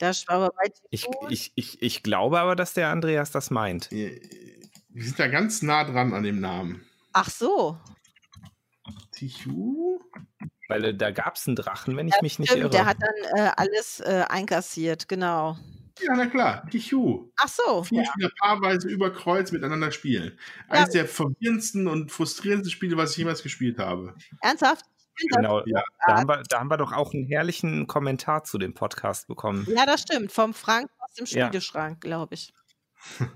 Das 0.00 0.26
aber 0.28 0.50
bei 0.56 0.72
ich, 0.88 1.06
ich, 1.28 1.52
ich, 1.56 1.82
ich 1.82 2.02
glaube 2.02 2.40
aber, 2.40 2.56
dass 2.56 2.72
der 2.72 2.88
Andreas 2.88 3.30
das 3.30 3.50
meint. 3.50 3.90
Wir 3.90 4.18
sind 4.96 5.18
da 5.18 5.28
ganz 5.28 5.60
nah 5.60 5.84
dran 5.84 6.14
an 6.14 6.22
dem 6.22 6.40
Namen. 6.40 6.86
Ach 7.12 7.28
so. 7.28 7.78
Tichu? 9.12 10.00
Weil 10.68 10.84
äh, 10.86 10.94
da 10.94 11.10
gab 11.10 11.36
es 11.36 11.46
einen 11.46 11.56
Drachen, 11.56 11.98
wenn 11.98 12.08
ich 12.08 12.14
ja, 12.14 12.20
mich 12.22 12.38
nicht 12.38 12.48
stimmt, 12.48 12.62
irre. 12.62 12.70
Der 12.70 12.86
hat 12.86 12.96
dann 12.98 13.38
äh, 13.38 13.50
alles 13.56 14.00
äh, 14.00 14.24
einkassiert, 14.26 15.06
genau. 15.06 15.58
Ja, 16.00 16.14
na 16.16 16.26
klar, 16.26 16.66
Tichu. 16.70 17.30
Ach 17.36 17.48
so. 17.48 17.82
Vier 17.84 18.02
ja. 18.02 18.10
Spieler 18.10 18.30
paarweise 18.38 18.88
über 18.88 19.12
Kreuz 19.12 19.52
miteinander 19.52 19.90
spielen. 19.90 20.38
Eines 20.68 20.94
ja. 20.94 21.02
der 21.02 21.08
verwirrendsten 21.08 21.86
und 21.86 22.10
frustrierendsten 22.10 22.70
Spiele, 22.70 22.96
was 22.96 23.10
ich 23.10 23.18
jemals 23.18 23.42
gespielt 23.42 23.78
habe. 23.78 24.14
Ernsthaft? 24.40 24.86
Genau, 25.28 25.62
ja. 25.66 25.82
Da 26.06 26.16
haben, 26.16 26.28
wir, 26.28 26.42
da 26.48 26.60
haben 26.60 26.68
wir 26.68 26.76
doch 26.76 26.92
auch 26.92 27.12
einen 27.12 27.26
herrlichen 27.26 27.86
Kommentar 27.86 28.44
zu 28.44 28.58
dem 28.58 28.74
Podcast 28.74 29.28
bekommen. 29.28 29.66
Ja, 29.74 29.86
das 29.86 30.02
stimmt. 30.02 30.32
Vom 30.32 30.54
Frank 30.54 30.90
aus 30.98 31.14
dem 31.14 31.26
Spieleschrank, 31.26 32.04
ja. 32.04 32.08
glaube 32.08 32.34
ich. 32.34 32.52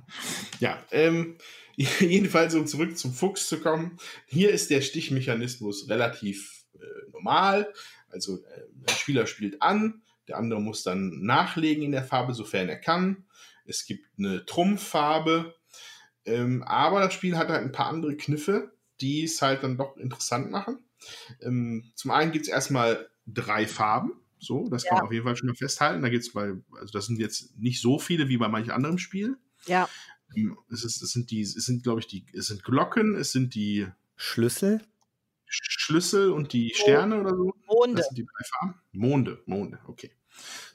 Ja, 0.60 0.78
ähm, 0.90 1.36
jedenfalls, 1.76 2.54
um 2.54 2.66
zurück 2.66 2.96
zum 2.96 3.12
Fuchs 3.12 3.48
zu 3.48 3.60
kommen. 3.60 3.98
Hier 4.26 4.50
ist 4.50 4.70
der 4.70 4.82
Stichmechanismus 4.82 5.88
relativ 5.88 6.64
äh, 6.74 7.10
normal. 7.12 7.72
Also, 8.10 8.44
äh, 8.44 8.60
der 8.72 8.94
Spieler 8.94 9.26
spielt 9.26 9.60
an, 9.62 10.02
der 10.28 10.36
andere 10.36 10.60
muss 10.60 10.82
dann 10.82 11.22
nachlegen 11.22 11.82
in 11.82 11.92
der 11.92 12.04
Farbe, 12.04 12.34
sofern 12.34 12.68
er 12.68 12.78
kann. 12.78 13.24
Es 13.64 13.86
gibt 13.86 14.06
eine 14.18 14.44
Trumpffarbe. 14.44 15.54
Ähm, 16.26 16.62
aber 16.62 17.00
das 17.00 17.14
Spiel 17.14 17.36
hat 17.36 17.48
halt 17.48 17.62
ein 17.62 17.72
paar 17.72 17.88
andere 17.88 18.16
Kniffe, 18.16 18.72
die 19.00 19.24
es 19.24 19.42
halt 19.42 19.62
dann 19.62 19.76
doch 19.76 19.96
interessant 19.96 20.50
machen. 20.50 20.78
Ähm, 21.40 21.92
zum 21.94 22.10
einen 22.10 22.32
gibt 22.32 22.46
es 22.46 22.52
erstmal 22.52 23.08
drei 23.26 23.66
Farben. 23.66 24.12
So, 24.38 24.68
das 24.68 24.84
ja. 24.84 24.90
kann 24.90 24.98
man 24.98 25.06
auf 25.06 25.12
jeden 25.12 25.24
Fall 25.24 25.36
schon 25.36 25.48
mal 25.48 25.54
festhalten. 25.54 26.02
Da 26.02 26.08
gibt 26.08 26.24
es 26.24 26.32
bei, 26.32 26.52
also 26.78 26.92
das 26.92 27.06
sind 27.06 27.18
jetzt 27.18 27.56
nicht 27.58 27.80
so 27.80 27.98
viele 27.98 28.28
wie 28.28 28.36
bei 28.36 28.48
manch 28.48 28.72
anderem 28.72 28.98
Spiel. 28.98 29.36
Ja. 29.66 29.88
Ähm, 30.36 30.58
es, 30.70 30.84
ist, 30.84 31.02
es 31.02 31.12
sind 31.12 31.30
die, 31.30 31.40
es 31.40 31.54
sind, 31.54 31.82
glaube 31.82 32.00
ich, 32.00 32.06
die, 32.06 32.26
es 32.34 32.48
sind 32.48 32.62
Glocken, 32.62 33.16
es 33.16 33.32
sind 33.32 33.54
die 33.54 33.86
Schlüssel. 34.16 34.82
Schlüssel 35.46 36.30
und 36.30 36.52
die 36.52 36.74
Sterne 36.74 37.20
oder 37.20 37.30
so. 37.30 37.54
Monde. 37.66 37.96
Das 37.96 38.06
sind 38.08 38.18
die 38.18 38.24
drei 38.24 38.44
Farben. 38.58 38.80
Monde, 38.92 39.42
Monde, 39.46 39.78
okay. 39.86 40.10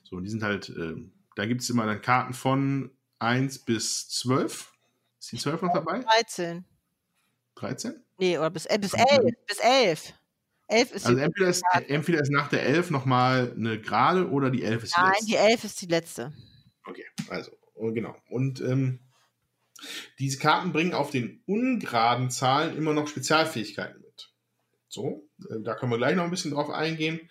So, 0.04 0.20
die 0.20 0.30
sind 0.30 0.44
halt, 0.44 0.70
äh, 0.70 0.96
da 1.36 1.46
gibt 1.46 1.62
es 1.62 1.70
immer 1.70 1.86
dann 1.86 2.02
Karten 2.02 2.34
von 2.34 2.92
1 3.20 3.60
bis 3.60 4.10
12. 4.10 4.72
Ist 5.20 5.32
die 5.32 5.38
12 5.38 5.62
noch 5.64 5.74
dabei? 5.74 6.00
13. 6.00 6.66
13? 7.56 8.04
Nee, 8.18 8.38
oder 8.38 8.50
bis, 8.50 8.66
äh, 8.66 8.80
bis 8.80 8.94
11. 8.94 9.36
Bis 9.46 9.60
11. 9.60 10.14
11 10.70 10.92
ist 10.92 11.06
also 11.06 11.20
entweder 11.20 11.50
ist, 11.50 11.64
entweder 11.88 12.22
ist 12.22 12.32
nach 12.32 12.48
der 12.50 12.64
11 12.64 12.92
nochmal 12.92 13.54
eine 13.56 13.80
gerade 13.80 14.30
oder 14.30 14.50
die 14.50 14.64
11 14.64 14.84
ist 14.84 14.96
die 14.96 15.02
Nein, 15.02 15.10
letzte. 15.12 15.26
Nein, 15.26 15.42
die 15.48 15.52
11 15.52 15.64
ist 15.64 15.82
die 15.82 15.86
letzte. 15.88 16.34
Okay, 16.86 17.06
also, 17.30 17.52
oh, 17.76 17.92
genau. 17.92 18.16
Und 18.30 18.62
ähm, 18.62 19.00
diese 20.20 20.38
Karten 20.38 20.72
bringen 20.72 20.94
auf 20.94 21.12
den 21.12 21.42
ungeraden 21.46 22.30
Zahlen 22.30 22.78
immer 22.78 22.94
noch 22.94 23.08
Spezialfähigkeiten 23.08 24.02
mit. 24.02 24.32
So, 24.88 25.28
äh, 25.50 25.62
da 25.62 25.76
können 25.76 25.92
wir 25.92 25.98
gleich 25.98 26.16
noch 26.16 26.24
ein 26.24 26.32
bisschen 26.32 26.52
drauf 26.52 26.70
eingehen. 26.70 27.30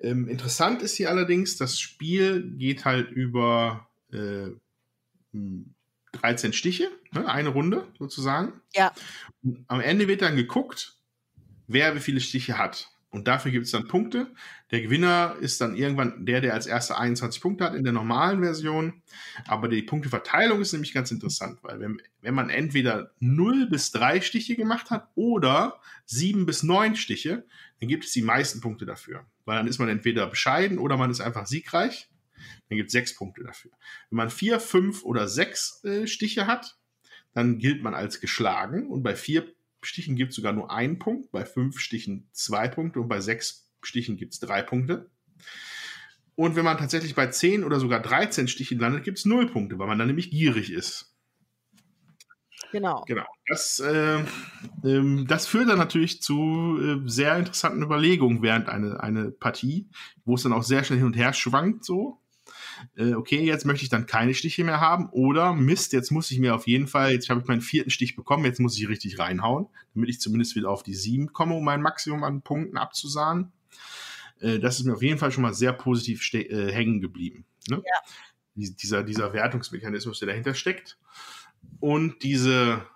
Ähm, 0.00 0.28
interessant 0.28 0.82
ist 0.82 0.96
hier 0.96 1.10
allerdings, 1.10 1.56
das 1.56 1.80
Spiel 1.80 2.56
geht 2.56 2.84
halt 2.84 3.10
über 3.10 3.88
äh, 4.12 4.48
13 6.12 6.52
Stiche, 6.52 6.90
ne, 7.12 7.28
eine 7.28 7.50
Runde 7.50 7.86
sozusagen. 7.98 8.60
Ja. 8.74 8.92
Und 9.42 9.64
am 9.68 9.80
Ende 9.80 10.08
wird 10.08 10.22
dann 10.22 10.36
geguckt, 10.36 10.95
wer 11.66 11.94
wie 11.94 12.00
viele 12.00 12.20
Stiche 12.20 12.58
hat. 12.58 12.90
Und 13.10 13.28
dafür 13.28 13.50
gibt 13.50 13.64
es 13.64 13.72
dann 13.72 13.88
Punkte. 13.88 14.26
Der 14.70 14.82
Gewinner 14.82 15.36
ist 15.40 15.60
dann 15.60 15.74
irgendwann 15.74 16.26
der, 16.26 16.42
der 16.42 16.52
als 16.52 16.66
erster 16.66 16.98
21 16.98 17.40
Punkte 17.40 17.64
hat 17.64 17.74
in 17.74 17.82
der 17.82 17.94
normalen 17.94 18.42
Version. 18.42 19.00
Aber 19.46 19.68
die 19.68 19.80
Punkteverteilung 19.80 20.60
ist 20.60 20.72
nämlich 20.72 20.92
ganz 20.92 21.10
interessant, 21.10 21.60
weil 21.62 21.80
wenn, 21.80 22.02
wenn 22.20 22.34
man 22.34 22.50
entweder 22.50 23.12
0 23.20 23.70
bis 23.70 23.90
3 23.92 24.20
Stiche 24.20 24.54
gemacht 24.54 24.90
hat 24.90 25.08
oder 25.14 25.80
7 26.04 26.44
bis 26.44 26.62
9 26.62 26.94
Stiche, 26.96 27.46
dann 27.80 27.88
gibt 27.88 28.04
es 28.04 28.12
die 28.12 28.22
meisten 28.22 28.60
Punkte 28.60 28.84
dafür. 28.84 29.24
Weil 29.46 29.56
dann 29.56 29.68
ist 29.68 29.78
man 29.78 29.88
entweder 29.88 30.26
bescheiden 30.26 30.78
oder 30.78 30.98
man 30.98 31.10
ist 31.10 31.20
einfach 31.20 31.46
siegreich. 31.46 32.10
Dann 32.68 32.76
gibt 32.76 32.88
es 32.88 32.92
6 32.92 33.14
Punkte 33.14 33.44
dafür. 33.44 33.70
Wenn 34.10 34.16
man 34.18 34.30
4, 34.30 34.60
5 34.60 35.04
oder 35.04 35.26
6 35.26 35.84
äh, 35.84 36.06
Stiche 36.06 36.46
hat, 36.46 36.76
dann 37.32 37.58
gilt 37.58 37.82
man 37.82 37.94
als 37.94 38.20
geschlagen. 38.20 38.88
Und 38.88 39.02
bei 39.02 39.14
4 39.14 39.55
Stichen 39.86 40.16
gibt 40.16 40.30
es 40.30 40.36
sogar 40.36 40.52
nur 40.52 40.70
einen 40.70 40.98
Punkt, 40.98 41.32
bei 41.32 41.44
fünf 41.44 41.78
Stichen 41.78 42.28
zwei 42.32 42.68
Punkte 42.68 43.00
und 43.00 43.08
bei 43.08 43.20
sechs 43.20 43.70
Stichen 43.82 44.16
gibt 44.16 44.34
es 44.34 44.40
drei 44.40 44.62
Punkte. 44.62 45.10
Und 46.34 46.54
wenn 46.54 46.64
man 46.64 46.76
tatsächlich 46.76 47.14
bei 47.14 47.28
10 47.28 47.64
oder 47.64 47.80
sogar 47.80 48.00
13 48.00 48.46
Stichen 48.46 48.78
landet, 48.78 49.04
gibt 49.04 49.18
es 49.18 49.24
0 49.24 49.50
Punkte, 49.50 49.78
weil 49.78 49.86
man 49.86 49.98
dann 49.98 50.08
nämlich 50.08 50.30
gierig 50.30 50.70
ist. 50.70 51.16
Genau. 52.72 53.04
Genau. 53.06 53.24
Das, 53.46 53.80
äh, 53.80 54.22
ähm, 54.84 55.26
das 55.26 55.46
führt 55.46 55.68
dann 55.68 55.78
natürlich 55.78 56.20
zu 56.20 56.78
äh, 56.78 57.08
sehr 57.08 57.36
interessanten 57.38 57.82
Überlegungen 57.82 58.42
während 58.42 58.68
eine, 58.68 59.00
eine 59.00 59.30
Partie, 59.30 59.88
wo 60.24 60.34
es 60.34 60.42
dann 60.42 60.52
auch 60.52 60.62
sehr 60.62 60.84
schnell 60.84 60.98
hin 60.98 61.06
und 61.06 61.16
her 61.16 61.32
schwankt 61.32 61.84
so. 61.84 62.20
Äh, 62.96 63.14
okay, 63.14 63.44
jetzt 63.44 63.64
möchte 63.64 63.84
ich 63.84 63.90
dann 63.90 64.06
keine 64.06 64.34
Stiche 64.34 64.64
mehr 64.64 64.80
haben 64.80 65.08
oder 65.10 65.54
Mist, 65.54 65.92
jetzt 65.92 66.10
muss 66.10 66.30
ich 66.30 66.38
mir 66.38 66.54
auf 66.54 66.66
jeden 66.66 66.86
Fall, 66.86 67.12
jetzt 67.12 67.28
habe 67.28 67.40
ich 67.40 67.46
meinen 67.46 67.60
vierten 67.60 67.90
Stich 67.90 68.16
bekommen, 68.16 68.44
jetzt 68.44 68.60
muss 68.60 68.78
ich 68.78 68.88
richtig 68.88 69.18
reinhauen, 69.18 69.66
damit 69.94 70.10
ich 70.10 70.20
zumindest 70.20 70.56
wieder 70.56 70.70
auf 70.70 70.82
die 70.82 70.94
7 70.94 71.32
komme, 71.32 71.54
um 71.54 71.64
mein 71.64 71.82
Maximum 71.82 72.24
an 72.24 72.42
Punkten 72.42 72.76
abzusahnen. 72.76 73.52
Äh, 74.40 74.58
das 74.58 74.78
ist 74.78 74.86
mir 74.86 74.94
auf 74.94 75.02
jeden 75.02 75.18
Fall 75.18 75.32
schon 75.32 75.42
mal 75.42 75.54
sehr 75.54 75.72
positiv 75.72 76.22
äh, 76.34 76.72
hängen 76.72 77.00
geblieben. 77.00 77.44
Ne? 77.68 77.82
Ja. 77.84 78.10
Dieser, 78.54 79.02
dieser 79.02 79.32
Wertungsmechanismus, 79.32 80.18
der 80.18 80.28
dahinter 80.28 80.54
steckt. 80.54 80.96
Und 81.80 82.22
diese 82.22 82.86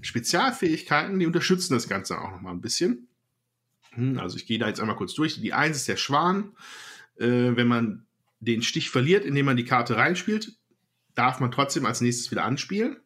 Spezialfähigkeiten, 0.00 1.18
die 1.18 1.26
unterstützen 1.26 1.74
das 1.74 1.88
Ganze 1.88 2.18
auch 2.20 2.30
noch 2.30 2.40
mal 2.40 2.52
ein 2.52 2.60
bisschen. 2.60 3.08
Hm, 3.90 4.18
also 4.18 4.36
ich 4.36 4.46
gehe 4.46 4.58
da 4.58 4.68
jetzt 4.68 4.80
einmal 4.80 4.96
kurz 4.96 5.14
durch. 5.14 5.40
Die 5.40 5.52
1 5.52 5.76
ist 5.76 5.88
der 5.88 5.96
Schwan. 5.96 6.52
Äh, 7.16 7.56
wenn 7.56 7.68
man 7.68 8.03
den 8.44 8.62
Stich 8.62 8.90
verliert, 8.90 9.24
indem 9.24 9.46
man 9.46 9.56
die 9.56 9.64
Karte 9.64 9.96
reinspielt, 9.96 10.52
darf 11.14 11.40
man 11.40 11.50
trotzdem 11.50 11.86
als 11.86 12.00
nächstes 12.00 12.30
wieder 12.30 12.44
anspielen. 12.44 12.96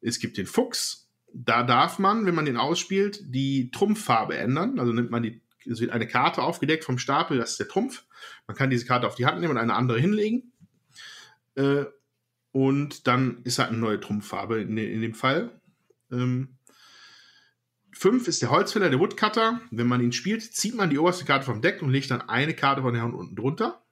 Es 0.00 0.18
gibt 0.18 0.36
den 0.36 0.46
Fuchs. 0.46 1.08
Da 1.34 1.62
darf 1.62 1.98
man, 1.98 2.26
wenn 2.26 2.34
man 2.34 2.44
den 2.44 2.56
ausspielt, 2.56 3.22
die 3.24 3.70
Trumpffarbe 3.70 4.36
ändern. 4.36 4.78
Also 4.78 4.92
nimmt 4.92 5.10
man 5.10 5.22
die 5.22 5.42
es 5.66 5.80
wird 5.80 5.90
eine 5.90 6.06
Karte 6.06 6.42
aufgedeckt 6.42 6.84
vom 6.84 6.98
Stapel, 6.98 7.38
das 7.38 7.52
ist 7.52 7.60
der 7.60 7.68
Trumpf. 7.68 8.04
Man 8.46 8.56
kann 8.56 8.70
diese 8.70 8.86
Karte 8.86 9.06
auf 9.06 9.14
die 9.14 9.26
Hand 9.26 9.40
nehmen 9.40 9.52
und 9.52 9.58
eine 9.58 9.74
andere 9.74 9.98
hinlegen. 9.98 10.52
Äh, 11.54 11.84
und 12.52 13.06
dann 13.06 13.42
ist 13.44 13.58
halt 13.58 13.70
eine 13.70 13.78
neue 13.78 14.00
Trumpffarbe 14.00 14.60
in, 14.60 14.76
in 14.76 15.00
dem 15.00 15.14
Fall. 15.14 15.50
Ähm, 16.10 16.56
fünf 17.92 18.28
ist 18.28 18.42
der 18.42 18.50
Holzfäller, 18.50 18.90
der 18.90 19.00
Woodcutter. 19.00 19.60
Wenn 19.70 19.86
man 19.86 20.02
ihn 20.02 20.12
spielt, 20.12 20.42
zieht 20.42 20.74
man 20.74 20.90
die 20.90 20.98
oberste 20.98 21.24
Karte 21.24 21.46
vom 21.46 21.62
Deck 21.62 21.82
und 21.82 21.90
legt 21.90 22.10
dann 22.10 22.22
eine 22.22 22.54
Karte 22.54 22.82
von 22.82 22.92
der 22.92 23.02
Hand 23.02 23.14
unten 23.14 23.36
drunter. 23.36 23.82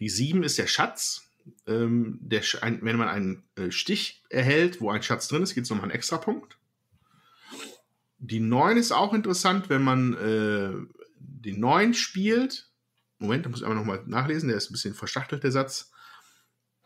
Die 0.00 0.08
sieben 0.08 0.42
ist 0.42 0.58
der 0.58 0.66
Schatz. 0.66 1.22
Ähm, 1.66 2.18
der, 2.20 2.42
wenn 2.62 2.96
man 2.96 3.08
einen 3.08 3.44
äh, 3.54 3.70
Stich 3.70 4.22
erhält, 4.28 4.80
wo 4.80 4.90
ein 4.90 5.02
Schatz 5.02 5.28
drin 5.28 5.42
ist, 5.42 5.54
gibt 5.54 5.66
es 5.66 5.70
nochmal 5.70 5.84
einen 5.84 5.94
extra 5.94 6.18
Punkt. 6.18 6.58
Die 8.18 8.40
9 8.40 8.76
ist 8.76 8.92
auch 8.92 9.14
interessant, 9.14 9.68
wenn 9.68 9.82
man 9.82 10.14
äh, 10.14 10.72
den 11.18 11.60
9 11.60 11.94
spielt. 11.94 12.68
Moment, 13.18 13.44
da 13.44 13.50
muss 13.50 13.60
ich 13.60 13.66
aber 13.66 13.74
nochmal 13.74 14.02
nachlesen, 14.06 14.48
der 14.48 14.56
ist 14.56 14.70
ein 14.70 14.72
bisschen 14.72 14.94
verschachtelt, 14.94 15.44
der 15.44 15.52
Satz. 15.52 15.92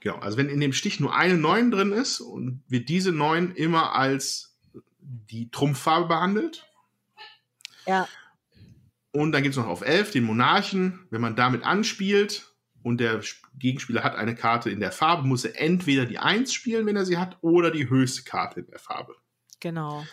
Genau, 0.01 0.16
also 0.16 0.37
wenn 0.37 0.49
in 0.49 0.61
dem 0.61 0.73
Stich 0.73 1.01
nur 1.01 1.15
eine 1.15 1.37
9 1.37 1.70
drin 1.70 1.93
ist 1.93 2.20
und 2.20 2.62
wird 2.69 2.89
diese 2.89 3.12
9 3.12 3.53
immer 3.55 3.95
als 3.95 4.57
die 5.01 5.51
Trumpffarbe 5.51 6.09
behandelt. 6.09 6.66
Ja. 7.87 8.09
Und 9.12 9.32
dann 9.32 9.43
gibt 9.43 9.55
es 9.55 9.59
noch 9.59 9.66
auf 9.66 9.82
11 9.82 10.12
den 10.12 10.24
Monarchen. 10.24 11.07
Wenn 11.11 11.20
man 11.20 11.37
damit 11.37 11.65
anspielt 11.65 12.49
und 12.82 12.98
der 12.98 13.20
Gegenspieler 13.59 14.02
hat 14.02 14.16
eine 14.16 14.35
Karte 14.35 14.70
in 14.70 14.81
der 14.81 14.93
Farbe, 14.93 15.27
muss 15.27 15.44
er 15.44 15.61
entweder 15.61 16.07
die 16.07 16.19
1 16.19 16.52
spielen, 16.52 16.86
wenn 16.86 16.97
er 16.97 17.05
sie 17.05 17.19
hat, 17.19 17.39
oder 17.43 17.70
die 17.70 17.89
höchste 17.89 18.23
Karte 18.23 18.61
in 18.61 18.66
der 18.66 18.78
Farbe. 18.78 19.15
Genau. 19.61 20.05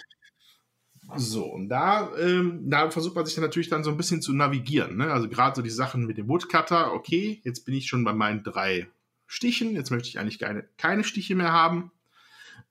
So, 1.16 1.46
und 1.46 1.70
da, 1.70 2.12
ähm, 2.18 2.70
da 2.70 2.90
versucht 2.92 3.16
man 3.16 3.26
sich 3.26 3.36
dann 3.36 3.44
natürlich 3.46 3.70
dann 3.70 3.84
so 3.84 3.92
ein 3.92 3.98
bisschen 3.98 4.22
zu 4.22 4.34
navigieren. 4.34 4.98
Ne? 4.98 5.12
Also 5.12 5.30
gerade 5.30 5.56
so 5.56 5.62
die 5.62 5.70
Sachen 5.70 6.06
mit 6.06 6.18
dem 6.18 6.28
Woodcutter, 6.28 6.92
okay, 6.94 7.40
jetzt 7.44 7.66
bin 7.66 7.76
ich 7.76 7.88
schon 7.88 8.04
bei 8.04 8.14
meinen 8.14 8.44
drei 8.44 8.88
Stichen, 9.26 9.74
jetzt 9.74 9.90
möchte 9.90 10.10
ich 10.10 10.20
eigentlich 10.20 10.40
keine, 10.40 10.66
keine 10.78 11.06
Stiche 11.06 11.36
mehr 11.36 11.54
haben. 11.54 11.92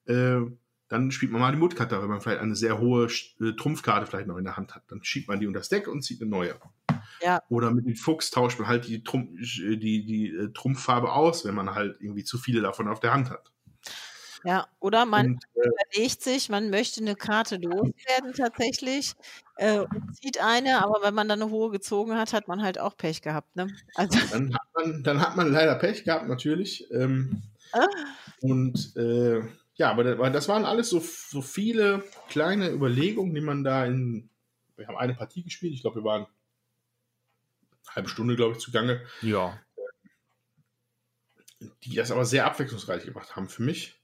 Äh, 0.05 0.41
dann 0.89 1.11
spielt 1.11 1.33
man 1.33 1.41
mal 1.41 1.53
die 1.53 1.61
Woodcutter, 1.61 2.03
wenn 2.03 2.11
man 2.11 2.21
vielleicht 2.21 2.41
eine 2.41 2.55
sehr 2.55 2.79
hohe 2.79 3.09
äh, 3.41 3.53
Trumpfkarte 3.53 4.07
vielleicht 4.07 4.29
noch 4.29 4.37
in 4.37 4.45
der 4.45 4.57
Hand 4.57 4.75
hat. 4.75 4.85
Dann 4.89 5.03
schiebt 5.03 5.29
man 5.29 5.41
die 5.41 5.47
unter 5.47 5.61
das 5.61 5.71
Deck 5.71 5.89
und 5.89 6.03
zieht 6.03 6.21
eine 6.21 6.31
neue. 6.31 6.57
Ja. 7.23 7.43
Oder 7.49 7.71
mit 7.71 7.87
dem 7.87 7.97
Fuchs 7.97 8.31
tauscht 8.31 8.59
man 8.59 8.69
halt 8.69 8.87
die, 8.87 9.03
Trumpf, 9.03 9.31
die, 9.39 9.79
die, 9.79 10.05
die 10.05 10.29
äh, 10.29 10.53
Trumpffarbe 10.53 11.13
aus, 11.13 11.45
wenn 11.45 11.55
man 11.55 11.75
halt 11.75 11.97
irgendwie 12.01 12.25
zu 12.25 12.39
viele 12.39 12.61
davon 12.61 12.89
auf 12.89 13.01
der 13.01 13.13
Hand 13.13 13.31
hat. 13.31 13.53
Ja, 14.45 14.69
oder 14.79 15.07
man 15.07 15.27
und, 15.27 15.45
äh, 15.55 15.69
überlegt 15.69 16.23
sich, 16.23 16.49
man 16.49 16.71
möchte 16.71 17.01
eine 17.01 17.17
Karte 17.17 17.57
loswerden 17.57 18.33
tatsächlich 18.37 19.15
äh, 19.57 19.81
und 19.81 20.17
zieht 20.17 20.41
eine, 20.41 20.85
aber 20.85 21.01
wenn 21.03 21.15
man 21.15 21.29
dann 21.29 21.43
eine 21.43 21.51
hohe 21.51 21.71
gezogen 21.71 22.15
hat, 22.15 22.33
hat 22.33 22.47
man 22.47 22.63
halt 22.63 22.79
auch 22.79 22.97
Pech 22.97 23.23
gehabt. 23.23 23.57
Ne? 23.57 23.67
Also 23.97 24.19
dann, 24.31 24.55
hat 24.55 24.69
man, 24.75 25.03
dann 25.03 25.21
hat 25.21 25.37
man 25.37 25.51
leider 25.51 25.75
Pech 25.75 26.05
gehabt, 26.05 26.29
natürlich. 26.29 26.89
Ähm, 26.93 27.43
ah. 27.73 27.87
Und 28.41 28.95
äh, 28.97 29.43
ja, 29.75 29.91
aber 29.91 30.31
das 30.31 30.49
waren 30.49 30.65
alles 30.65 30.91
so, 30.91 31.01
so 31.01 31.43
viele 31.43 32.05
kleine 32.29 32.71
Überlegungen, 32.71 33.35
die 33.35 33.41
man 33.41 33.65
da 33.65 33.85
in. 33.85 34.31
Wir 34.77 34.87
haben 34.89 34.97
eine 34.97 35.15
Partie 35.15 35.43
gespielt, 35.43 35.73
ich 35.73 35.81
glaube, 35.81 36.01
wir 36.01 36.05
waren 36.05 36.27
halbe 37.97 38.09
Stunde, 38.09 38.37
glaube 38.37 38.55
ich, 38.57 38.61
zugange. 38.61 39.05
Ja. 39.23 39.61
Die 41.85 41.95
das 41.95 42.11
aber 42.11 42.25
sehr 42.25 42.47
abwechslungsreich 42.47 43.05
gemacht 43.05 43.35
haben 43.35 43.49
für 43.49 43.63
mich. 43.63 44.01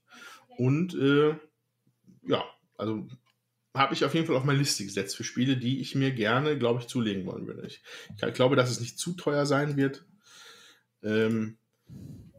Und 0.57 0.95
äh, 0.95 1.35
ja, 2.23 2.43
also 2.77 3.07
habe 3.75 3.93
ich 3.93 4.05
auf 4.05 4.13
jeden 4.13 4.27
Fall 4.27 4.35
auf 4.35 4.43
meine 4.43 4.59
Liste 4.59 4.83
gesetzt 4.83 5.15
für 5.15 5.23
Spiele, 5.23 5.57
die 5.57 5.79
ich 5.79 5.95
mir 5.95 6.11
gerne, 6.11 6.57
glaube 6.57 6.81
ich, 6.81 6.87
zulegen 6.87 7.25
wollen 7.25 7.47
würde. 7.47 7.65
Ich, 7.65 7.81
ich, 8.15 8.33
glaube, 8.33 8.55
dass 8.55 8.69
es 8.69 8.79
nicht 8.79 8.99
zu 8.99 9.13
teuer 9.13 9.45
sein 9.45 9.77
wird. 9.77 10.05
Ähm, 11.01 11.57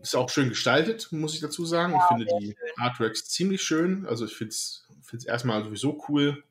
ist 0.01 0.14
auch 0.14 0.31
schön 0.31 0.48
gestaltet, 0.48 1.10
muss 1.10 1.35
ich 1.35 1.40
dazu 1.40 1.64
sagen. 1.64 1.93
Ja, 1.94 1.98
ich 1.98 2.09
finde 2.09 2.39
die 2.39 2.47
schön. 2.47 2.56
Artworks 2.76 3.28
ziemlich 3.28 3.62
schön. 3.62 4.06
Also 4.06 4.26
ich 4.26 4.35
finde 4.36 4.51
es 4.52 5.24
erstmal 5.24 5.64
sowieso 5.64 6.05
cool, 6.09 6.44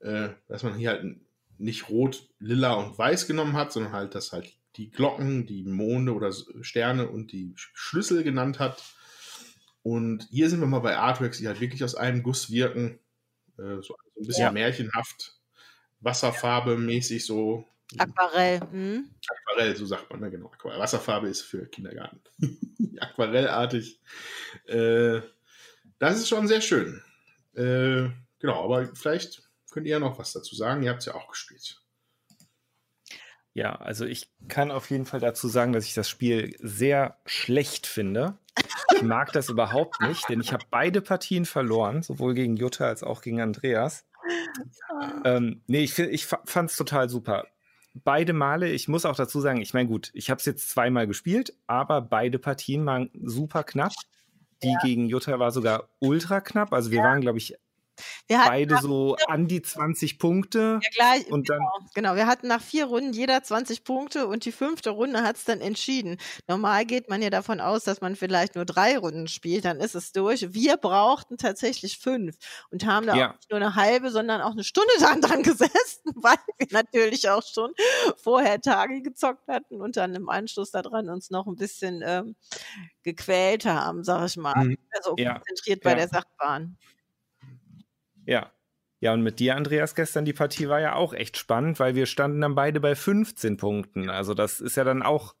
äh, 0.00 0.30
dass 0.48 0.62
man 0.62 0.74
hier 0.74 0.90
halt 0.90 1.16
nicht 1.62 1.88
rot, 1.88 2.28
lila 2.40 2.74
und 2.74 2.98
weiß 2.98 3.26
genommen 3.26 3.54
hat, 3.54 3.72
sondern 3.72 3.92
halt, 3.92 4.14
dass 4.14 4.32
halt 4.32 4.52
die 4.76 4.90
Glocken, 4.90 5.46
die 5.46 5.62
Monde 5.62 6.12
oder 6.12 6.32
Sterne 6.62 7.08
und 7.08 7.32
die 7.32 7.52
Schlüssel 7.56 8.24
genannt 8.24 8.58
hat. 8.58 8.82
Und 9.82 10.26
hier 10.30 10.48
sind 10.48 10.60
wir 10.60 10.66
mal 10.66 10.80
bei 10.80 10.96
Artworks, 10.96 11.38
die 11.38 11.46
halt 11.46 11.60
wirklich 11.60 11.84
aus 11.84 11.94
einem 11.94 12.22
Guss 12.22 12.50
wirken. 12.50 12.98
Äh, 13.58 13.80
so, 13.82 13.96
ein 14.18 14.26
bisschen 14.26 14.44
ja. 14.44 14.52
märchenhaft, 14.52 15.36
Wasserfarbe 16.00 16.76
mäßig 16.76 17.24
so. 17.24 17.66
Aquarell. 17.98 18.60
Hm? 18.70 19.10
Aquarell, 19.28 19.76
so 19.76 19.84
sagt 19.86 20.10
man, 20.10 20.20
ne? 20.20 20.30
genau. 20.30 20.50
Wasserfarbe 20.62 21.28
ist 21.28 21.42
für 21.42 21.66
Kindergarten. 21.66 22.20
Aquarellartig. 23.00 24.00
Äh, 24.66 25.20
das 25.98 26.16
ist 26.16 26.28
schon 26.28 26.48
sehr 26.48 26.60
schön. 26.60 27.02
Äh, 27.54 28.08
genau, 28.38 28.64
aber 28.64 28.94
vielleicht 28.94 29.42
könnt 29.72 29.86
ihr 29.86 29.92
ja 29.92 29.98
noch 29.98 30.18
was 30.18 30.32
dazu 30.32 30.54
sagen. 30.54 30.82
Ihr 30.82 30.90
habt 30.90 31.00
es 31.00 31.06
ja 31.06 31.14
auch 31.14 31.28
gespielt. 31.28 31.82
Ja, 33.54 33.74
also 33.76 34.06
ich 34.06 34.30
kann 34.48 34.70
auf 34.70 34.90
jeden 34.90 35.04
Fall 35.04 35.20
dazu 35.20 35.48
sagen, 35.48 35.72
dass 35.72 35.84
ich 35.84 35.94
das 35.94 36.08
Spiel 36.08 36.56
sehr 36.58 37.18
schlecht 37.26 37.86
finde. 37.86 38.38
Ich 38.94 39.02
mag 39.02 39.32
das 39.32 39.48
überhaupt 39.48 40.00
nicht, 40.00 40.28
denn 40.28 40.40
ich 40.40 40.52
habe 40.52 40.64
beide 40.70 41.02
Partien 41.02 41.44
verloren, 41.44 42.02
sowohl 42.02 42.34
gegen 42.34 42.56
Jutta 42.56 42.86
als 42.86 43.02
auch 43.02 43.20
gegen 43.20 43.40
Andreas. 43.40 44.06
Ähm, 45.24 45.62
nee, 45.66 45.82
ich, 45.82 45.98
ich 45.98 46.26
fand 46.26 46.70
es 46.70 46.76
total 46.76 47.08
super. 47.08 47.46
Beide 47.94 48.32
Male, 48.32 48.70
ich 48.70 48.88
muss 48.88 49.04
auch 49.04 49.16
dazu 49.16 49.40
sagen, 49.40 49.60
ich 49.60 49.74
meine, 49.74 49.88
gut, 49.88 50.10
ich 50.14 50.30
habe 50.30 50.38
es 50.38 50.46
jetzt 50.46 50.70
zweimal 50.70 51.06
gespielt, 51.06 51.54
aber 51.66 52.00
beide 52.00 52.38
Partien 52.38 52.86
waren 52.86 53.10
super 53.22 53.64
knapp. 53.64 53.92
Die 54.62 54.68
ja. 54.68 54.78
gegen 54.82 55.08
Jutta 55.08 55.38
war 55.38 55.50
sogar 55.50 55.88
ultra 55.98 56.40
knapp. 56.40 56.72
Also 56.72 56.90
wir 56.90 56.98
ja. 56.98 57.04
waren, 57.04 57.20
glaube 57.20 57.38
ich, 57.38 57.56
Beide 58.28 58.78
so 58.78 59.16
an 59.28 59.46
die 59.46 59.62
20 59.62 60.18
Punkte. 60.18 60.80
Ja, 60.82 60.88
gleich, 60.94 61.30
und 61.30 61.48
genau, 61.48 61.58
dann 61.78 61.88
genau, 61.94 62.14
wir 62.16 62.26
hatten 62.26 62.48
nach 62.48 62.62
vier 62.62 62.86
Runden 62.86 63.12
jeder 63.12 63.42
20 63.42 63.84
Punkte 63.84 64.26
und 64.26 64.44
die 64.44 64.52
fünfte 64.52 64.90
Runde 64.90 65.22
hat 65.22 65.36
es 65.36 65.44
dann 65.44 65.60
entschieden. 65.60 66.16
Normal 66.48 66.86
geht 66.86 67.08
man 67.08 67.22
ja 67.22 67.30
davon 67.30 67.60
aus, 67.60 67.84
dass 67.84 68.00
man 68.00 68.16
vielleicht 68.16 68.54
nur 68.54 68.64
drei 68.64 68.98
Runden 68.98 69.28
spielt, 69.28 69.64
dann 69.64 69.80
ist 69.80 69.94
es 69.94 70.12
durch. 70.12 70.52
Wir 70.54 70.76
brauchten 70.76 71.36
tatsächlich 71.36 71.98
fünf 71.98 72.36
und 72.70 72.86
haben 72.86 73.06
da 73.06 73.16
ja. 73.16 73.30
auch 73.30 73.34
nicht 73.34 73.50
nur 73.50 73.60
eine 73.60 73.74
halbe, 73.74 74.10
sondern 74.10 74.40
auch 74.40 74.52
eine 74.52 74.64
Stunde 74.64 74.92
dann 75.00 75.20
dran 75.20 75.42
gesessen, 75.42 75.72
weil 76.14 76.36
wir 76.58 76.68
natürlich 76.70 77.28
auch 77.28 77.42
schon 77.42 77.72
vorher 78.16 78.60
Tage 78.60 79.02
gezockt 79.02 79.48
hatten 79.48 79.80
und 79.80 79.96
dann 79.96 80.14
im 80.14 80.28
Anschluss 80.28 80.70
daran 80.70 81.08
uns 81.08 81.30
noch 81.30 81.46
ein 81.46 81.56
bisschen 81.56 82.02
ähm, 82.04 82.36
gequält 83.02 83.66
haben, 83.66 84.04
sag 84.04 84.26
ich 84.26 84.36
mal. 84.36 84.64
Mhm. 84.64 84.78
Also 84.90 85.14
ja. 85.18 85.34
konzentriert 85.34 85.82
bei 85.82 85.90
ja. 85.90 85.96
der 85.96 86.08
Sache 86.08 86.28
waren. 86.38 86.78
Ja. 88.32 88.52
Ja, 89.00 89.12
und 89.12 89.22
mit 89.22 89.40
dir, 89.40 89.56
Andreas, 89.56 89.96
gestern 89.96 90.24
die 90.24 90.32
Partie 90.32 90.68
war 90.68 90.80
ja 90.80 90.94
auch 90.94 91.12
echt 91.12 91.36
spannend, 91.36 91.80
weil 91.80 91.96
wir 91.96 92.06
standen 92.06 92.40
dann 92.40 92.54
beide 92.54 92.78
bei 92.78 92.94
15 92.94 93.56
Punkten. 93.56 94.08
Also 94.08 94.32
das 94.32 94.60
ist 94.60 94.76
ja 94.76 94.84
dann 94.84 95.02
auch 95.02 95.34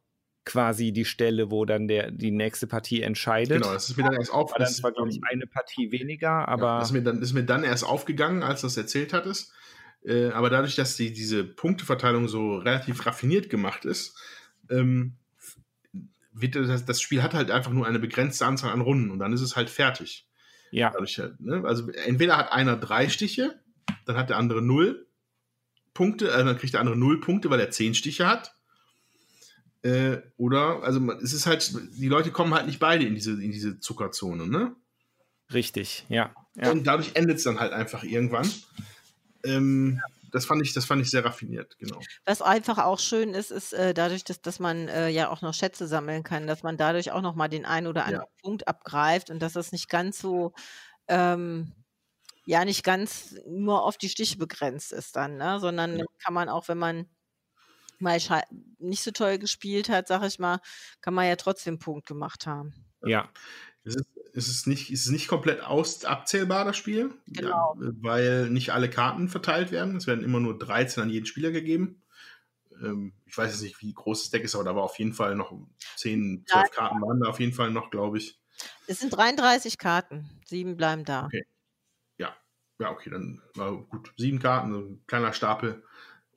quasi 0.44 0.92
die 0.92 1.04
Stelle, 1.04 1.50
wo 1.52 1.64
dann 1.64 1.86
der, 1.86 2.10
die 2.10 2.32
nächste 2.32 2.66
Partie 2.66 3.02
entscheidet. 3.02 3.62
Genau, 3.62 3.72
das 3.72 3.88
ist 3.88 3.96
mir 3.96 4.02
dann 4.02 4.14
erst 4.14 4.32
auf. 4.32 4.50
War 4.50 4.58
dann 4.58 4.68
zwar, 4.68 4.90
glaube 4.90 5.10
ich, 5.10 5.20
eine 5.30 5.46
Partie 5.46 5.92
weniger, 5.92 6.48
aber. 6.48 6.66
Ja, 6.66 6.78
das 6.80 6.88
ist 6.88 6.92
mir, 6.92 7.02
dann, 7.02 7.22
ist 7.22 7.32
mir 7.34 7.44
dann 7.44 7.62
erst 7.62 7.84
aufgegangen, 7.84 8.42
als 8.42 8.62
du 8.62 8.66
das 8.66 8.76
erzählt 8.76 9.12
hattest. 9.12 9.52
Äh, 10.04 10.30
aber 10.30 10.50
dadurch, 10.50 10.74
dass 10.74 10.96
die, 10.96 11.12
diese 11.12 11.44
Punkteverteilung 11.44 12.26
so 12.26 12.56
relativ 12.56 13.06
raffiniert 13.06 13.48
gemacht 13.48 13.84
ist, 13.84 14.18
ähm, 14.68 15.18
wird 16.32 16.56
das, 16.56 16.84
das 16.84 17.00
Spiel 17.00 17.22
hat 17.22 17.34
halt 17.34 17.52
einfach 17.52 17.70
nur 17.70 17.86
eine 17.86 18.00
begrenzte 18.00 18.44
Anzahl 18.46 18.72
an 18.72 18.80
Runden 18.80 19.12
und 19.12 19.20
dann 19.20 19.32
ist 19.32 19.42
es 19.42 19.54
halt 19.54 19.70
fertig. 19.70 20.26
Ja. 20.72 20.90
Dadurch, 20.90 21.20
ne? 21.38 21.62
Also 21.64 21.88
entweder 21.90 22.36
hat 22.36 22.50
einer 22.50 22.76
drei 22.76 23.08
Stiche, 23.08 23.60
dann 24.06 24.16
hat 24.16 24.30
der 24.30 24.38
andere 24.38 24.62
null 24.62 25.06
Punkte, 25.94 26.30
äh, 26.30 26.44
dann 26.44 26.56
kriegt 26.56 26.72
der 26.72 26.80
andere 26.80 26.96
null 26.96 27.20
Punkte, 27.20 27.50
weil 27.50 27.60
er 27.60 27.70
zehn 27.70 27.94
Stiche 27.94 28.26
hat. 28.26 28.54
Äh, 29.82 30.18
oder, 30.36 30.82
also 30.82 31.12
es 31.22 31.32
ist 31.32 31.46
halt, 31.46 31.74
die 31.98 32.08
Leute 32.08 32.30
kommen 32.30 32.54
halt 32.54 32.66
nicht 32.66 32.78
beide 32.78 33.04
in 33.04 33.14
diese, 33.14 33.32
in 33.32 33.52
diese 33.52 33.80
Zuckerzone, 33.80 34.46
ne? 34.46 34.74
Richtig, 35.52 36.06
ja. 36.08 36.34
ja. 36.54 36.70
Und 36.70 36.86
dadurch 36.86 37.10
endet 37.14 37.36
es 37.36 37.44
dann 37.44 37.60
halt 37.60 37.72
einfach 37.72 38.02
irgendwann. 38.02 38.50
Ähm, 39.44 40.00
das 40.32 40.46
fand 40.46 40.62
ich, 40.62 40.72
das 40.72 40.84
fand 40.84 41.02
ich 41.02 41.10
sehr 41.10 41.24
raffiniert, 41.24 41.78
genau. 41.78 42.00
Was 42.24 42.42
einfach 42.42 42.78
auch 42.78 42.98
schön 42.98 43.34
ist, 43.34 43.50
ist 43.50 43.72
äh, 43.72 43.94
dadurch, 43.94 44.24
dass, 44.24 44.40
dass 44.40 44.58
man 44.58 44.88
äh, 44.88 45.08
ja 45.08 45.30
auch 45.30 45.42
noch 45.42 45.54
Schätze 45.54 45.86
sammeln 45.86 46.22
kann, 46.24 46.46
dass 46.46 46.62
man 46.62 46.76
dadurch 46.76 47.12
auch 47.12 47.20
noch 47.20 47.34
mal 47.34 47.48
den 47.48 47.64
einen 47.66 47.86
oder 47.86 48.06
anderen 48.06 48.26
ja. 48.26 48.42
Punkt 48.42 48.66
abgreift 48.66 49.30
und 49.30 49.40
dass 49.40 49.52
das 49.52 49.72
nicht 49.72 49.88
ganz 49.88 50.18
so 50.18 50.54
ähm, 51.08 51.72
ja 52.46 52.64
nicht 52.64 52.82
ganz 52.82 53.36
nur 53.46 53.84
auf 53.84 53.98
die 53.98 54.08
Stiche 54.08 54.38
begrenzt 54.38 54.92
ist 54.92 55.16
dann, 55.16 55.36
ne? 55.36 55.60
sondern 55.60 55.98
ja. 55.98 56.04
kann 56.24 56.34
man 56.34 56.48
auch, 56.48 56.68
wenn 56.68 56.78
man 56.78 57.08
mal 57.98 58.18
nicht 58.78 59.02
so 59.02 59.10
toll 59.12 59.38
gespielt 59.38 59.88
hat, 59.88 60.08
sag 60.08 60.24
ich 60.24 60.38
mal, 60.38 60.60
kann 61.00 61.14
man 61.14 61.26
ja 61.26 61.36
trotzdem 61.36 61.78
Punkt 61.78 62.06
gemacht 62.06 62.46
haben. 62.46 62.74
Ja. 63.04 63.30
Es 63.84 63.96
ist, 63.96 64.06
es 64.34 64.48
ist, 64.48 64.66
nicht, 64.66 64.90
es 64.90 65.06
ist 65.06 65.10
nicht 65.10 65.28
komplett 65.28 65.62
aus, 65.62 66.04
abzählbar, 66.04 66.64
das 66.64 66.76
Spiel, 66.76 67.12
genau. 67.26 67.76
ja, 67.80 67.90
weil 68.00 68.50
nicht 68.50 68.70
alle 68.70 68.88
Karten 68.88 69.28
verteilt 69.28 69.72
werden. 69.72 69.96
Es 69.96 70.06
werden 70.06 70.24
immer 70.24 70.40
nur 70.40 70.58
13 70.58 71.02
an 71.02 71.10
jeden 71.10 71.26
Spieler 71.26 71.50
gegeben. 71.50 72.02
Ähm, 72.82 73.12
ich 73.26 73.36
weiß 73.36 73.52
jetzt 73.52 73.62
nicht, 73.62 73.80
wie 73.82 73.92
groß 73.92 74.22
das 74.22 74.30
Deck 74.30 74.44
ist, 74.44 74.54
aber 74.54 74.64
da 74.64 74.74
war 74.74 74.82
auf 74.82 74.98
jeden 74.98 75.12
Fall 75.12 75.36
noch 75.36 75.52
10, 75.96 76.44
12 76.46 76.64
ja, 76.64 76.68
Karten 76.68 77.02
waren 77.02 77.20
da 77.20 77.28
auf 77.28 77.40
jeden 77.40 77.52
Fall 77.52 77.70
noch, 77.70 77.90
glaube 77.90 78.18
ich. 78.18 78.38
Es 78.86 79.00
sind 79.00 79.10
33 79.10 79.78
Karten, 79.78 80.28
sieben 80.46 80.76
bleiben 80.76 81.04
da. 81.04 81.26
Okay. 81.26 81.44
Ja, 82.16 82.34
ja, 82.78 82.90
okay, 82.90 83.10
dann 83.10 83.42
war 83.54 83.72
gut. 83.76 84.12
Sieben 84.16 84.38
Karten, 84.38 84.72
so 84.72 84.78
ein 84.78 85.04
kleiner 85.06 85.32
Stapel. 85.32 85.82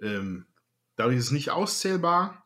Ähm, 0.02 0.48
Dadurch 0.96 1.18
ist 1.18 1.26
es 1.26 1.32
nicht 1.32 1.52
auszählbar. 1.52 2.46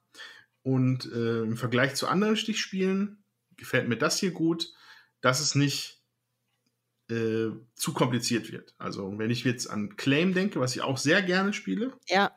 Und 0.61 1.05
äh, 1.11 1.41
im 1.41 1.55
Vergleich 1.55 1.95
zu 1.95 2.07
anderen 2.07 2.35
Stichspielen 2.35 3.23
gefällt 3.55 3.87
mir 3.87 3.97
das 3.97 4.19
hier 4.19 4.31
gut, 4.31 4.73
dass 5.21 5.39
es 5.39 5.55
nicht 5.55 6.01
äh, 7.09 7.49
zu 7.75 7.93
kompliziert 7.93 8.51
wird. 8.51 8.75
Also 8.77 9.17
wenn 9.17 9.31
ich 9.31 9.43
jetzt 9.43 9.69
an 9.69 9.95
Claim 9.95 10.33
denke, 10.33 10.59
was 10.59 10.75
ich 10.75 10.81
auch 10.81 10.97
sehr 10.97 11.21
gerne 11.21 11.53
spiele. 11.53 11.93
Ja. 12.07 12.35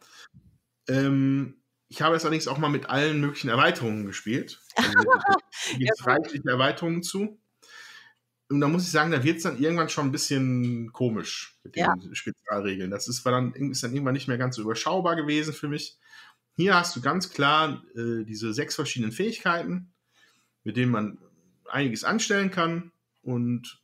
Ähm, 0.89 1.63
ich 1.89 2.01
habe 2.01 2.17
es 2.17 2.25
allerdings 2.25 2.49
auch 2.49 2.59
mal 2.59 2.71
mit 2.71 2.89
allen 2.89 3.21
möglichen 3.21 3.51
Erweiterungen 3.51 4.07
gespielt. 4.07 4.61
Also 4.77 4.93
da 4.93 5.37
gibt 5.79 5.91
es 5.95 6.07
reichliche 6.07 6.49
Erweiterungen 6.49 7.03
zu. 7.03 7.39
Und 8.49 8.61
da 8.61 8.69
muss 8.69 8.85
ich 8.85 8.91
sagen, 8.91 9.11
da 9.11 9.23
wird 9.25 9.39
es 9.39 9.43
dann 9.45 9.59
irgendwann 9.59 9.89
schon 9.89 10.07
ein 10.07 10.13
bisschen 10.13 10.93
komisch 10.93 11.59
mit 11.65 11.77
den 11.77 11.85
ja. 11.85 11.95
Spezialregeln. 12.13 12.91
Das 12.91 13.09
ist, 13.09 13.25
war 13.25 13.33
dann, 13.33 13.53
ist 13.55 13.83
dann 13.83 13.93
irgendwann 13.93 14.15
nicht 14.15 14.29
mehr 14.29 14.39
ganz 14.39 14.57
so 14.57 14.63
überschaubar 14.63 15.17
gewesen 15.17 15.55
für 15.55 15.69
mich. 15.69 15.99
Hier 16.55 16.75
hast 16.75 16.95
du 16.95 17.01
ganz 17.01 17.31
klar 17.31 17.83
äh, 17.95 18.25
diese 18.25 18.53
sechs 18.53 18.75
verschiedenen 18.75 19.13
Fähigkeiten, 19.13 19.93
mit 20.65 20.77
denen 20.77 20.93
man 20.93 21.19
einiges 21.73 22.05
anstellen 22.05 22.51
kann. 22.51 22.93
Und 23.23 23.83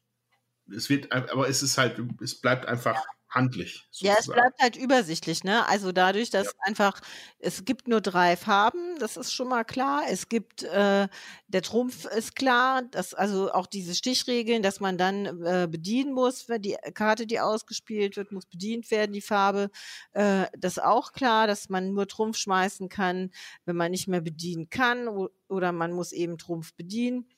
es 0.75 0.89
wird, 0.89 1.13
aber 1.13 1.49
es 1.49 1.63
ist 1.63 1.79
halt, 1.79 2.01
es 2.23 2.41
bleibt 2.41 2.67
einfach 2.67 2.97
handlich. 3.31 3.87
Sozusagen. 3.91 4.15
Ja, 4.15 4.21
es 4.21 4.27
bleibt 4.27 4.61
halt 4.61 4.77
übersichtlich, 4.77 5.45
ne? 5.45 5.67
Also 5.69 5.93
dadurch, 5.93 6.31
dass 6.31 6.47
ja. 6.47 6.53
einfach, 6.63 7.01
es 7.39 7.65
gibt 7.65 7.87
nur 7.89 8.01
drei 8.01 8.37
Farben, 8.37 8.99
das 8.99 9.17
ist 9.17 9.33
schon 9.33 9.49
mal 9.49 9.65
klar. 9.65 10.03
Es 10.09 10.29
gibt, 10.29 10.63
äh, 10.63 11.09
der 11.49 11.63
Trumpf 11.63 12.07
ist 12.07 12.37
klar, 12.37 12.83
dass 12.83 13.15
also 13.15 13.53
auch 13.53 13.67
diese 13.67 13.95
Stichregeln, 13.95 14.63
dass 14.63 14.81
man 14.81 14.97
dann 14.97 15.27
äh, 15.45 15.69
bedienen 15.71 16.13
muss, 16.13 16.49
wenn 16.49 16.63
die 16.63 16.77
Karte, 16.95 17.27
die 17.27 17.41
ausgespielt 17.41 18.17
wird, 18.17 18.33
muss 18.33 18.47
bedient 18.47 18.91
werden, 18.91 19.13
die 19.13 19.21
Farbe. 19.21 19.71
Äh, 20.13 20.47
das 20.57 20.79
ist 20.79 20.83
auch 20.83 21.13
klar, 21.13 21.47
dass 21.47 21.69
man 21.69 21.93
nur 21.93 22.09
Trumpf 22.09 22.39
schmeißen 22.39 22.89
kann, 22.89 23.31
wenn 23.65 23.77
man 23.77 23.91
nicht 23.91 24.09
mehr 24.09 24.23
bedienen 24.23 24.71
kann 24.71 25.09
oder 25.49 25.73
man 25.73 25.93
muss 25.93 26.13
eben 26.13 26.39
Trumpf 26.39 26.75
bedienen. 26.75 27.29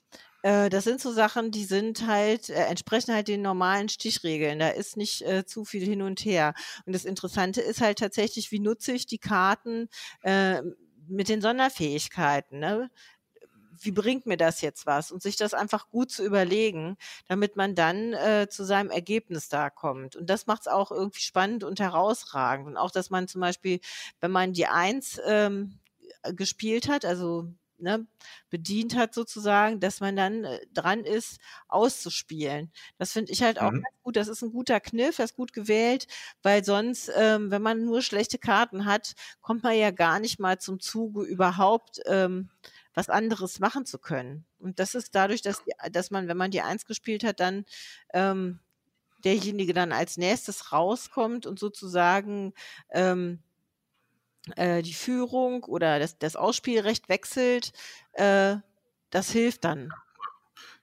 Äh, 0.43 0.71
das 0.71 0.85
sind 0.85 1.01
so 1.01 1.12
Sachen, 1.12 1.51
die 1.51 1.65
sind 1.65 2.07
halt, 2.07 2.49
äh, 2.51 2.65
entsprechen 2.65 3.15
halt 3.15 3.29
den 3.29 3.43
normalen 3.43 3.89
Stichregeln. 3.89 4.59
Da 4.59 4.69
ist 4.69 4.97
nicht 4.97 5.23
äh, 5.23 5.45
zu 5.45 5.65
viel 5.65 5.85
hin 5.85 6.03
und 6.03 6.25
her. 6.25 6.55
Und 6.87 6.95
das 6.95 7.05
Interessante 7.05 7.61
ist 7.61 7.81
halt 7.81 7.99
tatsächlich, 7.99 8.51
wie 8.51 8.61
nutze 8.61 8.93
ich 8.93 9.07
die 9.07 9.19
Karten 9.19 9.89
äh, 10.23 10.62
mit 11.09 11.29
den 11.29 11.43
Sonderfähigkeiten. 11.43 12.59
Ne? 12.59 12.91
wie 13.83 13.93
bringt 13.93 14.27
mir 14.27 14.37
das 14.37 14.61
jetzt 14.61 14.87
was? 14.87 15.11
Und 15.11 15.23
sich 15.23 15.37
das 15.37 15.55
einfach 15.55 15.89
gut 15.91 16.11
zu 16.11 16.25
überlegen, 16.25 16.97
damit 17.29 17.57
man 17.57 17.75
dann 17.75 18.12
äh, 18.12 18.47
zu 18.49 18.65
seinem 18.65 18.91
Ergebnis 18.91 19.49
da 19.49 19.71
kommt. 19.71 20.17
Und 20.17 20.29
das 20.29 20.47
macht 20.47 20.62
es 20.62 20.69
auch 20.69 20.91
irgendwie 20.91 21.23
spannend 21.23 21.65
und 21.65 21.81
herausragend. 21.81 22.67
Und 22.67 22.77
auch, 22.77 22.91
dass 22.91 23.11
man 23.11 23.29
zum 23.29 23.41
Beispiel, 23.41 23.81
wenn 24.21 24.31
man 24.31 24.53
die 24.53 24.67
Eins 24.67 25.21
ähm, 25.27 25.79
gespielt 26.35 26.89
hat, 26.89 27.05
also 27.05 27.49
ne, 27.81 28.07
bedient 28.51 28.97
hat 28.97 29.15
sozusagen, 29.15 29.81
dass 29.81 30.01
man 30.01 30.16
dann 30.16 30.44
äh, 30.44 30.61
dran 30.73 31.05
ist, 31.05 31.39
auszuspielen. 31.69 32.70
Das 32.98 33.12
finde 33.12 33.32
ich 33.32 33.43
halt 33.43 33.61
auch 33.61 33.73
mhm. 33.73 33.85
gut. 34.02 34.16
Das 34.16 34.28
ist 34.28 34.43
ein 34.43 34.52
guter 34.52 34.81
Kniff, 34.81 35.16
das 35.16 35.31
ist 35.31 35.36
gut 35.36 35.52
gewählt, 35.52 36.07
weil 36.43 36.65
sonst, 36.65 37.11
ähm, 37.16 37.51
wenn 37.51 37.62
man 37.62 37.85
nur 37.85 38.02
schlechte 38.02 38.39
Karten 38.39 38.85
hat, 38.85 39.15
kommt 39.40 39.62
man 39.62 39.77
ja 39.77 39.90
gar 39.90 40.20
nicht 40.20 40.39
mal 40.39 40.59
zum 40.59 40.81
Zuge 40.81 41.23
überhaupt 41.23 42.01
ähm, 42.07 42.51
was 42.94 43.09
anderes 43.09 43.61
machen 43.61 43.86
zu 43.86 43.98
können. 43.98 44.44
Und 44.59 44.78
das 44.78 44.94
ist 44.94 45.15
dadurch, 45.15 45.43
dass, 45.43 45.62
die, 45.65 45.73
dass 45.93 46.11
man, 46.11 46.28
wenn 46.28 46.36
man 46.36 46.51
die 46.51 46.61
Eins 46.61 46.85
gespielt 46.85 47.24
hat, 47.24 47.40
dann 47.40 47.65
ähm, 48.12 48.59
derjenige 49.24 49.74
dann 49.74 49.93
als 49.93 50.16
nächstes 50.16 50.73
rauskommt 50.73 51.47
und 51.47 51.59
sozusagen 51.59 52.52
ähm, 52.90 53.43
äh, 54.57 54.83
die 54.83 54.95
Führung 54.95 55.65
oder 55.65 55.99
das, 55.99 56.19
das 56.19 56.37
Ausspielrecht 56.37 57.09
wechselt, 57.09 57.73
äh, 58.12 58.57
das 59.11 59.31
hilft 59.31 59.65
dann. 59.65 59.91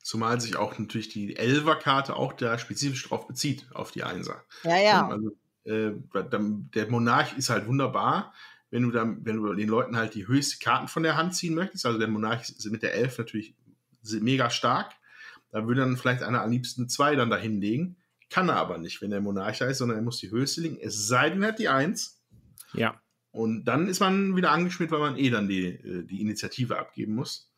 Zumal 0.03 0.39
sich 0.39 0.55
auch 0.55 0.77
natürlich 0.77 1.09
die 1.09 1.35
Elfer-Karte 1.35 2.15
auch 2.15 2.33
da 2.33 2.57
spezifisch 2.57 3.07
drauf 3.07 3.27
bezieht, 3.27 3.65
auf 3.73 3.91
die 3.91 4.03
Einser. 4.03 4.43
Ja, 4.63 4.77
ja. 4.77 5.07
Also, 5.09 5.31
äh, 5.65 5.91
der 6.73 6.89
Monarch 6.89 7.37
ist 7.37 7.49
halt 7.49 7.67
wunderbar, 7.67 8.33
wenn 8.69 8.83
du 8.83 8.91
dann, 8.91 9.25
wenn 9.25 9.37
du 9.37 9.53
den 9.53 9.67
Leuten 9.67 9.97
halt 9.97 10.13
die 10.15 10.27
höchste 10.27 10.59
Karten 10.63 10.87
von 10.87 11.03
der 11.03 11.17
Hand 11.17 11.35
ziehen 11.35 11.55
möchtest. 11.55 11.85
Also 11.85 11.99
der 11.99 12.07
Monarch 12.07 12.49
ist 12.49 12.65
mit 12.71 12.83
der 12.83 12.93
Elf 12.93 13.17
natürlich 13.17 13.53
mega 14.03 14.49
stark. 14.49 14.93
Da 15.51 15.67
würde 15.67 15.81
dann 15.81 15.97
vielleicht 15.97 16.23
einer 16.23 16.41
am 16.41 16.51
liebsten 16.51 16.89
zwei 16.89 17.15
dann 17.15 17.29
dahin 17.29 17.59
legen. 17.59 17.97
Kann 18.29 18.49
er 18.49 18.57
aber 18.57 18.77
nicht, 18.77 19.01
wenn 19.01 19.09
der 19.09 19.21
Monarch 19.21 19.61
ist, 19.61 19.77
sondern 19.77 19.97
er 19.97 20.03
muss 20.03 20.19
die 20.19 20.31
höchste 20.31 20.61
legen. 20.61 20.77
Es 20.81 21.07
sei 21.07 21.29
denn, 21.29 21.41
er 21.41 21.49
hat 21.49 21.59
die 21.59 21.69
Eins. 21.69 22.21
Ja. 22.73 22.99
Und 23.37 23.65
dann 23.65 23.87
ist 23.87 23.99
man 23.99 24.35
wieder 24.35 24.51
angeschmiert, 24.51 24.89
weil 24.89 24.99
man 24.99 25.15
eh 25.15 25.29
dann 25.29 25.47
die, 25.47 25.67
äh, 25.67 26.03
die 26.03 26.21
Initiative 26.21 26.79
abgeben 26.79 27.13
muss. 27.13 27.53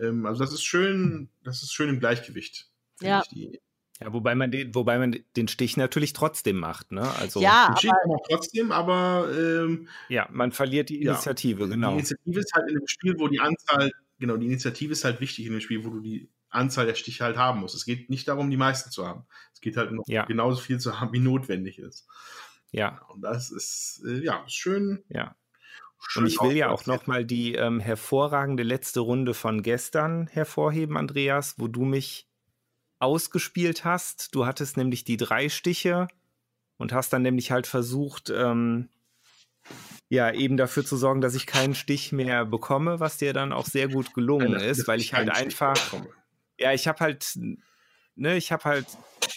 Ähm, 0.00 0.24
also 0.24 0.42
das 0.42 0.54
ist 0.54 0.64
schön, 0.64 1.28
das 1.44 1.62
ist 1.62 1.74
schön 1.74 1.90
im 1.90 2.00
Gleichgewicht. 2.00 2.70
Ja. 3.02 3.22
ja, 3.34 4.12
wobei 4.14 4.34
man 4.34 4.50
den, 4.50 4.74
wobei 4.74 4.98
man 4.98 5.18
den 5.36 5.46
Stich 5.46 5.76
natürlich 5.76 6.14
trotzdem 6.14 6.56
macht, 6.56 6.92
ne? 6.92 7.02
Also 7.16 7.42
ja, 7.42 7.66
aber, 7.66 8.16
trotzdem, 8.30 8.72
aber 8.72 9.28
ähm, 9.36 9.88
ja, 10.08 10.26
man 10.32 10.52
verliert 10.52 10.88
die 10.88 11.02
Initiative, 11.02 11.64
ja, 11.64 11.68
genau. 11.68 11.90
Die 11.90 11.98
Initiative 11.98 12.40
ist 12.40 12.54
halt 12.54 12.70
in 12.70 12.76
dem 12.76 12.86
Spiel, 12.86 13.14
wo 13.18 13.28
die 13.28 13.40
Anzahl, 13.40 13.90
genau, 14.18 14.38
die 14.38 14.46
Initiative 14.46 14.92
ist 14.92 15.04
halt 15.04 15.20
wichtig 15.20 15.44
in 15.44 15.52
dem 15.52 15.60
Spiel, 15.60 15.84
wo 15.84 15.90
du 15.90 16.00
die 16.00 16.30
Anzahl 16.48 16.86
der 16.86 16.94
Stiche 16.94 17.24
halt 17.24 17.36
haben 17.36 17.60
musst. 17.60 17.74
Es 17.74 17.84
geht 17.84 18.08
nicht 18.08 18.26
darum, 18.26 18.50
die 18.50 18.56
meisten 18.56 18.90
zu 18.90 19.06
haben. 19.06 19.26
Es 19.52 19.60
geht 19.60 19.76
halt 19.76 19.92
noch 19.92 20.04
ja. 20.06 20.24
genauso 20.24 20.62
viel 20.62 20.80
zu 20.80 20.98
haben, 20.98 21.12
wie 21.12 21.20
notwendig 21.20 21.78
ist. 21.78 22.06
Ja. 22.72 23.00
Und 23.08 23.22
das 23.22 23.50
ist, 23.50 24.02
äh, 24.06 24.24
ja, 24.24 24.44
schön. 24.48 25.04
Ja. 25.08 25.36
Schön 26.08 26.22
und 26.22 26.28
ich 26.28 26.40
will 26.40 26.56
ja 26.56 26.70
auch 26.70 26.86
nochmal 26.86 27.24
die 27.24 27.54
ähm, 27.54 27.78
hervorragende 27.78 28.62
letzte 28.62 29.00
Runde 29.00 29.34
von 29.34 29.62
gestern 29.62 30.28
hervorheben, 30.28 30.96
Andreas, 30.96 31.56
wo 31.58 31.68
du 31.68 31.84
mich 31.84 32.26
ausgespielt 33.00 33.84
hast. 33.84 34.34
Du 34.34 34.46
hattest 34.46 34.76
nämlich 34.76 35.04
die 35.04 35.18
drei 35.18 35.48
Stiche 35.48 36.08
und 36.78 36.92
hast 36.92 37.12
dann 37.12 37.22
nämlich 37.22 37.50
halt 37.50 37.66
versucht, 37.66 38.30
ähm, 38.30 38.88
ja, 40.08 40.32
eben 40.32 40.56
dafür 40.56 40.84
zu 40.84 40.96
sorgen, 40.96 41.20
dass 41.20 41.34
ich 41.34 41.46
keinen 41.46 41.74
Stich 41.74 42.12
mehr 42.12 42.44
bekomme, 42.44 42.98
was 42.98 43.18
dir 43.18 43.32
dann 43.32 43.52
auch 43.52 43.66
sehr 43.66 43.88
gut 43.88 44.14
gelungen 44.14 44.52
ja, 44.52 44.58
ist, 44.58 44.88
weil 44.88 45.00
ich 45.00 45.14
halt 45.14 45.30
einfach, 45.30 45.76
ja, 46.58 46.72
ich 46.72 46.88
habe 46.88 46.98
halt, 47.00 47.38
ne, 48.16 48.36
ich 48.36 48.50
habe 48.52 48.64
halt, 48.64 48.86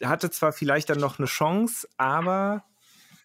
hatte 0.03 0.31
zwar 0.31 0.51
vielleicht 0.51 0.89
dann 0.89 0.99
noch 0.99 1.19
eine 1.19 1.27
Chance, 1.27 1.87
aber 1.97 2.63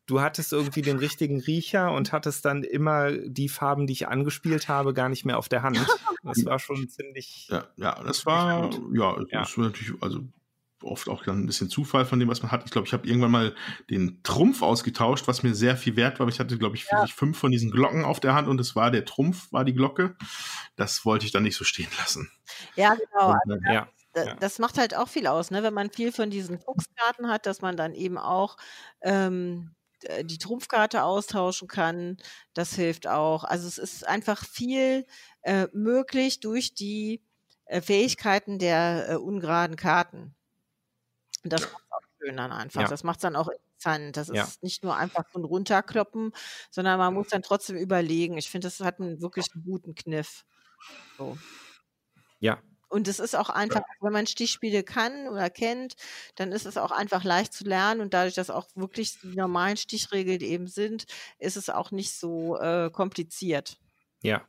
du 0.09 0.21
hattest 0.21 0.53
irgendwie 0.53 0.83
den 0.83 0.99
richtigen 0.99 1.41
Riecher 1.41 1.93
und 1.93 2.13
hattest 2.13 2.45
dann 2.45 2.65
immer 2.65 3.13
die 3.13 3.49
Farben, 3.49 3.87
die 3.87 3.93
ich 3.93 4.09
angespielt 4.09 4.69
habe, 4.69 4.95
gar 4.95 5.09
nicht 5.09 5.25
mehr 5.25 5.39
auf 5.39 5.49
der 5.49 5.63
Hand. 5.63 5.79
Das 6.25 6.45
war 6.45 6.59
schon 6.59 6.89
ziemlich. 6.89 7.47
Ja, 7.49 7.69
ja 7.77 8.03
das 8.03 8.27
war, 8.27 8.71
ja, 8.93 9.17
das 9.31 9.31
ja. 9.31 9.57
war 9.57 9.67
natürlich, 9.67 10.03
also 10.03 10.21
oft 10.83 11.09
auch 11.09 11.25
dann 11.25 11.41
ein 11.41 11.47
bisschen 11.47 11.71
Zufall 11.71 12.05
von 12.05 12.19
dem, 12.19 12.29
was 12.29 12.43
man 12.43 12.51
hat. 12.51 12.65
Ich 12.65 12.71
glaube, 12.71 12.87
ich 12.87 12.93
habe 12.93 13.07
irgendwann 13.07 13.31
mal 13.31 13.55
den 13.91 14.23
Trumpf 14.23 14.63
ausgetauscht, 14.63 15.29
was 15.29 15.43
mir 15.43 15.55
sehr 15.55 15.77
viel 15.77 15.97
wert 15.97 16.19
war. 16.19 16.25
Aber 16.25 16.33
ich 16.33 16.41
hatte, 16.41 16.59
glaube 16.59 16.77
ich, 16.77 16.87
ja. 16.91 17.07
fünf 17.07 17.39
von 17.39 17.51
diesen 17.51 17.71
Glocken 17.71 18.05
auf 18.05 18.21
der 18.21 18.35
Hand 18.35 18.49
und 18.49 18.61
es 18.61 18.77
war 18.77 18.91
der 18.91 19.05
Trumpf, 19.05 19.53
war 19.53 19.65
die 19.65 19.75
Glocke. 19.75 20.17
Das 20.77 21.05
wollte 21.05 21.27
ich 21.27 21.33
dann 21.33 21.43
nicht 21.43 21.57
so 21.57 21.65
stehen 21.65 21.91
lassen. 21.99 22.31
Ja, 22.77 22.95
genau. 22.95 23.33
Und, 23.33 23.53
also, 23.53 23.73
ja. 23.73 23.89
Das, 24.13 24.29
das 24.41 24.59
macht 24.59 24.79
halt 24.79 24.97
auch 24.97 25.09
viel 25.09 25.27
aus, 25.27 25.51
ne? 25.51 25.63
wenn 25.63 25.75
man 25.75 25.91
viel 25.91 26.13
von 26.13 26.31
diesen 26.31 26.59
Fuchskarten 26.59 27.29
hat, 27.29 27.47
dass 27.47 27.61
man 27.61 27.77
dann 27.77 27.95
eben 27.95 28.19
auch 28.19 28.57
ähm, 29.03 29.75
die 30.25 30.39
Trumpfkarte 30.39 31.03
austauschen 31.03 31.69
kann. 31.69 32.17
Das 32.55 32.75
hilft 32.75 33.07
auch. 33.07 33.45
Also 33.45 33.67
es 33.69 33.79
ist 33.79 34.07
einfach 34.07 34.45
viel 34.45 35.07
äh, 35.43 35.69
möglich 35.73 36.41
durch 36.41 36.75
die 36.75 37.23
äh, 37.67 37.81
Fähigkeiten 37.81 38.59
der 38.59 39.11
äh, 39.11 39.15
ungeraden 39.17 39.77
Karten. 39.77 40.35
Und 41.45 41.53
das 41.53 41.63
macht 41.73 41.85
auch 41.91 42.01
schön 42.19 42.37
dann 42.37 42.53
einfach. 42.53 42.83
Ja. 42.83 42.89
Das 42.89 43.05
macht 43.05 43.19
es 43.19 43.23
dann 43.23 43.37
auch 43.37 43.49
interessant. 43.49 44.17
Das 44.17 44.29
ja. 44.29 44.45
ist 44.45 44.63
nicht 44.63 44.83
nur 44.83 44.97
einfach 44.97 45.29
von 45.29 45.45
runterkloppen, 45.45 46.33
sondern 46.71 46.99
man 46.99 47.15
muss 47.15 47.29
dann 47.29 47.43
trotzdem 47.43 47.77
überlegen. 47.77 48.39
Ich 48.39 48.51
finde, 48.51 48.67
das 48.67 48.81
hat 48.81 49.01
einen 49.01 49.21
wirklich 49.21 49.47
guten 49.65 49.95
Kniff. 49.95 50.45
So. 51.17 51.37
Ja. 52.41 52.59
Und 52.89 53.07
es 53.09 53.19
ist 53.19 53.37
auch 53.37 53.51
einfach, 53.51 53.83
wenn 54.01 54.13
man 54.13 54.27
Stichspiele 54.27 54.83
kann 54.83 55.29
oder 55.29 55.51
kennt, 55.51 55.95
dann 56.37 56.53
ist 56.53 56.67
es 56.67 56.77
auch 56.77 56.91
einfach 56.91 57.23
leicht 57.23 57.53
zu 57.53 57.65
lernen 57.65 58.01
und 58.01 58.15
dadurch, 58.15 58.35
dass 58.35 58.51
auch 58.51 58.67
wirklich 58.75 59.21
die 59.21 59.37
normalen 59.37 59.77
Stichregeln 59.77 60.41
eben 60.41 60.67
sind, 60.67 61.07
ist 61.39 61.57
es 61.57 61.69
auch 61.69 61.91
nicht 61.91 62.13
so 62.13 62.57
äh, 62.59 62.91
kompliziert. 62.91 63.79
Ja, 64.23 64.43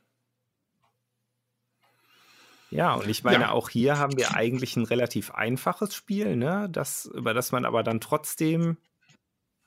ja, 2.71 2.93
und 2.93 3.09
ich 3.09 3.23
meine, 3.23 3.45
ja. 3.45 3.51
auch 3.51 3.69
hier 3.69 3.97
haben 3.97 4.15
wir 4.17 4.35
eigentlich 4.35 4.75
ein 4.75 4.85
relativ 4.85 5.31
einfaches 5.31 5.95
Spiel, 5.95 6.35
ne? 6.35 6.69
Das, 6.71 7.05
über 7.05 7.33
das 7.33 7.51
man 7.51 7.65
aber 7.65 7.81
dann 7.81 7.99
trotzdem 7.99 8.77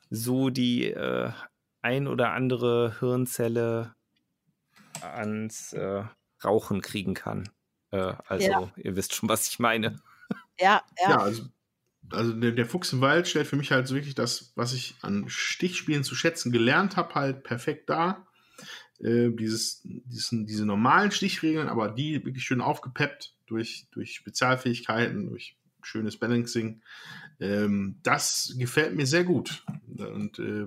so 0.09 0.51
die 0.51 0.91
äh, 0.91 1.33
ein 1.81 2.07
oder 2.07 2.33
andere 2.33 2.97
Hirnzelle 3.01 3.95
ans 5.01 5.73
äh, 5.73 6.05
Rauchen 6.45 6.81
kriegen 6.81 7.15
kann. 7.15 7.49
Äh, 7.93 8.15
also, 8.27 8.51
ja. 8.51 8.73
ihr 8.77 8.97
wisst 8.97 9.15
schon, 9.15 9.29
was 9.29 9.49
ich 9.49 9.59
meine. 9.59 10.01
Ja, 10.59 10.83
ja. 11.01 11.11
ja 11.11 11.17
also, 11.19 11.45
also 12.11 12.33
der, 12.33 12.53
der, 12.53 12.67
Fuchs 12.67 12.93
im 12.93 13.01
Wald 13.01 13.29
stellt 13.29 13.47
für 13.47 13.57
mich 13.57 13.71
halt 13.71 13.87
so 13.87 13.95
wirklich 13.95 14.15
das, 14.15 14.53
was 14.57 14.73
ich 14.73 14.97
an 15.03 15.29
Stichspielen 15.29 16.05
zu 16.05 16.15
schätzen 16.15 16.53
gelernt 16.53 16.97
habe, 16.97 17.15
halt 17.15 17.45
perfekt 17.45 17.89
dar. 17.89 18.27
Äh, 18.99 19.31
dieses, 19.31 19.83
diesen, 19.85 20.47
diese 20.47 20.67
normalen 20.67 21.11
Stichregeln, 21.11 21.69
aber 21.69 21.91
die 21.91 22.25
wirklich 22.25 22.45
schön 22.45 22.61
aufgepeppt 22.61 23.35
durch, 23.47 23.87
durch 23.93 24.15
Spezialfähigkeiten, 24.15 25.29
durch 25.29 25.57
schönes 25.83 26.17
Balancing. 26.17 26.83
Ähm, 27.41 27.99
das 28.03 28.55
gefällt 28.59 28.95
mir 28.95 29.07
sehr 29.07 29.25
gut. 29.25 29.65
Und 29.97 30.39
äh, 30.39 30.67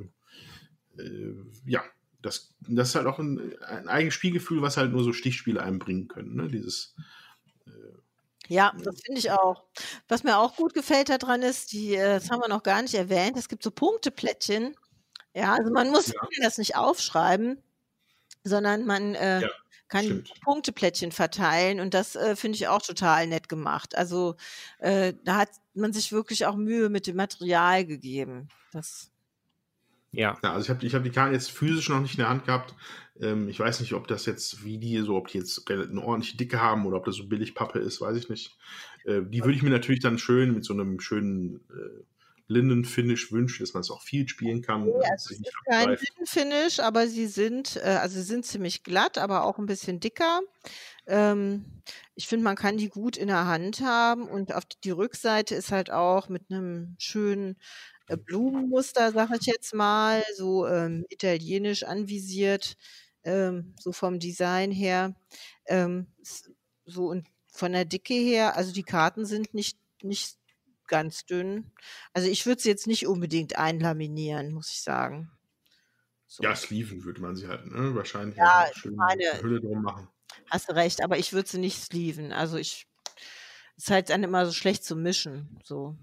äh, 1.01 1.35
ja, 1.65 1.83
das, 2.25 2.53
das 2.67 2.89
ist 2.89 2.95
halt 2.95 3.07
auch 3.07 3.19
ein, 3.19 3.55
ein 3.63 3.87
eigenes 3.87 4.13
Spielgefühl, 4.13 4.61
was 4.61 4.77
halt 4.77 4.91
nur 4.91 5.03
so 5.03 5.13
Stichspiele 5.13 5.61
einbringen 5.61 6.07
können. 6.07 6.35
Ne? 6.35 6.47
Dieses 6.47 6.95
äh, 7.67 7.71
ja, 8.47 8.73
das 8.83 9.01
finde 9.01 9.19
ich 9.19 9.31
auch. 9.31 9.63
Was 10.07 10.23
mir 10.23 10.37
auch 10.37 10.55
gut 10.55 10.73
gefällt 10.73 11.09
daran 11.09 11.41
ist, 11.41 11.71
die, 11.71 11.95
äh, 11.95 12.15
das 12.15 12.29
haben 12.29 12.41
wir 12.41 12.49
noch 12.49 12.63
gar 12.63 12.81
nicht 12.81 12.95
erwähnt, 12.95 13.37
es 13.37 13.49
gibt 13.49 13.63
so 13.63 13.71
Punkteplättchen. 13.71 14.75
Ja, 15.33 15.53
also 15.53 15.71
man 15.71 15.91
muss 15.91 16.07
ja. 16.07 16.21
das 16.41 16.57
nicht 16.57 16.75
aufschreiben, 16.75 17.61
sondern 18.43 18.85
man 18.85 19.15
äh, 19.15 19.41
ja, 19.41 19.49
kann 19.87 20.05
stimmt. 20.05 20.31
Punkteplättchen 20.41 21.11
verteilen 21.11 21.79
und 21.79 21.93
das 21.93 22.15
äh, 22.15 22.35
finde 22.35 22.55
ich 22.55 22.67
auch 22.67 22.81
total 22.81 23.27
nett 23.27 23.49
gemacht. 23.49 23.97
Also 23.97 24.35
äh, 24.79 25.13
da 25.23 25.37
hat 25.37 25.49
man 25.73 25.93
sich 25.93 26.11
wirklich 26.11 26.45
auch 26.45 26.55
Mühe 26.55 26.89
mit 26.89 27.07
dem 27.07 27.17
Material 27.17 27.85
gegeben. 27.85 28.47
Das 28.71 29.11
ja. 30.15 30.37
ja. 30.43 30.53
also 30.53 30.63
ich 30.63 30.69
habe 30.69 30.85
ich 30.85 30.95
hab 30.95 31.03
die 31.03 31.11
Karten 31.11 31.33
jetzt 31.33 31.51
physisch 31.51 31.89
noch 31.89 32.01
nicht 32.01 32.15
in 32.15 32.19
der 32.19 32.29
Hand 32.29 32.45
gehabt. 32.45 32.73
Ähm, 33.19 33.47
ich 33.47 33.59
weiß 33.59 33.79
nicht, 33.79 33.93
ob 33.93 34.07
das 34.07 34.25
jetzt, 34.25 34.63
wie 34.63 34.77
die 34.77 34.97
so, 34.99 35.15
ob 35.15 35.27
die 35.27 35.37
jetzt 35.37 35.69
eine 35.69 36.01
ordentliche 36.01 36.37
Dicke 36.37 36.61
haben 36.61 36.85
oder 36.85 36.97
ob 36.97 37.05
das 37.05 37.15
so 37.15 37.27
billig 37.27 37.55
Pappe 37.55 37.79
ist, 37.79 38.01
weiß 38.01 38.17
ich 38.17 38.29
nicht. 38.29 38.57
Äh, 39.05 39.21
die 39.23 39.41
würde 39.41 39.53
ich 39.53 39.63
mir 39.63 39.69
natürlich 39.69 40.01
dann 40.01 40.17
schön 40.17 40.53
mit 40.53 40.65
so 40.65 40.73
einem 40.73 40.99
schönen 40.99 41.61
äh, 41.69 42.03
Linden-Finish 42.47 43.31
wünsche, 43.31 43.63
dass 43.63 43.73
man 43.73 43.81
es 43.81 43.89
auch 43.89 44.01
viel 44.01 44.27
spielen 44.27 44.61
kann. 44.61 44.85
Nee, 44.85 44.93
also 45.09 45.33
es 45.33 45.39
ist 45.39 45.53
kein 45.67 45.89
Linden-Finish, 45.89 46.79
aber 46.79 47.07
sie 47.07 47.27
sind, 47.27 47.77
äh, 47.77 47.97
also 48.01 48.17
sie 48.17 48.25
sind 48.25 48.45
ziemlich 48.45 48.83
glatt, 48.83 49.17
aber 49.17 49.45
auch 49.45 49.57
ein 49.57 49.65
bisschen 49.65 49.99
dicker. 49.99 50.41
Ähm, 51.07 51.65
ich 52.15 52.27
finde, 52.27 52.43
man 52.43 52.55
kann 52.55 52.77
die 52.77 52.89
gut 52.89 53.17
in 53.17 53.27
der 53.27 53.45
Hand 53.45 53.81
haben 53.81 54.27
und 54.27 54.53
auf 54.53 54.63
die 54.83 54.91
Rückseite 54.91 55.55
ist 55.55 55.71
halt 55.71 55.91
auch 55.91 56.29
mit 56.29 56.43
einem 56.49 56.95
schönen 56.99 57.57
Blumenmuster, 58.07 59.11
sage 59.11 59.37
ich 59.39 59.47
jetzt 59.47 59.73
mal, 59.73 60.23
so 60.35 60.67
ähm, 60.67 61.05
italienisch 61.09 61.83
anvisiert, 61.83 62.77
ähm, 63.23 63.73
so 63.79 63.91
vom 63.91 64.19
Design 64.19 64.71
her. 64.71 65.15
Ähm, 65.67 66.07
so 66.85 67.07
und 67.07 67.27
von 67.51 67.71
der 67.71 67.85
Dicke 67.85 68.13
her, 68.13 68.55
also 68.55 68.71
die 68.71 68.83
Karten 68.83 69.25
sind 69.25 69.53
nicht, 69.53 69.77
nicht 70.03 70.37
ganz 70.87 71.25
dünn. 71.25 71.71
Also 72.13 72.27
ich 72.29 72.45
würde 72.45 72.61
sie 72.61 72.69
jetzt 72.69 72.85
nicht 72.85 73.07
unbedingt 73.07 73.57
einlaminieren, 73.57 74.53
muss 74.53 74.71
ich 74.71 74.81
sagen. 74.81 75.31
So. 76.27 76.43
Ja, 76.43 76.55
Sleeven 76.55 77.03
würde 77.03 77.21
man 77.21 77.35
sie 77.35 77.47
halt, 77.47 77.65
ne? 77.65 77.95
Wahrscheinlich 77.95 78.37
ja, 78.37 78.69
schön 78.73 78.95
meine, 78.95 79.41
Hülle 79.41 79.61
drum 79.61 79.81
machen. 79.81 80.07
Hast 80.49 80.69
du 80.69 80.75
recht, 80.75 81.01
aber 81.01 81.17
ich 81.17 81.33
würde 81.33 81.47
sie 81.47 81.59
nicht 81.59 81.81
sleeven. 81.81 82.31
Also 82.31 82.57
ich 82.57 82.87
ist 83.77 83.89
halt 83.89 84.09
dann 84.09 84.23
immer 84.23 84.45
so 84.45 84.51
schlecht 84.51 84.83
zu 84.83 84.95
mischen. 84.95 85.59
So. 85.63 85.95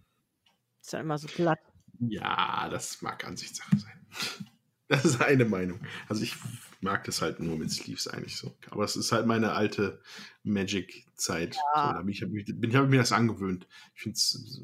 Ist 0.80 0.92
dann 0.92 1.02
immer 1.02 1.18
so 1.18 1.28
glatt. 1.28 1.60
Ja, 2.08 2.68
das 2.68 3.00
mag 3.02 3.24
Ansichtssache 3.24 3.78
sein. 3.78 4.06
Das 4.88 5.06
ist 5.06 5.22
eine 5.22 5.46
Meinung. 5.46 5.80
Also 6.06 6.22
ich 6.22 6.36
mag 6.82 7.04
das 7.04 7.22
halt 7.22 7.40
nur 7.40 7.56
mit 7.56 7.70
Sleeves 7.70 8.08
eigentlich 8.08 8.36
so. 8.36 8.54
Aber 8.70 8.84
es 8.84 8.94
ist 8.94 9.10
halt 9.10 9.26
meine 9.26 9.52
alte 9.52 10.02
Magic-Zeit. 10.42 11.56
Ja. 11.74 11.98
So, 12.02 12.08
ich, 12.08 12.20
hab 12.20 12.28
ich, 12.34 12.44
bin, 12.60 12.76
hab 12.76 12.90
mir 12.90 12.98
das 12.98 13.12
angewöhnt. 13.12 13.66
Ich 13.94 14.02
finde 14.02 14.16
es 14.16 14.60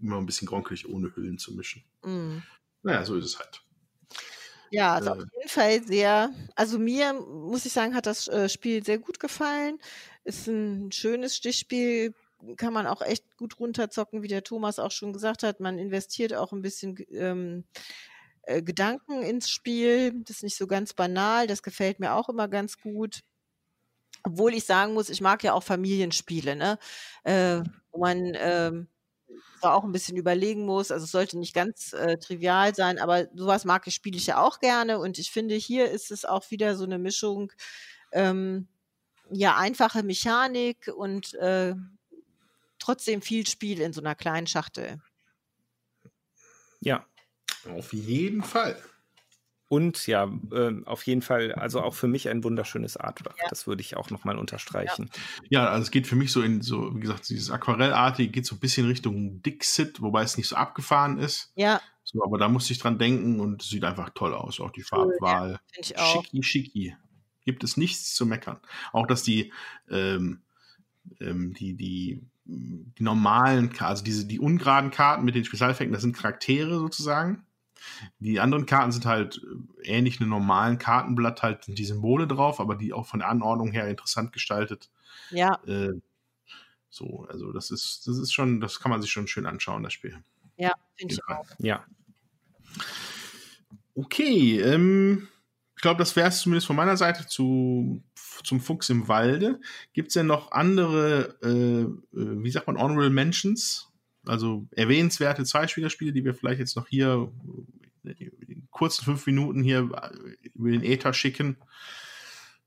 immer 0.00 0.16
ein 0.16 0.26
bisschen 0.26 0.48
gronkelig, 0.48 0.88
ohne 0.88 1.14
Hüllen 1.14 1.38
zu 1.38 1.54
mischen. 1.54 1.84
Mhm. 2.04 2.42
Naja, 2.82 3.04
so 3.04 3.14
ist 3.14 3.26
es 3.26 3.38
halt. 3.38 3.62
Ja, 4.72 4.94
also 4.94 5.10
äh, 5.10 5.12
auf 5.12 5.24
jeden 5.36 5.48
Fall 5.48 5.84
sehr, 5.84 6.30
also 6.56 6.78
mir, 6.80 7.12
muss 7.12 7.64
ich 7.64 7.72
sagen, 7.72 7.94
hat 7.94 8.06
das 8.06 8.26
äh, 8.26 8.48
Spiel 8.48 8.84
sehr 8.84 8.98
gut 8.98 9.20
gefallen. 9.20 9.78
Ist 10.24 10.48
ein 10.48 10.90
schönes 10.90 11.36
Stichspiel, 11.36 12.14
kann 12.56 12.72
man 12.72 12.86
auch 12.86 13.02
echt 13.02 13.36
gut 13.36 13.58
runterzocken, 13.58 14.22
wie 14.22 14.28
der 14.28 14.42
Thomas 14.42 14.78
auch 14.78 14.90
schon 14.90 15.12
gesagt 15.12 15.42
hat. 15.42 15.60
Man 15.60 15.78
investiert 15.78 16.34
auch 16.34 16.52
ein 16.52 16.62
bisschen 16.62 16.96
ähm, 17.10 17.64
äh, 18.42 18.62
Gedanken 18.62 19.22
ins 19.22 19.50
Spiel. 19.50 20.12
Das 20.24 20.36
ist 20.36 20.42
nicht 20.42 20.56
so 20.56 20.66
ganz 20.66 20.94
banal. 20.94 21.46
Das 21.46 21.62
gefällt 21.62 22.00
mir 22.00 22.14
auch 22.14 22.28
immer 22.28 22.48
ganz 22.48 22.78
gut. 22.78 23.20
Obwohl 24.24 24.54
ich 24.54 24.64
sagen 24.64 24.94
muss, 24.94 25.10
ich 25.10 25.20
mag 25.20 25.42
ja 25.42 25.52
auch 25.52 25.62
Familienspiele, 25.62 26.54
ne? 26.56 26.78
Äh, 27.24 27.62
wo 27.90 28.00
man 28.00 28.32
ähm, 28.36 28.88
auch 29.60 29.84
ein 29.84 29.92
bisschen 29.92 30.16
überlegen 30.16 30.64
muss. 30.64 30.90
Also 30.90 31.04
es 31.04 31.10
sollte 31.10 31.38
nicht 31.38 31.54
ganz 31.54 31.92
äh, 31.92 32.18
trivial 32.18 32.74
sein, 32.74 32.98
aber 32.98 33.26
sowas 33.34 33.64
mag 33.64 33.86
ich, 33.86 33.94
spiele 33.94 34.16
ich 34.16 34.26
ja 34.26 34.42
auch 34.42 34.60
gerne. 34.60 34.98
Und 34.98 35.18
ich 35.18 35.30
finde, 35.30 35.54
hier 35.54 35.90
ist 35.90 36.10
es 36.10 36.24
auch 36.24 36.50
wieder 36.50 36.76
so 36.76 36.84
eine 36.84 36.98
Mischung, 36.98 37.52
ähm, 38.12 38.68
ja, 39.30 39.56
einfache 39.56 40.02
Mechanik 40.02 40.90
und 40.94 41.34
äh, 41.34 41.74
trotzdem 42.82 43.22
viel 43.22 43.46
Spiel 43.46 43.80
in 43.80 43.92
so 43.92 44.00
einer 44.00 44.14
kleinen 44.14 44.46
Schachtel. 44.46 45.00
Ja, 46.80 47.06
auf 47.68 47.92
jeden 47.92 48.42
Fall. 48.42 48.76
Und 49.68 50.06
ja, 50.06 50.30
äh, 50.52 50.82
auf 50.84 51.06
jeden 51.06 51.22
Fall, 51.22 51.54
also 51.54 51.80
auch 51.80 51.94
für 51.94 52.06
mich 52.06 52.28
ein 52.28 52.44
wunderschönes 52.44 52.98
Artwork. 52.98 53.38
Ja. 53.38 53.46
Das 53.48 53.66
würde 53.66 53.80
ich 53.80 53.96
auch 53.96 54.10
nochmal 54.10 54.36
unterstreichen. 54.36 55.08
Ja. 55.48 55.62
ja, 55.62 55.68
also 55.70 55.84
es 55.84 55.90
geht 55.90 56.06
für 56.06 56.16
mich 56.16 56.30
so 56.30 56.42
in 56.42 56.60
so, 56.60 56.94
wie 56.94 57.00
gesagt, 57.00 57.26
dieses 57.30 57.50
Aquarellartige 57.50 58.30
geht 58.30 58.44
so 58.44 58.56
ein 58.56 58.60
bisschen 58.60 58.86
Richtung 58.86 59.40
Dixit, 59.40 60.02
wobei 60.02 60.24
es 60.24 60.36
nicht 60.36 60.48
so 60.48 60.56
abgefahren 60.56 61.18
ist. 61.18 61.52
Ja. 61.54 61.80
So, 62.04 62.22
aber 62.22 62.36
da 62.36 62.48
musste 62.48 62.74
ich 62.74 62.80
dran 62.80 62.98
denken 62.98 63.40
und 63.40 63.62
es 63.62 63.70
sieht 63.70 63.84
einfach 63.84 64.10
toll 64.10 64.34
aus, 64.34 64.60
auch 64.60 64.72
die 64.72 64.82
Farbwahl. 64.82 65.58
Ja, 65.82 66.04
schicki, 66.04 66.42
schicki. 66.42 66.96
Gibt 67.46 67.64
es 67.64 67.78
nichts 67.78 68.14
zu 68.14 68.26
meckern. 68.26 68.60
Auch, 68.92 69.06
dass 69.06 69.22
die, 69.22 69.54
ähm, 69.88 70.42
ähm, 71.18 71.54
die, 71.54 71.74
die 71.76 72.26
die 72.44 73.02
normalen, 73.02 73.70
also 73.78 74.02
diese, 74.02 74.26
die 74.26 74.40
ungeraden 74.40 74.90
Karten 74.90 75.24
mit 75.24 75.34
den 75.34 75.44
Spezialeffekten, 75.44 75.92
das 75.92 76.02
sind 76.02 76.16
Charaktere 76.16 76.78
sozusagen. 76.78 77.44
Die 78.18 78.40
anderen 78.40 78.66
Karten 78.66 78.92
sind 78.92 79.06
halt 79.06 79.40
äh, 79.82 79.88
ähnlich 79.88 80.20
einem 80.20 80.30
normalen 80.30 80.78
Kartenblatt, 80.78 81.42
halt 81.42 81.66
die 81.66 81.84
Symbole 81.84 82.26
drauf, 82.26 82.60
aber 82.60 82.74
die 82.76 82.92
auch 82.92 83.06
von 83.06 83.20
der 83.20 83.28
Anordnung 83.28 83.72
her 83.72 83.88
interessant 83.88 84.32
gestaltet. 84.32 84.90
Ja. 85.30 85.60
Äh, 85.66 85.94
so, 86.88 87.26
also 87.28 87.52
das 87.52 87.70
ist, 87.70 88.06
das 88.06 88.18
ist 88.18 88.32
schon, 88.32 88.60
das 88.60 88.80
kann 88.80 88.90
man 88.90 89.00
sich 89.00 89.10
schon 89.10 89.26
schön 89.26 89.46
anschauen, 89.46 89.82
das 89.82 89.92
Spiel. 89.92 90.22
Ja, 90.56 90.74
finde 90.96 91.14
ich 91.14 91.20
auch. 91.26 91.46
Ja. 91.58 91.84
okay, 93.94 94.60
ähm, 94.60 95.28
ich 95.76 95.82
glaube, 95.82 95.98
das 95.98 96.14
wäre 96.14 96.28
es 96.28 96.40
zumindest 96.40 96.66
von 96.66 96.76
meiner 96.76 96.96
Seite 96.96 97.26
zu, 97.26 98.02
zum 98.44 98.60
Fuchs 98.60 98.88
im 98.88 99.08
Walde. 99.08 99.60
Gibt 99.92 100.08
es 100.08 100.14
denn 100.14 100.26
noch 100.26 100.52
andere, 100.52 101.36
äh, 101.42 101.82
äh, 101.82 101.88
wie 102.12 102.50
sagt 102.50 102.66
man, 102.66 102.78
Honorable 102.78 103.10
Mentions? 103.10 103.88
Also 104.26 104.66
erwähnenswerte 104.70 105.44
Zweispielerspiele, 105.44 106.12
die 106.12 106.24
wir 106.24 106.34
vielleicht 106.34 106.60
jetzt 106.60 106.76
noch 106.76 106.86
hier 106.86 107.32
in 108.04 108.68
kurzen 108.70 109.04
fünf 109.04 109.26
Minuten 109.26 109.62
hier 109.62 109.90
über 110.54 110.70
den 110.70 110.84
Ether 110.84 111.12
schicken. 111.12 111.56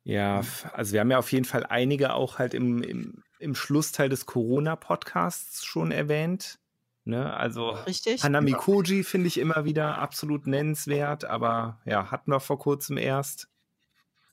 Ja, 0.04 0.44
also 0.74 0.94
wir 0.94 1.00
haben 1.00 1.12
ja 1.12 1.18
auf 1.18 1.32
jeden 1.32 1.46
Fall 1.46 1.66
einige 1.66 2.14
auch 2.14 2.38
halt 2.38 2.54
im, 2.54 2.84
im, 2.84 3.24
im 3.40 3.56
Schlussteil 3.56 4.08
des 4.08 4.26
Corona-Podcasts 4.26 5.66
schon 5.66 5.92
erwähnt. 5.92 6.60
Ne? 7.06 7.34
Also 7.34 7.70
Richtig. 7.70 8.24
Hanami 8.24 8.52
Koji 8.52 9.04
finde 9.04 9.28
ich 9.28 9.40
immer 9.40 9.66
wieder 9.66 9.98
absolut 9.98 10.48
nennenswert, 10.48 11.26
aber 11.26 11.80
ja, 11.86 12.12
hatten 12.12 12.32
wir 12.32 12.40
vor 12.40 12.60
kurzem 12.60 12.98
erst. 12.98 13.48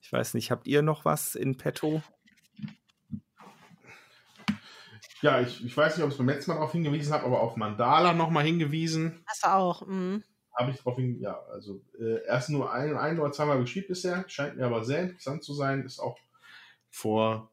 Ich 0.02 0.12
weiß 0.12 0.34
nicht, 0.34 0.50
habt 0.50 0.66
ihr 0.66 0.82
noch 0.82 1.04
was 1.04 1.34
in 1.34 1.56
petto? 1.56 2.02
Ja, 5.22 5.40
ich, 5.40 5.64
ich 5.64 5.76
weiß 5.76 5.96
nicht, 5.96 6.04
ob 6.04 6.10
ich 6.10 6.18
beim 6.18 6.28
letzten 6.28 6.50
Mal 6.50 6.56
darauf 6.56 6.72
hingewiesen 6.72 7.12
habe, 7.12 7.24
aber 7.24 7.40
auf 7.40 7.56
Mandala 7.56 8.12
nochmal 8.12 8.44
hingewiesen. 8.44 9.24
Hast 9.26 9.44
du 9.44 9.48
auch. 9.48 9.86
Mhm. 9.86 10.24
Habe 10.54 10.72
ich 10.72 10.78
darauf 10.78 10.96
hingewiesen, 10.96 11.22
ja, 11.22 11.40
also 11.50 11.80
äh, 11.98 12.26
erst 12.26 12.50
nur 12.50 12.72
ein, 12.72 12.96
ein 12.96 13.18
oder 13.20 13.30
zweimal 13.30 13.60
gespielt 13.60 13.86
bisher, 13.86 14.24
scheint 14.26 14.56
mir 14.56 14.66
aber 14.66 14.84
sehr 14.84 15.02
interessant 15.02 15.44
zu 15.44 15.54
sein, 15.54 15.84
ist 15.84 16.00
auch 16.00 16.18
vor 16.90 17.52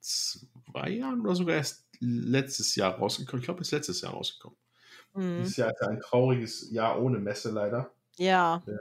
zwei 0.00 0.88
Jahren 0.88 1.20
oder 1.20 1.34
sogar 1.34 1.56
erst 1.56 1.86
letztes 2.00 2.74
Jahr 2.74 2.94
rausgekommen. 2.94 3.40
Ich 3.40 3.44
glaube, 3.44 3.60
ist 3.60 3.70
letztes 3.70 4.00
Jahr 4.00 4.14
rausgekommen. 4.14 4.56
Mhm. 5.14 5.38
Dieses 5.38 5.58
Jahr 5.58 5.70
ist 5.70 5.80
ja 5.80 5.88
ein 5.88 6.00
trauriges 6.00 6.70
Jahr 6.72 7.00
ohne 7.00 7.18
Messe 7.18 7.50
leider. 7.50 7.92
Ja. 8.16 8.62
Äh, 8.66 8.72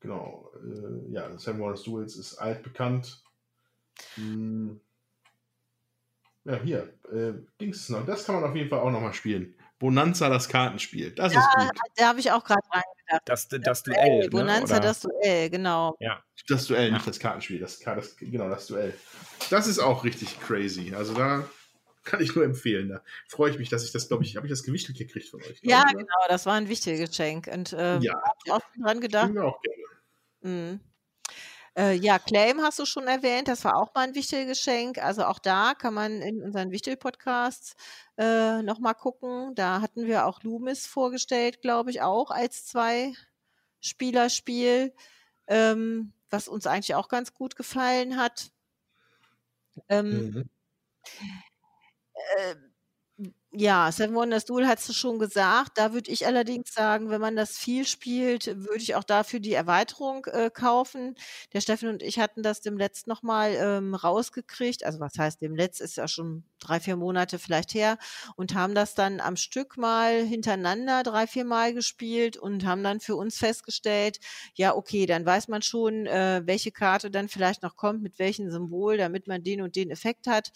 genau. 0.00 0.50
Äh, 0.56 1.12
ja, 1.12 1.38
Seven 1.38 1.60
Wonders 1.60 1.82
Duels 1.82 2.16
ist 2.16 2.38
altbekannt. 2.38 3.22
Hm. 4.14 4.80
Ja, 6.44 6.56
hier. 6.56 6.94
Äh, 7.12 7.32
Dings 7.60 7.88
noch. 7.88 8.04
Das 8.06 8.24
kann 8.24 8.36
man 8.36 8.44
auf 8.44 8.56
jeden 8.56 8.68
Fall 8.68 8.80
auch 8.80 8.90
nochmal 8.90 9.12
spielen. 9.12 9.54
Bonanza, 9.78 10.28
das 10.28 10.48
Kartenspiel. 10.48 11.10
Das 11.12 11.32
ja, 11.32 11.40
ist 11.40 11.56
gut. 11.56 11.78
Da 11.96 12.08
habe 12.08 12.20
ich 12.20 12.30
auch 12.30 12.44
gerade 12.44 12.60
dran 12.70 12.82
gedacht. 12.98 13.22
Das, 13.24 13.48
das, 13.48 13.60
das 13.62 13.82
Duell. 13.82 14.20
Ne, 14.20 14.28
Bonanza, 14.28 14.76
oder? 14.76 14.84
das 14.84 15.00
Duell, 15.00 15.48
genau. 15.48 15.96
Ja. 16.00 16.22
Das 16.48 16.66
Duell, 16.66 16.92
nicht 16.92 17.06
das 17.06 17.18
Kartenspiel. 17.18 17.58
Das, 17.58 17.78
das, 17.78 18.16
genau, 18.16 18.48
das 18.50 18.66
Duell. 18.66 18.94
Das 19.48 19.66
ist 19.66 19.78
auch 19.78 20.04
richtig 20.04 20.38
crazy. 20.40 20.94
Also 20.94 21.14
da 21.14 21.48
kann 22.04 22.20
ich 22.20 22.34
nur 22.34 22.44
empfehlen. 22.44 22.90
Da 22.90 23.02
freue 23.28 23.50
ich 23.52 23.58
mich, 23.58 23.70
dass 23.70 23.84
ich 23.84 23.92
das, 23.92 24.08
glaube 24.08 24.24
ich, 24.24 24.36
habe 24.36 24.46
ich 24.46 24.50
das 24.50 24.62
gewichtelt 24.62 24.98
gekriegt 24.98 25.28
von 25.28 25.40
euch. 25.40 25.60
Ja, 25.62 25.84
ich, 25.86 25.92
genau, 25.92 26.26
das 26.28 26.44
war 26.44 26.54
ein 26.54 26.68
wichtiges 26.68 27.08
Geschenk. 27.08 27.48
Und 27.52 27.72
äh, 27.72 27.98
ja. 28.00 28.14
habe 28.14 28.38
ich 28.44 28.52
auch 28.52 28.62
dran 28.82 29.00
gedacht. 29.00 29.30
Ich 29.32 29.38
auch 29.38 29.62
gerne. 29.62 29.79
Mhm. 30.42 30.80
Äh, 31.76 31.94
ja, 31.94 32.18
Claim 32.18 32.60
hast 32.62 32.78
du 32.80 32.84
schon 32.84 33.06
erwähnt, 33.06 33.48
das 33.48 33.64
war 33.64 33.76
auch 33.76 33.94
mal 33.94 34.08
ein 34.08 34.14
wichtiges 34.14 34.58
Geschenk. 34.58 34.98
Also 34.98 35.24
auch 35.24 35.38
da 35.38 35.72
kann 35.74 35.94
man 35.94 36.20
in 36.20 36.42
unseren 36.42 36.70
Wichtel-Podcasts 36.72 37.76
äh, 38.18 38.60
nochmal 38.62 38.94
gucken. 38.94 39.54
Da 39.54 39.80
hatten 39.80 40.06
wir 40.06 40.26
auch 40.26 40.42
Loomis 40.42 40.86
vorgestellt, 40.86 41.62
glaube 41.62 41.90
ich, 41.90 42.02
auch 42.02 42.30
als 42.32 42.66
Zwei-Spielerspiel, 42.66 44.92
ähm, 45.46 46.12
was 46.28 46.48
uns 46.48 46.66
eigentlich 46.66 46.96
auch 46.96 47.08
ganz 47.08 47.34
gut 47.34 47.54
gefallen 47.56 48.16
hat. 48.16 48.50
Ähm, 49.88 50.30
mhm. 50.30 50.50
äh, 52.36 52.54
ja, 53.52 53.90
Seven 53.90 54.14
Wonders 54.14 54.44
Duel 54.44 54.68
hast 54.68 54.88
du 54.88 54.92
schon 54.92 55.18
gesagt. 55.18 55.72
Da 55.76 55.92
würde 55.92 56.08
ich 56.12 56.24
allerdings 56.24 56.72
sagen, 56.72 57.10
wenn 57.10 57.20
man 57.20 57.34
das 57.34 57.58
viel 57.58 57.84
spielt, 57.84 58.46
würde 58.46 58.78
ich 58.78 58.94
auch 58.94 59.02
dafür 59.02 59.40
die 59.40 59.54
Erweiterung 59.54 60.24
äh, 60.26 60.50
kaufen. 60.50 61.16
Der 61.52 61.60
Steffen 61.60 61.88
und 61.88 62.00
ich 62.04 62.20
hatten 62.20 62.44
das 62.44 62.60
dem 62.60 62.78
Letzt 62.78 63.08
nochmal 63.08 63.54
ähm, 63.58 63.96
rausgekriegt. 63.96 64.84
Also 64.84 65.00
was 65.00 65.18
heißt 65.18 65.40
dem 65.42 65.56
Letzt 65.56 65.80
ist 65.80 65.96
ja 65.96 66.06
schon 66.06 66.44
drei, 66.60 66.78
vier 66.78 66.94
Monate 66.96 67.40
vielleicht 67.40 67.74
her 67.74 67.98
und 68.36 68.54
haben 68.54 68.74
das 68.76 68.94
dann 68.94 69.18
am 69.20 69.34
Stück 69.36 69.76
mal 69.76 70.22
hintereinander 70.24 71.02
drei, 71.02 71.26
vier 71.26 71.44
Mal 71.44 71.74
gespielt 71.74 72.36
und 72.36 72.64
haben 72.64 72.84
dann 72.84 73.00
für 73.00 73.16
uns 73.16 73.36
festgestellt, 73.36 74.20
ja, 74.54 74.76
okay, 74.76 75.06
dann 75.06 75.26
weiß 75.26 75.48
man 75.48 75.62
schon, 75.62 76.06
äh, 76.06 76.42
welche 76.44 76.70
Karte 76.70 77.10
dann 77.10 77.28
vielleicht 77.28 77.62
noch 77.64 77.74
kommt, 77.76 78.00
mit 78.02 78.18
welchem 78.20 78.48
Symbol, 78.50 78.96
damit 78.96 79.26
man 79.26 79.42
den 79.42 79.60
und 79.60 79.74
den 79.74 79.90
Effekt 79.90 80.28
hat. 80.28 80.52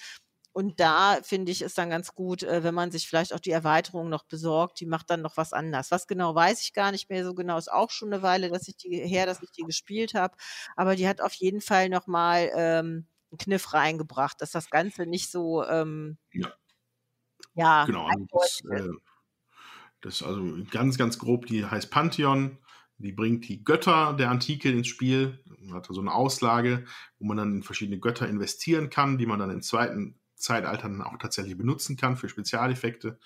Und 0.55 0.79
da 0.79 1.19
finde 1.23 1.51
ich 1.51 1.63
es 1.63 1.75
dann 1.75 1.91
ganz 1.91 2.15
gut, 2.15 2.45
äh, 2.45 2.63
wenn 2.63 2.75
man 2.75 2.93
sich 2.93 3.09
vielleicht 3.09 3.35
auch 3.35 3.41
die 3.41 3.51
Erweiterung 3.51 4.09
noch 4.09 4.23
besorgt, 4.23 4.79
die 4.79 4.87
macht 4.87 5.11
dann 5.11 5.21
noch 5.21 5.37
was 5.37 5.53
anders. 5.53 5.91
Was 5.91 6.07
genau 6.07 6.33
weiß 6.37 6.63
ich 6.63 6.73
gar 6.73 6.93
nicht 6.93 7.11
mehr 7.11 7.25
so 7.25 7.35
genau, 7.35 7.59
ist 7.59 7.73
auch 7.73 7.91
schon 7.91 8.13
eine 8.13 8.23
Weile, 8.23 8.51
dass 8.51 8.69
ich 8.69 8.77
die 8.77 8.97
her, 8.97 9.27
dass 9.27 9.43
ich 9.43 9.51
die 9.51 9.65
gespielt 9.65 10.15
habe. 10.15 10.37
Aber 10.77 10.95
die 10.95 11.09
hat 11.09 11.21
auf 11.21 11.35
jeden 11.35 11.61
Fall 11.61 11.89
nochmal 11.89 12.53
ähm, 12.55 13.09
einen 13.33 13.39
Kniff 13.39 13.75
reingebracht, 13.75 14.41
dass 14.41 14.53
das 14.53 14.71
Ganze 14.71 15.07
nicht 15.07 15.29
so 15.29 15.65
ähm, 15.65 16.19
ja. 16.33 16.53
ja 17.55 17.85
genau. 17.87 18.09
Das, 18.31 18.63
äh, 18.71 18.91
das 20.03 20.23
also 20.23 20.57
ganz, 20.71 20.97
ganz 20.97 21.19
grob, 21.19 21.47
die 21.47 21.67
heißt 21.67 21.91
Pantheon. 21.91 22.59
Die 22.99 23.11
bringt 23.11 23.49
die 23.49 23.65
Götter 23.65 24.13
der 24.13 24.31
Antike 24.31 24.71
ins 24.71 24.87
Spiel. 24.87 25.43
Man 25.59 25.75
hat 25.75 25.87
so 25.91 26.01
eine 26.01 26.15
Auslage, 26.15 26.85
wo 27.19 27.27
man 27.27 27.39
dann 27.39 27.57
in 27.57 27.63
verschiedene 27.65 27.99
Götter 27.99 28.29
investieren 28.29 28.89
kann, 28.89 29.19
die 29.19 29.27
man 29.27 29.41
dann 29.41 29.51
im 29.51 29.63
zweiten 29.63 30.21
Zeitalter 30.45 30.89
dann 30.89 31.03
auch 31.03 31.19
tatsächlich 31.19 31.57
benutzen 31.57 31.97
kann 31.97 32.17
für 32.17 32.29
Spezialeffekte. 32.29 33.19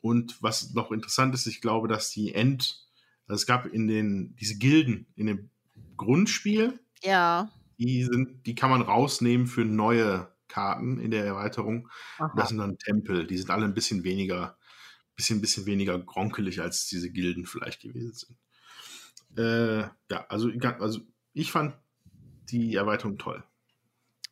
Und 0.00 0.42
was 0.42 0.74
noch 0.74 0.92
interessant 0.92 1.34
ist, 1.34 1.46
ich 1.46 1.60
glaube, 1.60 1.88
dass 1.88 2.10
die 2.10 2.34
End, 2.34 2.86
also 3.26 3.40
es 3.40 3.46
gab 3.46 3.66
in 3.66 3.88
den, 3.88 4.36
diese 4.36 4.58
Gilden 4.58 5.06
in 5.16 5.26
dem 5.26 5.50
Grundspiel, 5.96 6.78
ja. 7.02 7.50
die 7.78 8.04
sind, 8.04 8.46
die 8.46 8.54
kann 8.54 8.70
man 8.70 8.82
rausnehmen 8.82 9.46
für 9.46 9.64
neue 9.64 10.30
Karten 10.48 11.00
in 11.00 11.10
der 11.10 11.24
Erweiterung. 11.24 11.88
Das 12.36 12.50
sind 12.50 12.58
dann 12.58 12.78
Tempel, 12.78 13.26
die 13.26 13.38
sind 13.38 13.50
alle 13.50 13.64
ein 13.64 13.74
bisschen 13.74 14.04
weniger, 14.04 14.56
bisschen, 15.16 15.40
bisschen 15.40 15.66
weniger 15.66 15.98
gronkelig 15.98 16.60
als 16.60 16.86
diese 16.86 17.10
Gilden 17.10 17.46
vielleicht 17.46 17.80
gewesen 17.80 18.12
sind. 18.12 18.38
Äh, 19.36 19.88
ja, 20.10 20.26
also, 20.28 20.50
also 20.78 21.00
ich 21.32 21.50
fand 21.50 21.74
die 22.50 22.74
Erweiterung 22.74 23.18
toll. 23.18 23.42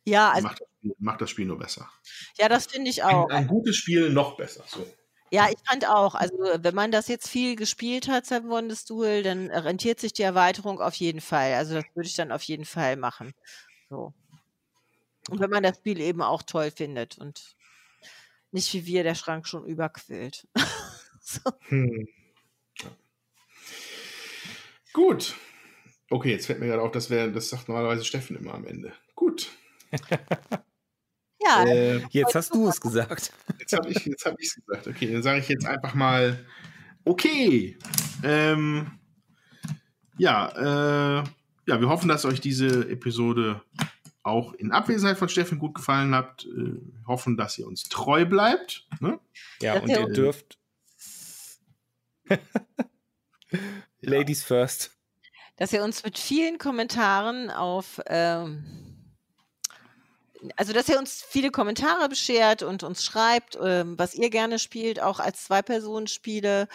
Ja, 0.05 0.31
also 0.31 0.47
macht, 0.47 0.61
macht 0.99 1.21
das 1.21 1.29
Spiel 1.29 1.45
nur 1.45 1.57
besser. 1.57 1.89
Ja, 2.37 2.49
das 2.49 2.67
finde 2.67 2.89
ich 2.89 3.03
auch. 3.03 3.29
Ein, 3.29 3.37
ein, 3.37 3.47
gutes 3.47 3.75
Spiel 3.75 4.09
noch 4.09 4.37
besser. 4.37 4.63
So. 4.67 4.85
Ja, 5.31 5.49
ich 5.49 5.57
fand 5.67 5.87
auch. 5.87 6.15
Also 6.15 6.35
wenn 6.37 6.75
man 6.75 6.91
das 6.91 7.07
jetzt 7.07 7.27
viel 7.27 7.55
gespielt 7.55 8.07
hat, 8.07 8.25
Seven 8.25 8.49
Wonders 8.49 8.85
Duel, 8.85 9.23
dann 9.23 9.49
rentiert 9.49 9.99
sich 9.99 10.13
die 10.13 10.21
Erweiterung 10.21 10.79
auf 10.79 10.95
jeden 10.95 11.21
Fall. 11.21 11.53
Also 11.53 11.75
das 11.75 11.85
würde 11.95 12.07
ich 12.07 12.15
dann 12.15 12.31
auf 12.31 12.43
jeden 12.43 12.65
Fall 12.65 12.97
machen. 12.97 13.33
So. 13.89 14.13
Und 15.29 15.39
wenn 15.39 15.49
man 15.49 15.63
das 15.63 15.77
Spiel 15.77 15.99
eben 16.01 16.21
auch 16.21 16.43
toll 16.43 16.69
findet 16.69 17.17
und 17.17 17.55
nicht 18.51 18.71
wie 18.73 18.85
wir 18.85 19.03
der 19.03 19.15
Schrank 19.15 19.47
schon 19.47 19.65
überquillt. 19.65 20.47
so. 21.21 21.41
hm. 21.69 22.07
Gut. 24.93 25.35
Okay, 26.11 26.29
jetzt 26.29 26.45
fällt 26.45 26.59
mir 26.59 26.67
gerade 26.67 26.83
auf, 26.83 26.91
das 26.91 27.09
wäre, 27.09 27.31
das 27.31 27.49
sagt 27.49 27.67
normalerweise 27.67 28.05
Steffen 28.05 28.37
immer 28.37 28.53
am 28.53 28.67
Ende. 28.67 28.93
Gut. 29.15 29.49
ja. 31.45 31.65
Äh, 31.65 32.01
jetzt 32.11 32.35
hast 32.35 32.53
du 32.53 32.67
es 32.67 32.79
gesagt. 32.79 33.33
Jetzt 33.59 33.73
habe 33.73 33.89
ich 33.89 34.07
es 34.07 34.25
hab 34.25 34.37
gesagt. 34.37 34.87
Okay, 34.87 35.11
dann 35.11 35.23
sage 35.23 35.39
ich 35.39 35.49
jetzt 35.49 35.65
einfach 35.65 35.93
mal, 35.93 36.45
okay. 37.05 37.77
Ähm, 38.23 38.91
ja, 40.17 41.19
äh, 41.19 41.23
ja, 41.67 41.79
wir 41.79 41.89
hoffen, 41.89 42.07
dass 42.07 42.25
euch 42.25 42.41
diese 42.41 42.89
Episode 42.89 43.61
auch 44.23 44.53
in 44.53 44.71
Abwesenheit 44.71 45.17
von 45.17 45.29
Steffen 45.29 45.59
gut 45.59 45.75
gefallen 45.75 46.15
hat. 46.15 46.45
Äh, 46.45 46.79
hoffen, 47.07 47.37
dass 47.37 47.57
ihr 47.57 47.67
uns 47.67 47.83
treu 47.83 48.25
bleibt. 48.25 48.87
Ne? 48.99 49.19
Ja, 49.61 49.79
und 49.79 49.89
ihr 49.89 50.07
dürft. 50.07 50.57
Ladies 54.01 54.43
first. 54.43 54.91
Dass 55.57 55.73
ihr 55.73 55.83
uns 55.83 56.03
mit 56.03 56.17
vielen 56.17 56.57
Kommentaren 56.57 57.51
auf 57.51 58.01
ähm, 58.07 58.92
also 60.55 60.73
dass 60.73 60.89
ihr 60.89 60.97
uns 60.99 61.23
viele 61.27 61.51
Kommentare 61.51 62.09
beschert 62.09 62.63
und 62.63 62.83
uns 62.83 63.03
schreibt, 63.03 63.57
ähm, 63.61 63.97
was 63.97 64.15
ihr 64.15 64.29
gerne 64.29 64.59
spielt, 64.59 65.01
auch 65.01 65.19
als 65.19 65.45
Zwei-Personen-Spiele, 65.45 66.67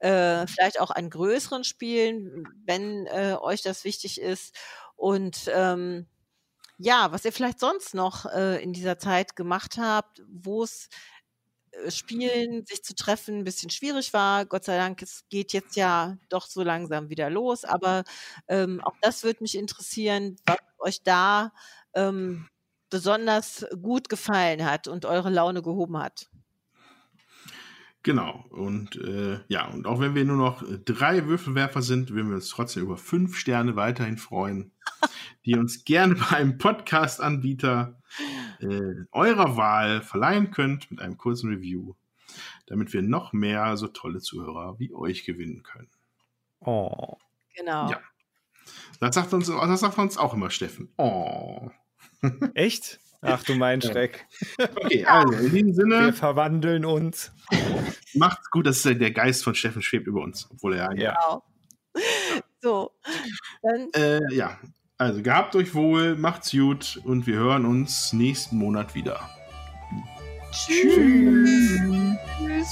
äh, 0.00 0.46
vielleicht 0.46 0.80
auch 0.80 0.90
an 0.90 1.10
größeren 1.10 1.64
Spielen, 1.64 2.46
wenn 2.64 3.06
äh, 3.06 3.36
euch 3.40 3.62
das 3.62 3.84
wichtig 3.84 4.20
ist. 4.20 4.54
Und 4.96 5.50
ähm, 5.52 6.06
ja, 6.78 7.12
was 7.12 7.24
ihr 7.24 7.32
vielleicht 7.32 7.60
sonst 7.60 7.94
noch 7.94 8.26
äh, 8.26 8.62
in 8.62 8.72
dieser 8.72 8.98
Zeit 8.98 9.36
gemacht 9.36 9.78
habt, 9.78 10.22
wo 10.28 10.64
es 10.64 10.88
äh, 11.72 11.90
Spielen, 11.90 12.64
sich 12.66 12.82
zu 12.84 12.94
treffen, 12.94 13.38
ein 13.38 13.44
bisschen 13.44 13.70
schwierig 13.70 14.12
war. 14.12 14.46
Gott 14.46 14.64
sei 14.64 14.76
Dank, 14.76 15.02
es 15.02 15.24
geht 15.28 15.52
jetzt 15.52 15.76
ja 15.76 16.16
doch 16.28 16.46
so 16.46 16.62
langsam 16.62 17.10
wieder 17.10 17.30
los. 17.30 17.64
Aber 17.64 18.04
ähm, 18.48 18.80
auch 18.84 18.96
das 19.02 19.22
würde 19.24 19.42
mich 19.42 19.56
interessieren, 19.56 20.36
was 20.46 20.58
euch 20.78 21.02
da 21.02 21.52
ähm, 21.94 22.48
besonders 22.94 23.66
gut 23.82 24.08
gefallen 24.08 24.64
hat 24.64 24.86
und 24.86 25.04
eure 25.04 25.28
Laune 25.28 25.62
gehoben 25.62 25.98
hat? 25.98 26.30
Genau. 28.04 28.44
Und 28.50 28.94
äh, 28.94 29.40
ja, 29.48 29.66
und 29.66 29.88
auch 29.88 29.98
wenn 29.98 30.14
wir 30.14 30.24
nur 30.24 30.36
noch 30.36 30.62
drei 30.84 31.26
Würfelwerfer 31.26 31.82
sind, 31.82 32.12
würden 32.12 32.28
wir 32.28 32.36
uns 32.36 32.50
trotzdem 32.50 32.84
über 32.84 32.96
fünf 32.96 33.36
Sterne 33.36 33.74
weiterhin 33.74 34.16
freuen, 34.16 34.70
die 35.44 35.56
uns 35.56 35.84
gerne 35.84 36.14
bei 36.30 36.36
einem 36.36 36.56
Podcast-Anbieter 36.56 38.00
äh, 38.60 38.94
eurer 39.10 39.56
Wahl 39.56 40.00
verleihen 40.00 40.52
könnt 40.52 40.88
mit 40.92 41.00
einem 41.00 41.18
kurzen 41.18 41.50
Review, 41.50 41.94
damit 42.66 42.92
wir 42.92 43.02
noch 43.02 43.32
mehr 43.32 43.76
so 43.76 43.88
tolle 43.88 44.20
Zuhörer 44.20 44.78
wie 44.78 44.94
euch 44.94 45.24
gewinnen 45.24 45.64
können. 45.64 45.90
Oh. 46.60 47.16
Genau. 47.56 47.90
Ja. 47.90 48.00
Das 49.00 49.16
sagt 49.16 49.32
uns, 49.32 49.48
das 49.48 49.80
sagt 49.80 49.98
uns 49.98 50.16
auch 50.16 50.32
immer 50.34 50.50
Steffen. 50.50 50.92
Oh. 50.96 51.72
Echt? 52.54 53.00
Ach 53.22 53.42
du 53.42 53.54
mein 53.54 53.80
Schreck. 53.80 54.26
Okay, 54.58 55.04
also 55.06 55.32
in 55.32 55.50
diesem 55.52 55.66
Wir 55.68 55.74
Sinne, 55.74 56.12
verwandeln 56.12 56.84
uns. 56.84 57.32
macht's 58.14 58.50
gut, 58.50 58.66
dass 58.66 58.82
der 58.82 59.10
Geist 59.10 59.44
von 59.44 59.54
Steffen 59.54 59.80
schwebt 59.82 60.06
über 60.06 60.20
uns, 60.20 60.46
obwohl 60.50 60.74
er 60.74 60.92
Ja. 60.96 61.14
Genau. 61.14 61.44
So. 62.60 62.90
Dann 63.62 63.88
Äh, 63.94 64.20
ja, 64.34 64.58
also 64.98 65.22
gehabt 65.22 65.56
euch 65.56 65.74
wohl, 65.74 66.16
macht's 66.16 66.50
gut 66.50 67.00
und 67.04 67.26
wir 67.26 67.36
hören 67.36 67.64
uns 67.64 68.12
nächsten 68.12 68.56
Monat 68.58 68.94
wieder. 68.94 69.30
tschüss. 70.50 70.94
tschüss. 72.38 72.68